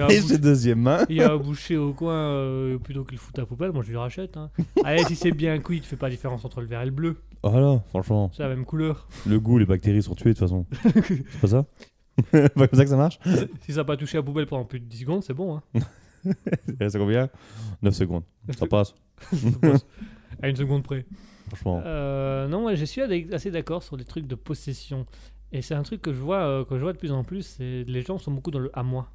Et 0.09 0.21
c'est 0.23 0.39
deuxième 0.41 0.81
main. 0.81 1.05
il 1.11 1.17
y 1.17 1.23
a 1.23 1.31
un 1.33 1.37
boucher 1.37 1.77
au 1.77 1.93
coin, 1.93 2.15
euh, 2.15 2.79
plutôt 2.79 3.05
qu'il 3.05 3.19
fout 3.19 3.37
à 3.39 3.43
la 3.43 3.47
poubelle, 3.47 3.73
moi 3.73 3.83
je 3.85 3.91
lui 3.91 3.99
rachète. 3.99 4.39
Hein. 4.39 4.51
Allez, 4.85 5.05
si 5.05 5.15
c'est 5.15 5.31
bien 5.31 5.59
cuit, 5.59 5.77
il 5.77 5.81
ne 5.81 5.85
fait 5.85 5.97
pas 5.97 6.07
la 6.07 6.15
différence 6.15 6.43
entre 6.47 6.63
le 6.63 6.67
vert 6.67 6.81
et 6.81 6.87
le 6.87 6.91
bleu. 6.91 7.17
Voilà, 7.45 7.83
franchement. 7.91 8.31
C'est 8.35 8.43
la 8.43 8.49
même 8.49 8.65
couleur. 8.65 9.07
Le 9.27 9.39
goût, 9.39 9.59
les 9.59 9.67
bactéries 9.67 10.03
sont 10.03 10.15
tuées 10.15 10.33
de 10.33 10.39
toute 10.39 10.49
façon. 10.49 10.65
c'est 11.05 11.41
pas 11.41 11.49
ça 11.49 11.67
Pas 12.33 12.67
comme 12.67 12.79
ça 12.79 12.85
que 12.85 12.91
ça 12.91 12.97
marche 12.97 13.19
si 13.61 13.73
ça 13.73 13.81
n'a 13.81 13.85
pas 13.85 13.97
touché 13.99 14.17
à 14.17 14.21
la 14.21 14.25
poubelle 14.25 14.47
pendant 14.47 14.65
plus 14.65 14.81
de 14.81 14.87
10 14.87 14.97
secondes, 15.01 15.23
c'est 15.23 15.35
bon. 15.35 15.59
Hein. 15.75 15.81
C'est 16.89 16.99
combien? 16.99 17.29
9 17.83 17.95
secondes. 17.95 18.25
Ça 18.59 18.67
passe, 18.67 18.95
à 20.43 20.49
une 20.49 20.57
seconde 20.57 20.83
près. 20.83 21.05
Franchement. 21.51 21.83
Euh, 21.85 22.49
non, 22.49 22.63
moi 22.63 22.75
je 22.75 22.85
suis 22.85 23.03
assez 23.33 23.51
d'accord 23.51 23.83
sur 23.83 23.97
les 23.97 24.05
trucs 24.05 24.27
de 24.27 24.35
possession. 24.35 25.07
Et 25.53 25.63
c'est 25.63 25.75
un 25.75 25.83
truc 25.83 26.01
que 26.01 26.13
je 26.13 26.21
vois, 26.21 26.39
euh, 26.43 26.65
que 26.65 26.77
je 26.77 26.83
vois 26.83 26.93
de 26.93 26.99
plus 26.99 27.11
en 27.11 27.25
plus, 27.25 27.43
c'est 27.43 27.85
les 27.87 28.03
gens 28.03 28.19
sont 28.19 28.31
beaucoup 28.31 28.51
dans 28.53 28.61
le 28.61 28.71
à 28.73 28.83
moi. 28.85 29.09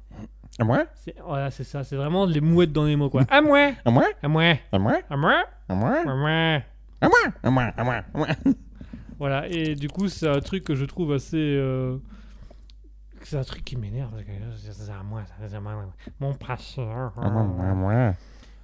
À 0.58 0.64
moi 0.64 0.84
C'est- 0.94 1.14
Voilà, 1.24 1.50
c'est 1.50 1.64
ça, 1.64 1.82
c'est 1.82 1.96
vraiment 1.96 2.26
les 2.26 2.40
mouettes 2.42 2.72
dans 2.72 2.84
les 2.84 2.94
mots 2.96 3.08
quoi. 3.10 3.22
À 3.30 3.40
moi, 3.40 3.72
À 3.84 3.90
moi 3.90 4.04
à 4.22 4.28
moi, 4.28 4.42
À 4.70 4.78
moi 4.78 4.92
à 5.08 5.16
moi, 5.16 5.44
À 5.68 5.74
moi 5.74 5.94
à 6.08 6.14
moi. 6.14 6.62
À 7.00 7.08
moi 7.08 7.18
À 7.42 7.50
moi 7.50 7.62
À 7.76 7.84
moi 7.84 7.94
À 8.14 8.18
moi 8.18 8.26
Voilà, 9.18 9.48
et 9.48 9.74
du 9.74 9.88
coup, 9.88 10.08
c'est 10.08 10.28
un 10.28 10.40
truc 10.40 10.62
que 10.64 10.74
je 10.74 10.84
trouve 10.84 11.12
assez. 11.14 11.36
euh, 11.38 11.96
C'est 13.22 13.38
un 13.38 13.44
truc 13.44 13.64
qui 13.64 13.76
m'énerve. 13.76 14.12
C'est 14.58 14.90
à 14.92 15.02
moi, 15.02 15.22
ça, 15.26 15.34
c'est 15.48 15.56
à 15.56 15.60
moi, 15.60 15.72
mon 16.20 16.34
passeur. 16.34 17.12
À 17.18 17.30
moi 17.30 17.40
À 17.64 17.74
moi 17.74 18.14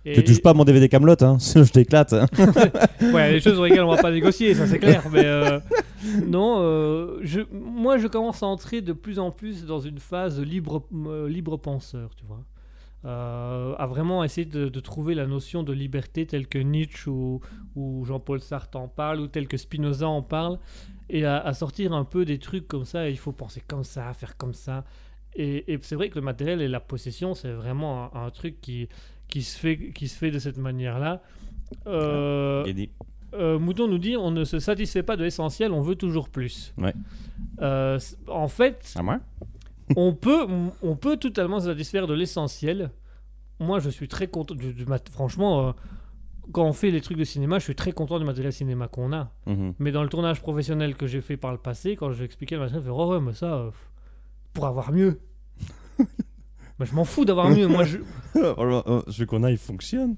Et- 0.05 0.15
Tu 0.15 0.25
touches 0.25 0.43
pas 0.43 0.51
à 0.51 0.55
mon 0.55 0.65
DVD 0.65 0.89
Camelot, 0.89 1.15
hein, 1.23 1.39
sinon 1.39 1.65
je 1.69 1.73
t'éclate. 1.73 2.13
hein. 2.13 2.27
Ouais, 3.13 3.33
les 3.33 3.41
choses 3.41 3.55
sur 3.55 3.65
lesquelles 3.65 3.83
on 3.83 3.95
va 3.95 4.01
pas 4.03 4.11
négocier, 4.11 4.55
ça 4.55 4.67
c'est 4.67 4.79
clair. 4.79 5.05
Mais 5.13 5.25
euh, 5.25 5.61
non, 6.27 6.57
euh, 6.61 7.19
je, 7.23 7.41
moi 7.53 7.99
je 7.99 8.07
commence 8.09 8.43
à 8.43 8.47
entrer 8.47 8.81
de 8.81 8.93
plus 8.93 9.19
en 9.19 9.31
plus 9.31 9.65
dans 9.65 9.81
une 9.81 9.99
phase 9.99 10.41
libre, 10.41 10.85
euh, 11.07 11.29
libre 11.29 11.57
penseur, 11.57 12.11
tu 12.17 12.25
vois. 12.25 12.43
À 13.05 13.87
vraiment 13.89 14.23
essayer 14.23 14.45
de, 14.45 14.69
de 14.69 14.81
trouver 14.81 15.15
la 15.17 15.27
notion 15.27 15.65
de 15.65 15.73
liberté 15.73 16.25
telle 16.25 16.47
que 16.47 16.59
Nietzsche 16.59 17.11
ou, 17.11 17.41
ou 17.75 18.05
Jean-Paul 18.05 18.41
Sartre 18.41 18.79
en 18.79 18.87
parle, 18.87 19.19
ou 19.21 19.27
telle 19.27 19.49
que 19.49 19.57
Spinoza 19.57 20.07
en 20.09 20.23
parle, 20.23 20.59
et 21.11 21.25
à, 21.25 21.39
à 21.39 21.53
sortir 21.53 21.93
un 21.95 22.05
peu 22.05 22.25
des 22.25 22.39
trucs 22.39 22.69
comme 22.69 22.85
ça, 22.85 23.09
il 23.09 23.19
faut 23.19 23.33
penser 23.33 23.61
comme 23.67 23.83
ça, 23.83 24.13
faire 24.15 24.37
comme 24.37 24.55
ça. 24.55 24.85
Et, 25.35 25.73
et 25.73 25.79
c'est 25.83 25.97
vrai 25.97 26.11
que 26.11 26.15
le 26.17 26.21
matériel 26.25 26.61
et 26.63 26.69
la 26.69 26.79
possession, 26.79 27.35
c'est 27.35 27.51
vraiment 27.51 28.15
un, 28.15 28.27
un 28.27 28.31
truc 28.31 28.61
qui, 28.61 28.89
qui, 29.33 29.43
se 29.43 29.59
fait, 29.59 29.91
qui 29.93 30.09
se 30.09 30.17
fait 30.19 30.31
de 30.31 30.39
cette 30.39 30.59
manière-là. 30.59 31.23
Euh, 31.87 32.71
dit. 32.73 32.91
euh, 33.33 33.59
Mouton 33.59 33.89
nous 33.89 33.97
dit 33.99 34.15
on 34.17 34.31
ne 34.31 34.45
se 34.45 34.59
satisfait 34.59 35.03
pas 35.03 35.17
de 35.17 35.25
l'essentiel, 35.25 35.73
on 35.73 35.81
veut 35.81 35.95
toujours 35.97 36.29
plus. 36.29 36.75
Ouais. 36.77 36.93
Euh, 37.63 37.99
en 38.29 38.49
fait, 38.49 38.93
À 38.95 39.03
moi? 39.03 39.21
on 39.97 40.13
peut, 40.15 40.47
on 40.83 40.97
peut 40.97 41.17
totalement 41.17 41.61
se 41.61 41.67
satisfaire 41.69 42.07
de 42.07 42.13
l'essentiel. 42.15 42.91
Moi, 43.59 43.79
je 43.81 43.89
suis 43.91 44.07
très 44.09 44.27
content. 44.27 44.55
Du, 44.55 44.75
du 44.75 44.85
mat- 44.85 45.09
franchement, 45.09 45.69
euh, 45.69 45.73
quand 46.53 46.65
on 46.67 46.73
fait 46.75 46.91
les 46.91 47.01
trucs 47.01 47.17
de 47.17 47.25
cinéma, 47.25 47.59
je 47.59 47.65
suis 47.65 47.75
très 47.75 47.93
content 47.93 48.19
du 48.19 48.25
matériel 48.27 48.53
cinéma 48.53 48.87
qu'on 48.89 49.13
a. 49.15 49.31
Mhm. 49.47 49.75
Mais 49.79 49.93
dans 49.93 50.03
le 50.03 50.09
tournage 50.11 50.43
professionnel 50.43 50.95
que 50.97 51.07
j'ai 51.07 51.21
fait 51.23 51.39
par 51.39 51.53
le 51.53 51.59
passé, 51.59 51.97
quand 51.97 52.13
j'ai 52.13 52.25
expliqué 52.25 52.57
le 52.57 52.61
matériel, 52.61 52.83
je 52.83 52.89
fais 52.91 52.95
oh 52.95 53.13
ouais, 53.15 53.21
mais 53.21 53.33
ça, 53.33 53.55
euh, 53.55 53.71
pour 54.53 54.67
avoir 54.67 54.93
mieux. 54.93 55.21
mais 56.83 56.87
je 56.89 56.95
m'en 56.97 57.05
fous 57.05 57.25
d'avoir 57.25 57.49
mieux. 57.49 57.69
Moi, 57.69 57.85
je, 57.85 57.99
euh, 58.37 59.01
Celui 59.09 59.27
qu'on 59.27 59.45
a, 59.45 59.51
il 59.53 59.57
fonctionne. 59.57 60.17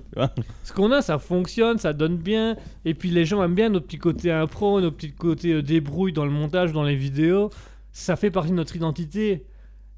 Ce 0.62 0.72
qu'on 0.72 0.90
a, 0.92 1.02
ça 1.02 1.18
fonctionne, 1.18 1.76
ça 1.76 1.92
donne 1.92 2.16
bien. 2.16 2.56
Et 2.86 2.94
puis 2.94 3.10
les 3.10 3.26
gens 3.26 3.42
aiment 3.42 3.54
bien 3.54 3.68
notre 3.68 3.86
petit 3.86 3.98
côté 3.98 4.32
impro, 4.32 4.80
notre 4.80 4.96
petit 4.96 5.12
côté 5.12 5.52
euh, 5.52 5.62
débrouille 5.62 6.14
dans 6.14 6.24
le 6.24 6.30
montage, 6.30 6.72
dans 6.72 6.82
les 6.84 6.96
vidéos. 6.96 7.50
Ça 7.92 8.16
fait 8.16 8.30
partie 8.30 8.50
de 8.50 8.56
notre 8.56 8.74
identité. 8.76 9.44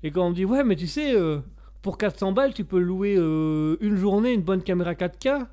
Et 0.03 0.11
quand 0.11 0.27
on 0.27 0.31
me 0.31 0.35
dit, 0.35 0.45
ouais, 0.45 0.65
mais 0.65 0.75
tu 0.75 0.89
sais, 0.89 1.15
euh, 1.15 1.39
pour 1.83 1.99
400 1.99 2.33
balles, 2.33 2.53
tu 2.53 2.65
peux 2.65 2.81
louer 2.81 3.15
euh, 3.17 3.77
une 3.81 3.95
journée 3.97 4.33
une 4.33 4.43
bonne 4.43 4.63
caméra 4.63 4.95
4K. 4.95 5.47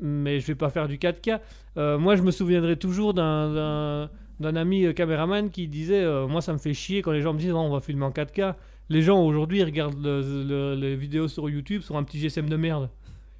Mais 0.00 0.40
je 0.40 0.46
vais 0.46 0.54
pas 0.54 0.70
faire 0.70 0.86
du 0.88 0.98
4K. 0.98 1.40
Euh, 1.76 1.98
moi, 1.98 2.14
je 2.16 2.22
me 2.22 2.30
souviendrai 2.30 2.76
toujours 2.76 3.12
d'un- 3.14 3.52
d'un 3.52 4.10
d'un 4.40 4.56
ami 4.56 4.92
caméraman 4.94 5.50
qui 5.50 5.68
disait 5.68 6.04
Moi, 6.28 6.40
ça 6.40 6.52
me 6.52 6.58
fait 6.58 6.74
chier 6.74 7.00
quand 7.00 7.12
les 7.12 7.20
gens 7.20 7.32
me 7.32 7.38
disent 7.38 7.52
Oh, 7.52 7.58
On 7.58 7.70
va 7.70 7.80
filmer 7.80 8.04
en 8.04 8.10
4K. 8.10 8.54
Les 8.92 9.02
gens 9.02 9.20
aujourd'hui 9.24 9.62
regardent 9.64 10.02
le- 10.02 10.44
le- 10.44 10.74
les 10.74 10.96
vidéos 10.96 11.28
sur 11.28 11.48
YouTube 11.48 11.80
sur 11.82 11.96
un 11.96 12.04
petit 12.04 12.18
GSM 12.18 12.48
de 12.48 12.56
merde. 12.56 12.90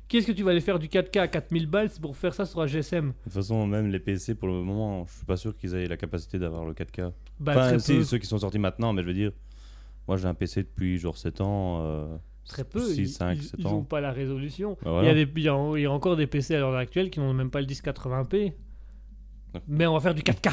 Qu'est-ce 0.08 0.26
que 0.26 0.32
tu 0.32 0.42
vas 0.42 0.50
aller 0.52 0.60
faire 0.60 0.78
du 0.78 0.88
4K 0.88 1.16
à 1.20 1.28
4000 1.28 1.66
balles 1.66 1.88
c'est 1.90 2.00
pour 2.00 2.16
faire 2.16 2.32
ça 2.34 2.44
sur 2.46 2.60
un 2.60 2.66
GSM 2.66 3.08
De 3.08 3.12
toute 3.24 3.32
façon, 3.32 3.66
même 3.66 3.88
les 3.90 3.98
PC, 3.98 4.34
pour 4.34 4.48
le 4.48 4.54
moment, 4.62 5.04
je 5.06 5.12
suis 5.16 5.24
pas 5.26 5.36
sûr 5.36 5.56
qu'ils 5.56 5.74
aient 5.74 5.86
la 5.86 5.96
capacité 5.96 6.38
d'avoir 6.38 6.64
le 6.64 6.72
4K. 6.74 7.12
Bah, 7.40 7.52
enfin, 7.56 7.78
si, 7.78 8.04
ceux 8.04 8.18
qui 8.18 8.26
sont 8.26 8.38
sortis 8.38 8.58
maintenant, 8.58 8.92
mais 8.92 9.02
je 9.02 9.06
veux 9.08 9.14
dire, 9.14 9.32
moi 10.08 10.16
j'ai 10.16 10.26
un 10.26 10.34
PC 10.34 10.62
depuis 10.62 10.98
genre 10.98 11.16
7 11.18 11.40
ans. 11.40 11.80
euh, 11.82 12.16
Très 12.46 12.64
peu. 12.64 12.80
6, 12.80 12.98
ils, 12.98 13.08
5, 13.08 13.34
ils- 13.38 13.42
7 13.42 13.54
ils 13.60 13.66
ans. 13.66 13.78
ont 13.78 13.84
pas 13.84 14.00
la 14.00 14.10
résolution. 14.12 14.76
Bah 14.84 15.00
Il, 15.02 15.06
y 15.06 15.10
a 15.10 15.14
des, 15.14 15.30
il, 15.36 15.42
y 15.42 15.48
a, 15.48 15.72
il 15.76 15.82
y 15.82 15.86
a 15.86 15.90
encore 15.92 16.16
des 16.16 16.26
PC 16.26 16.54
à 16.56 16.58
l'heure 16.60 16.74
actuelle 16.76 17.08
qui 17.10 17.20
n'ont 17.20 17.32
même 17.34 17.50
pas 17.50 17.60
le 17.60 17.66
1080p. 17.66 18.52
Mais 19.68 19.86
on 19.86 19.94
va 19.94 20.00
faire 20.00 20.14
du 20.14 20.22
4K. 20.22 20.50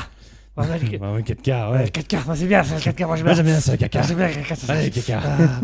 Faire 0.64 0.80
du 0.80 0.98
Ouais, 0.98 1.14
ouais, 1.14 1.22
4K, 1.22 1.72
Ouais, 1.72 1.77
ouais. 1.77 1.86
4K, 1.86 2.26
bah, 2.27 2.36
c'est 2.36 2.48
bien, 2.48 2.64
ça, 2.64 2.76
le 2.76 2.81
4K, 2.81 3.06
moi 3.06 3.15
j'aime 3.15 3.26
bien. 3.26 3.34
j'aime 3.36 3.45
bien 3.45 3.60
ça, 3.60 3.72
Ah, 3.73 3.76
4K. 3.77 4.03
c'est 4.03 4.15
bien, 4.15 4.27
4K, 4.27 4.56
ça, 4.56 4.73
Allez, 4.73 4.91
c'est- 4.91 5.11
4K. 5.11 5.19
Ah. 5.23 5.61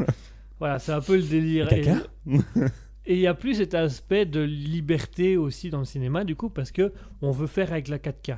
Voilà, 0.59 0.79
c'est 0.79 0.91
un 0.93 1.01
peu 1.01 1.15
le 1.17 1.21
délire. 1.23 1.71
Et- 1.73 1.81
4K 1.81 2.03
Et 3.07 3.13
il 3.13 3.19
y 3.19 3.27
a 3.27 3.35
plus 3.35 3.55
cet 3.55 3.75
aspect 3.75 4.25
de 4.25 4.39
liberté 4.41 5.37
aussi 5.37 5.69
dans 5.69 5.77
le 5.79 5.85
cinéma, 5.85 6.23
du 6.23 6.35
coup, 6.35 6.49
parce 6.49 6.71
que 6.71 6.91
on 7.21 7.29
veut 7.31 7.45
faire 7.47 7.71
avec 7.71 7.87
la 7.87 7.99
4K. 7.99 8.37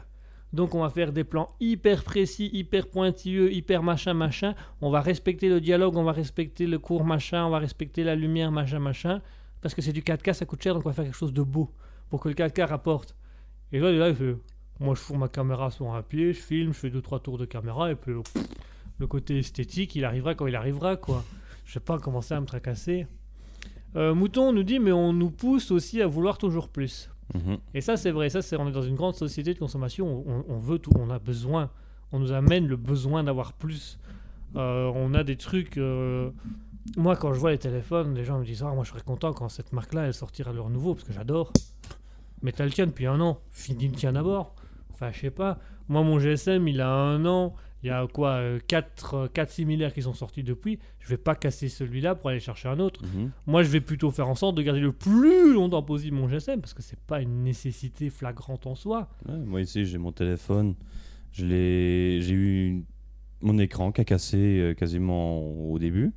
Donc 0.53 0.75
on 0.75 0.81
va 0.81 0.89
faire 0.89 1.11
des 1.13 1.23
plans 1.23 1.49
hyper 1.59 2.03
précis, 2.03 2.49
hyper 2.53 2.88
pointilleux, 2.88 3.51
hyper 3.53 3.81
machin, 3.84 4.13
machin. 4.13 4.55
On 4.81 4.89
va 4.89 4.99
respecter 5.01 5.47
le 5.49 5.61
dialogue, 5.61 5.95
on 5.95 6.03
va 6.03 6.11
respecter 6.11 6.67
le 6.67 6.79
court 6.79 7.05
machin, 7.05 7.45
on 7.45 7.49
va 7.49 7.59
respecter 7.59 8.03
la 8.03 8.15
lumière, 8.15 8.51
machin, 8.51 8.79
machin. 8.79 9.21
Parce 9.61 9.73
que 9.73 9.81
c'est 9.81 9.93
du 9.93 10.01
4K, 10.01 10.34
ça 10.34 10.45
coûte 10.45 10.61
cher, 10.63 10.73
donc 10.73 10.85
on 10.85 10.89
va 10.89 10.93
faire 10.93 11.05
quelque 11.05 11.15
chose 11.17 11.34
de 11.34 11.41
beau. 11.43 11.71
pour 12.09 12.19
que 12.21 12.29
le 12.29 12.35
4K 12.35 12.63
rapporte. 12.65 13.15
Et 13.73 13.79
là, 13.79 13.91
là, 13.91 14.07
il 14.09 14.15
fait 14.15 14.35
Moi, 14.79 14.95
je 14.95 14.99
fourre 14.99 15.17
ma 15.17 15.27
caméra 15.27 15.71
sur 15.71 15.93
un 15.93 16.01
pied, 16.03 16.33
je 16.33 16.39
filme, 16.39 16.73
je 16.73 16.77
fais 16.79 16.89
2-3 16.89 17.21
tours 17.21 17.37
de 17.37 17.45
caméra, 17.45 17.91
et 17.91 17.95
puis 17.95 18.13
pff, 18.13 18.43
le 18.99 19.07
côté 19.07 19.39
esthétique, 19.39 19.95
il 19.95 20.05
arrivera 20.05 20.35
quand 20.35 20.47
il 20.47 20.55
arrivera, 20.55 20.95
quoi. 20.97 21.23
Je 21.65 21.73
vais 21.75 21.83
pas 21.83 21.97
commencer 21.99 22.33
à 22.33 22.39
me 22.41 22.45
tracasser. 22.45 23.07
Euh, 23.95 24.13
Mouton 24.13 24.53
nous 24.53 24.63
dit 24.63 24.79
Mais 24.79 24.91
on 24.91 25.13
nous 25.13 25.31
pousse 25.31 25.71
aussi 25.71 26.01
à 26.01 26.07
vouloir 26.07 26.37
toujours 26.37 26.69
plus. 26.69 27.09
Mhm. 27.33 27.57
Et 27.73 27.81
ça, 27.81 27.97
c'est 27.97 28.11
vrai. 28.11 28.29
Ça, 28.29 28.41
c'est 28.41 28.55
on 28.57 28.67
est 28.67 28.71
dans 28.71 28.81
une 28.81 28.95
grande 28.95 29.15
société 29.15 29.53
de 29.53 29.59
consommation. 29.59 30.23
On, 30.27 30.45
on 30.47 30.57
veut 30.59 30.79
tout. 30.79 30.91
On 30.97 31.09
a 31.09 31.19
besoin. 31.19 31.69
On 32.11 32.19
nous 32.19 32.31
amène 32.31 32.67
le 32.67 32.75
besoin 32.77 33.23
d'avoir 33.23 33.53
plus. 33.53 33.99
Euh, 34.55 34.91
on 34.95 35.13
a 35.13 35.23
des 35.23 35.35
trucs. 35.35 35.77
euh, 35.77 36.29
Moi, 36.95 37.15
quand 37.17 37.33
je 37.33 37.39
vois 37.39 37.51
les 37.51 37.57
téléphones, 37.57 38.13
les 38.15 38.23
gens 38.23 38.39
me 38.39 38.45
disent 38.45 38.63
Ah, 38.63 38.73
moi, 38.73 38.83
je 38.83 38.89
serais 38.91 39.01
content 39.01 39.33
quand 39.33 39.49
cette 39.49 39.73
marque-là, 39.73 40.05
elle 40.07 40.13
sortira 40.13 40.53
leur 40.53 40.69
nouveau, 40.69 40.93
parce 40.93 41.05
que 41.05 41.13
j'adore. 41.13 41.51
Mais 42.43 42.51
t'as 42.53 42.65
le 42.65 42.71
tien 42.71 42.85
depuis 42.87 43.07
un 43.07 43.19
an. 43.19 43.39
Finis 43.51 43.87
le 43.89 43.95
tien 43.95 44.13
d'abord. 44.13 44.55
Enfin, 44.99 45.11
je 45.11 45.19
sais 45.19 45.29
pas. 45.29 45.59
Moi, 45.89 46.01
mon 46.01 46.17
GSM, 46.17 46.67
il 46.67 46.81
a 46.81 46.89
un 46.89 47.23
an. 47.25 47.53
Il 47.83 47.87
y 47.87 47.91
a 47.91 48.07
quoi 48.07 48.41
4, 48.67 49.27
4 49.31 49.51
similaires 49.51 49.93
qui 49.93 50.01
sont 50.01 50.13
sortis 50.13 50.41
depuis. 50.43 50.79
Je 50.99 51.09
vais 51.09 51.17
pas 51.17 51.35
casser 51.35 51.69
celui-là 51.69 52.15
pour 52.15 52.31
aller 52.31 52.39
chercher 52.39 52.67
un 52.67 52.79
autre. 52.79 53.01
Mhm. 53.03 53.29
Moi, 53.45 53.61
je 53.61 53.69
vais 53.69 53.79
plutôt 53.79 54.09
faire 54.09 54.27
en 54.27 54.33
sorte 54.33 54.55
de 54.55 54.63
garder 54.63 54.79
le 54.79 54.91
plus 54.91 55.53
longtemps 55.53 55.83
possible 55.83 56.17
mon 56.17 56.27
GSM 56.27 56.59
parce 56.59 56.73
que 56.73 56.81
c'est 56.81 56.99
pas 56.99 57.21
une 57.21 57.43
nécessité 57.43 58.09
flagrante 58.09 58.65
en 58.65 58.73
soi. 58.73 59.07
Ouais, 59.29 59.37
moi 59.37 59.61
ici, 59.61 59.85
j'ai 59.85 59.99
mon 59.99 60.11
téléphone. 60.11 60.73
Je 61.31 61.45
l'ai, 61.45 62.21
j'ai 62.21 62.33
eu 62.33 62.85
mon 63.41 63.59
écran 63.59 63.91
qui 63.91 64.01
a 64.01 64.05
cassé 64.05 64.37
euh, 64.37 64.73
quasiment 64.73 65.39
au 65.71 65.77
début. 65.77 66.13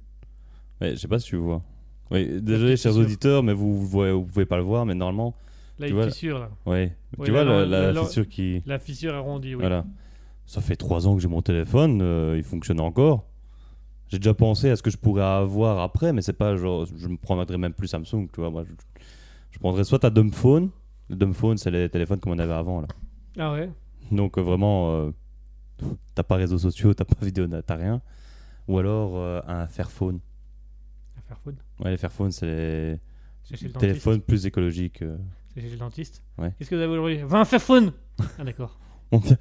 Ouais, 0.81 0.93
je 0.93 0.97
sais 0.97 1.09
pas 1.09 1.19
si 1.19 1.27
tu 1.27 1.37
vois. 1.37 1.63
Oui, 2.11 2.41
désolé, 2.41 2.79
chers 2.79 2.97
auditeurs, 2.97 3.43
mais 3.43 3.53
vous, 3.53 3.79
vous, 3.79 3.87
vous 3.87 4.25
pouvez 4.25 4.47
pas 4.47 4.57
le 4.57 4.63
voir, 4.63 4.87
mais 4.87 4.95
normalement, 4.95 5.37
Là, 5.81 5.87
Tu 5.87 5.93
il 5.93 5.95
vois, 5.95 6.07
fissure 6.07 6.39
là. 6.39 6.51
ouais. 6.67 6.95
Tu 7.25 7.33
là, 7.33 7.43
vois 7.43 7.45
la, 7.45 7.67
la 7.67 7.93
là, 7.93 8.05
fissure 8.05 8.29
qui, 8.29 8.63
La 8.67 8.79
fissure 8.79 9.15
arrondie, 9.15 9.55
oui. 9.55 9.61
voilà. 9.63 9.85
Ça 10.47 10.61
fait 10.61 10.77
trois 10.77 11.07
ans 11.09 11.15
que 11.17 11.23
j'ai 11.23 11.29
mon 11.29 11.43
téléphone, 11.43 12.01
euh, 12.03 12.35
il 12.37 12.43
fonctionne 12.45 12.81
encore. 12.81 13.25
J'ai 14.09 14.19
déjà 14.19 14.35
pensé 14.35 14.69
à 14.71 14.77
ce 14.77 14.83
que 14.83 14.91
je 14.91 14.97
pourrais 14.97 15.23
avoir 15.23 15.79
après, 15.81 16.13
mais 16.13 16.21
c'est 16.23 16.33
pas 16.33 16.57
genre, 16.57 16.85
je 16.87 17.09
me 17.09 17.17
prendrais 17.17 17.57
même 17.59 17.73
plus 17.73 17.89
Samsung, 17.89 18.27
tu 18.33 18.41
vois. 18.41 18.51
Moi, 18.51 18.65
je, 18.65 18.73
je 19.53 19.59
prendrais 19.59 19.85
soit 19.85 20.01
ta 20.01 20.11
dumb 20.11 20.33
phone. 20.35 20.71
Le 21.09 21.17
dumb 21.17 21.33
phone, 21.33 21.57
c'est 21.57 21.71
les 21.71 21.89
téléphones 21.89 22.21
comme 22.21 22.33
on 22.33 22.39
avait 22.39 22.53
avant 22.53 22.81
là. 22.81 22.89
Ah 23.39 23.53
ouais 23.53 23.71
Donc 24.13 24.37
euh, 24.39 24.43
vraiment, 24.43 24.91
euh, 24.93 25.11
t'as 26.15 26.25
pas 26.25 26.37
réseaux 26.37 26.59
sociaux, 26.59 26.93
t'as 26.95 27.05
pas 27.05 27.25
vidéo, 27.25 27.47
t'as 27.65 27.77
rien. 27.77 28.03
Ou 28.69 28.79
alors 28.79 29.13
euh, 29.17 29.41
un 29.47 29.67
Fairphone. 29.69 30.21
Faire 31.29 31.39
faune. 31.39 31.57
Ouais, 31.79 31.93
les 31.93 31.97
Fairphones, 31.97 32.33
c'est 32.33 32.99
les 33.63 33.71
téléphones 33.79 34.21
plus 34.21 34.47
écologiques. 34.47 35.05
C'est 35.55 35.61
chez 35.63 35.71
le 35.71 35.77
dentiste. 35.77 36.23
Ouais. 36.39 36.53
Qu'est-ce 36.59 36.71
que 36.71 36.75
vous 36.77 36.81
avez 36.83 36.93
aujourd'hui? 36.93 37.19
Va 37.25 37.39
un 37.41 37.45
Fairphone 37.45 37.93
Ah 38.39 38.45
d'accord. 38.45 38.79
On 39.13 39.17
me 39.19 39.23
fait 39.23 39.39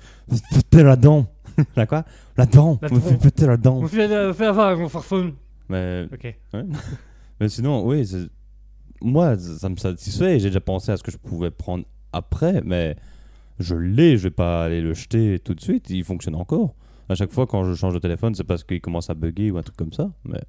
péter 0.51 0.83
la 0.83 0.95
dent. 0.95 1.27
la 1.75 1.85
quoi? 1.85 2.03
La 2.37 2.45
dent. 2.47 2.79
La 2.81 2.87
On 2.91 2.95
me 2.95 2.99
fait 2.99 3.17
péter 3.17 3.45
la 3.45 3.57
dent. 3.57 3.77
On 3.77 3.87
fait, 3.87 4.11
euh, 4.11 4.29
avoir 4.31 4.67
avec 4.69 4.79
mon 4.79 4.89
Fairphone. 4.89 5.33
Mais, 5.69 6.07
Ok. 6.11 6.35
mais 7.39 7.49
sinon, 7.49 7.85
oui, 7.85 8.05
c'est- 8.07 8.29
moi, 9.01 9.37
ça 9.37 9.59
ça 9.59 9.69
me 9.69 9.75
satisfait. 9.77 10.39
J'ai 10.39 10.49
déjà 10.49 10.59
pensé 10.61 10.91
à 10.91 10.97
ce 10.97 11.03
que 11.03 11.11
je 11.11 11.17
pouvais 11.17 11.51
prendre 11.51 11.85
après, 12.11 12.61
mais 12.65 12.95
je 13.59 13.75
l'ai. 13.75 14.17
Je 14.17 14.23
vais 14.23 14.31
pas 14.31 14.63
aller 14.65 14.81
le 14.81 14.93
jeter 14.93 15.39
tout 15.39 15.53
de 15.53 15.61
suite. 15.61 15.89
Il 15.89 16.03
fonctionne 16.03 16.35
encore. 16.35 16.73
À 17.07 17.15
chaque 17.15 17.31
fois, 17.31 17.45
quand 17.47 17.63
je 17.63 17.73
change 17.75 17.93
de 17.93 17.99
téléphone, 17.99 18.33
c'est 18.35 18.43
parce 18.43 18.63
qu'il 18.63 18.81
commence 18.81 19.09
à 19.09 19.13
bugger 19.13 19.51
ou 19.51 19.57
un 19.57 19.61
truc 19.63 19.77
comme 19.77 19.93
ça. 19.93 20.09
Mais 20.25 20.41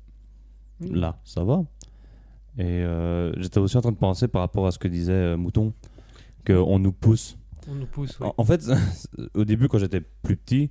là, 0.80 1.18
ça 1.24 1.44
va. 1.44 1.62
Et 2.58 2.64
euh, 2.64 3.32
j'étais 3.40 3.58
aussi 3.58 3.76
en 3.76 3.80
train 3.80 3.92
de 3.92 3.96
penser 3.96 4.28
par 4.28 4.42
rapport 4.42 4.66
à 4.66 4.70
ce 4.70 4.78
que 4.78 4.88
disait 4.88 5.12
euh, 5.12 5.36
Mouton, 5.36 5.72
qu'on 6.46 6.78
nous 6.78 6.92
pousse. 6.92 7.38
On 7.68 7.74
nous 7.74 7.86
pousse, 7.86 8.18
oui. 8.20 8.26
En, 8.26 8.34
en 8.38 8.44
fait, 8.44 8.64
au 9.34 9.44
début, 9.44 9.68
quand 9.68 9.78
j'étais 9.78 10.00
plus 10.00 10.36
petit, 10.36 10.70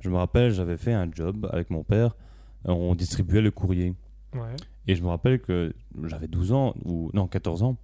je 0.00 0.10
me 0.10 0.16
rappelle, 0.16 0.50
j'avais 0.50 0.76
fait 0.76 0.92
un 0.92 1.08
job 1.12 1.48
avec 1.52 1.70
mon 1.70 1.84
père. 1.84 2.16
On 2.64 2.94
distribuait 2.94 3.40
le 3.40 3.50
courrier. 3.50 3.94
Ouais. 4.34 4.56
Et 4.86 4.94
je 4.94 5.02
me 5.02 5.08
rappelle 5.08 5.40
que 5.40 5.72
j'avais 6.04 6.28
12 6.28 6.52
ans, 6.52 6.74
ou 6.84 7.10
non, 7.14 7.26
14 7.26 7.62
ans. 7.62 7.76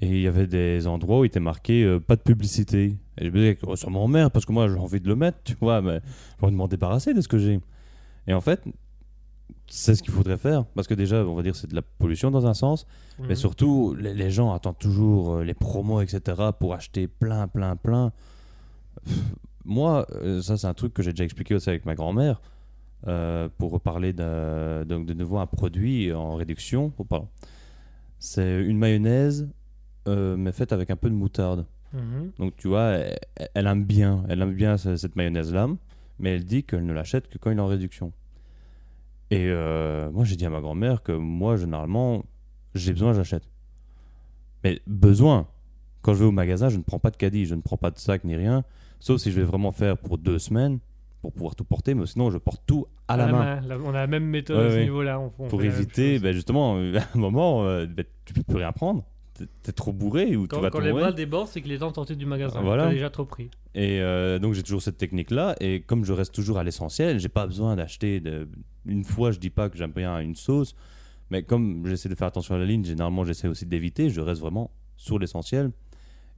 Et 0.00 0.08
il 0.08 0.20
y 0.20 0.26
avait 0.26 0.46
des 0.46 0.86
endroits 0.86 1.20
où 1.20 1.24
il 1.24 1.28
était 1.28 1.40
marqué 1.40 1.84
euh, 1.84 2.00
pas 2.00 2.16
de 2.16 2.20
publicité. 2.20 2.96
Et 3.18 3.26
je 3.26 3.30
me 3.30 3.36
disais, 3.36 3.58
oh, 3.66 3.76
ça 3.76 3.88
m'emmerde 3.90 4.32
parce 4.32 4.44
que 4.44 4.52
moi 4.52 4.68
j'ai 4.68 4.76
envie 4.76 5.00
de 5.00 5.08
le 5.08 5.16
mettre, 5.16 5.38
tu 5.44 5.54
vois, 5.60 5.80
mais 5.80 6.00
envie 6.42 6.52
de 6.52 6.56
m'en 6.56 6.68
débarrasser 6.68 7.14
de 7.14 7.20
ce 7.20 7.28
que 7.28 7.38
j'ai. 7.38 7.60
Et 8.26 8.34
en 8.34 8.40
fait, 8.40 8.64
c'est 9.66 9.94
ce 9.94 10.02
qu'il 10.02 10.12
faudrait 10.12 10.36
faire. 10.38 10.64
Parce 10.74 10.86
que 10.86 10.94
déjà, 10.94 11.24
on 11.24 11.34
va 11.34 11.42
dire, 11.42 11.56
c'est 11.56 11.66
de 11.68 11.74
la 11.74 11.82
pollution 11.82 12.30
dans 12.30 12.46
un 12.46 12.54
sens. 12.54 12.86
Mais 13.20 13.28
Mhm. 13.28 13.34
surtout, 13.36 13.94
les, 13.98 14.12
les 14.14 14.30
gens 14.30 14.52
attendent 14.52 14.78
toujours 14.78 15.34
euh, 15.36 15.44
les 15.44 15.54
promos, 15.54 16.00
etc. 16.00 16.50
pour 16.58 16.74
acheter 16.74 17.06
plein, 17.08 17.46
plein, 17.48 17.76
plein. 17.76 18.12
Moi, 19.64 20.06
euh, 20.16 20.42
ça, 20.42 20.56
c'est 20.56 20.66
un 20.66 20.74
truc 20.74 20.92
que 20.92 21.02
j'ai 21.02 21.12
déjà 21.12 21.24
expliqué 21.24 21.54
aussi 21.54 21.68
avec 21.70 21.86
ma 21.86 21.94
grand-mère. 21.94 22.40
euh, 23.06 23.50
pour 23.58 23.78
parler 23.82 24.14
donc 24.14 25.04
de 25.04 25.12
nouveau 25.12 25.36
un 25.36 25.44
produit 25.46 26.10
en 26.14 26.36
réduction. 26.36 26.90
Oh, 26.96 27.04
pardon. 27.04 27.28
C'est 28.18 28.62
une 28.62 28.78
mayonnaise, 28.78 29.46
euh, 30.08 30.36
mais 30.38 30.52
faite 30.52 30.72
avec 30.72 30.88
un 30.88 30.96
peu 30.96 31.10
de 31.10 31.14
moutarde. 31.14 31.66
Mhm. 31.92 32.30
Donc 32.38 32.56
tu 32.56 32.68
vois, 32.68 32.92
elle, 32.92 33.18
elle 33.52 33.66
aime 33.66 33.84
bien, 33.84 34.24
elle 34.30 34.40
aime 34.40 34.54
bien 34.54 34.78
ce- 34.78 34.96
cette 34.96 35.16
mayonnaise-là, 35.16 35.68
mais 36.18 36.30
elle 36.36 36.46
dit 36.46 36.64
qu'elle 36.64 36.86
ne 36.86 36.94
l'achète 36.94 37.28
que 37.28 37.36
quand 37.36 37.50
il 37.50 37.58
est 37.58 37.60
en 37.60 37.66
réduction. 37.66 38.10
Et 39.30 39.46
euh, 39.48 40.10
moi, 40.10 40.24
j'ai 40.24 40.36
dit 40.36 40.46
à 40.46 40.50
ma 40.50 40.60
grand-mère 40.60 41.02
que 41.02 41.12
moi, 41.12 41.56
généralement, 41.56 42.24
j'ai 42.74 42.92
besoin, 42.92 43.12
j'achète. 43.12 43.44
Mais 44.62 44.80
besoin, 44.86 45.46
quand 46.02 46.14
je 46.14 46.20
vais 46.20 46.26
au 46.26 46.32
magasin, 46.32 46.68
je 46.68 46.76
ne 46.76 46.82
prends 46.82 46.98
pas 46.98 47.10
de 47.10 47.16
caddie, 47.16 47.46
je 47.46 47.54
ne 47.54 47.60
prends 47.60 47.76
pas 47.76 47.90
de 47.90 47.98
sac 47.98 48.24
ni 48.24 48.36
rien, 48.36 48.64
sauf 49.00 49.20
si 49.20 49.30
je 49.30 49.36
vais 49.36 49.46
vraiment 49.46 49.72
faire 49.72 49.96
pour 49.96 50.18
deux 50.18 50.38
semaines 50.38 50.78
pour 51.24 51.32
pouvoir 51.32 51.54
tout 51.54 51.64
porter, 51.64 51.94
mais 51.94 52.04
sinon, 52.04 52.30
je 52.30 52.36
porte 52.36 52.62
tout 52.66 52.86
à 53.08 53.16
la 53.16 53.28
main. 53.28 53.60
On 53.82 53.90
a 53.90 54.00
la 54.00 54.06
même 54.06 54.26
méthode 54.26 54.58
Ouais, 54.58 54.66
à 54.66 54.70
ce 54.72 54.82
niveau-là. 54.82 55.18
Pour 55.48 55.62
éviter, 55.62 56.18
ben, 56.18 56.34
justement, 56.34 56.76
euh, 56.76 56.98
à 56.98 57.16
un 57.16 57.18
moment, 57.18 57.64
euh, 57.64 57.86
ben, 57.86 58.04
tu 58.26 58.34
peux 58.34 58.42
plus 58.42 58.58
rien 58.58 58.72
prendre. 58.72 59.04
T'es- 59.34 59.72
trop 59.72 59.92
bourré 59.92 60.36
ou 60.36 60.42
tu 60.42 60.48
Quand, 60.48 60.60
vas 60.60 60.70
quand 60.70 60.78
les 60.80 60.92
bras 60.92 61.10
débordent, 61.12 61.48
c'est 61.48 61.60
qu'il 61.60 61.72
est 61.72 61.78
temps 61.78 61.90
de 61.90 61.94
sortir 61.94 62.16
du 62.16 62.24
magasin. 62.26 62.60
Voilà. 62.62 62.84
T'as 62.84 62.92
déjà 62.92 63.10
trop 63.10 63.24
pris. 63.24 63.50
Et 63.74 64.00
euh, 64.00 64.38
donc 64.38 64.54
j'ai 64.54 64.62
toujours 64.62 64.82
cette 64.82 64.96
technique-là. 64.96 65.56
Et 65.60 65.80
comme 65.80 66.04
je 66.04 66.12
reste 66.12 66.32
toujours 66.32 66.58
à 66.58 66.64
l'essentiel, 66.64 67.18
j'ai 67.18 67.28
pas 67.28 67.46
besoin 67.46 67.74
d'acheter. 67.74 68.20
De... 68.20 68.48
Une 68.86 69.04
fois, 69.04 69.32
je 69.32 69.38
dis 69.40 69.50
pas 69.50 69.68
que 69.68 69.76
j'aime 69.76 69.90
bien 69.92 70.20
une 70.20 70.36
sauce, 70.36 70.76
mais 71.30 71.42
comme 71.42 71.84
j'essaie 71.86 72.08
de 72.08 72.14
faire 72.14 72.28
attention 72.28 72.54
à 72.54 72.58
la 72.58 72.64
ligne, 72.64 72.84
généralement 72.84 73.24
j'essaie 73.24 73.48
aussi 73.48 73.66
d'éviter. 73.66 74.08
Je 74.08 74.20
reste 74.20 74.40
vraiment 74.40 74.70
sur 74.96 75.18
l'essentiel. 75.18 75.72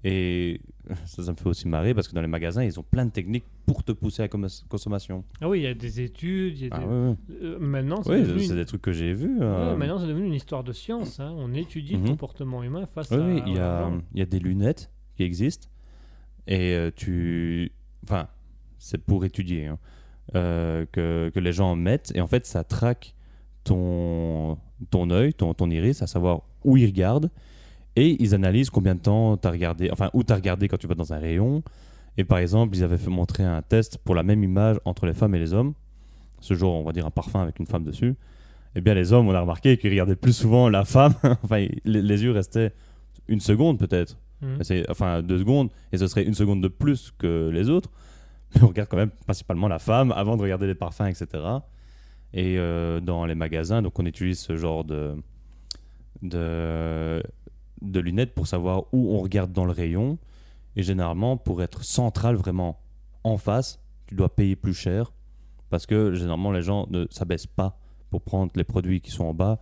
Et 0.08 0.60
ça, 1.04 1.24
ça 1.24 1.32
me 1.32 1.36
fait 1.36 1.48
aussi 1.48 1.66
marrer 1.66 1.92
parce 1.92 2.06
que 2.06 2.14
dans 2.14 2.20
les 2.20 2.28
magasins, 2.28 2.62
ils 2.62 2.78
ont 2.78 2.84
plein 2.84 3.04
de 3.06 3.10
techniques 3.10 3.44
pour 3.66 3.82
te 3.82 3.90
pousser 3.90 4.22
à 4.22 4.26
la 4.26 4.48
consommation. 4.68 5.24
Ah 5.40 5.48
oui, 5.48 5.58
il 5.60 5.62
y 5.64 5.66
a 5.66 5.74
des 5.74 6.00
études. 6.00 6.58
il 6.60 6.66
y 6.66 6.70
a 6.70 6.74
Ah 6.74 6.78
des- 6.78 6.84
ouais, 6.86 6.92
ouais. 7.08 7.16
Euh, 7.42 7.58
maintenant, 7.58 8.02
c'est 8.04 8.12
Oui, 8.12 8.22
devenu, 8.22 8.46
des 8.54 8.64
trucs 8.66 8.82
que 8.82 8.92
j'ai 8.92 9.12
vus. 9.12 9.38
ouais, 9.38 9.42
euh. 9.44 9.76
maintenant, 9.76 9.98
c'est 9.98 10.06
devenu 10.06 10.26
une 10.26 10.34
histoire 10.34 10.62
de 10.62 10.72
science. 10.72 11.18
hein. 11.18 11.34
On 11.36 11.52
étudie 11.54 11.96
Mhm. 11.96 12.02
le 12.04 12.08
comportement 12.10 12.62
humain 12.62 12.86
face 12.86 13.10
Oui, 13.10 13.16
à. 13.16 13.26
oui, 13.26 13.42
il 13.46 13.54
y, 13.54 13.58
a, 13.58 13.90
il 14.14 14.18
y 14.20 14.22
a 14.22 14.26
des 14.26 14.38
lunettes 14.38 14.90
qui 15.16 15.24
existent 15.24 15.68
et 16.46 16.74
euh, 16.74 16.90
tu. 16.94 17.72
Enfin, 18.04 18.28
c'est 18.78 18.98
pour 19.02 19.24
étudier 19.24 19.66
hein, 19.66 19.78
euh, 20.36 20.86
que, 20.92 21.30
que 21.34 21.40
les 21.40 21.52
gens 21.52 21.74
mettent 21.74 22.12
et 22.14 22.20
en 22.20 22.28
fait, 22.28 22.46
ça 22.46 22.62
traque 22.62 23.14
ton, 23.64 24.56
ton 24.90 25.10
œil, 25.10 25.34
ton, 25.34 25.52
ton 25.54 25.68
iris, 25.70 26.02
à 26.02 26.06
savoir 26.06 26.42
où 26.64 26.76
ils 26.76 26.86
regardent 26.86 27.30
et 27.96 28.22
ils 28.22 28.34
analysent 28.34 28.70
combien 28.70 28.94
de 28.94 29.00
temps 29.00 29.36
tu 29.36 29.48
as 29.48 29.50
regardé, 29.50 29.90
enfin, 29.90 30.10
où 30.12 30.22
tu 30.22 30.32
as 30.32 30.36
regardé 30.36 30.68
quand 30.68 30.76
tu 30.76 30.86
vas 30.86 30.94
dans 30.94 31.12
un 31.12 31.18
rayon. 31.18 31.62
Et 32.18 32.24
par 32.24 32.38
exemple, 32.38 32.76
ils 32.76 32.82
avaient 32.84 32.96
fait 32.98 33.10
montrer 33.10 33.42
un 33.44 33.62
test 33.62 33.98
pour 33.98 34.14
la 34.14 34.22
même 34.22 34.42
image 34.44 34.78
entre 34.84 35.06
les 35.06 35.12
femmes 35.14 35.34
et 35.34 35.38
les 35.38 35.52
hommes. 35.52 35.74
Ce 36.40 36.54
jour, 36.54 36.72
on 36.74 36.84
va 36.84 36.92
dire 36.92 37.04
un 37.06 37.10
parfum 37.10 37.40
avec 37.42 37.58
une 37.58 37.66
femme 37.66 37.84
dessus. 37.84 38.14
Eh 38.74 38.80
bien, 38.80 38.94
les 38.94 39.12
hommes, 39.12 39.28
on 39.28 39.34
a 39.34 39.40
remarqué 39.40 39.76
qu'ils 39.78 39.90
regardaient 39.90 40.16
plus 40.16 40.34
souvent 40.34 40.68
la 40.68 40.84
femme. 40.84 41.14
enfin, 41.42 41.66
les, 41.84 42.02
les 42.02 42.22
yeux 42.22 42.32
restaient 42.32 42.72
une 43.28 43.40
seconde 43.40 43.78
peut-être. 43.78 44.16
C'est- 44.62 44.88
Enfin, 44.90 45.22
deux 45.22 45.38
secondes. 45.38 45.70
Et 45.92 45.98
ce 45.98 46.06
serait 46.06 46.24
une 46.24 46.34
seconde 46.34 46.62
de 46.62 46.68
plus 46.68 47.12
que 47.18 47.48
les 47.50 47.68
autres. 47.70 47.90
Mais 48.54 48.62
on 48.62 48.68
regarde 48.68 48.88
quand 48.88 48.96
même 48.98 49.10
principalement 49.10 49.66
la 49.68 49.78
femme 49.78 50.12
avant 50.12 50.36
de 50.36 50.42
regarder 50.42 50.66
les 50.66 50.74
parfums, 50.74 51.06
etc. 51.08 51.26
Et 52.34 52.56
euh, 52.58 53.00
dans 53.00 53.24
les 53.26 53.34
magasins, 53.34 53.80
donc 53.82 53.98
on 53.98 54.04
utilise 54.06 54.38
ce 54.38 54.56
genre 54.56 54.84
de, 54.84 55.14
de, 56.22 57.22
de 57.82 58.00
lunettes 58.00 58.34
pour 58.34 58.46
savoir 58.46 58.84
où 58.92 59.14
on 59.14 59.20
regarde 59.20 59.52
dans 59.52 59.64
le 59.64 59.72
rayon. 59.72 60.18
Et 60.76 60.82
généralement, 60.82 61.36
pour 61.36 61.62
être 61.62 61.84
central 61.84 62.36
vraiment 62.36 62.80
en 63.24 63.36
face, 63.38 63.80
tu 64.06 64.14
dois 64.14 64.34
payer 64.34 64.56
plus 64.56 64.74
cher. 64.74 65.12
Parce 65.70 65.86
que 65.86 66.14
généralement, 66.14 66.52
les 66.52 66.62
gens 66.62 66.86
ne 66.90 67.06
s'abaissent 67.10 67.46
pas 67.46 67.78
pour 68.10 68.20
prendre 68.22 68.52
les 68.54 68.64
produits 68.64 69.00
qui 69.00 69.10
sont 69.10 69.24
en 69.24 69.34
bas 69.34 69.58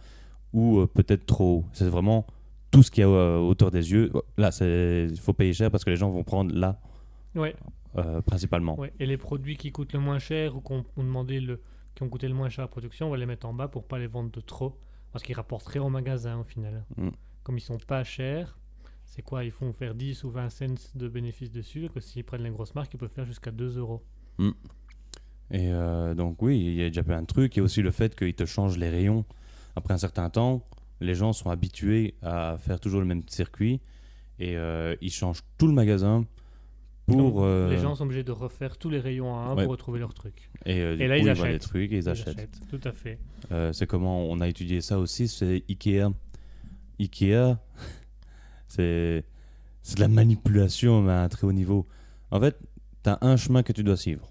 ou 0.52 0.78
euh, 0.80 0.86
peut-être 0.86 1.24
trop 1.26 1.58
haut. 1.58 1.64
C'est 1.72 1.88
vraiment 1.88 2.26
tout 2.70 2.82
ce 2.82 2.90
qu'il 2.90 3.02
y 3.02 3.04
a 3.04 3.08
euh, 3.08 3.38
autour 3.38 3.70
des 3.70 3.90
yeux. 3.92 4.12
Là, 4.36 4.50
c'est- 4.50 5.06
il 5.10 5.18
faut 5.18 5.32
payer 5.32 5.52
cher 5.52 5.70
parce 5.70 5.84
que 5.84 5.90
les 5.90 5.96
gens 5.96 6.10
vont 6.10 6.24
prendre 6.24 6.54
là 6.54 6.78
Ouais, 7.34 7.54
euh, 7.96 8.20
principalement. 8.20 8.78
ouais. 8.78 8.92
Et 9.00 9.06
les 9.06 9.16
produits 9.16 9.56
qui 9.56 9.72
coûtent 9.72 9.92
le 9.92 9.98
moins 10.00 10.18
cher 10.18 10.54
ou 10.56 10.60
qu'on 10.60 10.84
on 10.96 11.02
demandait 11.02 11.40
le, 11.40 11.62
qui 11.94 12.02
ont 12.02 12.08
coûté 12.08 12.28
le 12.28 12.34
moins 12.34 12.48
cher 12.48 12.62
à 12.62 12.66
la 12.66 12.68
production, 12.68 13.06
on 13.06 13.10
va 13.10 13.16
les 13.16 13.26
mettre 13.26 13.46
en 13.46 13.54
bas 13.54 13.66
pour 13.68 13.84
pas 13.84 13.98
les 13.98 14.06
vendre 14.08 14.30
de 14.30 14.40
trop. 14.40 14.78
Parce 15.12 15.22
qu'ils 15.24 15.36
rapporteraient 15.36 15.78
au 15.78 15.88
magasin 15.88 16.38
au 16.38 16.44
final. 16.44 16.84
Mm. 16.96 17.08
Comme 17.44 17.56
ils 17.58 17.60
sont 17.62 17.78
pas 17.78 18.02
chers, 18.04 18.58
c'est 19.04 19.22
quoi 19.22 19.44
Ils 19.44 19.50
font 19.52 19.72
faire 19.72 19.94
10 19.94 20.24
ou 20.24 20.30
20 20.30 20.48
cents 20.50 20.90
de 20.94 21.08
bénéfices 21.08 21.52
dessus, 21.52 21.88
que 21.94 22.00
s'ils 22.00 22.24
prennent 22.24 22.42
les 22.42 22.50
grosses 22.50 22.74
marques, 22.74 22.92
ils 22.94 22.98
peuvent 22.98 23.12
faire 23.12 23.26
jusqu'à 23.26 23.50
2 23.52 23.78
euros. 23.78 24.02
Et 25.50 25.68
euh, 25.72 26.14
donc 26.14 26.40
oui, 26.42 26.58
il 26.58 26.74
y 26.74 26.82
a 26.82 26.88
déjà 26.88 27.02
plein 27.02 27.20
de 27.20 27.26
trucs. 27.26 27.54
Il 27.56 27.58
y 27.58 27.60
a 27.60 27.64
aussi 27.64 27.82
le 27.82 27.90
fait 27.90 28.16
qu'ils 28.16 28.34
te 28.34 28.44
changent 28.46 28.78
les 28.78 28.88
rayons. 28.88 29.24
Après 29.76 29.92
un 29.94 29.98
certain 29.98 30.30
temps, 30.30 30.66
les 31.00 31.14
gens 31.14 31.32
sont 31.32 31.50
habitués 31.50 32.14
à 32.22 32.56
faire 32.58 32.80
toujours 32.80 33.00
le 33.00 33.06
même 33.06 33.22
circuit 33.28 33.80
et 34.38 34.56
euh, 34.56 34.96
ils 35.00 35.12
changent 35.12 35.42
tout 35.58 35.66
le 35.66 35.72
magasin 35.74 36.24
pour... 37.06 37.16
Donc, 37.18 37.34
euh, 37.44 37.68
Les 37.68 37.76
gens 37.78 37.94
sont 37.94 38.04
obligés 38.04 38.24
de 38.24 38.32
refaire 38.32 38.78
tous 38.78 38.88
les 38.88 38.98
rayons 39.00 39.36
à 39.36 39.40
un 39.42 39.54
Ouais. 39.54 39.64
pour 39.64 39.72
retrouver 39.72 39.98
leurs 39.98 40.14
trucs. 40.14 40.50
et, 40.64 40.80
là, 40.80 41.18
coup, 41.20 41.26
ils 41.26 41.32
voient 41.34 41.34
les 41.34 41.40
achètent. 41.56 41.60
trucs 41.62 41.92
et 41.92 41.96
ils 41.96 42.02
Ils 42.04 42.08
achètent. 42.08 42.28
achètent, 42.38 42.60
Tout 42.70 42.80
à 42.84 42.92
fait. 42.92 43.18
C'est 43.72 43.86
comment 43.86 44.24
on 44.24 44.40
a 44.40 44.48
étudié 44.48 44.80
ça 44.80 44.98
aussi, 44.98 45.28
c'est 45.28 45.62
Ikea. 45.68 46.08
Ikea, 47.00 47.58
c'est 48.68 49.24
de 49.96 50.00
la 50.00 50.08
manipulation 50.08 51.02
mais 51.02 51.12
à 51.12 51.22
un 51.22 51.28
très 51.28 51.46
haut 51.46 51.52
niveau. 51.52 51.86
En 52.30 52.40
fait, 52.40 52.58
tu 53.02 53.10
as 53.10 53.18
un 53.20 53.36
chemin 53.36 53.62
que 53.62 53.72
tu 53.72 53.84
dois 53.84 53.96
suivre. 53.96 54.28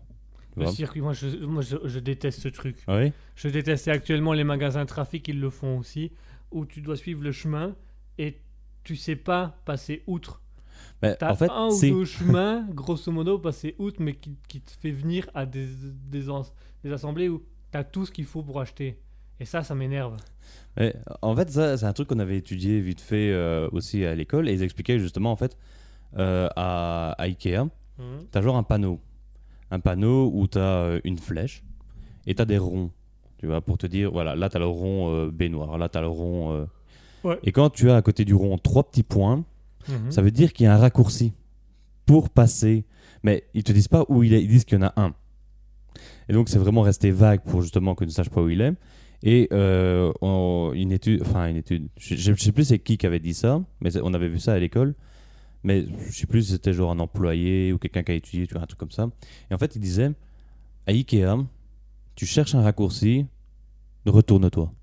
Tu 0.53 0.59
Le 0.59 0.67
circuit, 0.67 1.01
moi, 1.01 1.13
je, 1.13 1.27
moi 1.45 1.61
je, 1.61 1.77
je 1.83 1.99
déteste 1.99 2.41
ce 2.41 2.47
truc. 2.47 2.83
Ah 2.87 2.97
oui? 2.97 3.11
Je 3.35 3.47
déteste 3.47 3.87
et 3.87 3.91
actuellement 3.91 4.33
les 4.33 4.43
magasins 4.43 4.85
trafic, 4.85 5.27
ils 5.27 5.39
le 5.39 5.49
font 5.49 5.79
aussi, 5.79 6.11
où 6.51 6.65
tu 6.65 6.81
dois 6.81 6.95
suivre 6.95 7.23
le 7.23 7.31
chemin 7.31 7.75
et 8.17 8.39
tu 8.83 8.95
sais 8.95 9.15
pas 9.15 9.61
passer 9.65 10.03
outre. 10.05 10.41
Mais 11.01 11.15
T'as 11.15 11.31
En 11.31 11.35
fait, 11.35 11.49
un 11.49 11.67
ou 11.67 11.79
deux 11.79 12.05
chemins, 12.17 12.67
grosso 12.69 13.11
modo, 13.11 13.39
passer 13.39 13.75
outre, 13.79 14.01
mais 14.01 14.13
qui, 14.13 14.37
qui 14.47 14.61
te 14.61 14.71
fait 14.71 14.91
venir 14.91 15.29
à 15.33 15.45
des, 15.45 15.67
des, 16.11 16.23
des 16.83 16.91
assemblées 16.91 17.29
où 17.29 17.43
t'as 17.71 17.83
tout 17.83 18.05
ce 18.05 18.11
qu'il 18.11 18.25
faut 18.25 18.43
pour 18.43 18.59
acheter. 18.61 18.99
Et 19.43 19.45
ça, 19.45 19.61
ça 19.61 19.75
m'énerve. 19.75 20.15
Mais, 20.77 20.95
en 21.21 21.35
fait, 21.35 21.49
ça, 21.51 21.77
c'est 21.77 21.85
un 21.85 21.91
truc 21.91 22.07
qu'on 22.07 22.19
avait 22.19 22.37
étudié 22.37 22.79
vite 22.79 23.01
fait 23.01 23.29
euh, 23.33 23.67
aussi 23.73 24.05
à 24.05 24.15
l'école 24.15 24.47
et 24.47 24.53
ils 24.53 24.63
expliquaient 24.63 24.99
justement 24.99 25.33
en 25.33 25.35
fait 25.35 25.57
euh, 26.17 26.47
à, 26.55 27.11
à 27.17 27.23
Ikea, 27.23 27.65
Mhm. 27.99 28.25
tu 28.31 28.37
as 28.37 28.41
genre 28.41 28.55
un 28.55 28.63
panneau. 28.63 28.99
Un 29.69 29.79
panneau 29.81 30.31
où 30.33 30.47
tu 30.47 30.57
as 30.59 30.99
une 31.03 31.17
flèche 31.17 31.61
et 32.25 32.33
tu 32.35 32.41
as 32.41 32.45
des 32.45 32.57
ronds. 32.57 32.89
Tu 33.37 33.47
vois, 33.47 33.59
pour 33.59 33.77
te 33.77 33.85
dire, 33.85 34.11
voilà, 34.11 34.33
là 34.37 34.47
tu 34.49 34.55
as 34.55 34.59
le 34.61 34.65
rond 34.65 35.13
euh, 35.13 35.29
baignoire, 35.29 35.77
là 35.77 35.89
tu 35.89 35.97
as 35.97 36.01
le 36.01 36.07
rond. 36.07 36.53
euh, 36.53 36.65
Ouais. 37.25 37.37
Et 37.43 37.51
quand 37.51 37.69
tu 37.69 37.89
as 37.91 37.97
à 37.97 38.01
côté 38.01 38.23
du 38.25 38.33
rond 38.33 38.57
trois 38.57 38.83
petits 38.89 39.03
points, 39.03 39.43
Mhm. 39.89 40.09
ça 40.11 40.21
veut 40.21 40.31
dire 40.31 40.53
qu'il 40.53 40.63
y 40.63 40.67
a 40.67 40.73
un 40.73 40.77
raccourci 40.77 41.33
pour 42.05 42.29
passer. 42.29 42.85
Mais 43.23 43.43
ils 43.53 43.63
te 43.65 43.73
disent 43.73 43.87
pas 43.89 44.05
où 44.07 44.23
il 44.23 44.33
est, 44.33 44.41
ils 44.41 44.47
disent 44.47 44.63
qu'il 44.65 44.77
y 44.79 44.81
en 44.81 44.87
a 44.87 44.93
un. 44.95 45.13
Et 46.29 46.33
donc 46.33 46.47
c'est 46.49 46.57
vraiment 46.59 46.81
resté 46.81 47.11
vague 47.11 47.41
pour 47.43 47.61
justement 47.61 47.93
que 47.95 48.05
tu 48.05 48.09
ne 48.09 48.13
saches 48.13 48.29
pas 48.29 48.41
où 48.41 48.49
il 48.49 48.61
est. 48.61 48.73
Et 49.25 49.47
euh, 49.53 50.11
on- 50.21 50.71
une 50.75 50.91
étude, 50.91 51.21
enfin 51.21 51.47
une 51.47 51.55
étude, 51.57 51.87
je, 51.97 52.15
je 52.15 52.33
sais 52.35 52.51
plus 52.51 52.65
c'est 52.65 52.79
qui 52.79 52.97
qui 52.97 53.05
avait 53.07 53.19
dit 53.19 53.33
ça, 53.33 53.61
mais 53.79 53.89
on 54.01 54.13
avait 54.13 54.27
vu 54.27 54.39
ça 54.39 54.53
à 54.53 54.59
l'école. 54.59 54.95
Mais 55.63 55.85
je 56.09 56.11
sais 56.13 56.27
plus 56.27 56.43
si 56.43 56.51
c'était 56.51 56.73
genre 56.73 56.91
un 56.91 56.99
employé 56.99 57.71
ou 57.71 57.77
quelqu'un 57.77 58.03
qui 58.03 58.11
a 58.11 58.15
étudié, 58.15 58.45
tu 58.47 58.53
vois, 58.53 58.63
un 58.63 58.65
truc 58.67 58.79
comme 58.79 58.91
ça. 58.91 59.09
Et 59.49 59.53
en 59.53 59.57
fait, 59.57 59.77
il 59.77 59.79
disait 59.79 60.11
à 60.85 60.91
Ikea, 60.91 61.37
tu 62.15 62.25
cherches 62.25 62.53
un 62.53 62.61
raccourci, 62.61 63.25
retourne-toi. 64.05 64.73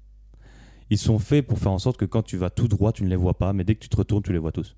Ils 0.89 0.97
sont 0.99 1.19
faits 1.19 1.47
pour 1.47 1.59
faire 1.59 1.73
en 1.73 1.79
sorte 1.79 1.99
que 1.99 2.07
quand 2.07 2.23
tu 2.23 2.39
vas 2.39 2.49
tout 2.49 2.67
droit, 2.67 2.93
tu 2.93 3.05
ne 3.05 3.09
les 3.11 3.17
vois 3.17 3.35
pas, 3.35 3.53
mais 3.53 3.63
dès 3.63 3.75
que 3.75 3.81
tu 3.81 3.91
te 3.91 3.97
retournes, 3.97 4.23
tu 4.23 4.33
les 4.33 4.39
vois 4.39 4.53
tous. 4.53 4.75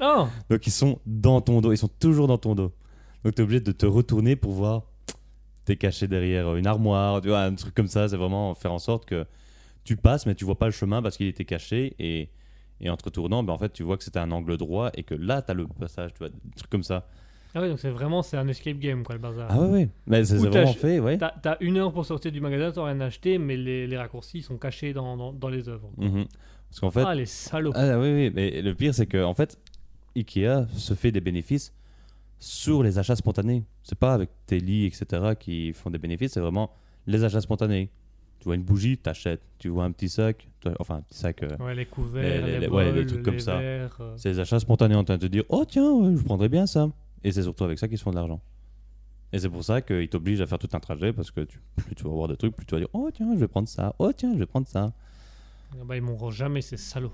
Ah 0.00 0.28
Donc 0.50 0.66
ils 0.66 0.72
sont 0.72 0.98
dans 1.06 1.40
ton 1.40 1.60
dos, 1.60 1.70
ils 1.72 1.78
sont 1.78 1.88
toujours 2.00 2.26
dans 2.26 2.38
ton 2.38 2.56
dos. 2.56 2.72
Donc 3.22 3.36
tu 3.36 3.40
es 3.40 3.44
obligé 3.44 3.60
de 3.60 3.70
te 3.72 3.86
retourner 3.86 4.34
pour 4.34 4.50
voir, 4.52 4.82
t'es 5.64 5.76
caché 5.76 6.08
derrière 6.08 6.54
une 6.56 6.66
armoire, 6.66 7.20
tu 7.20 7.28
vois, 7.28 7.42
un 7.42 7.54
truc 7.54 7.74
comme 7.74 7.86
ça, 7.88 8.08
c'est 8.08 8.16
vraiment 8.16 8.54
faire 8.54 8.72
en 8.72 8.78
sorte 8.78 9.04
que 9.06 9.26
tu 9.84 9.96
passes 9.96 10.24
mais 10.26 10.34
tu 10.34 10.44
vois 10.44 10.58
pas 10.58 10.66
le 10.66 10.72
chemin 10.72 11.02
parce 11.02 11.16
qu'il 11.16 11.26
était 11.26 11.44
caché 11.44 11.94
et, 11.98 12.30
et 12.80 12.88
en 12.90 12.96
te 12.96 13.04
retournant, 13.04 13.42
ben, 13.42 13.52
en 13.52 13.58
fait 13.58 13.72
tu 13.72 13.82
vois 13.82 13.96
que 13.98 14.04
c'était 14.04 14.18
un 14.18 14.30
angle 14.30 14.56
droit 14.56 14.90
et 14.94 15.02
que 15.02 15.14
là 15.14 15.42
tu 15.42 15.50
as 15.50 15.54
le 15.54 15.66
passage, 15.66 16.12
tu 16.12 16.18
vois, 16.18 16.28
des 16.30 16.36
trucs 16.56 16.70
comme 16.70 16.82
ça. 16.82 17.06
Ah 17.54 17.60
ouais, 17.60 17.68
donc 17.68 17.78
c'est 17.78 17.90
vraiment 17.90 18.22
c'est 18.22 18.36
un 18.36 18.48
escape 18.48 18.78
game, 18.78 19.04
quoi, 19.04 19.14
le 19.14 19.20
bazar. 19.20 19.46
Ah 19.50 19.60
ouais, 19.60 19.68
ouais, 19.68 19.88
mais 20.06 20.24
c'est 20.24 20.38
t'as- 20.40 20.48
vraiment 20.48 20.72
fait, 20.72 20.98
ouais. 20.98 21.18
T'as 21.18 21.32
t'as 21.40 21.56
une 21.60 21.76
heure 21.76 21.92
pour 21.92 22.04
sortir 22.04 22.32
du 22.32 22.40
magasin, 22.40 22.72
t'as 22.72 22.84
rien 22.84 23.00
acheté, 23.00 23.38
mais 23.38 23.56
les, 23.56 23.86
les 23.86 23.96
raccourcis 23.96 24.42
sont 24.42 24.56
cachés 24.58 24.92
dans, 24.92 25.16
dans, 25.16 25.32
dans 25.32 25.48
les 25.48 25.68
œuvres. 25.68 25.88
Mhm. 25.96 26.24
Parce 26.70 26.80
qu'en 26.80 26.90
fait, 26.90 27.04
Ah, 27.06 27.14
les 27.14 27.26
salauds. 27.26 27.70
Ah 27.74 27.98
oui, 28.00 28.12
oui, 28.12 28.32
mais 28.34 28.60
le 28.60 28.74
pire 28.74 28.92
c'est 28.94 29.06
que 29.06 29.22
en 29.22 29.34
fait, 29.34 29.58
Ikea 30.16 30.66
se 30.76 30.94
fait 30.94 31.12
des 31.12 31.20
bénéfices 31.20 31.72
sur 32.38 32.82
les 32.82 32.98
achats 32.98 33.16
spontanés. 33.16 33.64
C'est 33.82 33.98
pas 33.98 34.14
avec 34.14 34.30
tes 34.46 34.60
lits, 34.60 34.86
etc. 34.86 35.32
qui 35.38 35.72
font 35.72 35.90
des 35.90 35.98
bénéfices, 35.98 36.32
c'est 36.32 36.40
vraiment 36.40 36.70
les 37.06 37.24
achats 37.24 37.40
spontanés. 37.40 37.90
Tu 38.40 38.44
vois 38.44 38.56
une 38.56 38.62
bougie, 38.62 38.98
t'achètes. 38.98 39.40
Tu 39.58 39.68
vois 39.68 39.84
un 39.84 39.92
petit 39.92 40.08
sac, 40.10 40.48
enfin 40.78 40.96
un 40.96 41.00
petit 41.02 41.18
sac, 41.18 41.42
euh, 41.42 41.56
Ouais, 41.58 41.74
les 41.74 41.86
couverts, 41.86 42.44
les- 42.44 42.52
les, 42.52 42.58
les- 42.60 42.68
bols, 42.68 42.86
ouais, 42.86 42.92
des 42.92 43.06
trucs 43.06 43.22
comme 43.22 43.34
les 43.34 43.40
ça. 43.40 43.58
verres, 43.58 43.96
euh. 44.00 44.14
c'est 44.18 44.32
des 44.32 44.38
achats 44.40 44.60
spontanés 44.60 44.94
en 44.94 45.04
train 45.04 45.16
de 45.16 45.22
te 45.22 45.26
dire 45.26 45.44
Oh 45.48 45.64
tiens, 45.66 45.90
ouais, 45.92 46.16
je 46.16 46.22
prendrais 46.22 46.48
bien 46.50 46.66
ça. 46.66 46.90
Et 47.22 47.32
c'est 47.32 47.42
surtout 47.42 47.64
avec 47.64 47.78
ça 47.78 47.88
qu'ils 47.88 47.96
se 47.98 48.02
font 48.02 48.10
de 48.10 48.16
l'argent. 48.16 48.42
Et 49.32 49.38
c'est 49.38 49.48
pour 49.48 49.64
ça 49.64 49.80
qu'ils 49.80 50.08
t'obligent 50.08 50.42
à 50.42 50.46
faire 50.46 50.58
tout 50.58 50.68
un 50.74 50.78
trajet 50.80 51.12
parce 51.12 51.30
que 51.30 51.40
tu, 51.40 51.58
plus 51.76 51.94
tu 51.94 52.04
vas 52.04 52.10
voir 52.10 52.28
des 52.28 52.36
trucs, 52.36 52.54
plus 52.54 52.66
tu 52.66 52.74
vas 52.74 52.80
dire 52.80 52.88
Oh 52.92 53.08
tiens, 53.12 53.32
je 53.34 53.40
vais 53.40 53.48
prendre 53.48 53.66
ça. 53.68 53.94
Oh 53.98 54.12
tiens, 54.12 54.32
je 54.34 54.38
vais 54.38 54.46
prendre 54.46 54.68
ça. 54.68 54.92
Ah 55.72 55.84
bah, 55.84 55.96
ils 55.96 56.02
m'auront 56.02 56.30
jamais, 56.30 56.60
ces 56.60 56.76
salauds. 56.76 57.12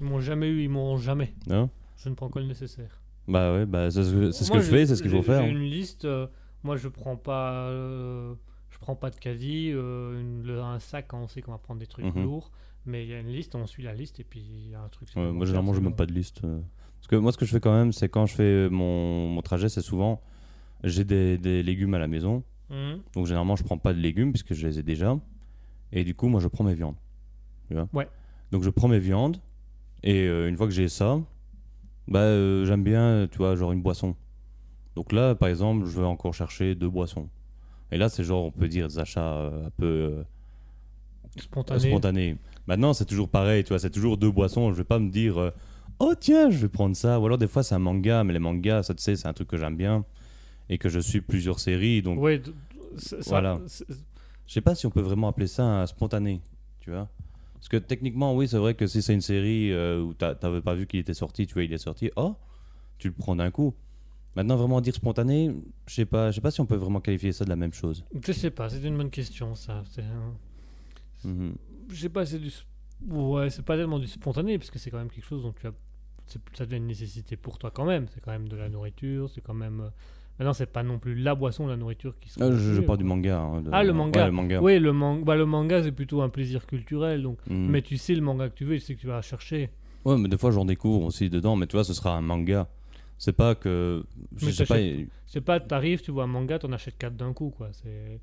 Ils 0.00 0.06
m'ont 0.06 0.20
jamais 0.20 0.48
eu, 0.48 0.62
ils 0.64 0.68
m'auront 0.68 0.98
jamais. 0.98 1.32
Non 1.46 1.70
Je 1.96 2.08
ne 2.08 2.14
prends 2.14 2.28
que 2.28 2.38
le 2.40 2.46
nécessaire. 2.46 3.00
Bah 3.28 3.52
ouais, 3.52 3.66
bah, 3.66 3.90
c'est 3.90 4.02
ce 4.04 4.12
que, 4.12 4.30
ce 4.32 4.44
je 4.54 4.60
fais, 4.60 4.86
c'est 4.86 4.96
ce 4.96 5.02
qu'il 5.02 5.10
faut 5.10 5.22
faire. 5.22 5.42
J'ai 5.42 5.50
une 5.50 5.58
liste. 5.62 6.04
euh, 6.06 6.26
moi, 6.64 6.76
je 6.76 6.88
prends 6.88 7.16
pas. 7.16 7.52
euh, 7.68 8.34
je 8.70 8.78
prends 8.78 8.96
pas 8.96 9.10
de 9.10 9.16
caddie. 9.16 9.70
euh, 9.72 10.20
une- 10.20 10.42
le- 10.46 10.60
un 10.60 10.78
sac 10.78 11.06
quand 11.08 11.20
on 11.20 11.28
sait 11.28 11.42
qu'on 11.42 11.52
va 11.52 11.58
prendre 11.58 11.78
des 11.80 11.86
trucs 11.86 12.06
Mhm. 12.14 12.22
lourds. 12.24 12.50
Mais 12.86 13.04
il 13.04 13.10
y 13.10 13.14
a 13.14 13.20
une 13.20 13.28
liste, 13.28 13.54
on 13.54 13.66
suit 13.66 13.82
la 13.82 13.92
liste 13.92 14.18
et 14.18 14.24
puis 14.24 14.40
il 14.40 14.70
y 14.70 14.74
a 14.74 14.80
un 14.80 14.88
truc. 14.88 15.08
Ouais, 15.14 15.30
moi, 15.30 15.44
généralement, 15.44 15.74
je 15.74 15.80
n'ai 15.80 15.84
même 15.86 15.96
pas 15.96 16.06
de 16.06 16.12
liste. 16.12 16.42
euh. 16.44 16.58
Parce 16.96 17.06
que 17.08 17.16
moi, 17.16 17.32
ce 17.32 17.36
que 17.38 17.44
je 17.44 17.50
fais 17.52 17.60
quand 17.60 17.72
même, 17.74 17.92
c'est 17.92 18.08
quand 18.08 18.24
je 18.26 18.34
fais 18.34 18.68
mon, 18.70 19.28
mon 19.28 19.42
trajet, 19.42 19.68
c'est 19.68 19.82
souvent. 19.82 20.22
J'ai 20.84 21.04
des, 21.04 21.36
des 21.38 21.62
légumes 21.62 21.92
à 21.94 21.98
la 21.98 22.06
maison. 22.08 22.44
Mhm. 22.70 23.00
Donc, 23.14 23.26
généralement, 23.26 23.56
je 23.56 23.64
prends 23.64 23.78
pas 23.78 23.92
de 23.92 23.98
légumes 23.98 24.32
puisque 24.32 24.54
je 24.54 24.66
les 24.66 24.78
ai 24.78 24.82
déjà. 24.82 25.18
Et 25.92 26.02
du 26.04 26.14
coup, 26.14 26.28
moi, 26.28 26.40
je 26.40 26.48
prends 26.48 26.64
mes 26.64 26.74
viandes. 26.74 26.96
Tu 27.68 27.74
vois? 27.74 27.88
Ouais. 27.92 28.08
Donc, 28.52 28.62
je 28.62 28.70
prends 28.70 28.88
mes 28.88 28.98
viandes. 29.00 29.36
Et 30.02 30.26
euh, 30.28 30.48
une 30.48 30.56
fois 30.56 30.66
que 30.66 30.72
j'ai 30.72 30.88
ça, 30.88 31.18
bah, 32.08 32.20
euh, 32.20 32.64
j'aime 32.64 32.82
bien, 32.82 33.28
tu 33.30 33.38
vois, 33.38 33.54
genre 33.54 33.72
une 33.72 33.82
boisson. 33.82 34.16
Donc 34.96 35.12
là, 35.12 35.34
par 35.34 35.48
exemple, 35.48 35.86
je 35.86 36.00
vais 36.00 36.06
encore 36.06 36.34
chercher 36.34 36.74
deux 36.74 36.88
boissons. 36.90 37.28
Et 37.92 37.96
là, 37.98 38.08
c'est 38.08 38.24
genre, 38.24 38.44
on 38.46 38.50
peut 38.50 38.68
dire 38.68 38.88
des 38.88 38.98
achats 38.98 39.22
euh, 39.36 39.66
un 39.66 39.70
peu. 39.70 39.86
euh, 39.86 40.22
Spontané. 41.38 41.80
spontané. 41.80 42.36
Maintenant, 42.66 42.92
c'est 42.92 43.04
toujours 43.04 43.28
pareil, 43.28 43.62
tu 43.64 43.68
vois, 43.68 43.78
c'est 43.78 43.90
toujours 43.90 44.16
deux 44.16 44.30
boissons. 44.30 44.72
Je 44.72 44.78
vais 44.78 44.84
pas 44.84 44.98
me 44.98 45.08
dire, 45.10 45.52
oh 46.00 46.14
tiens, 46.18 46.50
je 46.50 46.58
vais 46.58 46.68
prendre 46.68 46.96
ça. 46.96 47.20
Ou 47.20 47.26
alors, 47.26 47.38
des 47.38 47.46
fois, 47.46 47.62
c'est 47.62 47.74
un 47.74 47.78
manga, 47.78 48.24
mais 48.24 48.32
les 48.32 48.38
mangas, 48.40 48.82
ça, 48.84 48.94
tu 48.94 49.02
sais, 49.02 49.14
c'est 49.16 49.28
un 49.28 49.32
truc 49.32 49.48
que 49.48 49.56
j'aime 49.56 49.76
bien 49.76 50.04
et 50.68 50.78
que 50.78 50.88
je 50.88 50.98
suis 50.98 51.20
plusieurs 51.20 51.60
séries. 51.60 52.02
Donc, 52.02 52.18
Ouais, 52.20 52.42
Voilà. 53.26 53.60
je 54.46 54.52
sais 54.52 54.60
pas 54.60 54.74
si 54.74 54.86
on 54.86 54.90
peut 54.90 55.00
vraiment 55.00 55.28
appeler 55.28 55.46
ça 55.46 55.64
un 55.64 55.86
spontané, 55.86 56.40
tu 56.80 56.90
vois. 56.90 57.08
Parce 57.58 57.68
que 57.68 57.76
techniquement, 57.76 58.34
oui, 58.36 58.46
c'est 58.48 58.58
vrai 58.58 58.74
que 58.74 58.86
si 58.86 59.02
c'est 59.02 59.14
une 59.14 59.20
série 59.20 59.72
euh, 59.72 60.00
où 60.00 60.14
t'a- 60.14 60.34
t'avais 60.34 60.60
pas 60.62 60.74
vu 60.74 60.86
qu'il 60.86 61.00
était 61.00 61.14
sorti, 61.14 61.46
tu 61.46 61.54
vois, 61.54 61.64
il 61.64 61.72
est 61.72 61.78
sorti, 61.78 62.10
oh, 62.16 62.36
tu 62.98 63.08
le 63.08 63.14
prends 63.14 63.34
d'un 63.36 63.50
coup. 63.50 63.74
Maintenant, 64.36 64.56
vraiment 64.56 64.80
dire 64.80 64.94
spontané, 64.94 65.52
je 65.86 65.94
sais 65.94 66.04
pas, 66.06 66.30
je 66.30 66.36
sais 66.36 66.40
pas 66.40 66.50
si 66.52 66.60
on 66.60 66.66
peut 66.66 66.76
vraiment 66.76 67.00
qualifier 67.00 67.32
ça 67.32 67.44
de 67.44 67.50
la 67.50 67.56
même 67.56 67.72
chose. 67.72 68.04
Je 68.24 68.32
sais 68.32 68.50
pas, 68.50 68.68
c'est 68.68 68.82
une 68.82 68.96
bonne 68.96 69.10
question 69.10 69.54
ça. 69.54 69.82
Un- 69.98 70.34
Mhm. 71.28 71.56
Je 71.90 71.96
sais 71.96 72.08
pas, 72.08 72.24
c'est 72.24 72.38
du. 72.38 72.50
Ouais, 73.08 73.50
c'est 73.50 73.64
pas 73.64 73.76
tellement 73.76 73.98
du 73.98 74.06
spontané 74.06 74.58
parce 74.58 74.70
que 74.70 74.78
c'est 74.78 74.90
quand 74.90 74.98
même 74.98 75.10
quelque 75.10 75.24
chose 75.26 75.42
dont 75.42 75.52
tu 75.52 75.66
as. 75.66 75.72
c'est- 76.26 76.38
Ça 76.52 76.64
devient 76.66 76.76
une 76.76 76.86
nécessité 76.86 77.36
pour 77.36 77.58
toi 77.58 77.70
quand 77.72 77.84
même. 77.86 78.06
C'est 78.14 78.20
quand 78.20 78.30
même 78.32 78.48
de 78.48 78.56
la 78.56 78.68
nourriture, 78.68 79.30
c'est 79.30 79.40
quand 79.40 79.54
même. 79.54 79.90
Euh, 80.40 80.44
Maintenant, 80.44 80.52
c'est 80.52 80.66
pas 80.72 80.82
non 80.82 80.98
plus 80.98 81.14
la 81.16 81.34
boisson, 81.34 81.66
la 81.66 81.76
nourriture 81.76 82.14
qui 82.20 82.30
se. 82.30 82.42
Ah, 82.42 82.50
je, 82.52 82.74
je 82.74 82.80
parle 82.80 82.98
du 82.98 83.04
manga. 83.04 83.38
hein, 83.40 83.60
de- 83.62 83.70
Ah, 83.72 83.82
le 83.82 83.92
manga. 83.92 84.20
Ouais, 84.20 84.26
le 84.26 84.32
manga. 84.32 84.60
Oui, 84.60 84.78
le, 84.78 84.92
man- 84.92 85.22
bah, 85.24 85.36
le 85.36 85.46
manga, 85.46 85.82
c'est 85.82 85.92
plutôt 85.92 86.22
un 86.22 86.28
plaisir 86.28 86.66
culturel. 86.66 87.22
Donc... 87.22 87.38
Mhm. 87.48 87.68
Mais 87.70 87.82
tu 87.82 87.96
sais 87.96 88.14
le 88.14 88.22
manga 88.22 88.48
que 88.48 88.54
tu 88.54 88.64
veux, 88.64 88.74
tu 88.76 88.80
sais 88.80 88.94
que 88.94 89.00
tu 89.00 89.06
vas 89.08 89.20
chercher. 89.22 89.70
Ouais, 90.04 90.16
mais 90.16 90.28
des 90.28 90.38
fois 90.38 90.50
j'en 90.52 90.64
découvre 90.64 91.06
aussi 91.06 91.28
dedans, 91.28 91.56
mais 91.56 91.66
tu 91.66 91.76
vois, 91.76 91.84
ce 91.84 91.92
sera 91.92 92.16
un 92.16 92.20
manga. 92.22 92.68
C'est 93.18 93.32
pas 93.32 93.54
que. 93.56 94.04
Je 94.36 94.50
sais 94.50 94.64
pas. 94.64 94.76
C'est 95.26 95.40
pas, 95.40 95.58
t'arrives, 95.58 96.00
tu 96.02 96.12
vois 96.12 96.24
un 96.24 96.28
manga, 96.28 96.58
t'en 96.60 96.70
achètes 96.72 96.96
4 96.98 97.16
d'un 97.16 97.32
coup, 97.32 97.50
quoi. 97.56 97.68
C'est... 97.72 98.20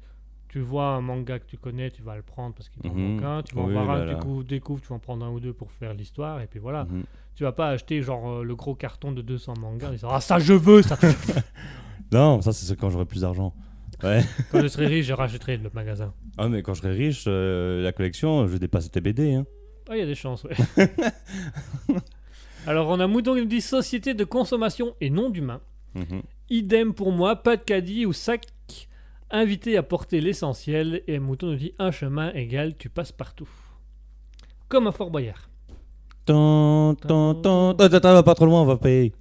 Tu 0.48 0.62
vois 0.62 0.92
un 0.96 1.02
manga 1.02 1.38
que 1.40 1.46
tu 1.46 1.58
connais, 1.58 1.92
tu 1.92 2.02
vas 2.02 2.16
le 2.16 2.22
prendre 2.22 2.56
parce 2.56 2.70
qu'il 2.70 2.82
t'en 2.82 2.94
Mhm. 2.94 3.16
manque 3.16 3.24
un. 3.24 3.44
Tu 3.44 3.56
vas 3.56 3.62
en 3.64 3.68
voir 3.68 3.90
un 3.90 4.06
que 4.06 4.10
tu 4.12 4.16
cou- 4.20 4.44
découvres, 4.44 4.82
tu 4.82 4.88
vas 4.88 4.96
en 4.96 5.00
prendre 5.00 5.26
un 5.26 5.30
ou 5.32 5.42
deux 5.42 5.52
pour 5.52 5.70
faire 5.70 5.94
l'histoire, 5.94 6.40
et 6.42 6.48
puis 6.48 6.60
voilà. 6.60 6.86
Mhm. 6.86 7.04
Tu 7.36 7.44
vas 7.44 7.52
pas 7.52 7.68
acheter 7.72 8.02
genre 8.02 8.30
euh, 8.40 8.44
le 8.46 8.56
gros 8.56 8.74
carton 8.76 9.12
de 9.12 9.22
200 9.22 9.56
mangas 9.60 9.92
Ah, 10.04 10.22
ça 10.22 10.40
je 10.40 10.54
veux 10.54 10.82
ça 10.82 10.98
Non, 12.16 12.42
ça 12.42 12.54
c'est 12.54 12.76
quand 12.80 12.90
j'aurai 12.90 13.06
plus 13.06 13.22
d'argent. 13.22 13.54
Ouais. 14.04 14.22
Quand 14.52 14.62
je 14.62 14.68
serai 14.68 14.88
riche, 14.88 15.06
je 15.06 15.14
rachèterai 15.14 15.58
le 15.58 15.70
magasin. 15.74 16.14
ah, 16.38 16.48
mais 16.50 16.62
quand 16.62 16.74
je 16.74 16.82
serai 16.82 16.92
riche, 16.94 17.26
euh, 17.28 17.82
la 17.82 17.92
collection, 17.94 18.46
je 18.48 18.52
vais 18.54 18.60
dépasser 18.60 18.90
tes 18.90 19.00
BD. 19.02 19.34
Hein. 19.34 19.46
Ah, 19.90 19.96
il 19.96 20.00
y 20.00 20.02
a 20.02 20.06
des 20.06 20.16
chances, 20.16 20.44
ouais. 20.46 20.56
Alors, 22.68 22.88
on 22.90 23.00
a 23.00 23.08
Mouton 23.08 23.36
qui 23.36 23.42
nous 23.42 23.46
dit 23.48 23.62
Société 23.62 24.14
de 24.14 24.24
consommation 24.24 24.96
et 25.02 25.10
non 25.10 25.30
d'humain. 25.30 25.62
Mhm. 25.94 26.22
Idem 26.50 26.94
pour 26.94 27.12
moi, 27.12 27.36
pas 27.38 27.58
de 27.58 27.64
caddie 27.64 28.06
ou 28.06 28.14
sac. 28.14 28.46
Invité 29.32 29.78
à 29.78 29.84
porter 29.84 30.22
l'essentiel. 30.22 31.02
Et 31.08 31.20
Mouton 31.20 31.48
nous 31.52 31.56
dit 31.56 31.74
un 31.80 31.92
chemin 31.92 32.32
égal, 32.34 32.76
tu 32.78 32.90
passes 32.90 33.12
partout. 33.12 33.50
Comme 34.68 34.88
à 34.88 34.92
Fort 34.92 35.10
Boyard. 35.12 35.50
Tan, 36.26 36.96
tan, 36.96 37.36
tan. 37.36 37.72
Attends, 37.78 38.14
va 38.14 38.24
pas 38.24 38.34
trop 38.36 38.46
loin, 38.46 38.62
on 38.62 38.66
va 38.66 38.78
payer. 38.78 39.14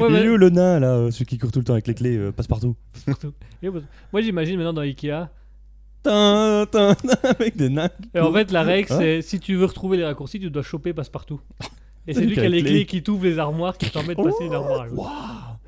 Ouais, 0.00 0.08
Il 0.10 0.16
est 0.16 0.28
où 0.28 0.36
le 0.36 0.50
nain 0.50 0.80
là, 0.80 0.88
euh, 0.94 1.10
celui 1.10 1.26
qui 1.26 1.38
court 1.38 1.50
tout 1.52 1.60
le 1.60 1.64
temps 1.64 1.72
avec 1.72 1.86
les 1.86 1.94
clés, 1.94 2.16
euh, 2.16 2.32
passe 2.32 2.46
partout. 2.46 2.76
Moi- 4.12 4.20
j'imagine 4.22 4.56
maintenant 4.56 4.72
dans 4.74 4.82
Ikea. 4.82 5.28
Tan, 6.02 6.66
tan, 6.66 6.94
tan, 6.94 7.14
avec 7.24 7.56
des 7.56 7.68
nains. 7.68 7.88
Et 8.14 8.20
en 8.20 8.32
fait 8.32 8.50
la 8.52 8.62
règle 8.62 8.92
Hein 8.92 8.96
c'est 8.98 9.22
si 9.22 9.40
tu 9.40 9.54
veux 9.56 9.64
retrouver 9.64 9.96
les 9.96 10.04
raccourcis, 10.04 10.38
tu 10.40 10.50
dois 10.50 10.62
choper 10.62 10.92
passe-partout. 10.92 11.40
Et 12.06 12.14
c'est 12.14 12.24
lui 12.26 12.34
qui 12.34 12.40
a 12.40 12.48
les 12.48 12.60
clé. 12.62 12.70
clés 12.70 12.86
qui 12.86 13.02
t'ouvre 13.02 13.24
les 13.24 13.38
armoires, 13.38 13.76
qui 13.78 13.86
de 13.86 13.92
passer 14.14 14.44
une 14.44 14.54
armoire. 14.54 14.82
à 14.82 14.86
l'autre. 14.86 14.96
Waouh. 14.98 15.10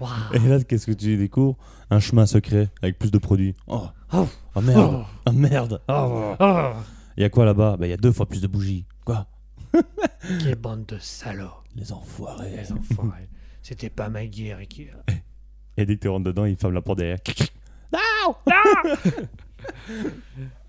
Waouh. 0.01 0.11
Et 0.45 0.49
là, 0.49 0.63
qu'est-ce 0.63 0.87
que 0.87 0.93
tu 0.93 1.17
découvres 1.17 1.57
Un 1.91 1.99
chemin 1.99 2.27
secret 2.27 2.69
avec 2.83 2.99
plus 2.99 3.11
de 3.11 3.19
produits. 3.19 3.55
Oh, 3.67 3.83
Oh. 4.13 4.27
oh 4.55 4.61
merde. 4.61 5.05
Oh 5.27 5.33
merde. 5.33 5.81
Ah, 5.89 6.75
Il 7.17 7.23
y 7.23 7.25
a 7.25 7.31
quoi 7.31 7.45
là-bas 7.45 7.77
Bah, 7.79 7.87
il 7.87 7.91
y 7.91 7.95
a 7.95 7.97
deux 7.97 8.13
fois 8.13 8.27
plus 8.27 8.41
de 8.41 8.47
bougies. 8.47 8.85
Quoi 9.05 9.27
quelle 10.43 10.55
bande 10.57 10.87
de 10.87 10.99
salauds. 10.99 11.49
Les 11.77 11.93
enfoirés. 11.93 12.57
Les 12.57 12.73
enfoirés. 12.73 13.29
C'était 13.63 13.91
pas 13.91 14.09
ma 14.09 14.27
guerre, 14.27 14.59
Ikea. 14.59 14.91
Et 15.77 15.87
dès 15.87 15.97
que 15.97 16.01
tu 16.03 16.09
rentres 16.09 16.25
dedans, 16.25 16.45
il 16.45 16.57
ferme 16.57 16.75
la 16.75 16.83
porte 16.83 16.99
derrière. 16.99 17.19
Ah, 17.93 18.35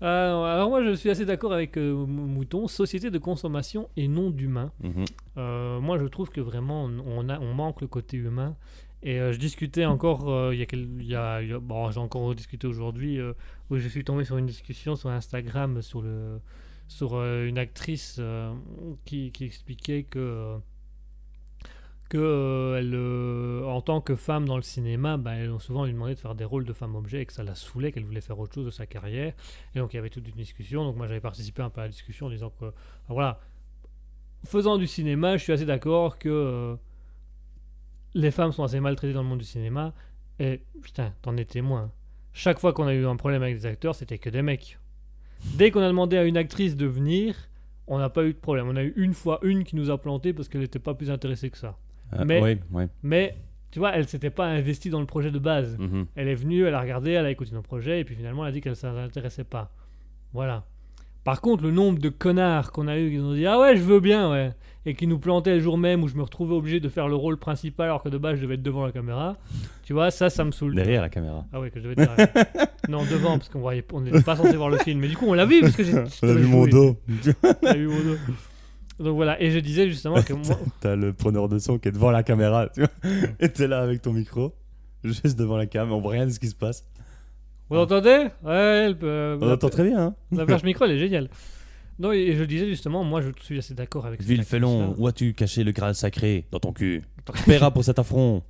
non, 0.00 0.44
alors 0.44 0.68
moi 0.68 0.82
je 0.84 0.94
suis 0.94 1.10
assez 1.10 1.24
d'accord 1.24 1.52
avec 1.52 1.76
euh, 1.76 1.92
Mou- 2.06 2.26
Mouton, 2.26 2.66
société 2.68 3.10
de 3.10 3.18
consommation 3.18 3.88
et 3.96 4.08
non 4.08 4.30
d'humain. 4.30 4.72
Mhm. 4.82 5.04
Euh, 5.36 5.80
moi 5.80 5.98
je 5.98 6.06
trouve 6.06 6.30
que 6.30 6.40
vraiment 6.40 6.84
on, 6.84 7.28
a, 7.28 7.38
on 7.38 7.54
manque 7.54 7.80
le 7.82 7.86
côté 7.86 8.16
humain. 8.16 8.56
Et 9.02 9.18
euh, 9.20 9.32
je 9.32 9.38
discutais 9.38 9.84
encore, 9.86 10.28
euh, 10.30 10.54
il 10.54 10.58
y 10.58 10.62
a, 10.62 10.66
quel- 10.66 10.88
il 11.00 11.06
y 11.06 11.14
a- 11.14 11.40
il 11.42 11.48
y 11.48 11.52
a- 11.52 11.58
bon 11.60 11.90
j'ai 11.90 12.00
encore 12.00 12.34
discuté 12.34 12.66
aujourd'hui, 12.66 13.18
euh, 13.18 13.32
où 13.70 13.76
je 13.78 13.88
suis 13.88 14.04
tombé 14.04 14.24
sur 14.24 14.36
une 14.38 14.46
discussion 14.46 14.96
sur 14.96 15.10
Instagram 15.10 15.82
sur, 15.82 16.02
le, 16.02 16.40
sur 16.90 17.14
euh, 17.14 17.46
une 17.46 17.56
actrice 17.56 18.16
euh, 18.18 18.52
qui, 19.04 19.32
expliquait 19.40 20.02
que... 20.02 20.58
euh, 22.14 22.76
elle, 22.76 23.64
en 23.64 23.80
tant 23.80 24.00
que 24.00 24.16
femme 24.16 24.44
dans 24.44 24.56
le 24.56 24.62
cinéma, 24.62 25.16
bah, 25.16 25.34
elle, 25.34 25.54
souvent 25.60 25.84
lui 25.84 25.92
demandait 25.92 26.16
de 26.16 26.18
faire 26.18 26.34
des 26.34 26.44
rôles 26.44 26.64
de 26.64 26.72
femme 26.72 26.96
objet 26.96 27.22
et 27.22 27.26
que 27.26 27.32
ça 27.32 27.44
la 27.44 27.54
saoulait, 27.54 27.92
qu'elle 27.92 28.04
voulait 28.04 28.20
faire 28.20 28.40
autre 28.40 28.54
chose 28.54 28.66
de 28.66 28.70
sa 28.72 28.86
carrière. 28.86 29.34
Et 29.76 29.78
donc 29.78 29.92
il 29.92 29.96
y 29.96 29.98
avait 30.00 30.10
toute 30.10 30.26
une 30.26 30.34
discussion. 30.34 30.82
Donc 30.82 30.96
moi 30.96 31.06
j'avais 31.06 31.20
participé 31.20 31.62
un 31.62 31.70
peu 31.70 31.80
à 31.80 31.84
la 31.84 31.90
discussion 31.90 32.26
en 32.26 32.30
disant 32.30 32.50
que 32.58 32.72
voilà, 33.06 33.38
faisant 34.44 34.76
du 34.76 34.88
cinéma, 34.88 35.36
je 35.36 35.44
suis 35.44 35.52
assez 35.52 35.66
d'accord 35.66 36.18
que 36.18 36.76
les 38.14 38.32
femmes 38.32 38.50
sont 38.50 38.64
assez 38.64 38.80
maltraitées 38.80 39.14
dans 39.14 39.22
le 39.22 39.28
monde 39.28 39.38
du 39.38 39.44
cinéma. 39.44 39.94
Et 40.40 40.60
putain, 40.82 41.14
t'en 41.22 41.36
es 41.36 41.44
témoin. 41.44 41.92
Chaque 42.32 42.58
fois 42.58 42.72
qu'on 42.72 42.88
a 42.88 42.94
eu 42.94 43.06
un 43.06 43.16
problème 43.16 43.44
avec 43.44 43.54
des 43.54 43.66
acteurs, 43.66 43.94
c'était 43.94 44.18
que 44.18 44.28
des 44.28 44.42
mecs. 44.42 44.79
Dès 45.56 45.70
qu'on 45.70 45.80
a 45.80 45.88
demandé 45.88 46.16
à 46.16 46.24
une 46.24 46.36
actrice 46.36 46.76
de 46.76 46.86
venir, 46.86 47.34
on 47.86 47.98
n'a 47.98 48.08
pas 48.08 48.24
eu 48.24 48.32
de 48.32 48.38
problème. 48.38 48.68
On 48.68 48.76
a 48.76 48.82
eu 48.82 48.92
une 48.96 49.14
fois 49.14 49.38
une 49.42 49.64
qui 49.64 49.76
nous 49.76 49.90
a 49.90 49.98
planté 50.00 50.32
parce 50.32 50.48
qu'elle 50.48 50.60
n'était 50.60 50.78
pas 50.78 50.94
plus 50.94 51.10
intéressée 51.10 51.50
que 51.50 51.58
ça. 51.58 51.76
Ah, 52.12 52.24
Mais- 53.02 53.34
tu 53.70 53.78
vois, 53.78 53.94
elle 53.94 54.06
s'était 54.08 54.30
pas 54.30 54.46
investie 54.46 54.90
dans 54.90 55.00
le 55.00 55.06
projet 55.06 55.30
de 55.30 55.38
base. 55.38 55.78
Mhm. 55.78 56.06
Elle 56.16 56.28
est 56.28 56.34
venue, 56.34 56.64
elle 56.64 56.74
a 56.74 56.80
regardé, 56.80 57.12
elle 57.12 57.26
a 57.26 57.30
écouté 57.30 57.52
nos 57.52 57.62
projets, 57.62 58.00
et 58.00 58.04
puis 58.04 58.16
finalement, 58.16 58.44
elle 58.44 58.50
a 58.50 58.52
dit 58.52 58.60
qu'elle 58.60 58.72
ne 58.72 58.76
s'intéressait 58.76 59.44
pas. 59.44 59.72
Voilà. 60.32 60.64
Par 61.24 61.40
contre, 61.40 61.62
le 61.62 61.70
nombre 61.70 61.98
de 61.98 62.08
connards 62.08 62.72
qu'on 62.72 62.88
a 62.88 62.98
eu 62.98 63.10
qui 63.10 63.16
nous 63.18 63.30
ont 63.30 63.34
dit 63.34 63.46
Ah 63.46 63.58
ouais, 63.58 63.76
je 63.76 63.82
veux 63.82 64.00
bien, 64.00 64.30
ouais. 64.30 64.52
Et 64.86 64.94
qui 64.94 65.06
nous 65.06 65.18
plantaient 65.18 65.54
le 65.54 65.60
jour 65.60 65.76
même 65.76 66.02
où 66.02 66.08
je 66.08 66.14
me 66.14 66.22
retrouvais 66.22 66.54
obligé 66.54 66.80
de 66.80 66.88
faire 66.88 67.06
le 67.06 67.14
rôle 67.14 67.36
principal 67.36 67.86
alors 67.86 68.02
que 68.02 68.08
de 68.08 68.16
base 68.16 68.36
je 68.36 68.42
devais 68.42 68.54
être 68.54 68.62
devant 68.62 68.86
la 68.86 68.92
caméra. 68.92 69.36
Tu 69.84 69.92
vois, 69.92 70.10
ça, 70.10 70.30
ça 70.30 70.44
me 70.44 70.52
saoule. 70.52 70.74
Derrière 70.74 71.02
la 71.02 71.10
caméra. 71.10 71.44
Ah 71.52 71.60
ouais, 71.60 71.70
que 71.70 71.80
je 71.80 71.88
devais 71.88 72.02
être 72.02 72.16
derrière. 72.16 72.46
non, 72.88 73.04
devant, 73.04 73.36
parce 73.36 73.50
qu'on 73.50 73.60
voyait, 73.60 73.84
on 73.92 74.00
n'était 74.00 74.22
pas 74.22 74.36
censé 74.36 74.56
voir 74.56 74.70
le 74.70 74.78
film. 74.78 75.00
Mais 75.00 75.08
du 75.08 75.16
coup, 75.16 75.26
on 75.28 75.34
l'a 75.34 75.44
vu 75.44 75.60
parce 75.60 75.76
que 75.76 75.84
j'ai. 75.84 75.94
On 75.94 76.28
a 76.28 76.32
vu 76.32 76.46
mon 76.46 76.66
dos. 76.66 76.96
On 77.62 77.66
a 77.66 77.74
vu 77.74 77.88
mon 77.88 78.00
dos. 78.00 78.16
Donc 79.00 79.16
voilà, 79.16 79.40
et 79.40 79.50
je 79.50 79.58
disais 79.58 79.88
justement 79.88 80.22
que 80.22 80.34
moi. 80.34 80.58
T'as 80.80 80.94
le 80.94 81.14
preneur 81.14 81.48
de 81.48 81.58
son 81.58 81.78
qui 81.78 81.88
est 81.88 81.92
devant 81.92 82.10
la 82.10 82.22
caméra, 82.22 82.68
tu 82.68 82.80
vois. 82.80 83.10
Et 83.40 83.48
t'es 83.48 83.66
là 83.66 83.80
avec 83.80 84.02
ton 84.02 84.12
micro, 84.12 84.54
juste 85.02 85.38
devant 85.38 85.56
la 85.56 85.66
cam, 85.66 85.90
on 85.90 86.00
voit 86.00 86.12
rien 86.12 86.26
de 86.26 86.30
ce 86.30 86.38
qui 86.38 86.48
se 86.48 86.54
passe. 86.54 86.84
Vous 87.70 87.76
entendez 87.76 88.26
Ouais, 88.42 88.82
elle 88.86 88.98
peut- 88.98 89.38
On 89.40 89.50
entend 89.50 89.68
très 89.68 89.84
bien, 89.84 89.98
hein. 90.00 90.14
La 90.32 90.44
perche 90.46 90.62
micro, 90.64 90.84
elle 90.84 90.92
est 90.92 90.98
géniale. 90.98 91.28
Non, 91.98 92.12
et 92.12 92.34
je 92.34 92.44
disais 92.44 92.66
justement, 92.66 93.04
moi 93.04 93.20
je 93.20 93.28
suis 93.42 93.58
assez 93.58 93.74
d'accord 93.74 94.06
avec 94.06 94.22
Villefellon, 94.22 94.80
actrice-là. 94.80 95.02
où 95.02 95.06
as-tu 95.06 95.34
caché 95.34 95.64
le 95.64 95.72
Graal 95.72 95.94
sacré 95.94 96.46
Dans 96.50 96.58
ton 96.58 96.72
cul? 96.72 97.02
Tu 97.36 97.42
paieras 97.44 97.70
pour 97.70 97.84
cet 97.84 97.98
affront. 97.98 98.42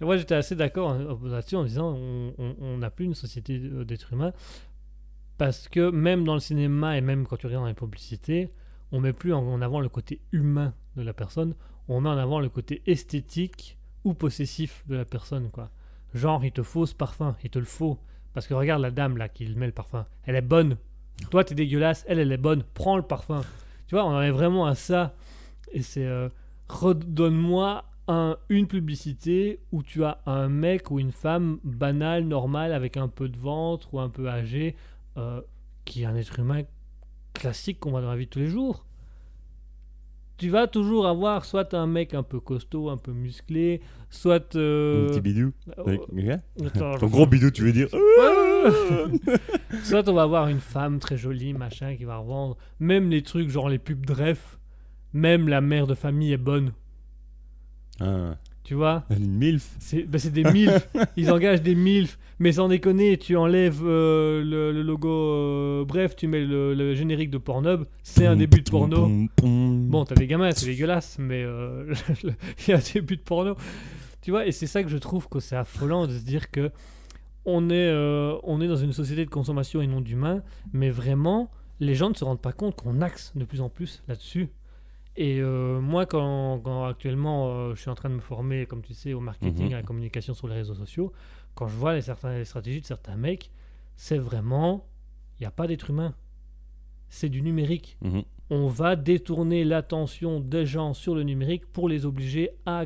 Et 0.00 0.04
moi 0.04 0.16
j'étais 0.16 0.34
assez 0.36 0.54
d'accord 0.56 0.90
hein, 0.92 1.18
là-dessus 1.24 1.56
en 1.56 1.64
disant 1.64 1.94
on- 1.94 2.32
on 2.38 2.54
on 2.60 2.78
n'a 2.78 2.90
plus 2.90 3.04
une 3.04 3.14
société 3.14 3.60
euh, 3.62 3.84
d'êtres 3.84 4.12
humains 4.12 4.32
parce 5.36 5.68
que 5.68 5.90
même 5.90 6.24
dans 6.24 6.34
le 6.34 6.40
cinéma 6.40 6.96
et 6.96 7.00
même 7.00 7.26
quand 7.26 7.36
tu 7.36 7.46
regardes 7.46 7.64
dans 7.64 7.68
les 7.68 7.74
publicités, 7.74 8.50
on 8.92 9.00
met 9.00 9.12
plus 9.12 9.32
en, 9.34 9.40
en 9.46 9.60
avant 9.60 9.80
le 9.80 9.88
côté 9.88 10.20
humain 10.30 10.72
de 10.96 11.02
la 11.02 11.12
personne, 11.12 11.54
on 11.88 12.00
met 12.00 12.08
en 12.08 12.18
avant 12.18 12.38
le 12.40 12.48
côté 12.48 12.82
esthétique 12.86 13.78
ou 14.04 14.14
possessif 14.14 14.84
de 14.88 14.94
la 14.96 15.04
personne 15.04 15.50
quoi. 15.50 15.70
Genre 16.14 16.44
il 16.44 16.52
te 16.52 16.62
faut 16.62 16.86
ce 16.86 16.94
parfum, 16.94 17.36
il 17.42 17.50
te 17.50 17.58
le 17.58 17.64
faut 17.64 17.98
parce 18.34 18.46
que 18.46 18.54
regarde 18.54 18.82
la 18.82 18.90
dame 18.90 19.16
là 19.16 19.28
qui 19.28 19.46
met 19.54 19.66
le 19.66 19.72
parfum, 19.72 20.06
elle 20.24 20.36
est 20.36 20.42
bonne. 20.42 20.76
Toi 21.30 21.44
t'es 21.44 21.54
dégueulasse, 21.54 22.04
elle 22.08 22.18
elle 22.18 22.32
est 22.32 22.36
bonne, 22.36 22.64
prends 22.74 22.96
le 22.96 23.02
parfum. 23.02 23.42
Tu 23.86 23.94
vois, 23.94 24.04
on 24.04 24.14
en 24.14 24.22
est 24.22 24.30
vraiment 24.30 24.66
à 24.66 24.74
ça 24.74 25.14
et 25.72 25.82
c'est 25.82 26.06
euh, 26.06 26.28
redonne-moi 26.68 27.84
un, 28.08 28.36
une 28.48 28.66
publicité 28.66 29.60
où 29.70 29.82
tu 29.82 30.04
as 30.04 30.18
un 30.26 30.48
mec 30.48 30.90
ou 30.90 30.98
une 30.98 31.12
femme 31.12 31.58
banale, 31.64 32.24
normale, 32.24 32.72
avec 32.72 32.96
un 32.96 33.08
peu 33.08 33.28
de 33.28 33.36
ventre 33.36 33.92
ou 33.94 34.00
un 34.00 34.08
peu 34.08 34.28
âgé, 34.28 34.76
euh, 35.16 35.40
qui 35.84 36.02
est 36.02 36.06
un 36.06 36.16
être 36.16 36.38
humain 36.38 36.62
classique 37.34 37.80
qu'on 37.80 37.90
voit 37.90 38.02
dans 38.02 38.10
la 38.10 38.16
vie 38.16 38.26
de 38.26 38.30
tous 38.30 38.38
les 38.38 38.48
jours. 38.48 38.84
Tu 40.38 40.48
vas 40.48 40.66
toujours 40.66 41.06
avoir 41.06 41.44
soit 41.44 41.72
un 41.74 41.86
mec 41.86 42.14
un 42.14 42.22
peu 42.24 42.40
costaud, 42.40 42.90
un 42.90 42.96
peu 42.96 43.12
musclé, 43.12 43.80
soit... 44.10 44.56
euh, 44.56 45.04
Un 45.04 45.08
petit 45.10 45.20
bidou. 45.20 45.52
euh, 45.78 46.36
attends, 46.66 46.98
Ton 46.98 47.06
gros 47.06 47.26
bidou, 47.26 47.50
tu 47.50 47.62
veux 47.62 47.72
dire 47.72 47.88
Soit 49.84 50.08
on 50.08 50.12
va 50.14 50.22
avoir 50.22 50.48
une 50.48 50.60
femme 50.60 50.98
très 50.98 51.16
jolie, 51.16 51.52
machin, 51.52 51.94
qui 51.96 52.04
va 52.04 52.16
revendre. 52.16 52.56
Même 52.80 53.10
les 53.10 53.22
trucs, 53.22 53.48
genre 53.50 53.68
les 53.68 53.78
pubs 53.78 54.04
Dref, 54.04 54.58
même 55.12 55.48
la 55.48 55.60
mère 55.60 55.86
de 55.86 55.94
famille 55.94 56.32
est 56.32 56.36
bonne. 56.38 56.72
Ah, 58.00 58.36
Tu 58.64 58.74
vois 58.74 59.04
Une 59.10 59.28
MILF. 59.38 59.74
C'est 59.80 60.02
ben, 60.04 60.18
c'est 60.18 60.30
des 60.30 60.44
milfs. 60.44 60.88
Ils 61.16 61.30
engagent 61.32 61.62
des 61.62 61.74
milfs. 61.74 62.18
Mais 62.38 62.52
sans 62.52 62.68
déconner, 62.68 63.18
tu 63.18 63.36
enlèves 63.36 63.82
euh, 63.84 64.42
le, 64.42 64.72
le 64.72 64.82
logo. 64.82 65.08
euh, 65.08 65.84
bref, 65.84 66.16
tu 66.16 66.26
mets 66.28 66.44
le, 66.44 66.74
le 66.74 66.94
générique 66.94 67.30
de 67.30 67.38
Pornhub. 67.38 67.84
C'est 68.02 68.26
un 68.26 68.36
début 68.36 68.62
de 68.62 68.70
porno. 68.70 69.08
Bon, 69.42 70.04
t'as 70.04 70.14
des 70.14 70.26
gamins, 70.26 70.50
c'est 70.52 70.66
dégueulasse, 70.66 71.16
mais 71.18 71.42
euh, 71.42 71.92
il 72.24 72.70
y 72.70 72.72
a 72.72 72.76
un 72.78 72.80
début 72.94 73.16
de 73.16 73.22
porno. 73.22 73.56
Tu 74.22 74.30
vois, 74.30 74.46
et 74.46 74.52
c'est 74.52 74.66
ça 74.68 74.82
que 74.82 74.88
je 74.88 74.98
trouve 74.98 75.28
que 75.28 75.40
c'est 75.40 75.56
affolant 75.56 76.06
de 76.06 76.12
se 76.16 76.24
dire 76.24 76.50
que 76.50 76.70
on 77.44 77.70
est, 77.70 77.74
euh, 77.88 78.36
on 78.44 78.60
est 78.60 78.68
dans 78.68 78.76
une 78.76 78.92
société 78.92 79.24
de 79.24 79.30
consommation 79.30 79.82
et 79.82 79.88
non 79.88 80.00
d'humains, 80.00 80.42
mais 80.72 80.90
vraiment, 80.90 81.50
les 81.80 81.96
gens 81.96 82.08
ne 82.08 82.14
se 82.14 82.24
rendent 82.24 82.40
pas 82.40 82.52
compte 82.52 82.76
qu'on 82.76 83.00
axe 83.02 83.32
de 83.34 83.44
plus 83.44 83.60
en 83.60 83.68
plus 83.68 84.02
là-dessus. 84.06 84.48
Et 85.16 85.40
euh, 85.40 85.80
moi, 85.80 86.06
quand, 86.06 86.60
quand 86.60 86.84
actuellement 86.86 87.50
euh, 87.50 87.74
je 87.74 87.80
suis 87.80 87.90
en 87.90 87.94
train 87.94 88.08
de 88.08 88.14
me 88.14 88.20
former, 88.20 88.64
comme 88.66 88.82
tu 88.82 88.94
sais, 88.94 89.12
au 89.12 89.20
marketing, 89.20 89.66
Mhm. 89.68 89.72
à 89.74 89.76
la 89.76 89.82
communication 89.82 90.32
sur 90.34 90.48
les 90.48 90.54
réseaux 90.54 90.74
sociaux, 90.74 91.12
quand 91.54 91.68
je 91.68 91.74
vois 91.76 91.94
les, 91.94 92.00
certains, 92.02 92.38
les 92.38 92.44
stratégies 92.46 92.80
de 92.80 92.86
certains 92.86 93.16
mecs, 93.16 93.50
c'est 93.96 94.16
vraiment, 94.18 94.86
il 95.38 95.42
n'y 95.42 95.46
a 95.46 95.50
pas 95.50 95.66
d'être 95.66 95.90
humain. 95.90 96.14
C'est 97.10 97.28
du 97.28 97.42
numérique 97.42 97.98
Mhm. 98.00 98.22
on 98.48 98.68
va 98.68 98.96
détourner 98.96 99.64
l'attention 99.64 100.40
des 100.40 100.64
gens 100.64 100.94
sur 100.94 101.14
le 101.14 101.22
numérique 101.24 101.66
pour 101.66 101.88
les 101.90 102.06
obliger 102.06 102.50
à, 102.64 102.84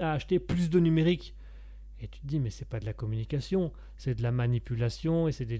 à 0.00 0.12
acheter 0.12 0.38
plus 0.38 0.70
de 0.70 0.80
numérique. 0.80 1.34
Et 2.00 2.08
tu 2.08 2.20
te 2.20 2.26
dis, 2.26 2.40
mais 2.40 2.50
c'est 2.50 2.68
pas 2.68 2.80
de 2.80 2.86
la 2.86 2.92
communication, 2.94 3.70
c'est 3.96 4.14
de 4.14 4.22
la 4.22 4.30
manipulation 4.32 5.28
et 5.28 5.32
c'est 5.32 5.44
du 5.46 5.58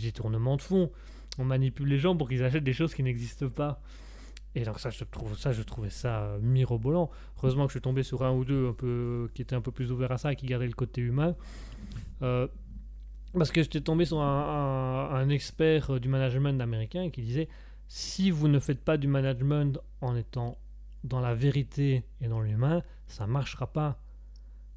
détournement 0.00 0.56
de 0.56 0.62
fonds. 0.62 0.90
On 1.38 1.44
manipule 1.44 1.88
les 1.88 1.98
gens 1.98 2.16
pour 2.16 2.28
qu'ils 2.28 2.42
achètent 2.44 2.62
des 2.64 2.72
choses 2.72 2.94
qui 2.94 3.02
n'existent 3.04 3.48
pas. 3.48 3.80
Et 4.56 4.62
donc 4.64 4.78
ça, 4.78 4.90
je 4.90 5.02
trouve 5.04 5.36
ça, 5.36 5.52
je 5.52 5.62
trouvais 5.62 5.90
ça 5.90 6.22
euh, 6.22 6.38
mirobolant. 6.40 7.10
Heureusement 7.38 7.64
que 7.66 7.70
je 7.72 7.78
suis 7.78 7.82
tombé 7.82 8.02
sur 8.04 8.22
un 8.22 8.32
ou 8.32 8.44
deux 8.44 8.68
un 8.68 8.72
peu, 8.72 9.28
qui 9.34 9.42
étaient 9.42 9.56
un 9.56 9.60
peu 9.60 9.72
plus 9.72 9.90
ouverts 9.90 10.12
à 10.12 10.18
ça 10.18 10.32
et 10.32 10.36
qui 10.36 10.46
gardaient 10.46 10.66
le 10.66 10.72
côté 10.74 11.00
humain. 11.00 11.34
Euh, 12.22 12.46
parce 13.36 13.50
que 13.50 13.62
j'étais 13.62 13.80
tombé 13.80 14.04
sur 14.04 14.20
un, 14.20 15.10
un- 15.10 15.14
un 15.16 15.28
expert 15.28 15.94
euh, 15.94 15.98
du 16.00 16.08
management 16.08 16.60
américain 16.60 17.10
qui 17.10 17.22
disait 17.22 17.48
si 17.88 18.30
vous 18.30 18.46
ne 18.48 18.58
faites 18.60 18.80
pas 18.84 18.96
du 18.96 19.08
management 19.08 19.78
en 20.00 20.14
étant 20.16 20.56
dans 21.02 21.20
la 21.20 21.34
vérité 21.34 22.04
et 22.20 22.28
dans 22.28 22.40
l'humain, 22.40 22.82
ça 23.08 23.26
marchera 23.26 23.66
pas. 23.66 23.98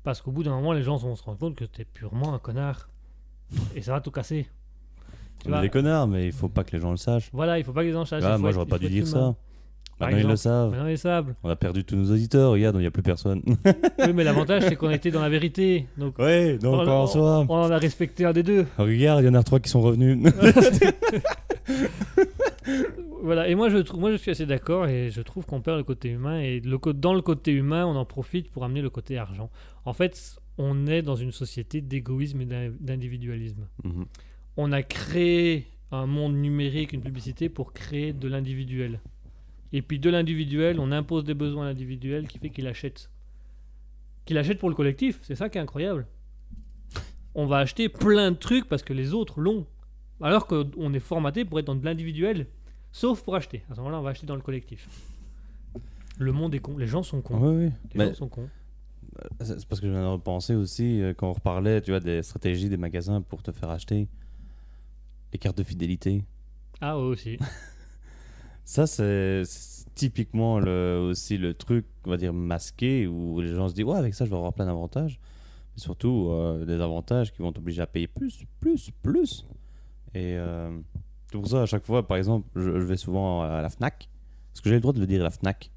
Parce 0.03 0.21
qu'au 0.21 0.31
bout 0.31 0.43
d'un 0.43 0.55
moment, 0.55 0.73
les 0.73 0.83
gens 0.83 0.97
vont 0.97 1.15
se 1.15 1.23
rendre 1.23 1.37
compte 1.37 1.55
que 1.55 1.65
tu 1.65 1.81
es 1.81 1.85
purement 1.85 2.33
un 2.33 2.39
connard. 2.39 2.89
Et 3.75 3.81
ça 3.81 3.91
va 3.93 4.01
tout 4.01 4.11
casser. 4.11 4.47
Tu 5.43 5.49
On 5.53 5.57
est 5.59 5.61
des 5.61 5.69
connards, 5.69 6.07
mais 6.07 6.25
il 6.25 6.31
faut 6.33 6.49
pas 6.49 6.63
que 6.63 6.71
les 6.71 6.79
gens 6.81 6.91
le 6.91 6.97
sachent. 6.97 7.29
Voilà, 7.31 7.59
il 7.59 7.63
faut 7.63 7.71
pas 7.73 7.81
que 7.81 7.87
les 7.87 7.93
gens 7.93 8.05
sachent. 8.05 8.23
Ah, 8.23 8.37
moi, 8.37 8.51
j'aurais 8.51 8.65
pas 8.65 8.79
dû 8.79 8.89
dire 8.89 9.03
humain. 9.03 9.35
ça. 9.35 9.35
Maintenant, 9.99 10.17
ils 10.17 10.27
le 10.27 10.35
savent. 10.35 10.71
Maintenant, 10.71 10.87
ils 10.87 10.97
savent. 10.97 11.33
On 11.43 11.49
a 11.49 11.55
perdu 11.55 11.83
tous 11.83 11.95
nos 11.95 12.11
auditeurs, 12.11 12.51
regarde, 12.51 12.75
il 12.75 12.81
n'y 12.81 12.85
a 12.85 12.91
plus 12.91 13.01
personne. 13.03 13.41
Oui, 13.99 14.13
mais 14.13 14.23
l'avantage, 14.23 14.63
c'est 14.67 14.75
qu'on 14.75 14.91
était 14.91 15.09
dans 15.11 15.21
la 15.21 15.29
vérité. 15.29 15.87
Donc, 15.97 16.19
ouais, 16.19 16.57
donc 16.59 16.75
on, 16.75 16.87
en 16.87 17.07
soi. 17.07 17.45
on 17.49 17.53
en 17.55 17.71
a 17.71 17.77
respecté 17.77 18.23
un 18.25 18.31
des 18.33 18.43
deux. 18.43 18.65
Regarde, 18.77 19.23
il 19.23 19.25
y 19.25 19.29
en 19.29 19.33
a 19.33 19.43
trois 19.43 19.59
qui 19.59 19.69
sont 19.69 19.81
revenus. 19.81 20.17
Voilà, 23.23 23.47
et 23.49 23.55
moi 23.55 23.69
je, 23.69 23.77
trouve, 23.77 23.99
moi 23.99 24.11
je 24.11 24.17
suis 24.17 24.31
assez 24.31 24.45
d'accord 24.45 24.87
et 24.87 25.09
je 25.09 25.21
trouve 25.21 25.45
qu'on 25.45 25.59
perd 25.61 25.77
le 25.77 25.83
côté 25.83 26.09
humain 26.09 26.39
et 26.39 26.59
le, 26.61 26.77
dans 26.93 27.13
le 27.13 27.21
côté 27.21 27.51
humain, 27.51 27.85
on 27.85 27.95
en 27.95 28.05
profite 28.05 28.49
pour 28.51 28.63
amener 28.63 28.81
le 28.81 28.89
côté 28.89 29.17
argent. 29.17 29.49
En 29.85 29.93
fait, 29.93 30.35
on 30.57 30.87
est 30.87 31.01
dans 31.01 31.15
une 31.15 31.31
société 31.31 31.81
d'égoïsme 31.81 32.41
et 32.41 32.45
d'in- 32.45 32.71
d'individualisme. 32.79 33.67
Mhm. 33.83 34.05
On 34.55 34.71
a 34.71 34.81
créé 34.83 35.67
un 35.91 36.05
monde 36.05 36.35
numérique, 36.35 36.93
une 36.93 37.01
publicité 37.01 37.49
pour 37.49 37.73
créer 37.73 38.13
de 38.13 38.27
l'individuel. 38.27 38.99
Et 39.73 39.81
puis 39.81 39.99
de 39.99 40.09
l'individuel, 40.09 40.79
on 40.79 40.91
impose 40.91 41.23
des 41.25 41.33
besoins 41.33 41.65
à 41.65 41.67
l'individuel 41.69 42.27
qui 42.27 42.39
fait 42.39 42.49
qu'il 42.49 42.67
achète. 42.67 43.09
Qu'il 44.25 44.37
achète 44.37 44.59
pour 44.59 44.69
le 44.69 44.75
collectif, 44.75 45.19
c'est 45.23 45.35
ça 45.35 45.49
qui 45.49 45.57
est 45.57 45.61
incroyable. 45.61 46.05
On 47.35 47.45
va 47.45 47.57
acheter 47.57 47.89
plein 47.89 48.31
de 48.31 48.37
trucs 48.37 48.67
parce 48.67 48.81
que 48.83 48.93
les 48.93 49.13
autres 49.13 49.39
l'ont. 49.39 49.65
Alors 50.21 50.47
qu'on 50.47 50.93
est 50.93 50.99
formaté 50.99 51.45
pour 51.45 51.59
être 51.59 51.65
dans 51.65 51.75
de 51.75 51.85
l'individuel, 51.85 52.47
sauf 52.91 53.21
pour 53.21 53.35
acheter. 53.35 53.63
À 53.69 53.75
ce 53.75 53.79
moment-là, 53.81 53.99
on 53.99 54.03
va 54.03 54.09
acheter 54.11 54.25
dans 54.25 54.35
le 54.35 54.41
collectif. 54.41 54.87
Le 56.17 56.31
monde 56.31 56.55
est 56.55 56.59
con, 56.59 56.77
les 56.77 56.87
gens 56.87 57.03
sont 57.03 57.21
cons. 57.21 57.37
Oui, 57.37 57.65
oui. 57.65 57.71
Les 57.93 57.99
Mais 57.99 58.07
gens 58.07 58.13
sont 58.15 58.27
cons. 58.27 58.49
c'est 59.41 59.67
parce 59.67 59.79
que 59.79 59.85
je 59.87 59.91
viens 59.91 60.01
de 60.01 60.07
repenser 60.07 60.55
aussi 60.55 61.01
euh, 61.01 61.13
quand 61.13 61.29
on 61.29 61.33
reparlait, 61.33 61.81
tu 61.81 61.91
vois, 61.91 61.99
des 61.99 62.23
stratégies 62.23 62.69
des 62.69 62.77
magasins 62.77 63.21
pour 63.21 63.43
te 63.43 63.51
faire 63.51 63.69
acheter 63.69 64.07
les 65.31 65.37
cartes 65.37 65.57
de 65.59 65.63
fidélité. 65.63 66.23
Ah, 66.81 66.97
ouais, 66.97 67.05
aussi. 67.05 67.37
Ça, 68.67 68.85
c'est 68.85 69.43
typiquement 69.95 70.59
le, 70.59 71.07
aussi 71.09 71.37
le 71.37 71.53
truc, 71.53 71.85
on 72.05 72.09
va 72.09 72.17
dire, 72.17 72.33
masqué, 72.33 73.07
où 73.07 73.39
les 73.39 73.55
gens 73.55 73.69
se 73.69 73.73
disent, 73.73 73.85
ouais, 73.85 73.97
avec 73.97 74.13
ça, 74.13 74.25
je 74.25 74.29
vais 74.29 74.35
avoir 74.35 74.51
plein 74.51 74.65
d'avantages. 74.65 75.21
Mais 75.73 75.81
surtout, 75.81 76.27
euh, 76.31 76.65
des 76.65 76.81
avantages 76.81 77.31
qui 77.31 77.41
vont 77.41 77.53
t'obliger 77.53 77.81
à 77.81 77.87
payer 77.87 78.07
plus, 78.07 78.43
plus, 78.59 78.91
plus. 79.01 79.45
Et 80.13 80.35
euh, 80.35 80.77
c'est 81.31 81.37
pour 81.37 81.47
ça, 81.47 81.61
à 81.61 81.65
chaque 81.65 81.85
fois, 81.85 82.05
par 82.05 82.17
exemple, 82.17 82.45
je, 82.57 82.77
je 82.77 82.85
vais 82.85 82.97
souvent 82.97 83.41
à 83.43 83.61
la 83.61 83.69
FNAC. 83.69 84.09
Parce 84.51 84.59
que 84.59 84.67
j'ai 84.69 84.75
le 84.75 84.81
droit 84.81 84.91
de 84.91 84.99
le 84.99 85.07
dire, 85.07 85.23
la 85.23 85.29
FNAC, 85.29 85.71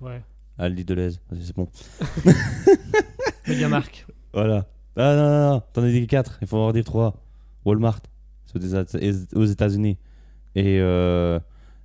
Ouais. 0.00 0.20
Aldi 0.58 0.84
Deleuze. 0.84 1.20
C'est 1.40 1.54
bon. 1.54 1.68
Mediamarkt. 3.46 4.04
Voilà. 4.34 4.66
Ah 4.96 5.14
non, 5.14 5.28
non, 5.28 5.50
non, 5.52 5.62
t'en 5.72 5.84
as 5.84 5.90
dit 5.92 6.04
4, 6.08 6.38
il 6.42 6.48
faut 6.48 6.58
en 6.58 6.72
dire 6.72 6.82
3. 6.82 7.14
Walmart, 7.64 8.00
aux 8.56 9.44
États-Unis. 9.44 9.96
Et 10.56 10.80
euh, 10.80 11.38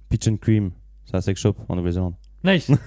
Peach 0.10 0.28
and 0.28 0.38
Cream, 0.38 0.72
c'est 1.06 1.16
un 1.16 1.22
sex 1.22 1.40
shop 1.42 1.56
en 1.68 1.76
Nouvelle-Zélande. 1.76 2.16
Nice. 2.44 2.72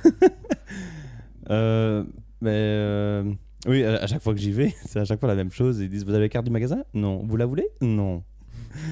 Euh, 1.49 2.05
mais 2.41 2.51
euh, 2.53 3.25
oui, 3.67 3.83
à 3.83 4.07
chaque 4.07 4.23
fois 4.23 4.33
que 4.35 4.39
j'y 4.39 4.53
vais, 4.53 4.73
c'est 4.87 5.01
à 5.01 5.05
chaque 5.05 5.19
fois 5.19 5.29
la 5.29 5.35
même 5.35 5.51
chose. 5.51 5.81
Ils 5.81 5.89
disent 5.91 6.05
Vous 6.05 6.13
avez 6.15 6.21
la 6.27 6.29
carte 6.29 6.45
du 6.45 6.53
magasin? 6.53 6.85
Non. 6.95 7.25
Vous 7.27 7.37
la 7.37 7.45
voulez? 7.47 7.67
Non. 7.81 8.23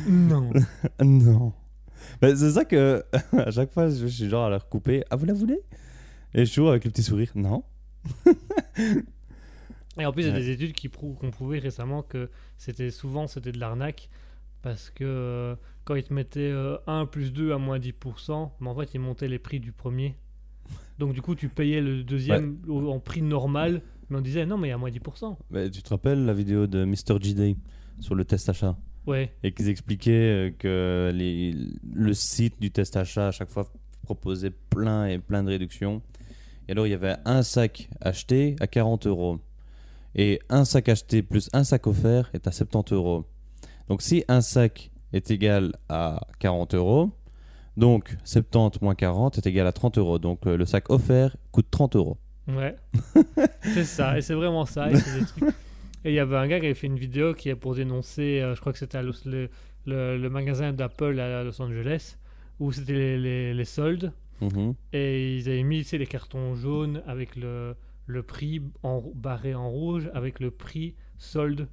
non. 0.08 0.50
Non. 1.00 1.52
Mais 2.20 2.34
c'est 2.34 2.50
ça 2.50 2.64
que 2.64 3.04
à 3.36 3.52
chaque 3.52 3.70
fois, 3.72 3.88
je 3.88 4.06
suis 4.08 4.28
genre 4.28 4.46
à 4.46 4.50
leur 4.50 4.68
couper 4.68 5.04
Ah, 5.08 5.14
vous 5.14 5.26
la 5.26 5.34
voulez? 5.34 5.60
Et 6.34 6.40
je 6.40 6.44
suis 6.46 6.56
toujours 6.56 6.70
avec 6.70 6.84
le 6.84 6.90
petit 6.90 7.04
sourire 7.04 7.30
Non. 7.36 7.62
Et 10.00 10.04
en 10.04 10.12
plus, 10.12 10.22
il 10.22 10.26
y 10.28 10.30
a 10.30 10.34
Ouais. 10.34 10.40
des 10.40 10.50
études 10.50 10.72
qui 10.72 10.88
prouvent, 10.88 11.16
qu'on 11.16 11.30
prouvait 11.30 11.60
récemment 11.60 12.02
que 12.02 12.28
c'était 12.56 12.90
souvent 12.90 13.28
c'était 13.28 13.52
de 13.52 13.60
l'arnaque 13.60 14.08
parce 14.62 14.90
que 14.90 15.04
euh, 15.04 15.56
quand 15.84 15.94
ils 15.94 16.02
te 16.04 16.12
mettaient 16.12 16.40
euh, 16.50 16.76
1 16.86 17.06
plus 17.06 17.32
2 17.32 17.52
à 17.52 17.58
moins 17.58 17.78
10%, 17.78 18.50
mais 18.60 18.68
en 18.68 18.74
fait, 18.74 18.90
ils 18.94 19.00
montaient 19.00 19.28
les 19.28 19.38
prix 19.38 19.60
du 19.60 19.72
premier. 19.72 20.16
Donc, 20.98 21.12
du 21.14 21.22
coup, 21.22 21.34
tu 21.34 21.48
payais 21.48 21.80
le 21.80 22.02
deuxième 22.02 22.58
au- 22.68 22.90
en 22.90 22.98
prix 23.00 23.22
normal, 23.22 23.82
mais 24.10 24.18
on 24.18 24.20
disait 24.20 24.44
non, 24.46 24.58
mais 24.58 24.70
à 24.72 24.78
moins 24.78 24.90
10%. 24.90 25.38
Mais 25.50 25.70
tu 25.70 25.82
te 25.82 25.88
rappelles 25.90 26.24
la 26.24 26.32
vidéo 26.34 26.66
de 26.66 26.84
Mr. 26.84 27.18
J-Day 27.20 27.56
sur 28.00 28.14
le 28.14 28.24
test 28.24 28.48
achat? 28.48 28.76
Ouais, 29.06 29.32
et 29.42 29.52
qu'ils 29.52 29.68
expliquaient 29.70 30.10
euh, 30.12 30.50
que 30.50 31.10
les, 31.14 31.54
le 31.94 32.12
site 32.12 32.60
du 32.60 32.70
test 32.70 32.94
achat 32.96 33.28
à 33.28 33.30
chaque 33.30 33.48
fois 33.48 33.66
proposait 34.02 34.50
plein 34.50 35.06
et 35.06 35.18
plein 35.18 35.42
de 35.42 35.48
réductions. 35.48 36.02
Et 36.68 36.72
alors 36.72 36.86
il 36.86 36.90
y 36.90 36.94
avait 36.94 37.16
un 37.24 37.42
sac 37.42 37.88
acheté 38.02 38.56
à 38.60 38.66
40 38.66 39.06
euros. 39.06 39.38
Et 40.14 40.40
un 40.50 40.66
sac 40.66 40.90
acheté 40.90 41.22
plus 41.22 41.48
un 41.54 41.64
sac 41.64 41.86
offert 41.86 42.28
est 42.34 42.46
à 42.46 42.52
70 42.52 42.92
euros. 42.94 43.24
Donc 43.88 44.02
si 44.02 44.24
un 44.28 44.40
sac 44.40 44.90
est 45.12 45.30
égal 45.30 45.72
à 45.88 46.20
40 46.40 46.74
euros, 46.74 47.10
donc 47.76 48.16
70 48.24 48.82
moins 48.82 48.94
40 48.94 49.38
est 49.38 49.46
égal 49.46 49.66
à 49.66 49.72
30 49.72 49.98
euros. 49.98 50.18
Donc 50.18 50.46
euh, 50.46 50.56
le 50.56 50.64
sac 50.64 50.90
offert 50.90 51.36
coûte 51.52 51.66
30 51.70 51.96
euros. 51.96 52.18
ouais. 52.48 52.76
c'est 53.62 53.84
ça, 53.84 54.18
et 54.18 54.22
c'est 54.22 54.34
vraiment 54.34 54.66
ça. 54.66 54.90
Et 54.90 56.10
il 56.10 56.14
y 56.14 56.18
avait 56.20 56.36
un 56.36 56.46
gars 56.46 56.60
qui 56.60 56.66
avait 56.66 56.74
fait 56.74 56.86
une 56.86 56.98
vidéo 56.98 57.34
qui 57.34 57.48
est 57.48 57.56
pour 57.56 57.74
dénoncer, 57.74 58.40
euh, 58.40 58.54
je 58.54 58.60
crois 58.60 58.72
que 58.72 58.78
c'était 58.78 59.02
le, 59.02 59.12
le- 59.86 60.16
le 60.18 60.30
magasin 60.30 60.72
d'Apple 60.72 61.18
à 61.18 61.42
Los 61.42 61.60
Angeles, 61.60 62.16
où 62.60 62.70
c'était 62.72 62.92
les- 62.92 63.18
les- 63.18 63.54
les 63.54 63.64
soldes. 63.64 64.12
Mhm. 64.40 64.74
Et 64.92 65.36
ils 65.38 65.48
avaient 65.48 65.62
mis 65.64 65.82
les 65.90 66.06
cartons 66.06 66.54
jaunes 66.54 67.02
avec 67.06 67.34
le, 67.34 67.74
le 68.06 68.22
prix 68.22 68.62
en, 68.84 69.02
barré 69.14 69.54
en 69.56 69.68
rouge, 69.68 70.08
avec 70.14 70.38
le 70.40 70.50
prix 70.52 70.94
solde. 71.16 71.66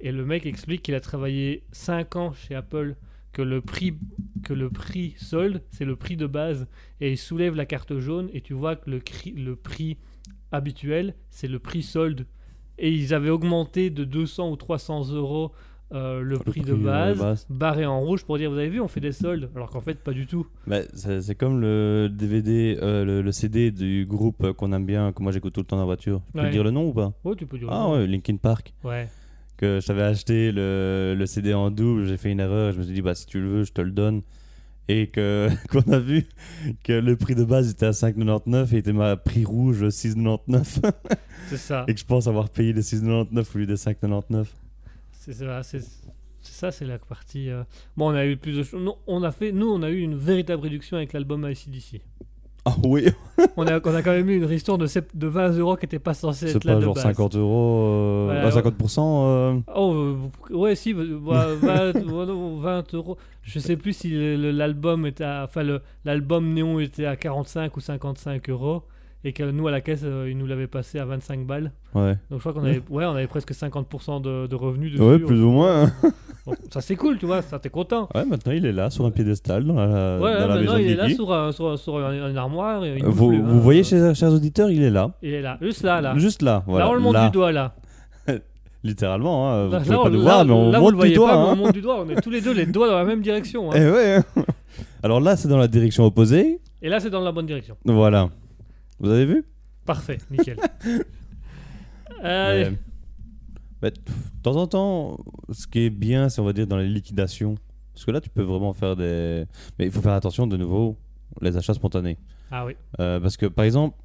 Et 0.00 0.12
le 0.12 0.24
mec 0.24 0.44
explique 0.46 0.82
qu'il 0.82 0.94
a 0.94 1.00
travaillé 1.00 1.62
5 1.72 2.16
ans 2.16 2.32
chez 2.32 2.54
Apple, 2.54 2.96
que 3.32 3.42
le 3.42 3.60
prix, 3.60 3.94
que 4.42 4.52
le 4.54 4.70
prix 4.70 5.14
solde, 5.18 5.62
c'est 5.70 5.84
le 5.84 5.96
prix 5.96 6.16
de 6.16 6.26
base. 6.26 6.66
Et 7.00 7.12
il 7.12 7.18
soulève 7.18 7.54
la 7.54 7.66
carte 7.66 7.98
jaune 7.98 8.28
et 8.32 8.40
tu 8.40 8.54
vois 8.54 8.76
que 8.76 8.90
le, 8.90 8.98
cri- 9.00 9.34
le 9.34 9.56
prix 9.56 9.96
habituel, 10.52 11.14
c'est 11.30 11.48
le 11.48 11.58
prix 11.58 11.82
solde. 11.82 12.26
Et 12.78 12.92
ils 12.92 13.14
avaient 13.14 13.30
augmenté 13.30 13.90
de 13.90 14.04
200 14.04 14.50
ou 14.50 14.56
300 14.56 15.10
euros 15.12 15.52
euh, 15.92 16.20
le, 16.20 16.38
prix, 16.38 16.60
de 16.62 16.72
prix, 16.74 16.82
base, 16.82 17.18
base. 17.18 17.46
barré 17.48 17.86
en 17.86 18.00
rouge 18.00 18.24
pour 18.24 18.36
dire 18.38 18.50
vous 18.50 18.58
avez 18.58 18.68
vu 18.68 18.80
on 18.80 18.88
fait 18.88 18.98
des 18.98 19.12
soldes 19.12 19.48
alors 19.54 19.70
qu'en 19.70 19.80
fait 19.80 19.94
pas 20.02 20.10
du 20.12 20.26
tout 20.26 20.44
Bah, 20.66 20.80
c'est 20.94 21.36
comme 21.36 21.60
le 21.60 22.08
DVD, 22.12 22.76
euh, 22.82 23.04
le, 23.04 23.22
le 23.22 23.30
CD 23.32 23.70
du 23.70 24.04
groupe 24.04 24.50
qu'on 24.54 24.72
aime 24.72 24.84
bien, 24.84 25.12
que 25.12 25.22
moi 25.22 25.30
j'écoute 25.30 25.52
tout 25.54 25.60
le 25.60 25.64
temps 25.66 25.76
dans 25.76 25.82
la 25.82 25.86
voiture. 25.86 26.22
Tu 26.26 26.32
peux 26.32 26.40
Ouais. 26.40 26.50
dire 26.50 26.64
le 26.64 26.72
nom 26.72 26.88
ou 26.88 26.92
pas? 26.92 27.12
Oh 27.22 27.36
tu 27.36 27.46
peux 27.46 27.56
dire 27.56 27.68
Ah 27.70 27.88
ouais, 27.88 28.04
Linkin 28.06 28.36
Park. 28.36 28.74
ouais 28.82 29.08
Que 29.56 29.80
j'avais 29.80 30.02
acheté 30.02 30.52
le, 30.52 31.14
le 31.18 31.26
CD 31.26 31.54
en 31.54 31.70
double, 31.70 32.04
j'ai 32.06 32.16
fait 32.18 32.30
une 32.30 32.40
erreur, 32.40 32.72
je 32.72 32.78
me 32.78 32.82
suis 32.84 32.92
dit, 32.94 33.00
bah 33.02 33.14
si 33.14 33.24
tu 33.26 33.40
le 33.40 33.48
veux, 33.48 33.64
je 33.64 33.72
te 33.72 33.80
le 33.80 33.90
donne. 33.90 34.22
Et 34.88 35.08
que 35.08 35.48
qu'on 35.70 35.90
a 35.92 35.98
vu 35.98 36.26
que 36.84 36.92
le 36.92 37.16
prix 37.16 37.34
de 37.34 37.42
base 37.44 37.70
était 37.70 37.86
à 37.86 37.90
5,99 37.90 38.74
et 38.74 38.78
était 38.78 38.92
ma 38.92 39.16
prix 39.16 39.44
rouge 39.44 39.82
6,99. 39.84 40.80
c'est 41.48 41.56
ça 41.56 41.84
et 41.88 41.94
que 41.94 42.00
je 42.00 42.04
pense 42.04 42.26
avoir 42.26 42.50
payé 42.50 42.72
les 42.72 42.82
6,99 42.82 43.46
au 43.54 43.58
lieu 43.58 43.66
des 43.66 43.74
5,99. 43.76 44.46
C'est 45.12 45.32
ça, 45.32 45.62
c'est 45.62 45.80
ça, 46.42 46.70
c'est 46.70 46.84
la 46.84 46.98
partie. 46.98 47.50
euh, 47.50 47.64
Bon, 47.96 48.12
on 48.12 48.14
a 48.14 48.24
eu 48.26 48.36
plus 48.36 48.56
de 48.58 48.62
choses. 48.62 48.92
On 49.08 49.22
a 49.24 49.32
fait, 49.32 49.50
nous, 49.52 49.68
on 49.68 49.82
a 49.82 49.90
eu 49.90 49.98
une 50.00 50.14
véritable 50.14 50.62
réduction 50.62 50.96
avec 50.98 51.12
l'album 51.12 51.44
ACDC. 51.44 52.00
Ah 52.68 52.74
oui, 52.84 53.06
On 53.56 53.64
a, 53.66 53.78
on 53.84 53.94
a 53.94 54.02
quand 54.02 54.10
même 54.10 54.28
eu 54.28 54.36
une 54.38 54.44
ristourne 54.44 54.80
de, 54.80 54.86
sept- 54.86 55.16
de 55.16 55.28
20 55.28 55.56
euros 55.58 55.76
qui 55.76 55.84
n'était 55.84 56.00
pas 56.00 56.14
censée 56.14 56.48
c'est 56.48 56.56
être 56.56 56.64
là 56.64 56.72
pas 56.72 56.78
de 56.80 56.84
genre 56.84 56.94
base. 56.94 57.02
50 57.04 57.36
euros, 57.36 57.84
euh, 57.86 58.24
Voilà, 58.26 58.40
ah, 58.42 58.46
ouais. 58.46 58.86
50%. 58.86 59.24
euh, 59.26 59.54
Oh, 59.76 59.94
euh, 59.94 60.16
ouais, 60.56 60.74
si, 60.74 60.92
euh, 60.92 61.16
ouais, 61.18 61.54
20, 61.62 61.94
ouais, 61.94 62.26
non, 62.26 62.56
20 62.56 62.94
euros. 62.94 63.16
Je 63.42 63.60
sais 63.60 63.76
plus 63.76 63.92
si 63.92 64.10
l'album 64.52 65.06
était, 65.06 65.22
à- 65.22 65.44
enfin 65.44 65.62
le- 65.62 65.80
l'album 66.04 66.52
Néon 66.54 66.80
était 66.80 67.06
à 67.06 67.14
45 67.14 67.76
ou 67.76 67.80
55 67.80 68.50
euros 68.50 68.82
et 69.28 69.32
que 69.32 69.42
nous 69.42 69.66
à 69.66 69.70
la 69.72 69.80
caisse, 69.80 70.02
euh, 70.04 70.28
ils 70.30 70.38
nous 70.38 70.46
l'avaient 70.46 70.68
passé 70.68 70.98
à 71.00 71.04
25 71.04 71.44
balles. 71.46 71.72
ouais. 71.94 72.12
Donc 72.30 72.38
je 72.38 72.38
crois 72.38 72.52
qu'on 72.52 72.62
avait, 72.64 72.80
ouais, 72.90 73.04
on 73.06 73.10
avait 73.16 73.26
presque 73.26 73.50
50% 73.52 74.20
de, 74.22 74.46
de 74.46 74.54
revenus 74.54 74.92
dessus. 74.92 75.02
Ouais, 75.02 75.18
plus 75.18 75.42
ou 75.42 75.50
moins. 75.50 75.84
hein. 75.84 75.92
Ça 76.70 76.80
c'est 76.80 76.94
cool, 76.94 77.18
tu 77.18 77.26
vois, 77.26 77.42
ça 77.42 77.58
t'es 77.58 77.70
content. 77.70 78.08
Ouais, 78.14 78.24
maintenant 78.24 78.52
il 78.52 78.64
est 78.66 78.72
là 78.72 78.88
sur 78.88 79.04
un 79.04 79.10
piédestal 79.10 79.64
dans 79.64 79.74
la, 79.74 79.84
Ouais, 80.20 80.32
dans 80.32 80.46
la 80.46 80.46
maintenant 80.46 80.60
maison 80.60 80.74
de 80.74 80.80
il 80.80 80.90
est 80.92 80.94
là 80.94 81.02
Guigui. 81.06 81.16
sur, 81.16 81.32
un- 81.32 81.50
sur, 81.50 81.76
sur 81.76 81.96
un- 81.98 82.30
une 82.30 82.36
armoire. 82.38 82.84
et 82.84 82.98
il 82.98 83.04
bouge 83.04 83.14
Vous, 83.14 83.32
hein. 83.32 83.58
voyez, 83.58 83.82
chers, 83.82 84.14
chers 84.14 84.32
auditeurs, 84.32 84.70
il 84.70 84.80
est 84.82 84.90
là. 84.90 85.10
Il 85.22 85.34
est 85.34 85.42
là, 85.42 85.58
juste 85.60 85.82
là, 85.82 86.00
là. 86.00 86.14
Juste 86.16 86.42
là. 86.42 86.62
Voilà. 86.68 86.84
là, 86.84 86.90
on 86.92 86.94
le 86.94 87.00
monte 87.00 87.16
du 87.20 87.30
doigt, 87.30 87.50
là. 87.50 87.74
Littéralement, 88.84 89.50
hein, 89.50 89.66
vous 89.66 89.72
Là, 89.72 89.80
pouvez 89.80 89.96
pas 89.96 90.08
nous 90.10 90.16
là, 90.18 90.22
voir, 90.22 90.44
mais 90.44 90.52
on 90.52 90.70
là, 90.70 90.78
vous 90.78 90.84
monte 90.84 90.92
le 90.92 90.96
voyez 90.98 91.12
du 91.12 91.16
doigt. 91.18 91.28
pas, 91.30 91.36
mais 91.42 91.48
hein. 91.48 91.52
on 91.54 91.56
monte 91.56 91.72
du 91.72 91.80
doigt. 91.82 92.04
On 92.06 92.08
est 92.08 92.20
tous 92.20 92.30
les 92.30 92.40
deux 92.40 92.52
les 92.52 92.66
doigts 92.66 92.86
dans 92.88 92.94
la 92.98 93.04
même 93.04 93.22
direction. 93.22 93.72
hein. 93.72 93.74
Eh 93.80 93.90
ouais. 93.90 94.18
Alors 95.02 95.18
là, 95.18 95.34
c'est 95.34 95.48
dans 95.48 95.58
la 95.58 95.66
direction 95.66 96.04
opposée. 96.04 96.60
Et 96.82 96.88
là, 96.88 97.00
c'est 97.00 97.10
dans 97.10 97.22
la 97.22 97.32
bonne 97.32 97.46
direction. 97.46 97.76
Voilà. 97.84 98.28
Vous 98.98 99.10
avez 99.10 99.26
vu? 99.26 99.44
Parfait, 99.84 100.18
nickel. 100.30 100.58
Ouais. 102.22 102.72
Bah, 103.82 103.90
de 103.90 103.96
temps 104.42 104.56
en 104.56 104.66
temps, 104.66 105.18
ce 105.50 105.66
qui 105.66 105.80
est 105.80 105.90
bien, 105.90 106.30
c'est 106.30 106.40
on 106.40 106.44
va 106.44 106.54
dire 106.54 106.66
dans 106.66 106.78
les 106.78 106.88
liquidations. 106.88 107.56
Parce 107.92 108.04
que 108.04 108.10
là, 108.10 108.20
tu 108.20 108.30
peux 108.30 108.42
vraiment 108.42 108.72
faire 108.72 108.96
des. 108.96 109.44
Mais 109.78 109.86
il 109.86 109.90
faut 109.90 110.00
faire 110.00 110.12
attention 110.14 110.46
de 110.46 110.56
nouveau, 110.56 110.96
les 111.40 111.56
achats 111.56 111.74
spontanés. 111.74 112.18
Ah 112.50 112.64
oui. 112.64 112.74
Euh, 113.00 113.20
parce 113.20 113.36
que 113.36 113.46
par 113.46 113.64
exemple, 113.64 113.96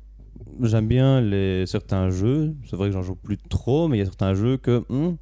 j'aime 0.62 0.88
bien 0.88 1.22
les 1.22 1.66
certains 1.66 2.10
jeux. 2.10 2.54
C'est 2.66 2.76
vrai 2.76 2.90
que 2.90 2.94
j'en 2.94 3.02
joue 3.02 3.16
plus 3.16 3.38
trop, 3.38 3.88
mais 3.88 3.98
il 3.98 4.00
y 4.00 4.04
a 4.04 4.06
certains 4.06 4.34
jeux 4.34 4.58
que, 4.58 4.84
hmm, 4.90 5.16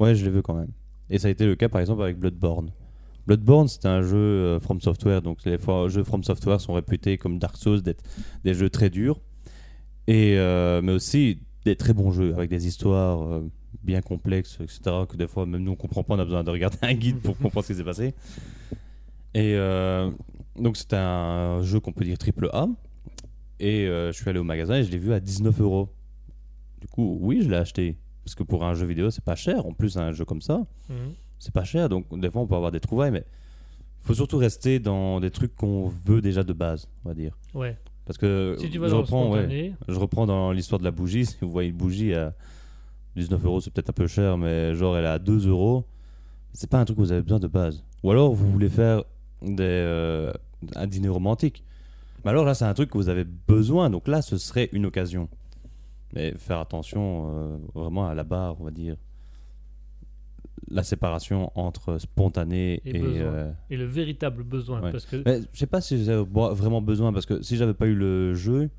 ouais, 0.00 0.14
je 0.14 0.24
les 0.24 0.30
veux 0.30 0.42
quand 0.42 0.54
même. 0.54 0.70
Et 1.10 1.18
ça 1.18 1.28
a 1.28 1.30
été 1.30 1.44
le 1.46 1.54
cas 1.56 1.68
par 1.68 1.80
exemple 1.80 2.02
avec 2.02 2.18
Bloodborne. 2.18 2.70
Bloodborne, 3.26 3.68
c'était 3.68 3.88
un 3.88 4.02
jeu 4.02 4.16
euh, 4.16 4.60
From 4.60 4.80
Software, 4.80 5.22
donc 5.22 5.44
les 5.44 5.58
jeux 5.88 6.04
From 6.04 6.22
Software 6.24 6.60
sont 6.60 6.74
réputés 6.74 7.16
comme 7.16 7.38
Dark 7.38 7.56
Souls 7.56 7.82
d'être 7.82 8.02
des 8.44 8.54
jeux 8.54 8.68
très 8.70 8.90
durs, 8.90 9.20
et 10.06 10.36
euh, 10.38 10.82
mais 10.82 10.92
aussi 10.92 11.40
des 11.64 11.76
très 11.76 11.94
bons 11.94 12.10
jeux 12.10 12.34
avec 12.34 12.50
des 12.50 12.66
histoires 12.66 13.22
euh, 13.22 13.40
bien 13.82 14.02
complexes, 14.02 14.58
etc. 14.60 14.80
Que 15.08 15.16
des 15.16 15.26
fois 15.26 15.46
même 15.46 15.62
nous 15.62 15.72
on 15.72 15.76
comprend 15.76 16.02
pas, 16.02 16.14
on 16.14 16.18
a 16.18 16.24
besoin 16.24 16.44
de 16.44 16.50
regarder 16.50 16.76
un 16.82 16.94
guide 16.94 17.20
pour 17.20 17.36
comprendre 17.38 17.64
ce 17.66 17.72
qui 17.72 17.78
s'est 17.78 17.84
passé. 17.84 18.14
Et 19.34 19.56
donc 20.56 20.76
c'était 20.76 20.96
un 20.96 21.60
jeu 21.62 21.80
qu'on 21.80 21.92
peut 21.92 22.04
dire 22.04 22.18
triple 22.18 22.48
A. 22.52 22.68
Et 23.58 23.86
je 23.86 24.12
suis 24.12 24.28
allé 24.30 24.38
au 24.38 24.44
magasin 24.44 24.76
et 24.76 24.84
je 24.84 24.90
l'ai 24.92 24.98
vu 24.98 25.12
à 25.12 25.18
19 25.18 25.60
euros. 25.60 25.88
Du 26.80 26.86
coup, 26.86 27.18
oui, 27.20 27.40
je 27.42 27.48
l'ai 27.50 27.56
acheté. 27.56 27.96
Parce 28.24 28.34
que 28.36 28.42
pour 28.44 28.64
un 28.64 28.74
jeu 28.74 28.86
vidéo, 28.86 29.10
c'est 29.10 29.24
pas 29.24 29.34
cher. 29.36 29.66
En 29.66 29.72
plus, 29.72 29.96
un 29.96 30.12
jeu 30.12 30.24
comme 30.24 30.40
ça, 30.40 30.66
Mhm. 30.88 31.14
C'est 31.38 31.52
pas 31.52 31.64
cher. 31.64 31.88
Donc, 31.88 32.06
des 32.18 32.30
fois, 32.30 32.42
on 32.42 32.46
peut 32.46 32.54
avoir 32.54 32.72
des 32.72 32.80
trouvailles. 32.80 33.10
Mais 33.10 33.24
il 34.02 34.06
faut 34.06 34.14
surtout 34.14 34.38
rester 34.38 34.78
dans 34.78 35.20
des 35.20 35.30
trucs 35.30 35.54
qu'on 35.56 35.92
veut 36.04 36.20
déjà 36.20 36.42
de 36.42 36.52
base, 36.52 36.88
on 37.04 37.08
va 37.08 37.14
dire. 37.14 37.36
Ouais. 37.54 37.76
Parce 38.06 38.18
que 38.18 38.56
Si 38.58 38.70
tu 38.70 38.78
vas 38.78 38.88
je, 38.88 38.92
dans 38.92 38.98
reprends, 38.98 39.30
ouais, 39.30 39.72
je 39.88 39.98
reprends 39.98 40.26
dans 40.26 40.52
l'histoire 40.52 40.78
de 40.78 40.84
la 40.84 40.90
bougie. 40.90 41.24
Si 41.24 41.36
vous 41.40 41.50
voyez 41.50 41.70
une 41.70 41.76
bougie 41.76 42.12
à 42.14 42.34
19 43.16 43.44
euros, 43.44 43.60
c'est 43.60 43.70
peut-être 43.70 43.90
un 43.90 43.94
peu 43.94 44.06
cher. 44.06 44.36
Mais 44.36 44.74
genre, 44.74 44.96
elle 44.96 45.04
est 45.04 45.08
à 45.08 45.18
2 45.18 45.48
euros. 45.48 45.84
C'est 46.52 46.68
pas 46.68 46.78
un 46.78 46.84
truc 46.84 46.96
que 46.98 47.02
vous 47.02 47.12
avez 47.12 47.22
besoin 47.22 47.40
de 47.40 47.46
base. 47.48 47.82
Ou 48.02 48.10
alors, 48.10 48.34
vous 48.34 48.50
voulez 48.50 48.68
faire 48.68 49.04
des, 49.42 49.56
euh, 49.60 50.32
un 50.76 50.86
dîner 50.86 51.08
romantique. 51.08 51.64
Mais 52.24 52.30
alors 52.30 52.44
là, 52.44 52.54
c'est 52.54 52.64
un 52.64 52.74
truc 52.74 52.90
que 52.90 52.98
vous 52.98 53.08
avez 53.08 53.24
besoin. 53.24 53.90
Donc 53.90 54.06
là, 54.08 54.22
ce 54.22 54.36
serait 54.36 54.68
une 54.72 54.86
occasion. 54.86 55.28
Mais 56.14 56.32
faire 56.36 56.58
attention 56.60 57.30
euh, 57.34 57.56
vraiment 57.74 58.06
à 58.06 58.14
la 58.14 58.24
barre, 58.24 58.60
on 58.60 58.64
va 58.64 58.70
dire. 58.70 58.96
La 60.70 60.82
séparation 60.82 61.50
entre 61.56 61.98
spontané 61.98 62.80
Et 62.84 63.00
euh, 63.02 63.50
et 63.70 63.76
le 63.76 63.84
véritable 63.84 64.42
besoin. 64.44 64.80
Ouais. 64.80 64.92
Parce 64.92 65.04
que 65.04 65.22
mais 65.26 65.40
je 65.52 65.58
sais 65.58 65.66
pas 65.66 65.80
si 65.80 66.02
j'avais 66.04 66.22
vraiment 66.24 66.80
besoin 66.80 67.12
parce 67.12 67.26
que 67.26 67.42
si 67.42 67.56
j'avais 67.56 67.74
pas 67.74 67.86
eu 67.86 67.94
le 67.94 68.34
jeu, 68.34 68.70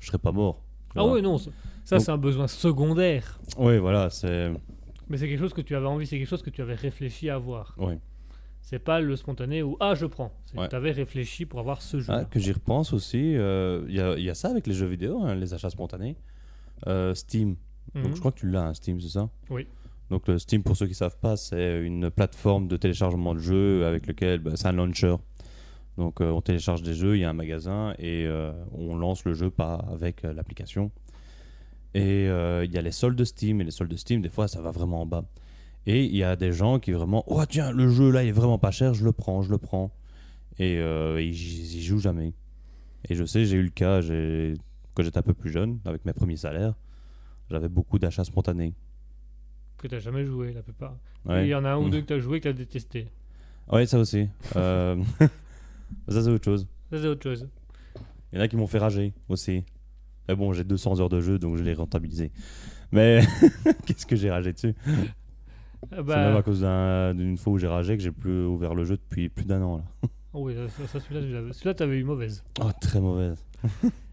je 0.00 0.06
serais 0.06 0.18
pas 0.18 0.32
mort. 0.32 0.62
Ah 0.94 1.04
oui, 1.06 1.22
non, 1.22 1.38
ça, 1.38 1.50
Donc- 1.90 2.00
c'est 2.04 2.10
un 2.12 2.18
besoin 2.18 2.46
secondaire. 2.46 3.40
Oui, 3.58 3.78
voilà, 3.78 4.10
c'est. 4.10 4.52
Mais 5.08 5.16
c'est 5.16 5.28
quelque 5.28 5.40
chose 5.40 5.52
que 5.54 5.60
tu 5.60 5.74
avais 5.74 5.86
envie, 5.86 6.06
c'est 6.06 6.18
quelque 6.18 6.28
chose 6.28 6.42
que 6.42 6.50
tu 6.50 6.62
avais 6.62 6.74
réfléchi 6.74 7.28
à 7.28 7.34
avoir. 7.34 7.74
Oui. 7.78 7.94
C'est 8.62 8.78
pas 8.78 9.00
le 9.00 9.16
spontané 9.16 9.62
où 9.62 9.76
ah 9.80 9.94
je 9.94 10.06
prends. 10.06 10.32
C'est 10.46 10.56
Ouais. 10.58 10.64
que 10.66 10.70
tu 10.70 10.76
avais 10.76 10.92
réfléchi 10.92 11.44
pour 11.46 11.58
avoir 11.60 11.82
ce 11.82 12.00
jeu. 12.00 12.12
Ah, 12.12 12.24
que 12.24 12.38
j'y 12.38 12.52
repense 12.52 12.92
aussi, 12.92 13.36
euh, 13.36 13.84
il 13.88 13.94
y, 13.94 14.22
y 14.24 14.30
a 14.30 14.34
ça 14.34 14.48
avec 14.48 14.66
les 14.66 14.72
jeux 14.74 14.86
vidéo, 14.86 15.20
hein, 15.22 15.34
les 15.34 15.52
achats 15.52 15.68
spontanés. 15.70 16.16
Euh, 16.86 17.12
Steam. 17.14 17.56
Donc 17.94 18.14
je 18.14 18.20
crois 18.20 18.32
que 18.32 18.38
tu 18.40 18.48
l'as, 18.50 18.68
hein, 18.68 18.74
Steam, 18.74 19.00
c'est 19.00 19.08
ça? 19.10 19.22
Mhm. 19.22 19.28
Oui. 19.50 19.66
Donc 20.14 20.28
le 20.28 20.38
Steam, 20.38 20.62
pour 20.62 20.76
ceux 20.76 20.86
qui 20.86 20.94
savent 20.94 21.18
pas, 21.18 21.36
c'est 21.36 21.84
une 21.84 22.08
plateforme 22.08 22.68
de 22.68 22.76
téléchargement 22.76 23.34
de 23.34 23.40
jeux 23.40 23.84
avec 23.84 24.06
lequel 24.06 24.38
bah, 24.38 24.52
c'est 24.54 24.68
un 24.68 24.72
launcher. 24.72 25.16
Donc 25.98 26.20
euh, 26.20 26.30
on 26.30 26.40
télécharge 26.40 26.82
des 26.82 26.94
jeux, 26.94 27.16
il 27.16 27.22
y 27.22 27.24
a 27.24 27.30
un 27.30 27.32
magasin 27.32 27.94
et 27.98 28.24
euh, 28.24 28.52
on 28.70 28.94
lance 28.94 29.24
le 29.24 29.34
jeu 29.34 29.50
par, 29.50 29.90
avec 29.90 30.24
euh, 30.24 30.32
l'application. 30.32 30.92
Et 31.94 32.26
il 32.26 32.72
y 32.72 32.78
a 32.78 32.80
les 32.80 32.92
soldes 32.92 33.18
de 33.18 33.24
Steam 33.24 33.60
et 33.60 33.64
les 33.64 33.72
soldes 33.72 33.90
de 33.90 33.96
Steam, 33.96 34.22
des 34.22 34.28
fois 34.28 34.46
ça 34.46 34.60
va 34.60 34.70
vraiment 34.70 35.02
en 35.02 35.06
bas. 35.06 35.24
Et 35.84 36.04
il 36.04 36.14
y 36.14 36.22
a 36.22 36.36
des 36.36 36.52
gens 36.52 36.78
qui 36.78 36.92
vraiment, 36.92 37.24
oh 37.26 37.44
tiens, 37.44 37.72
le 37.72 37.88
jeu 37.88 38.12
là 38.12 38.22
il 38.22 38.28
est 38.28 38.32
vraiment 38.32 38.58
pas 38.58 38.70
cher, 38.70 38.94
je 38.94 39.04
le 39.04 39.10
prends, 39.10 39.42
je 39.42 39.50
le 39.50 39.58
prends. 39.58 39.90
Et 40.60 40.74
ils, 40.74 41.76
y 41.76 41.82
jouent 41.82 41.98
jamais. 41.98 42.34
Et 43.08 43.16
je 43.16 43.24
sais, 43.24 43.46
j'ai 43.46 43.56
eu 43.56 43.64
le 43.64 43.70
cas, 43.70 44.00
quand 44.94 45.02
j'étais 45.02 45.18
un 45.18 45.22
peu 45.22 45.34
plus 45.34 45.50
jeune, 45.50 45.80
avec 45.84 46.04
mes 46.04 46.12
premiers 46.12 46.36
salaires, 46.36 46.74
j'avais 47.50 47.68
beaucoup 47.68 47.98
d'achats 47.98 48.22
spontanés. 48.22 48.74
Que 49.78 49.88
tu 49.88 50.00
jamais 50.00 50.24
joué 50.24 50.52
la 50.52 50.62
plupart. 50.62 50.96
Ouais. 51.26 51.42
Et 51.42 51.46
Il 51.46 51.50
y 51.50 51.54
en 51.54 51.64
a 51.64 51.70
un 51.70 51.76
ou 51.76 51.86
Mm. 51.86 51.90
deux 51.90 52.00
que 52.02 52.06
tu 52.06 52.12
as 52.14 52.18
joué 52.18 52.38
que 52.38 52.44
tu 52.44 52.48
as 52.48 52.52
détesté. 52.52 53.08
Ouais, 53.70 53.86
ça 53.86 53.98
aussi. 53.98 54.28
Euh, 54.56 54.96
ça, 56.08 56.22
c'est 56.22 56.28
autre 56.30 56.44
chose. 56.44 56.66
Ça, 56.90 56.98
c'est 57.00 57.08
autre 57.08 57.22
chose. 57.22 57.48
Il 58.32 58.38
y 58.38 58.40
en 58.40 58.44
a 58.44 58.48
qui 58.48 58.56
m'ont 58.56 58.66
fait 58.66 58.78
rager 58.78 59.12
aussi. 59.28 59.64
Mais 60.28 60.34
bon, 60.34 60.52
j'ai 60.52 60.64
200 60.64 61.00
heures 61.00 61.08
de 61.08 61.20
jeu, 61.20 61.38
donc 61.38 61.56
je 61.56 61.62
l'ai 61.62 61.74
rentabilisé. 61.74 62.30
Mais 62.92 63.20
qu'est-ce 63.86 64.06
que 64.06 64.16
j'ai 64.16 64.30
ragé 64.30 64.52
dessus? 64.52 64.74
Ah 64.86 65.96
C'est 65.96 66.02
bah, 66.02 66.28
même 66.28 66.36
à 66.36 66.42
cause 66.42 66.60
d'un- 66.62 67.14
d'une 67.14 67.36
fois 67.36 67.52
où 67.52 67.58
j'ai 67.58 67.66
ragé 67.66 67.96
que 67.96 68.02
j'ai 68.02 68.10
plus 68.12 68.44
ouvert 68.46 68.74
le 68.74 68.84
jeu 68.84 68.96
depuis 68.96 69.28
plus 69.28 69.44
d'un 69.44 69.60
an. 69.62 69.76
Là. 69.78 70.08
oh 70.32 70.46
oui, 70.46 70.54
ça, 70.86 70.98
celui-là, 71.00 71.52
celui-là, 71.52 71.74
t'avais 71.74 71.98
eu 71.98 72.04
mauvaise. 72.04 72.42
Oh, 72.62 72.70
très 72.80 73.00
mauvaise. 73.00 73.36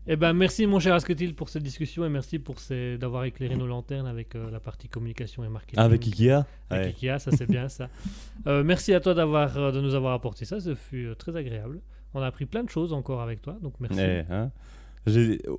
Eh 0.07 0.15
ben, 0.15 0.34
merci 0.34 0.65
mon 0.65 0.80
cher 0.80 0.95
Asketil 0.95 1.36
pour 1.36 1.49
cette 1.49 1.61
discussion 1.61 2.03
et 2.06 2.10
merci 2.10 2.40
pour 2.40 2.60
ces... 2.60 2.98
d'avoir 2.98 3.23
éclairé 3.26 3.56
nos 3.56 3.68
lanternes 3.68 4.07
avec 4.07 4.36
euh, 4.36 4.49
la 4.49 4.60
partie 4.60 4.88
communication 4.90 5.44
et 5.44 5.48
marketing. 5.49 5.80
Avec 5.80 6.06
Ikea 6.07 6.32
Avec 6.32 6.45
Ouais. 6.72 7.07
Ikea, 7.07 7.19
ça 7.19 7.32
c'est 7.32 7.48
bien 7.48 7.69
ça. 7.69 7.88
Euh, 8.48 8.64
merci 8.64 8.91
à 8.95 8.99
toi 8.99 9.14
d'avoir, 9.14 9.56
euh, 9.57 9.72
de 9.72 9.80
nous 9.82 9.94
avoir 9.94 10.14
apporté 10.14 10.45
ça, 10.45 10.60
ce 10.60 10.73
fut 10.73 11.06
euh, 11.06 11.14
très 11.14 11.36
agréable. 11.36 11.80
On 12.15 12.22
a 12.22 12.26
appris 12.26 12.48
plein 12.48 12.64
de 12.64 12.69
choses 12.69 12.91
encore 12.94 13.22
avec 13.22 13.44
toi, 13.44 13.56
donc 13.61 13.76
merci. 13.80 13.99
Eh, 14.02 14.23
hein. 14.32 14.52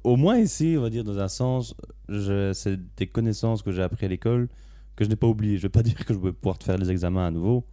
Au 0.03 0.17
moins 0.17 0.39
ici, 0.39 0.75
on 0.77 0.83
va 0.83 0.91
dire 0.91 1.05
dans 1.05 1.19
un 1.21 1.29
sens, 1.29 1.77
je- 2.09 2.53
c'est 2.53 2.81
des 2.97 3.07
connaissances 3.07 3.63
que 3.63 3.71
j'ai 3.71 3.83
appris 3.83 4.07
à 4.07 4.09
l'école 4.09 4.49
que 4.97 5.05
je 5.05 5.09
n'ai 5.11 5.15
pas 5.17 5.29
oubliées. 5.29 5.57
Je 5.59 5.63
vais 5.63 5.69
pas 5.69 5.83
dire 5.85 5.95
que 6.05 6.13
je 6.13 6.19
vais 6.19 6.33
pouvoir 6.33 6.59
te 6.59 6.65
faire 6.65 6.77
les 6.79 6.91
examens 6.91 7.25
à 7.27 7.31
nouveau, 7.31 7.65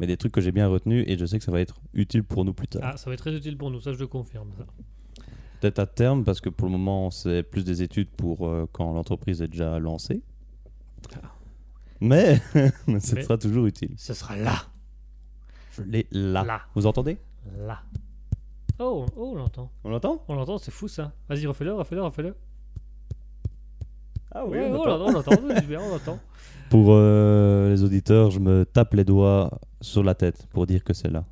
mais 0.00 0.06
des 0.06 0.16
trucs 0.16 0.32
que 0.32 0.40
j'ai 0.40 0.52
bien 0.52 0.66
retenus 0.68 1.04
et 1.06 1.18
je 1.18 1.26
sais 1.26 1.38
que 1.38 1.44
ça 1.44 1.52
va 1.52 1.60
être 1.60 1.78
utile 1.92 2.24
pour 2.24 2.46
nous 2.46 2.54
plus 2.54 2.68
tard. 2.68 2.82
Ah, 2.84 2.96
ça 2.96 3.10
va 3.10 3.14
être 3.14 3.20
très 3.20 3.34
utile 3.36 3.58
pour 3.58 3.70
nous, 3.70 3.80
ça 3.80 3.92
je 3.92 3.98
le 3.98 4.06
confirme. 4.06 4.48
ça. 4.56 4.64
Peut-être 5.60 5.78
à 5.80 5.86
terme, 5.86 6.24
parce 6.24 6.40
que 6.40 6.48
pour 6.50 6.66
le 6.66 6.72
moment, 6.72 7.10
c'est 7.10 7.42
plus 7.42 7.64
des 7.64 7.82
études 7.82 8.08
pour 8.10 8.46
euh, 8.46 8.66
quand 8.72 8.92
l'entreprise 8.92 9.42
est 9.42 9.48
déjà 9.48 9.78
lancée. 9.78 10.22
Mais 12.00 12.36
ce 12.36 12.42
Ah. 12.58 12.70
Mais- 12.86 13.00
sera 13.00 13.38
toujours 13.38 13.66
utile. 13.66 13.94
Ce 13.96 14.14
sera 14.14 14.36
là, 14.36 14.54
Je 15.72 15.82
l'ai 15.82 16.06
là. 16.12 16.44
là, 16.44 16.60
Vous 16.74 16.86
entendez? 16.86 17.18
Là. 17.58 17.80
Oh, 18.78 19.04
oh, 19.16 19.30
on 19.32 19.34
l'entend. 19.34 19.70
On 19.82 19.90
l'entend? 19.90 20.22
On 20.28 20.34
l'entend, 20.36 20.58
c'est 20.58 20.70
fou 20.70 20.86
ça. 20.86 21.12
Vas-y, 21.28 21.46
refais-le, 21.46 21.72
refais-le, 21.74 22.02
refais-le. 22.02 22.34
Ah 24.32 24.44
Ouais, 24.46 24.68
oh, 24.72 24.76
on 24.80 24.84
l'entend, 24.86 25.06
on 25.06 25.10
l'entend, 25.12 25.30
c'est 25.56 25.66
bien, 25.66 25.80
on 25.80 25.88
l'entend. 25.90 26.18
Pour 26.70 26.88
euh, 26.90 27.70
les 27.70 27.82
auditeurs, 27.82 28.30
je 28.30 28.38
me 28.40 28.64
tape 28.66 28.92
les 28.94 29.04
doigts 29.04 29.58
sur 29.80 30.04
la 30.04 30.14
tête 30.14 30.46
pour 30.52 30.66
dire 30.66 30.84
que 30.84 30.92
c'est 30.92 31.08
là. 31.10 31.24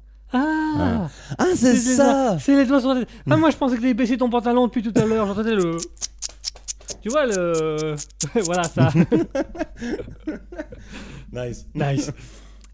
Ah, 1.38 1.44
c'est 1.54 1.96
doigts- 1.96 2.38
C'est 2.38 2.56
les 2.56 2.66
doigts 2.66 2.80
sur 2.80 2.94
la 2.94 3.00
tête. 3.00 3.08
Ah, 3.30 3.36
moi 3.36 3.50
je 3.50 3.56
pensais 3.56 3.76
que 3.76 3.80
t'avais 3.80 3.94
baissé 3.94 4.16
ton 4.16 4.30
pantalon 4.30 4.66
depuis 4.66 4.82
tout 4.82 4.92
à 4.96 5.04
l'heure. 5.04 5.26
J'entendais 5.26 5.54
le. 5.54 5.76
Tu 7.02 7.10
vois 7.10 7.26
le. 7.26 7.94
voilà 8.44 8.64
ça. 8.64 8.90
Nice. 11.32 11.66
Nice. 11.74 12.10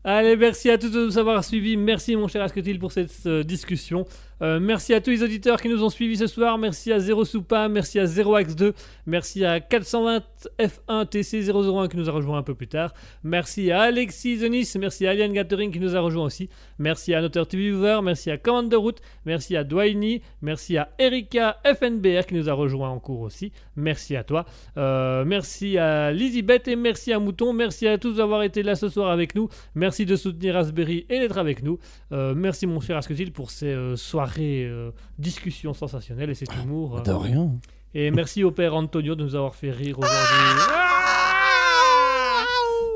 Allez, 0.05 0.37
merci 0.37 0.69
à 0.71 0.79
tous 0.79 0.91
de 0.91 1.07
nous 1.07 1.19
avoir 1.19 1.45
suivis. 1.45 1.77
Merci, 1.77 2.17
mon 2.17 2.29
cher 2.29 2.43
Asketil, 2.43 2.79
pour 2.79 2.93
cette 2.93 3.13
euh, 3.27 3.43
discussion. 3.45 4.05
Euh, 4.43 4.59
merci 4.59 4.93
à 4.93 5.01
tous 5.01 5.11
les 5.11 5.23
auditeurs 5.23 5.61
qui 5.61 5.69
nous 5.69 5.85
ont 5.85 5.89
suivis 5.89 6.17
ce 6.17 6.27
soir. 6.27 6.59
Merci 6.59 6.93
à 6.93 6.99
Zero 6.99 7.25
Soupa, 7.25 7.69
merci 7.69 8.01
à 8.01 8.07
0x2, 8.07 8.73
merci 9.07 9.45
à 9.45 9.61
420 9.61 10.21
F1 10.59 11.07
TC001 11.07 11.89
qui 11.89 11.97
nous 11.97 12.09
a 12.09 12.13
rejoint 12.13 12.39
un 12.39 12.43
peu 12.43 12.55
plus 12.57 12.67
tard. 12.67 12.93
Merci 13.23 13.71
à 13.71 13.83
Alexis 13.83 14.39
Zenis, 14.39 14.69
merci 14.81 15.07
à 15.07 15.11
Alien 15.11 15.33
Gathering 15.33 15.71
qui 15.71 15.79
nous 15.79 15.95
a 15.95 16.01
rejoint 16.01 16.25
aussi. 16.25 16.49
Merci 16.81 17.15
à 17.15 17.21
Noteur 17.21 17.47
TV 17.47 17.71
Viewer, 17.71 18.01
merci 18.03 18.33
à 18.33 18.37
Commander 18.37 18.75
Route, 18.75 18.99
merci 19.25 19.57
à 19.57 19.63
Dwayne, 19.63 20.19
merci 20.41 20.77
à 20.77 20.89
Erika 20.99 21.59
FNBR 21.65 22.27
qui 22.27 22.35
nous 22.35 22.51
a 22.51 22.53
rejoint 22.53 22.91
en 22.91 22.99
cours 22.99 23.21
aussi. 23.21 23.53
Merci 23.77 24.17
à 24.17 24.25
toi. 24.25 24.45
Euh, 24.77 25.25
merci 25.25 25.79
à 25.79 26.11
Lizzie 26.11 26.45
et 26.67 26.77
merci 26.77 27.13
à 27.13 27.21
Mouton. 27.21 27.53
Merci 27.53 27.87
à 27.87 27.97
tous 27.97 28.15
d'avoir 28.15 28.43
été 28.43 28.65
là 28.65 28.75
ce 28.75 28.89
soir 28.89 29.13
avec 29.13 29.37
nous. 29.37 29.49
Merci 29.77 30.05
de 30.05 30.17
soutenir 30.17 30.55
Raspberry 30.55 31.07
et 31.09 31.21
d'être 31.21 31.39
avec 31.39 31.63
nous. 31.63 31.79
Euh, 32.11 32.35
merci 32.35 32.67
mon 32.67 32.81
cher 32.81 32.97
Asketil 32.97 33.31
pour 33.31 33.53
ces 33.53 33.77
soirées 33.95 34.32
euh, 34.41 34.91
discussions 35.19 35.75
sensationnelles 35.75 36.31
et 36.31 36.35
cet 36.35 36.55
humour. 36.63 36.99
euh. 36.99 37.03
De 37.03 37.13
rien. 37.13 37.51
Et 37.95 38.11
merci 38.11 38.43
au 38.45 38.51
père 38.51 38.75
Antonio 38.75 39.15
de 39.15 39.23
nous 39.25 39.35
avoir 39.35 39.55
fait 39.55 39.71
rire 39.71 39.99
aujourd'hui. 39.99 40.63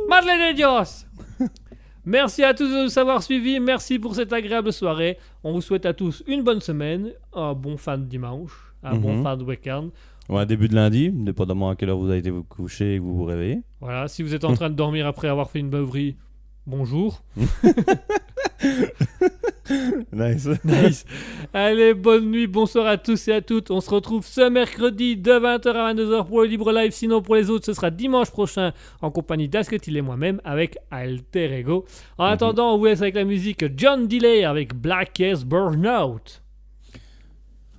Madeleine 0.08 0.52
de 0.52 0.56
Dios 0.56 1.06
Merci 2.04 2.44
à 2.44 2.54
tous 2.54 2.68
de 2.68 2.84
nous 2.84 2.98
avoir 2.98 3.22
suivis. 3.22 3.58
Merci 3.58 3.98
pour 3.98 4.14
cette 4.14 4.32
agréable 4.32 4.72
soirée. 4.72 5.18
On 5.42 5.52
vous 5.52 5.60
souhaite 5.60 5.84
à 5.86 5.92
tous 5.92 6.22
une 6.28 6.44
bonne 6.44 6.60
semaine, 6.60 7.10
un 7.34 7.52
bon 7.52 7.76
fin 7.76 7.98
de 7.98 8.04
dimanche, 8.04 8.52
un 8.84 8.94
bon 8.96 9.16
Mhm. 9.16 9.22
fin 9.24 9.36
de 9.36 9.42
week-end. 9.42 9.88
Ouais, 10.28 10.46
début 10.46 10.68
de 10.68 10.74
lundi, 10.76 11.10
dépendamment 11.12 11.68
à 11.70 11.74
quelle 11.76 11.90
heure 11.90 11.98
vous 11.98 12.08
avez 12.08 12.18
été 12.18 12.30
vous 12.30 12.44
coucher 12.44 12.94
et 12.94 12.98
que 12.98 13.02
vous 13.02 13.16
vous 13.16 13.24
réveillez. 13.24 13.60
Voilà, 13.80 14.06
si 14.06 14.22
vous 14.22 14.34
êtes 14.34 14.44
en 14.44 14.54
train 14.54 14.70
de 14.70 14.74
dormir 14.76 15.06
après 15.06 15.26
avoir 15.28 15.50
fait 15.50 15.58
une 15.58 15.68
beuverie, 15.70 16.16
bonjour. 16.66 17.22
Nice. 20.12 20.48
Nice. 20.64 21.04
Allez, 21.52 21.92
bonne 21.92 22.30
nuit, 22.30 22.46
bonsoir 22.46 22.86
à 22.86 22.96
tous 22.96 23.26
et 23.28 23.32
à 23.32 23.40
toutes. 23.42 23.70
On 23.72 23.80
se 23.80 23.90
retrouve 23.90 24.24
ce 24.24 24.48
mercredi 24.48 25.16
de 25.16 25.32
20h 25.32 25.68
à 25.70 25.92
22h 25.92 26.26
pour 26.26 26.40
le 26.42 26.46
Libre 26.46 26.72
Live. 26.72 26.92
Sinon, 26.92 27.20
pour 27.20 27.34
les 27.34 27.50
autres, 27.50 27.66
ce 27.66 27.72
sera 27.72 27.90
dimanche 27.90 28.30
prochain 28.30 28.72
en 29.02 29.10
compagnie 29.10 29.48
d'Asketil 29.48 29.96
et 29.96 30.02
moi-même 30.02 30.40
avec 30.44 30.78
Alter 30.90 31.58
Ego. 31.58 31.84
En 32.16 32.26
Mhm. 32.26 32.32
attendant, 32.32 32.74
on 32.74 32.78
vous 32.78 32.84
laisse 32.86 33.02
avec 33.02 33.16
la 33.16 33.24
musique 33.24 33.64
John 33.76 34.06
Delay 34.06 34.44
avec 34.44 34.72
Black 34.74 35.18
Yes 35.18 35.44
Burnout. 35.44 36.42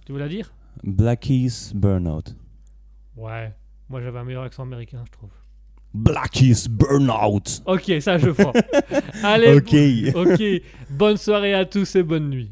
Tu 0.06 0.12
veux 0.12 0.20
la 0.20 0.28
dire? 0.28 0.52
Blackies 0.84 1.72
Burnout. 1.74 2.36
Ouais. 3.16 3.54
Moi, 3.90 4.02
j'avais 4.02 4.20
un 4.20 4.24
meilleur 4.26 4.44
accent 4.44 4.64
américain, 4.64 5.04
je 5.06 5.12
trouve. 5.12 5.30
Blackies 5.98 6.68
Burnout. 6.70 7.62
Ok, 7.66 7.92
ça, 8.02 8.18
je 8.18 8.30
prends. 8.30 8.54
Allez, 9.24 9.56
Ok. 9.56 9.76
ok. 10.16 10.44
Bonne 10.90 11.18
soirée 11.18 11.54
à 11.54 11.66
tous 11.66 11.96
et 11.96 12.04
bonne 12.04 12.30
nuit. 12.30 12.52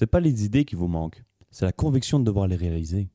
C'est 0.00 0.06
pas 0.06 0.20
les 0.20 0.46
idées 0.46 0.64
qui 0.64 0.76
vous 0.76 0.88
manquent, 0.88 1.22
c'est 1.50 1.66
la 1.66 1.72
conviction 1.72 2.18
de 2.18 2.24
devoir 2.24 2.46
les 2.46 2.56
réaliser. 2.56 3.10